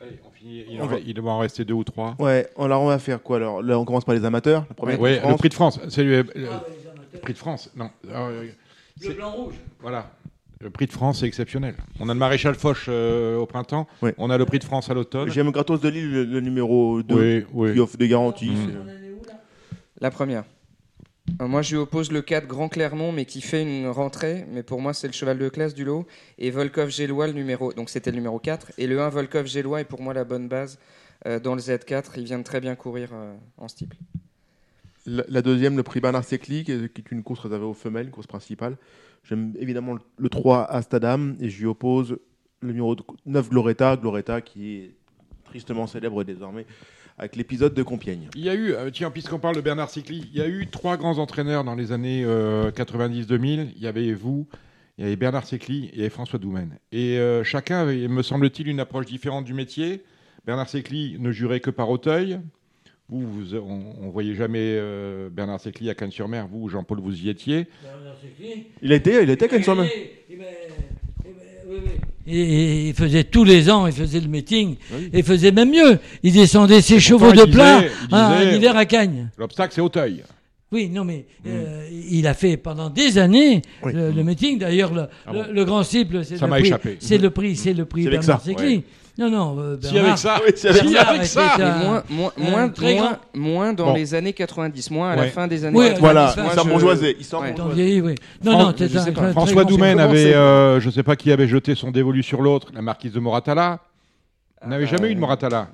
[0.00, 0.64] Allez, on finit.
[1.06, 2.16] Il, va en rester deux ou trois.
[2.18, 2.48] Ouais.
[2.58, 3.62] Alors on va faire quoi alors?
[3.62, 4.66] Là, on commence par les amateurs.
[4.68, 4.96] Le premier.
[4.96, 5.78] Ouais, le prix de France.
[5.88, 6.64] C'est le, ah,
[7.22, 7.70] prix de France.
[7.76, 7.90] Non.
[8.08, 8.48] Euh,
[9.00, 9.54] le blanc rouge.
[9.80, 10.10] Voilà.
[10.60, 11.74] Le prix de France est exceptionnel.
[11.98, 14.94] On a le maréchal Foch euh, au printemps, on a le prix de France à
[14.94, 15.28] l'automne.
[15.28, 18.50] J'aime Gratos de Lille, le, numéro 2, qui offre des garanties.
[18.50, 18.86] Mmh.
[20.00, 20.44] La première.
[21.40, 24.46] Euh, moi, je lui oppose le 4 Grand Clermont, mais qui fait une rentrée.
[24.50, 26.06] Mais pour moi, c'est le cheval de classe du lot.
[26.38, 27.72] Et Volkov Gélois, le numéro.
[27.72, 28.72] Donc, c'était le numéro 4.
[28.78, 30.78] Et le 1 Volkov Gélois est pour moi la bonne base
[31.26, 32.12] euh, dans le Z4.
[32.16, 33.10] Il vient de très bien courir
[33.56, 33.96] en steeple.
[35.04, 38.28] La, deuxième, le prix Bernard Secli, qui est une course réservée aux femelles, une course
[38.28, 38.76] principale.
[39.24, 42.18] J'aime évidemment le 3 Astadam et je lui oppose
[42.60, 42.96] le numéro
[43.26, 44.94] 9 Gloretta, Gloretta qui est
[45.44, 46.66] tristement célèbre désormais
[47.18, 48.28] avec l'épisode de Compiègne.
[48.34, 50.66] Il y a eu, euh, tiens, puisqu'on parle de Bernard Sicli, il y a eu
[50.66, 53.60] trois grands entraîneurs dans les années 90-2000.
[53.60, 54.46] Euh, il y avait vous,
[54.98, 56.78] il y avait Bernard Secli et il y avait François Doumen.
[56.90, 60.02] Et euh, chacun avait, me semble-t-il, une approche différente du métier.
[60.46, 62.40] Bernard Secli ne jurait que par Auteuil.
[63.08, 64.80] Vous, on ne voyait jamais
[65.30, 66.48] Bernard Secli à Cannes-sur-Mer.
[66.48, 67.66] Vous, Jean-Paul, vous y étiez.
[67.82, 68.16] Bernard
[68.80, 69.86] Il était, il était à Cannes-sur-Mer.
[72.26, 74.76] Et, il faisait tous les ans, il faisait le meeting,
[75.12, 75.98] et il faisait même mieux.
[76.22, 79.28] Il descendait ses chevaux de plat en hiver à Cagnes.
[79.38, 80.22] L'obstacle, c'est Auteuil.
[80.72, 81.48] Oui, non, mais mm.
[81.48, 84.58] euh, il a fait pendant des années le, meeting.
[84.58, 88.08] D'ailleurs, le, ah grand cible, c'est le, prix, c'est le prix, c'est le prix.
[89.18, 90.40] Non, non, euh, si avec ça,
[90.72, 91.58] si avec ça.
[91.58, 95.78] moins, moins, moins, moins, moins, dans les années 90, moins à la fin des années
[95.78, 96.00] 90.
[96.00, 97.16] Voilà, il sort bourgeoisé.
[97.20, 98.14] Il oui.
[98.42, 98.74] Non, non,
[99.32, 102.68] François Doumen avait, euh, je ne sais pas qui avait jeté son dévolu sur l'autre,
[102.74, 103.80] la marquise de Moratala.
[104.62, 105.68] Vous n'avez jamais eu de Moratala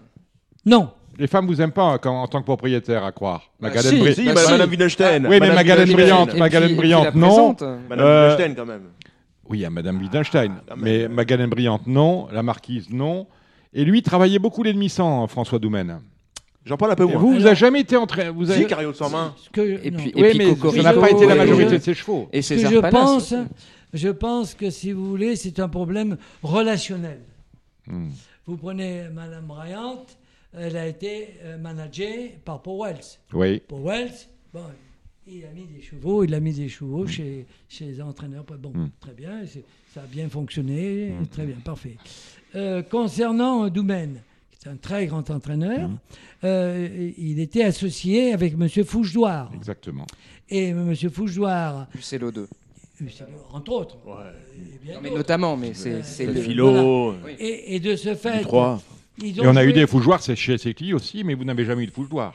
[0.67, 0.91] Non.
[1.17, 3.51] Les femmes vous aiment pas en tant que propriétaire, à croire.
[3.61, 5.27] Bah, Magalène si, Madame Wittgenstein.
[5.27, 7.57] Oui, mais Magalène Brillante, Magalène Brillante, non.
[7.89, 8.83] Madame Wittgenstein, quand même.
[9.49, 10.61] Oui, à Madame Wittgenstein.
[10.69, 12.29] Ah, mais Magalène Brillante, non.
[12.33, 13.27] La marquise, non.
[13.73, 16.01] Et lui, travaillait beaucoup l'ennemi sans François Doumen.
[16.65, 17.19] J'en parle un peu moins.
[17.19, 18.31] Vous, vous n'avez jamais été entraîné.
[18.31, 18.63] Vous avez...
[18.63, 19.35] Si, Cario sans main.
[19.57, 22.29] Et puis, oui, mais ça n'a pas été la majorité de ses chevaux.
[22.33, 23.35] Et je pense,
[23.95, 27.21] je pense que si vous voulez, c'est un problème relationnel.
[27.87, 28.09] Hmm.
[28.47, 30.05] Vous prenez Madame Bryant,
[30.55, 33.19] elle a été euh, managée par Paul Wells.
[33.33, 33.63] Oui.
[33.67, 34.61] Paul Wells, bon,
[35.31, 37.09] il a mis des chevaux, il a mis des chevaux mm.
[37.09, 38.45] chez, chez les entraîneurs.
[38.45, 38.91] Bon, mm.
[39.01, 39.43] très bien,
[39.95, 41.27] ça a bien fonctionné, mm.
[41.27, 41.97] très bien, parfait.
[42.55, 45.91] Euh, concernant Doumen, qui est un très grand entraîneur,
[46.45, 48.69] euh, il était associé avec M.
[48.85, 49.51] Fouchedouard.
[49.55, 50.07] Exactement.
[50.49, 50.95] Et M.
[50.95, 51.87] Fouchedouard.
[51.95, 52.49] Ucelo 2.
[53.53, 53.97] Entre autres.
[54.05, 54.99] Ouais.
[55.01, 57.15] mais notamment, mais c'est le philo.
[57.39, 58.43] Et, de ce fait.
[59.23, 61.93] Et on a eu des fougeoirs, chez Secli aussi, mais vous n'avez jamais eu de
[61.93, 62.35] fougeoirs.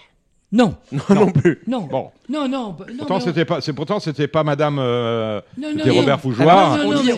[0.53, 0.75] Non.
[1.09, 1.59] Non, plus.
[1.67, 1.81] Non.
[1.81, 2.11] Bon.
[2.29, 2.75] Non, non.
[2.99, 6.79] pourtant, c'était pas, c'est pourtant, c'était pas Madame, euh, c'était Robert Fougeoir.
[6.85, 7.11] on dit,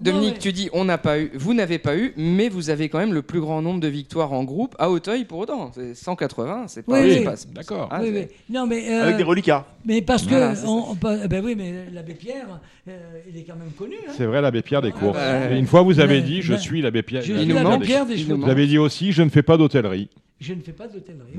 [0.00, 2.98] Dominique, tu dis, on n'a pas eu, vous n'avez pas eu, mais vous avez quand
[2.98, 5.70] même le plus grand nombre de victoires en groupe à Hauteuil pour autant.
[5.74, 7.00] C'est 180, c'est pas.
[7.00, 7.24] Oui,
[7.54, 7.88] d'accord.
[7.90, 8.00] Ah,
[8.48, 9.66] non, mais euh, avec des reliquats.
[9.84, 13.96] Mais parce que, ben oui, mais l'abbé Pierre, euh, il est quand même connu.
[14.08, 14.12] Hein.
[14.16, 15.14] C'est vrai, l'abbé Pierre des cours.
[15.50, 17.22] une fois, vous avez dit, je suis l'abbé Pierre.
[17.22, 20.08] Vous avez dit aussi, je ne fais pas d'hôtellerie.
[20.40, 21.34] Je ne fais pas d'hôtellerie.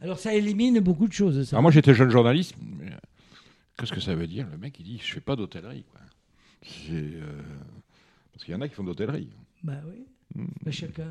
[0.00, 1.48] Alors ça élimine beaucoup de choses.
[1.48, 1.58] Ça.
[1.58, 2.54] Ah, moi j'étais jeune journaliste.
[3.76, 4.46] Qu'est-ce que ça veut dire?
[4.50, 5.84] Le mec il dit je fais pas d'hôtellerie.
[6.90, 7.42] Euh,
[8.32, 9.30] parce qu'il y en a qui font d'hôtellerie.
[9.62, 10.04] Bah oui.
[10.34, 10.48] Hmm.
[10.64, 11.08] Mais chacun.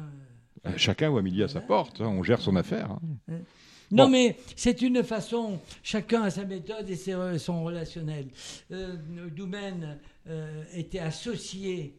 [0.65, 2.01] Euh, chacun voit midi à sa porte.
[2.01, 2.07] Hein.
[2.07, 2.91] on gère son affaire.
[2.91, 3.39] Hein.
[3.91, 8.27] Non, mais c'est une façon, chacun a sa méthode et son relationnel.
[8.71, 8.95] Euh,
[9.35, 9.97] Doumen
[10.27, 11.95] euh, était associé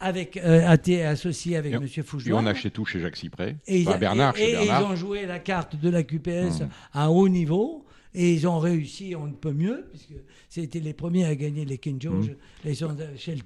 [0.00, 1.86] avec, euh, a associé avec M.
[1.86, 2.30] Fougeois.
[2.30, 3.56] Et on achetait tout chez Jacques Cyprès.
[3.66, 6.68] Et, Bernard, et, ils ont joué la carte de la QPS hum.
[6.92, 7.84] à haut niveau.
[8.18, 10.14] Et ils ont réussi, on ne peut mieux, puisque
[10.48, 12.34] c'était les premiers à gagner les King George.
[12.64, 12.96] Hum.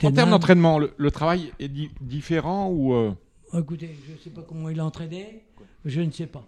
[0.05, 1.71] en termes d'entraînement, le, travail est
[2.01, 3.13] différent ou euh?
[3.53, 5.43] Écoutez, je ne sais pas comment il a entraîné.
[5.85, 6.47] Je ne sais pas.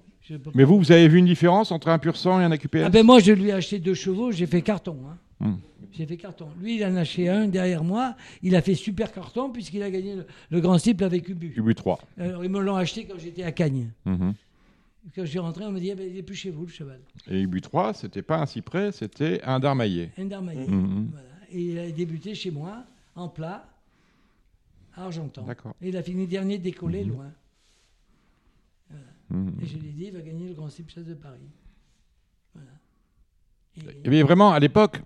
[0.55, 2.91] Mais vous, vous avez vu une différence entre un pur sang et un AQPS ah
[2.91, 4.97] ben Moi, je lui ai acheté deux chevaux, j'ai fait carton.
[5.09, 5.17] Hein.
[5.93, 6.49] J'ai fait carton.
[6.61, 8.17] Lui, il en a acheté un derrière moi.
[8.43, 10.17] Il a fait super carton puisqu'il a gagné
[10.51, 11.53] le, grand cible avec Ubu.
[11.57, 12.01] Ubu 3.
[12.19, 13.91] Alors, ils me l'ont acheté quand j'étais à Cagnes.
[14.05, 14.35] Mhm.
[15.15, 16.71] Quand je suis rentré, on me dit ah ben, il n'est plus chez vous, le
[16.71, 17.01] cheval.
[17.29, 20.11] Et Ubu 3, c'était pas un cyprès, c'était un darmaillé.
[20.17, 20.67] Un darmaillé.
[20.67, 21.09] Mhm.
[21.11, 21.29] Voilà.
[21.51, 23.69] Et il a débuté chez moi, en plat,
[24.95, 25.43] à Argentan.
[25.43, 25.75] D'accord.
[25.83, 27.11] Et il a fini dernier décollé mhm.
[27.11, 27.33] loin.
[29.63, 31.49] Et je lui ai dit il va gagner le grand cible chasse de Paris.
[33.77, 34.09] Et...
[34.09, 35.01] Mais vraiment, à l'époque,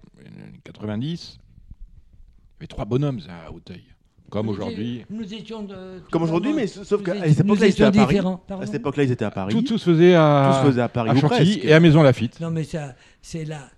[0.65, 3.85] 90, il y avait trois bonhommes à Hauteuil.
[4.29, 5.05] Comme aujourd'hui.
[5.09, 8.19] Nous étions de, Comme aujourd'hui, mais sauf qu'à cette époque-là, ils étaient à Paris.
[8.19, 9.65] À cette époque-là, ils étaient à Paris.
[9.65, 11.11] Tout, se faisait à, tout se faisait à Paris.
[11.11, 12.41] À Chantilly et à Maison Lafitte.
[12.41, 13.71] Non, mais ça, c'est là.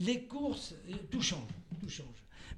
[0.00, 0.74] Les courses,
[1.10, 1.40] tout change,
[1.80, 2.06] tout change.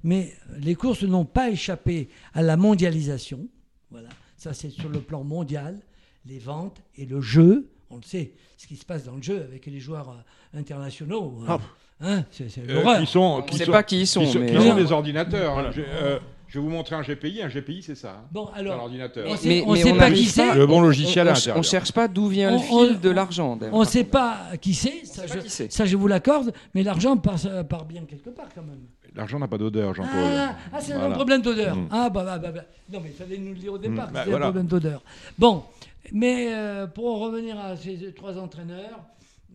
[0.03, 3.47] Mais les courses n'ont pas échappé à la mondialisation.
[3.91, 4.09] Voilà.
[4.37, 5.79] Ça, c'est sur le plan mondial.
[6.25, 9.41] Les ventes et le jeu, on le sait, ce qui se passe dans le jeu
[9.41, 11.39] avec les joueurs euh, internationaux.
[11.41, 11.59] Euh, ah.
[12.01, 14.25] Hein, c'est euh, Qui sont, qui ne sait pas qui ils sont.
[14.25, 14.53] Qui, mais...
[14.53, 15.57] sont des ordinateurs.
[15.57, 15.71] Hein.
[15.77, 17.41] Euh, je, vais vous montrer un GPI.
[17.41, 18.17] Un GPI, c'est ça.
[18.19, 18.27] Hein.
[18.31, 18.75] Bon, alors.
[18.75, 19.25] Un ordinateur.
[19.45, 20.55] Mais, on ne sait pas qui c'est.
[20.55, 23.57] Le bon logiciel On ne cherche pas d'où vient le fil de l'argent.
[23.71, 25.05] On ne sait pas qui c'est.
[25.05, 26.53] Ça, je, ça, je vous l'accorde.
[26.73, 27.39] Mais l'argent part,
[27.69, 28.81] part, bien quelque part quand même.
[29.15, 30.11] L'argent n'a pas d'odeur, Jean-Paul.
[30.13, 31.75] Ah, ah c'est un problème d'odeur.
[31.75, 31.87] Mm.
[31.89, 34.09] Ah, bah, bah, bah, bah, Non, mais il fallait nous le dire au départ.
[34.09, 34.13] Mm.
[34.13, 35.01] Bah, c'est un problème d'odeur.
[35.37, 35.63] Bon,
[36.11, 39.05] mais euh, pour revenir à ces trois entraîneurs,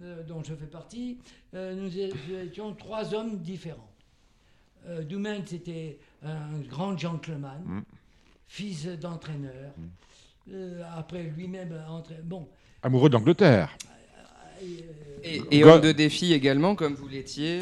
[0.02, 1.18] euh, dont je fais partie,
[1.55, 3.90] euh, nous étions trois hommes différents.
[4.86, 5.02] Euh,
[5.44, 7.82] c'était un grand gentleman, mm.
[8.48, 9.74] fils d'entraîneur.
[10.47, 10.55] Mm.
[10.97, 11.74] après lui-même,
[12.24, 12.48] bon.
[12.82, 13.77] Amoureux d'Angleterre.
[15.51, 17.61] Et, homme de défi également, comme vous l'étiez,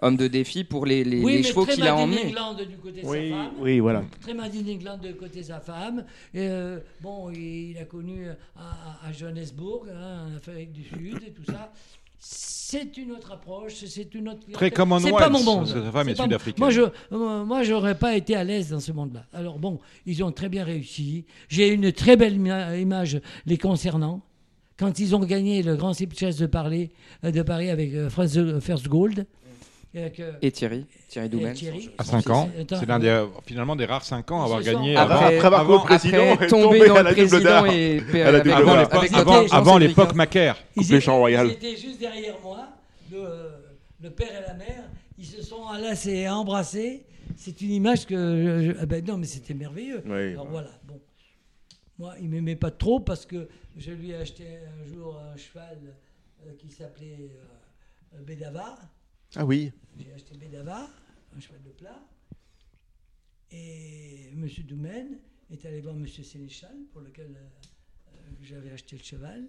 [0.00, 2.34] homme de défi pour les, les, chevaux qu'il a emmenés.
[2.66, 3.50] du côté oui, sa femme.
[3.58, 4.02] Oui, voilà.
[4.20, 6.04] Très England du côté de sa femme.
[6.34, 6.48] Et,
[7.02, 11.72] bon, il, a connu à, Johannesburg, hein, en Afrique du Sud et tout ça.
[12.18, 14.40] C'est une autre approche, c'est une autre.
[14.52, 15.66] Très C'est pas mon monde.
[15.66, 16.58] Sa femme est, sud-africaine.
[16.60, 16.82] Moi, je,
[17.12, 19.24] euh, moi, j'aurais pas été à l'aise dans ce monde-là.
[19.32, 21.26] Alors bon, ils ont très bien réussi.
[21.48, 24.22] J'ai une très belle image les concernant
[24.78, 26.90] quand ils ont gagné le Grand de, Paris,
[27.24, 29.26] euh, de Paris avec euh, First Gold.
[30.42, 31.54] Et Thierry, Thierry Doumen.
[31.96, 32.50] À 5 ans.
[32.68, 34.94] C'est l'un des, finalement des rares 5 ans à avoir gagné.
[34.94, 38.02] Après, après avoir président après tomber dans le président et
[39.52, 40.56] avant l'époque Macaire.
[40.76, 42.68] Ils étaient juste derrière moi,
[43.10, 44.82] le, père et la mère.
[45.18, 47.04] Ils se sont enlacés et embrassés.
[47.34, 48.76] C'est une image que.
[48.78, 50.02] Ah ben non, mais c'était merveilleux.
[50.06, 51.00] Alors voilà, bon.
[51.98, 55.36] Moi, il ne m'aimait pas trop parce que je lui ai acheté un jour un
[55.36, 55.78] cheval
[56.44, 57.30] euh, qui s'appelait
[58.14, 58.78] euh, Bédava.
[59.34, 59.72] Ah oui.
[59.98, 60.88] J'ai acheté Bédava,
[61.34, 61.98] un cheval de plat.
[63.50, 64.46] Et M.
[64.66, 65.18] Doumen
[65.50, 66.06] est allé voir M.
[66.06, 68.10] Sénéchal, pour lequel euh,
[68.42, 69.44] j'avais acheté le cheval.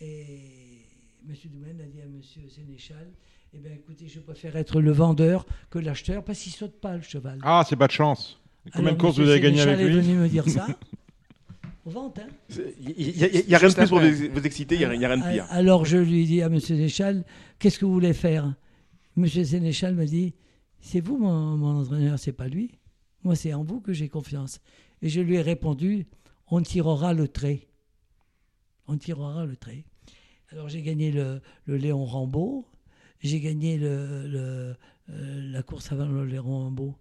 [0.00, 0.86] Et
[1.28, 1.34] M.
[1.44, 2.22] Doumen a dit à M.
[2.48, 3.10] Sénéchal
[3.52, 6.96] Eh bien, écoutez, je préfère être le vendeur que l'acheteur parce qu'il ne saute pas
[6.96, 7.40] le cheval.
[7.42, 8.40] Ah, c'est pas de chance.
[8.72, 10.66] Combien de courses vous avez gagné avec lui est venu me dire ça.
[11.86, 12.28] Vente, hein
[12.80, 15.46] Il n'y a, rien de plus pour vous, exciter, il n'y a, rien de pire.
[15.50, 16.58] Alors je lui dis à M.
[16.58, 17.24] Sénéchal
[17.58, 18.54] Qu'est-ce que vous voulez faire?
[19.16, 20.34] Monsieur Sénéchal m'a dit
[20.80, 22.78] C'est vous mon, mon entraîneur, c'est pas lui.
[23.22, 24.60] Moi, c'est en vous que j'ai confiance.
[25.02, 26.06] Et je lui ai répondu
[26.48, 27.68] On tirera le trait.
[28.86, 29.84] On tirera le trait.
[30.50, 32.66] Alors j'ai gagné le, Léon Rambaud,
[33.20, 33.88] j'ai gagné le,
[35.10, 36.94] euh, la course avant le Léon Rambaud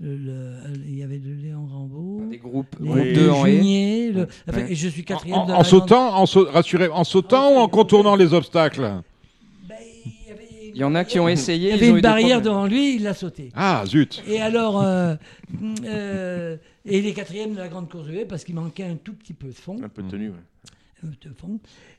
[0.00, 2.22] il y avait de Léon Rambaud.
[2.30, 4.28] Des groupes, les, en Junier, le,
[4.68, 8.32] et je suis quatrième en, en sautant, en, rassurez, en sautant ou en contournant les
[8.32, 9.02] obstacles?
[9.68, 9.76] ben,
[10.74, 11.70] il y en a qui ont essayé.
[11.70, 13.50] Il y avait une barrière devant lui, il l'a sauté.
[13.54, 15.14] Ah, zut Et alors, euh,
[15.84, 16.56] euh,
[16.86, 19.34] et il est quatrième de la grande course de parce qu'il manquait un tout petit
[19.34, 19.76] peu de fond.
[19.82, 20.70] Un peu de tenue, oui.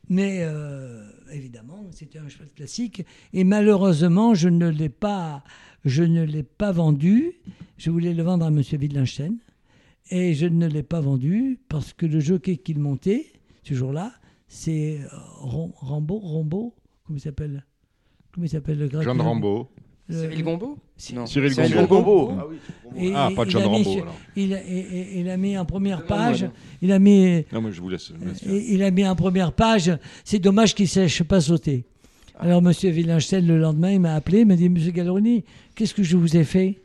[0.09, 3.05] Mais euh, évidemment, c'était un cheval classique.
[3.33, 5.43] Et malheureusement, je ne l'ai pas,
[5.85, 7.33] je ne l'ai pas vendu.
[7.77, 8.57] Je voulais le vendre à M.
[8.57, 9.37] Wittgenstein.
[10.09, 13.27] Et je ne l'ai pas vendu parce que le jockey qu'il montait,
[13.63, 14.11] ce jour-là,
[14.47, 16.75] c'est Rambo, Rambo,
[17.05, 17.65] comment il s'appelle?
[18.33, 19.03] Comment il s'appelle le grec?
[19.03, 19.69] Jean Rambo.
[20.11, 20.77] Cyril Gombeau
[21.13, 21.25] Non.
[21.25, 21.53] Cyril,
[21.87, 22.31] Gombo.
[22.37, 22.45] Ah,
[22.93, 24.05] oui, ah, pas de Jean Rambo.
[24.35, 24.59] Il,
[25.15, 26.49] il, a mis en première page.
[26.81, 27.45] Il a mis.
[27.51, 28.11] Non, mais je vous laisse.
[28.45, 29.97] il a mis en première page.
[30.23, 31.85] C'est dommage qu'il ne sèche pas sauter.
[32.35, 32.43] Ah.
[32.43, 32.71] Alors, M.
[32.71, 34.39] Villenchel, le lendemain, il m'a appelé.
[34.39, 35.43] Il m'a dit Monsieur Gallerini,
[35.75, 36.79] qu'est-ce que je vous ai fait?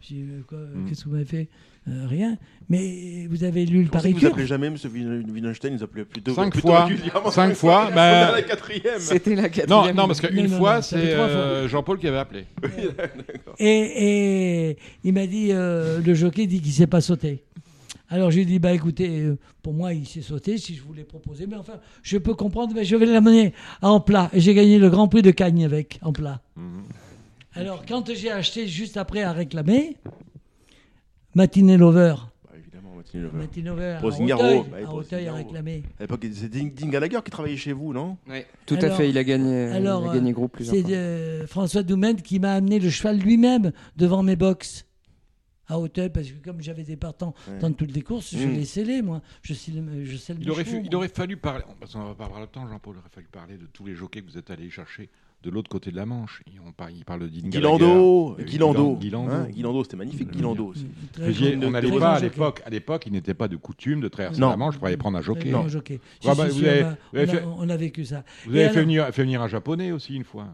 [0.00, 0.86] J'ai dit hmm.
[0.88, 1.48] Qu'est-ce que vous m'avez fait?
[1.88, 2.36] Euh, rien.
[2.68, 4.18] Mais vous avez lu le paricure.
[4.18, 4.76] Vous appelez jamais M.
[5.32, 6.34] Wittgenstein, vous appelez plutôt.
[6.34, 6.88] Cinq fois.
[7.30, 7.90] Cinq fois.
[7.94, 8.32] Bah...
[8.32, 8.98] la quatrième.
[8.98, 9.70] C'était la quatrième.
[9.70, 12.46] Non, non parce qu'une fois, c'est euh, Jean-Paul qui avait appelé.
[13.60, 17.44] et, et, il m'a dit euh, le jockey dit qu'il ne sait pas sauter.
[18.08, 19.32] Alors j'ai dit bah écoutez,
[19.62, 22.84] pour moi il sait sauter si je voulais proposer, mais enfin je peux comprendre, mais
[22.84, 23.52] je vais l'amener
[23.82, 24.30] en plat.
[24.32, 26.40] Et j'ai gagné le Grand Prix de Cagnes avec en plat.
[26.56, 26.84] Mhm.
[27.54, 29.96] Alors quand j'ai acheté juste après à réclamer,
[31.36, 32.14] Matinée Lover.
[32.44, 33.36] Bah, évidemment, Matinée Lover.
[33.36, 33.98] Matinée Lover.
[34.86, 35.82] À Auteuil, à réclamer.
[35.98, 38.16] À l'époque, c'est Dean Gallagher qui travaillait chez vous, non?
[38.26, 39.10] Oui, tout à fait.
[39.10, 40.88] Il a gagné, alors, il a gagné groupe plusieurs fois.
[40.88, 44.86] C'est François Doumed qui m'a amené le cheval lui-même devant mes box
[45.68, 48.52] à Auteuil, parce que comme j'avais des partants dans toutes les courses, je mmh.
[48.52, 49.20] les scellais, moi.
[49.42, 52.46] Je, je scelle il, aurait il aurait fallu parler, parce qu'on va pas avoir le
[52.46, 55.10] temps, Jean-Paul, il aurait fallu parler de tous les jockeys que vous êtes allés chercher
[55.46, 56.42] de l'autre côté de la Manche.
[56.66, 58.36] On parle, il parle de Guilando.
[58.40, 58.96] Guilando.
[58.96, 59.84] Guilando.
[59.84, 60.30] c'était magnifique.
[60.32, 60.86] Guilando aussi.
[61.62, 62.62] on n'allait pas à l'époque.
[62.66, 65.22] À l'époque, il n'était pas de coutume de traverser la Manche pour aller prendre un
[65.22, 65.50] jockey.
[65.50, 66.00] Non, jockey.
[66.24, 66.84] Ah bah, vous avez,
[67.58, 68.24] on, a, vécu ça.
[68.46, 70.48] Vous avez fait, venir, fait venir un japonais aussi une fois.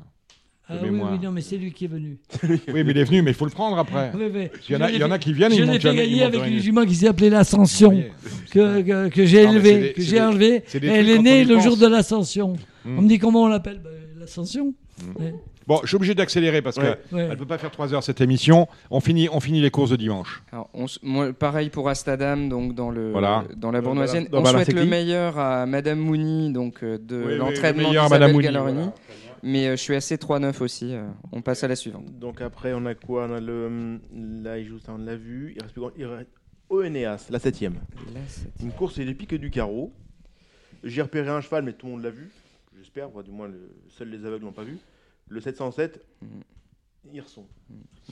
[0.69, 2.19] Ah oui, oui, non, mais c'est lui qui est venu.
[2.43, 4.13] oui, mais il est venu, mais il faut le prendre après.
[4.15, 6.23] Il, y en a, il y en a qui viennent, je ils l'ai fait gagner
[6.23, 8.05] avec une jument qui s'appelait l'Ascension,
[8.51, 9.45] que, que, j'ai
[9.93, 10.63] que j'ai enlevé.
[10.75, 12.55] Elle est née le jour de l'Ascension.
[12.85, 12.99] Hmm.
[12.99, 13.81] On me dit comment on l'appelle?
[13.83, 13.91] Ben,
[14.23, 14.73] L'Ascension.
[15.67, 18.67] Bon, je suis obligé d'accélérer parce qu'elle ne peut pas faire 3 heures cette émission.
[18.91, 20.43] On finit, on finit les courses de dimanche.
[20.53, 20.69] Alors,
[21.39, 23.13] pareil pour Astadam, donc dans, le,
[23.57, 24.29] dans la Bournoisienne.
[24.33, 28.91] on souhaite le meilleur à Madame Mouni, donc euh, de l'entraînement d'Isabelle Gallerini.
[29.45, 30.95] Mais euh, je suis assez 3-9 aussi.
[30.95, 32.05] Euh, on passe à la suivante.
[32.19, 33.27] Donc après, on a quoi?
[33.29, 33.99] On a le.
[34.15, 35.57] Là, il joue ça, on l'a vu.
[35.57, 36.31] Il reste, il reste
[36.71, 37.61] Oeneas, la 7
[38.63, 39.93] Une course et les piques du carreau.
[40.85, 42.31] J'ai repéré un cheval, mais tout le monde l'a vu.
[42.83, 43.71] J'espère, du moins, le...
[43.89, 44.79] seuls les aveugles l'ont pas vu
[45.29, 46.27] le 707, mmh.
[47.15, 47.45] Hirson.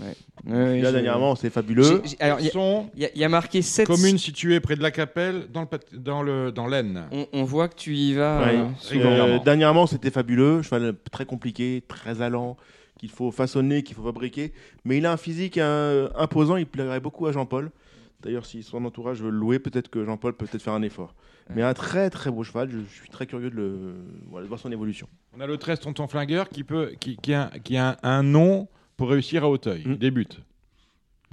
[0.01, 0.81] Ouais.
[0.81, 2.03] là, dernièrement, c'est fabuleux.
[2.05, 6.51] Il y, a marqué 7 communes situées près de la Capelle, dans le dans le
[6.51, 7.05] dans l'Aisne.
[7.33, 8.49] On, voit que tu y vas.
[8.49, 10.63] Euh, euh, dernièrement, c'était fabuleux.
[10.63, 12.57] Cheval très compliqué, très allant,
[12.99, 14.53] qu'il faut façonner, qu'il faut fabriquer.
[14.85, 16.57] Mais il a un physique imposant.
[16.57, 17.71] Il plairait beaucoup à Jean-Paul.
[18.23, 21.15] D'ailleurs, si son entourage veut le louer, peut-être que Jean-Paul peut peut-être faire un effort.
[21.55, 23.95] Mais un très très beau cheval, je suis très curieux de, le,
[24.47, 25.09] voir son évolution.
[25.37, 28.69] On a le 13 Tonton Flingueur qui, peut, qui, qui a, qui a un, nom
[28.97, 29.83] pour réussir à Auteuil.
[29.85, 29.97] Il mm.
[29.97, 30.41] débute.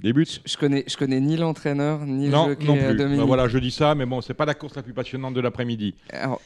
[0.00, 0.42] Débute.
[0.44, 3.16] Je, connais, je connais ni l'entraîneur, ni non, le jockey non plus.
[3.16, 5.40] Bah voilà, je dis ça, mais bon, c'est pas la course la plus passionnante de
[5.40, 5.94] l'après-midi.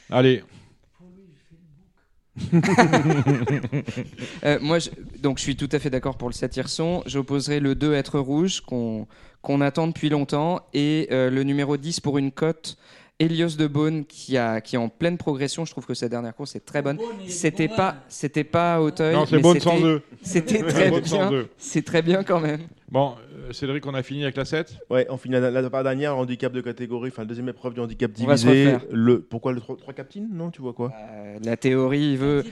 [0.09, 0.43] Allez.
[4.43, 4.89] euh, moi, je,
[5.21, 7.03] donc, je suis tout à fait d'accord pour le 7 Hirson.
[7.05, 9.07] J'opposerai le 2 être rouge qu'on
[9.43, 12.77] qu'on attend depuis longtemps et euh, le numéro 10 pour une cote
[13.19, 15.65] Elios de Beaune qui, a, qui est en pleine progression.
[15.65, 16.97] Je trouve que sa dernière course est très bonne.
[17.27, 19.13] C'était pas, c'était pas à Auteuil.
[19.13, 20.01] Non, c'est Beaune sans eux.
[20.21, 21.45] C'était très bien.
[21.57, 22.61] C'est très bien quand même.
[22.89, 23.15] Bon,
[23.49, 26.15] euh, Cédric, on a fini avec la 7 Ouais, on finit la, la, la dernière,
[26.15, 28.77] handicap de catégorie, enfin, deuxième épreuve du handicap divisé.
[28.91, 32.43] Le, pourquoi le 3, 3 captines Non, tu vois quoi euh, La théorie, il veut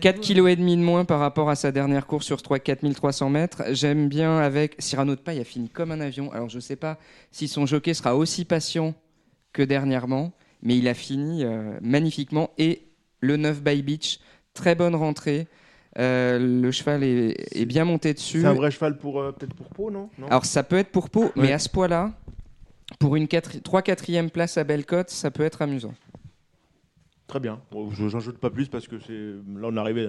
[0.00, 3.28] 4 kg et demi de moins par rapport à sa dernière course sur 3 4300
[3.28, 3.62] mètres.
[3.72, 6.32] J'aime bien avec Cyrano de Paille a fini comme un avion.
[6.32, 6.98] Alors, je sais pas
[7.30, 8.94] si son jockey sera aussi patient
[9.52, 12.50] que dernièrement, mais il a fini euh, magnifiquement.
[12.58, 12.82] Et
[13.20, 14.20] le 9 by Beach,
[14.54, 15.48] très bonne rentrée.
[15.98, 18.42] Euh, le cheval est, bien monté dessus.
[18.42, 21.10] C'est un vrai cheval pour euh, peut-être pour Pau, non, Alors ça peut être pour
[21.10, 22.12] Pau, mais à ce poids-là,
[23.00, 25.94] pour une 3 4 e place à Bellecote, ça peut être amusant.
[27.26, 27.60] Très bien.
[27.92, 30.08] je n'en joute pas plus parce que c'est là on est arrivé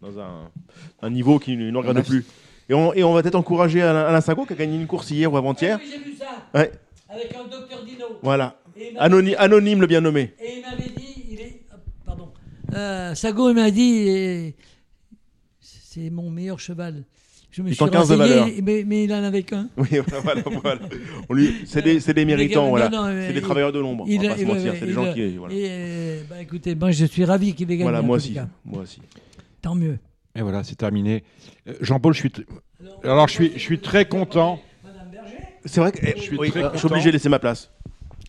[0.00, 2.24] dans, un, niveau qui ne nous regarde plus.
[2.68, 5.32] Et on, et on va peut-être encourager Alain, Sago qui a gagné une course hier
[5.32, 5.78] ou avant-hier.
[5.80, 6.26] Ah oui, j'ai vu ça.
[6.54, 6.70] Ouais.
[7.08, 8.06] Avec un docteur Dino.
[8.22, 8.56] Voilà.
[8.98, 10.34] Anonyme, anonyme, le bien nommé.
[10.40, 11.62] Et il m'avait dit, il est,
[12.04, 12.30] pardon,
[12.74, 14.54] euh, Sago il m'a dit,
[15.60, 17.04] c'est mon meilleur cheval.
[17.50, 19.68] Je me suis renseigné, mais, mais, il en avait qu'un.
[19.76, 20.80] Oui, voilà, voilà.
[21.66, 22.88] C'est des, des, méritants, voilà.
[23.26, 24.04] C'est des travailleurs de l'ombre.
[24.06, 25.36] Il, on va pas se mentir, c'est des gens qui.
[25.36, 25.54] Voilà.
[25.54, 27.82] Et, bah, écoutez, moi, je suis ravi qu'il ait gagné.
[27.82, 28.36] Voilà, moi aussi.
[28.64, 29.00] Moi aussi.
[29.62, 29.98] Tant mieux.
[30.36, 31.24] Et voilà, c'est terminé.
[31.68, 32.32] Euh, Jean-Paul, je suis.
[33.02, 34.60] Alors, je suis, je suis très content.
[35.64, 37.69] C'est vrai que eh, je suis, obligé de laisser ma place.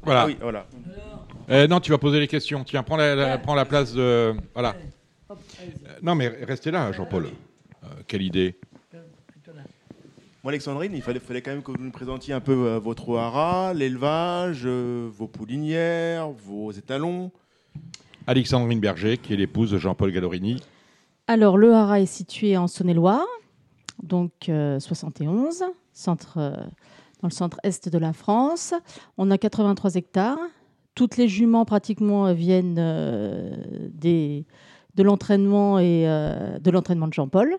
[0.04, 0.22] Voilà.
[0.22, 0.66] Ah oui, voilà.
[1.50, 2.64] Euh, non, tu vas poser les questions.
[2.64, 4.34] Tiens, prends la, prends la place de.
[4.54, 4.76] Voilà.
[5.30, 5.36] Euh,
[6.02, 7.30] non, mais restez là, Jean-Paul.
[8.08, 8.56] quelle idée.
[10.44, 13.76] Moi, Alexandrine, il fallait, fallait quand même que vous nous présentiez un peu votre hara,
[13.76, 17.32] l'élevage, vos poulinières, vos étalons.
[18.26, 20.64] Alexandrine Berger, qui est l'épouse de Jean-Paul Gallorini.
[21.28, 23.28] Alors, le hara est situé en Saône-et-Loire,
[24.02, 25.64] donc 71,
[25.94, 26.40] centre
[27.22, 28.74] dans le centre-est de la France.
[29.18, 30.38] On a 83 hectares.
[30.96, 33.56] Toutes les juments pratiquement euh, viennent euh,
[33.94, 34.46] des,
[34.96, 37.58] de l'entraînement et euh, de l'entraînement de Jean-Paul.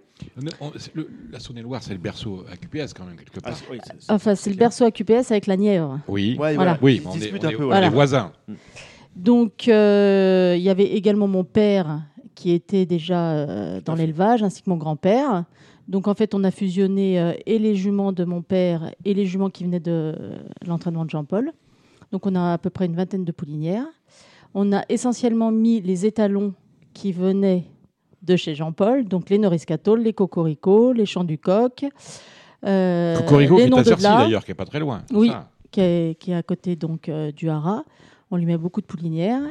[1.31, 3.55] La Saône-et-Loire, c'est le berceau à QPS quand même quelque part.
[4.09, 6.01] Ah, enfin, c'est le berceau à QPS avec la Nièvre.
[6.09, 6.79] Oui, voilà.
[6.83, 8.33] oui, on, est, un peu, voisins.
[9.17, 12.03] Donc, il y avait également mon père
[12.35, 15.45] qui était déjà dans l'élevage, ainsi que mon grand-père.
[15.89, 19.27] Donc en fait, on a fusionné euh, et les juments de mon père et les
[19.27, 21.53] juments qui venaient de euh, l'entraînement de Jean-Paul.
[22.13, 23.87] Donc on a à peu près une vingtaine de poulinières.
[24.55, 26.55] On a essentiellement mis les étalons
[26.95, 27.65] qui venaient
[28.23, 31.85] de chez Jean-Paul, donc les Noriscatol, les Cocorico, les Champs du Coq.
[32.65, 35.03] Euh, Cocorico qui est à Cercy d'ailleurs, qui est pas très loin.
[35.13, 35.33] Oui,
[35.73, 37.85] qui est, qui est, à côté donc du Hara.
[38.31, 39.43] On lui met beaucoup de poulinières.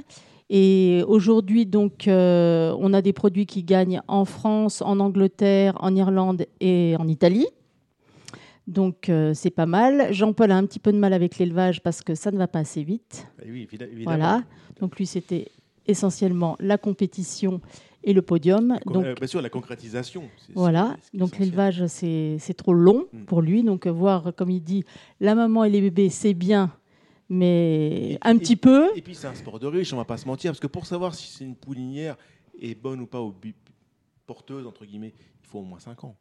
[0.53, 5.95] Et aujourd'hui, donc, euh, on a des produits qui gagnent en France, en Angleterre, en
[5.95, 7.47] Irlande et en Italie.
[8.67, 10.11] Donc, euh, c'est pas mal.
[10.11, 12.59] Jean-Paul a un petit peu de mal avec l'élevage parce que ça ne va pas
[12.59, 13.27] assez vite.
[13.45, 13.93] Eh oui, évidemment.
[14.03, 14.43] Voilà.
[14.81, 15.47] Donc, lui, c'était
[15.87, 17.61] essentiellement la compétition
[18.03, 18.77] et le podium.
[18.87, 20.23] Donc, bien sûr, la concrétisation.
[20.53, 20.97] Voilà.
[21.13, 23.23] donc, l'élevage, c'est trop long mm.
[23.23, 23.63] pour lui.
[23.63, 24.83] Donc, voir, comme il dit,
[25.21, 26.73] la maman et les bébés, c'est bien
[27.31, 28.89] mais un petit peu.
[28.93, 30.85] Et puis c'est un sport de riche, on va pas se mentir, parce que pour
[30.85, 32.17] savoir si c'est une poulinière
[32.61, 33.33] est bonne ou pas, ou
[34.27, 36.15] porteuse, entre guillemets, il faut au moins 5 ans.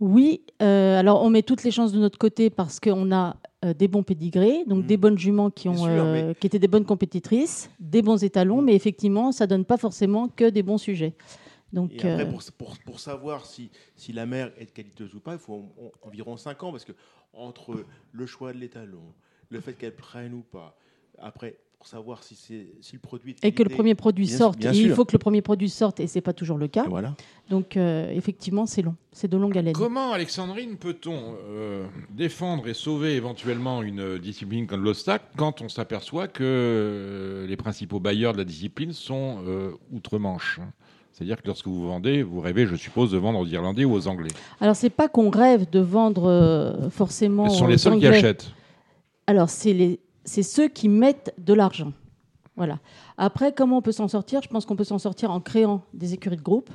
[0.00, 3.74] Oui, euh, alors on met toutes les chances de notre côté parce qu'on a euh,
[3.74, 5.00] des bons pédigrés, donc des mmh.
[5.00, 8.64] bonnes juments qui, ont, euh, qui étaient des bonnes compétitrices, des bons étalons, mmh.
[8.64, 11.14] mais effectivement, ça donne pas forcément que des bons sujets.
[11.72, 15.38] Donc, Et après, pour, pour, savoir si, si la mère est qualiteuse ou pas, il
[15.38, 15.64] faut
[16.02, 16.92] environ 5 ans, parce que
[17.32, 19.14] entre le choix de l'étalon,
[19.50, 20.76] le fait qu'elle prenne ou pas.
[21.18, 22.36] Après, pour savoir si,
[22.92, 24.58] le produit est et que le premier produit sorte.
[24.64, 26.84] il faut que le premier produit sorte et c'est pas toujours le cas.
[26.88, 27.14] voilà.
[27.50, 29.74] Donc euh, effectivement, c'est long, c'est de longue haleine.
[29.74, 36.26] Comment, Alexandrine, peut-on euh, défendre et sauver éventuellement une discipline comme l'obstacle quand on s'aperçoit
[36.26, 39.38] que euh, les principaux bailleurs de la discipline sont
[39.92, 40.60] outre-Manche?
[41.12, 44.06] C'est-à-dire que lorsque vous vendez, vous rêvez, je suppose, de vendre aux Irlandais ou aux
[44.06, 44.30] Anglais.
[44.60, 47.48] Alors, c'est pas qu'on rêve de vendre forcément.
[47.48, 48.52] Ce sont les seuls qui achètent.
[49.28, 51.92] Alors, c'est ceux qui mettent de l'argent.
[52.56, 52.78] Voilà.
[53.18, 54.40] Après, comment on peut s'en sortir?
[54.42, 56.70] Je pense qu'on peut s'en sortir en créant des écuries de groupe.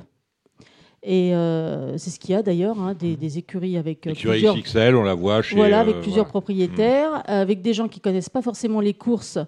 [1.02, 4.56] Et euh, c'est ce qu'il y a d'ailleurs, hein, des, écuries avec euh, plusieurs...
[4.56, 5.56] XXL, on la voit chez...
[5.56, 7.22] Voilà, avec euh, plusieurs propriétaires, mmh.
[7.26, 9.38] avec des gens qui connaissent pas forcément les courses,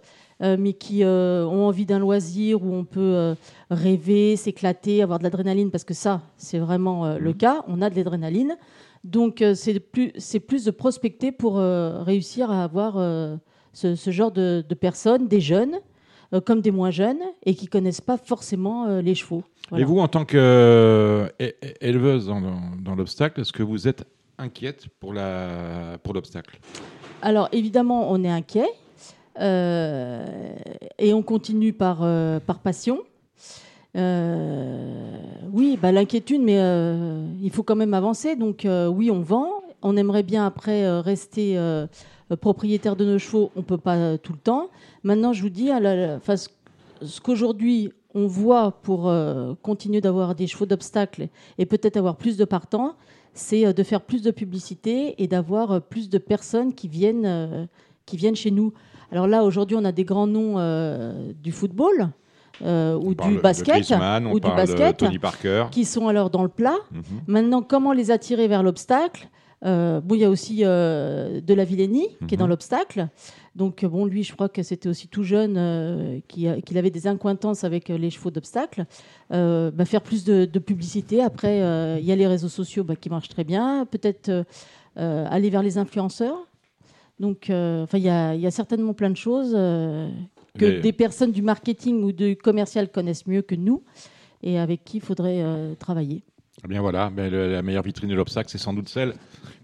[0.40, 3.36] mais qui ont envie d'un loisir où on peut
[3.70, 7.36] rêver, s'éclater, avoir de l'adrénaline, parce que ça, c'est vraiment le mmh.
[7.36, 7.64] cas.
[7.68, 8.56] On a de l'adrénaline.
[9.06, 10.12] Donc euh, c'est plus,
[10.46, 13.36] plus de prospecter pour euh, réussir à avoir euh,
[13.72, 15.76] ce, genre de, personnes, des jeunes
[16.44, 19.44] comme des moins jeunes, et qui connaissent pas forcément les chevaux.
[19.76, 21.36] Et vous, en tant qu'éleveuse
[22.26, 22.42] dans,
[22.82, 24.02] dans l'obstacle, est-ce que vous êtes
[24.36, 26.74] inquiète pour l'obstacle pour
[27.22, 28.66] Alors évidemment, on est inquiet.
[29.38, 31.98] et on continue par,
[32.44, 33.04] par passion.
[33.96, 35.18] Euh,
[35.52, 38.36] oui, bah, l'inquiétude, mais euh, il faut quand même avancer.
[38.36, 39.48] Donc euh, oui, on vend.
[39.82, 41.56] On aimerait bien après rester
[42.40, 43.52] propriétaire de nos chevaux.
[43.56, 44.70] On peut pas tout le temps.
[45.04, 46.18] Maintenant, je vous dis, à la,
[47.02, 49.12] ce qu'aujourd'hui on voit pour
[49.62, 52.96] continuer d'avoir des chevaux d'obstacle et peut-être avoir plus de partants,
[53.34, 57.68] c'est de faire plus de publicité et d'avoir plus de personnes qui viennent,
[58.06, 58.72] qui viennent chez nous.
[59.12, 60.56] Alors là, aujourd'hui, on a des grands noms
[61.42, 62.10] du football.
[62.62, 63.92] Euh, ou du basket,
[64.32, 66.76] ou du basket, qui sont alors dans le plat.
[66.90, 67.02] Mhm.
[67.26, 69.28] Maintenant, comment les attirer vers l'obstacle
[69.64, 72.50] euh, Bon, il y a aussi euh, de la Villénie qui est dans mhm.
[72.50, 73.08] l'obstacle.
[73.54, 77.88] Donc, bon, lui, je crois que c'était aussi tout jeune qu'il avait des incointances avec
[77.88, 78.84] les chevaux d'obstacle.
[79.30, 81.22] Bah, faire plus de, publicité.
[81.22, 81.58] Après,
[82.00, 83.86] il y a les réseaux sociaux bah, qui marchent très bien.
[83.90, 84.44] Peut-être
[84.96, 86.46] aller vers les influenceurs.
[87.18, 89.56] Donc, enfin, il y, y, a certainement plein de choses
[90.58, 93.82] que des personnes du marketing ou du commercial connaissent mieux que nous
[94.42, 96.22] et avec qui il faudrait euh, travailler.
[96.64, 99.12] Eh bien voilà, mais la meilleure vitrine de l'obstacle, c'est sans doute celle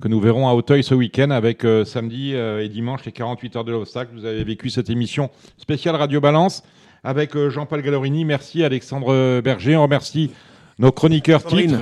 [0.00, 3.56] que nous verrons à Auteuil ce week-end avec euh, samedi euh, et dimanche les 48
[3.56, 4.10] heures de l'obstacle.
[4.14, 6.62] Vous avez vécu cette émission spéciale Radio Balance
[7.02, 8.24] avec euh, Jean-Paul Gallorini.
[8.24, 9.76] Merci Alexandre Berger.
[9.76, 10.32] On remercie
[10.78, 11.78] nos chroniqueurs titres.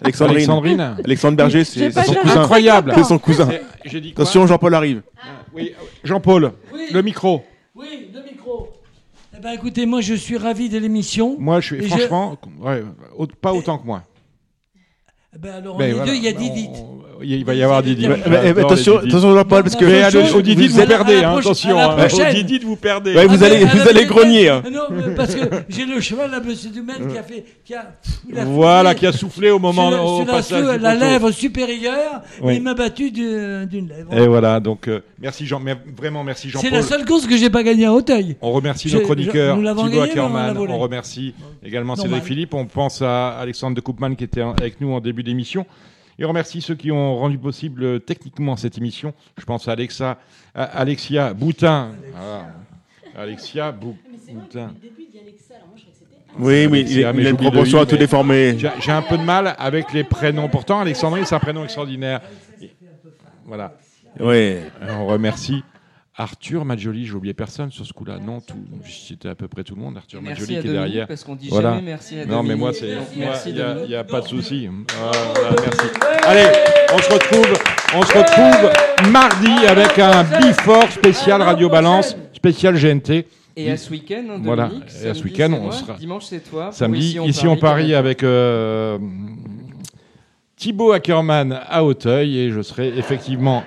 [0.00, 0.36] Alexandrine.
[0.36, 0.96] Alexandrine.
[1.04, 2.40] Alexandre Berger, c'est son cousin.
[2.40, 2.92] Incroyable.
[2.94, 3.48] C'est son cousin.
[4.12, 5.02] Attention, Jean-Paul arrive.
[5.52, 6.52] Oui, Jean-Paul,
[6.92, 7.44] le micro.
[7.74, 8.33] Oui, le micro.
[9.36, 11.36] Eh ben, écoutez, moi, je suis ravi de l'émission.
[11.38, 12.38] Moi, je suis, franchement,
[13.40, 14.04] pas autant que moi.
[15.34, 16.70] Eh ben alors, ben, deux, il y a Didit.
[17.22, 18.06] Il va y avoir Didit.
[18.06, 21.76] attention, attention Jean-Paul, parce que au Didit vous perdez, attention.
[21.78, 23.12] Au Didit vous perdez.
[23.26, 24.48] vous allez, vous allez grogner.
[24.48, 24.62] Hein.
[24.70, 27.94] Non, parce que j'ai le cheval là, Monsieur Dumel, qui a fait, qui a,
[28.46, 30.80] voilà, qui a soufflé au moment au passage.
[30.80, 34.12] La lèvre supérieure, il m'a battu d'une lèvre.
[34.16, 35.60] Et voilà, donc euh, merci Jean,
[35.96, 36.68] vraiment merci Jean-Paul.
[36.68, 38.36] C'est la seule course que j'ai pas gagnée à Auteuil.
[38.40, 40.56] On remercie nos chroniqueurs Thibaut Ackerman.
[40.56, 41.34] On remercie
[41.64, 42.54] également Cédric Philippe.
[42.54, 45.66] On pense à Alexandre de Koopman qui était avec nous en début d'émission.
[46.18, 49.14] Et on remercie ceux qui ont rendu possible euh, techniquement cette émission.
[49.38, 50.18] Je pense à Alexa,
[50.54, 51.92] Alexia Boutin.
[53.16, 54.72] Alexia Boutin.
[56.38, 58.56] Oui, mais il, a une proportion à tout déformer.
[58.58, 60.48] J'ai un peu de mal avec les prénoms.
[60.48, 62.20] Pourtant, Alexandrie, c'est un prénom extraordinaire.
[63.44, 63.76] Voilà.
[64.18, 64.56] Oui.
[64.88, 65.62] On remercie
[66.16, 68.18] Arthur Maggioli, j'ai oublié personne sur ce coup-là.
[68.18, 68.54] Non, tout,
[68.88, 69.96] c'était à peu près tout le monde.
[69.96, 71.08] Arthur Maggioli qui est derrière.
[71.08, 73.54] Parce qu'on dit jamais merci à Non, mais moi, c'est, il
[73.88, 74.68] n'y a, pas de souci.
[74.68, 75.86] merci.
[76.22, 76.46] Allez,
[76.92, 77.58] on se retrouve,
[77.96, 83.26] on se retrouve mardi avec un Bifort spécial Radio Balance, spécial GNT.
[83.56, 84.70] Et à ce week-end, hein, voilà.
[85.04, 85.94] Et à ce week-end, on sera.
[85.94, 86.70] Dimanche, c'est toi.
[86.70, 88.98] Samedi, ici, on parie avec euh,
[90.56, 93.64] Thibaut Ackerman à Hauteuil et je serai effectivement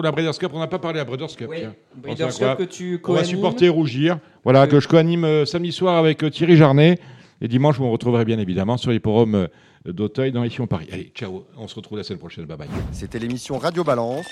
[0.00, 1.46] pour la Breeders' Cup, on n'a pas parlé à Breeders' Cup.
[1.50, 1.58] Oui,
[1.94, 4.18] Breeders' Cup que tu On va supporter Rougir.
[4.44, 6.98] Voilà, que je co-anime euh, samedi soir avec euh, Thierry Jarnet.
[7.42, 9.48] Et dimanche, vous me retrouverez bien évidemment sur les forums euh,
[9.84, 10.88] d'Auteuil dans l'émission Paris.
[10.90, 12.46] Allez, ciao, on se retrouve la semaine prochaine.
[12.46, 12.68] Bye bye.
[12.92, 14.26] C'était l'émission Radio Balance.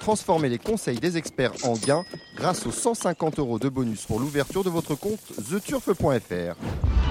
[0.00, 2.04] Transformez les conseils des experts en gains
[2.36, 6.56] grâce aux 150 euros de bonus pour l'ouverture de votre compte theturf.fr.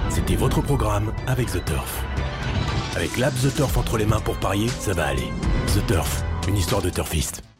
[0.08, 2.04] C'était votre programme avec The Turf.
[2.96, 5.28] Avec l'app The Turf entre les mains pour parier, ça va aller.
[5.76, 7.53] The Turf, une histoire de turfiste.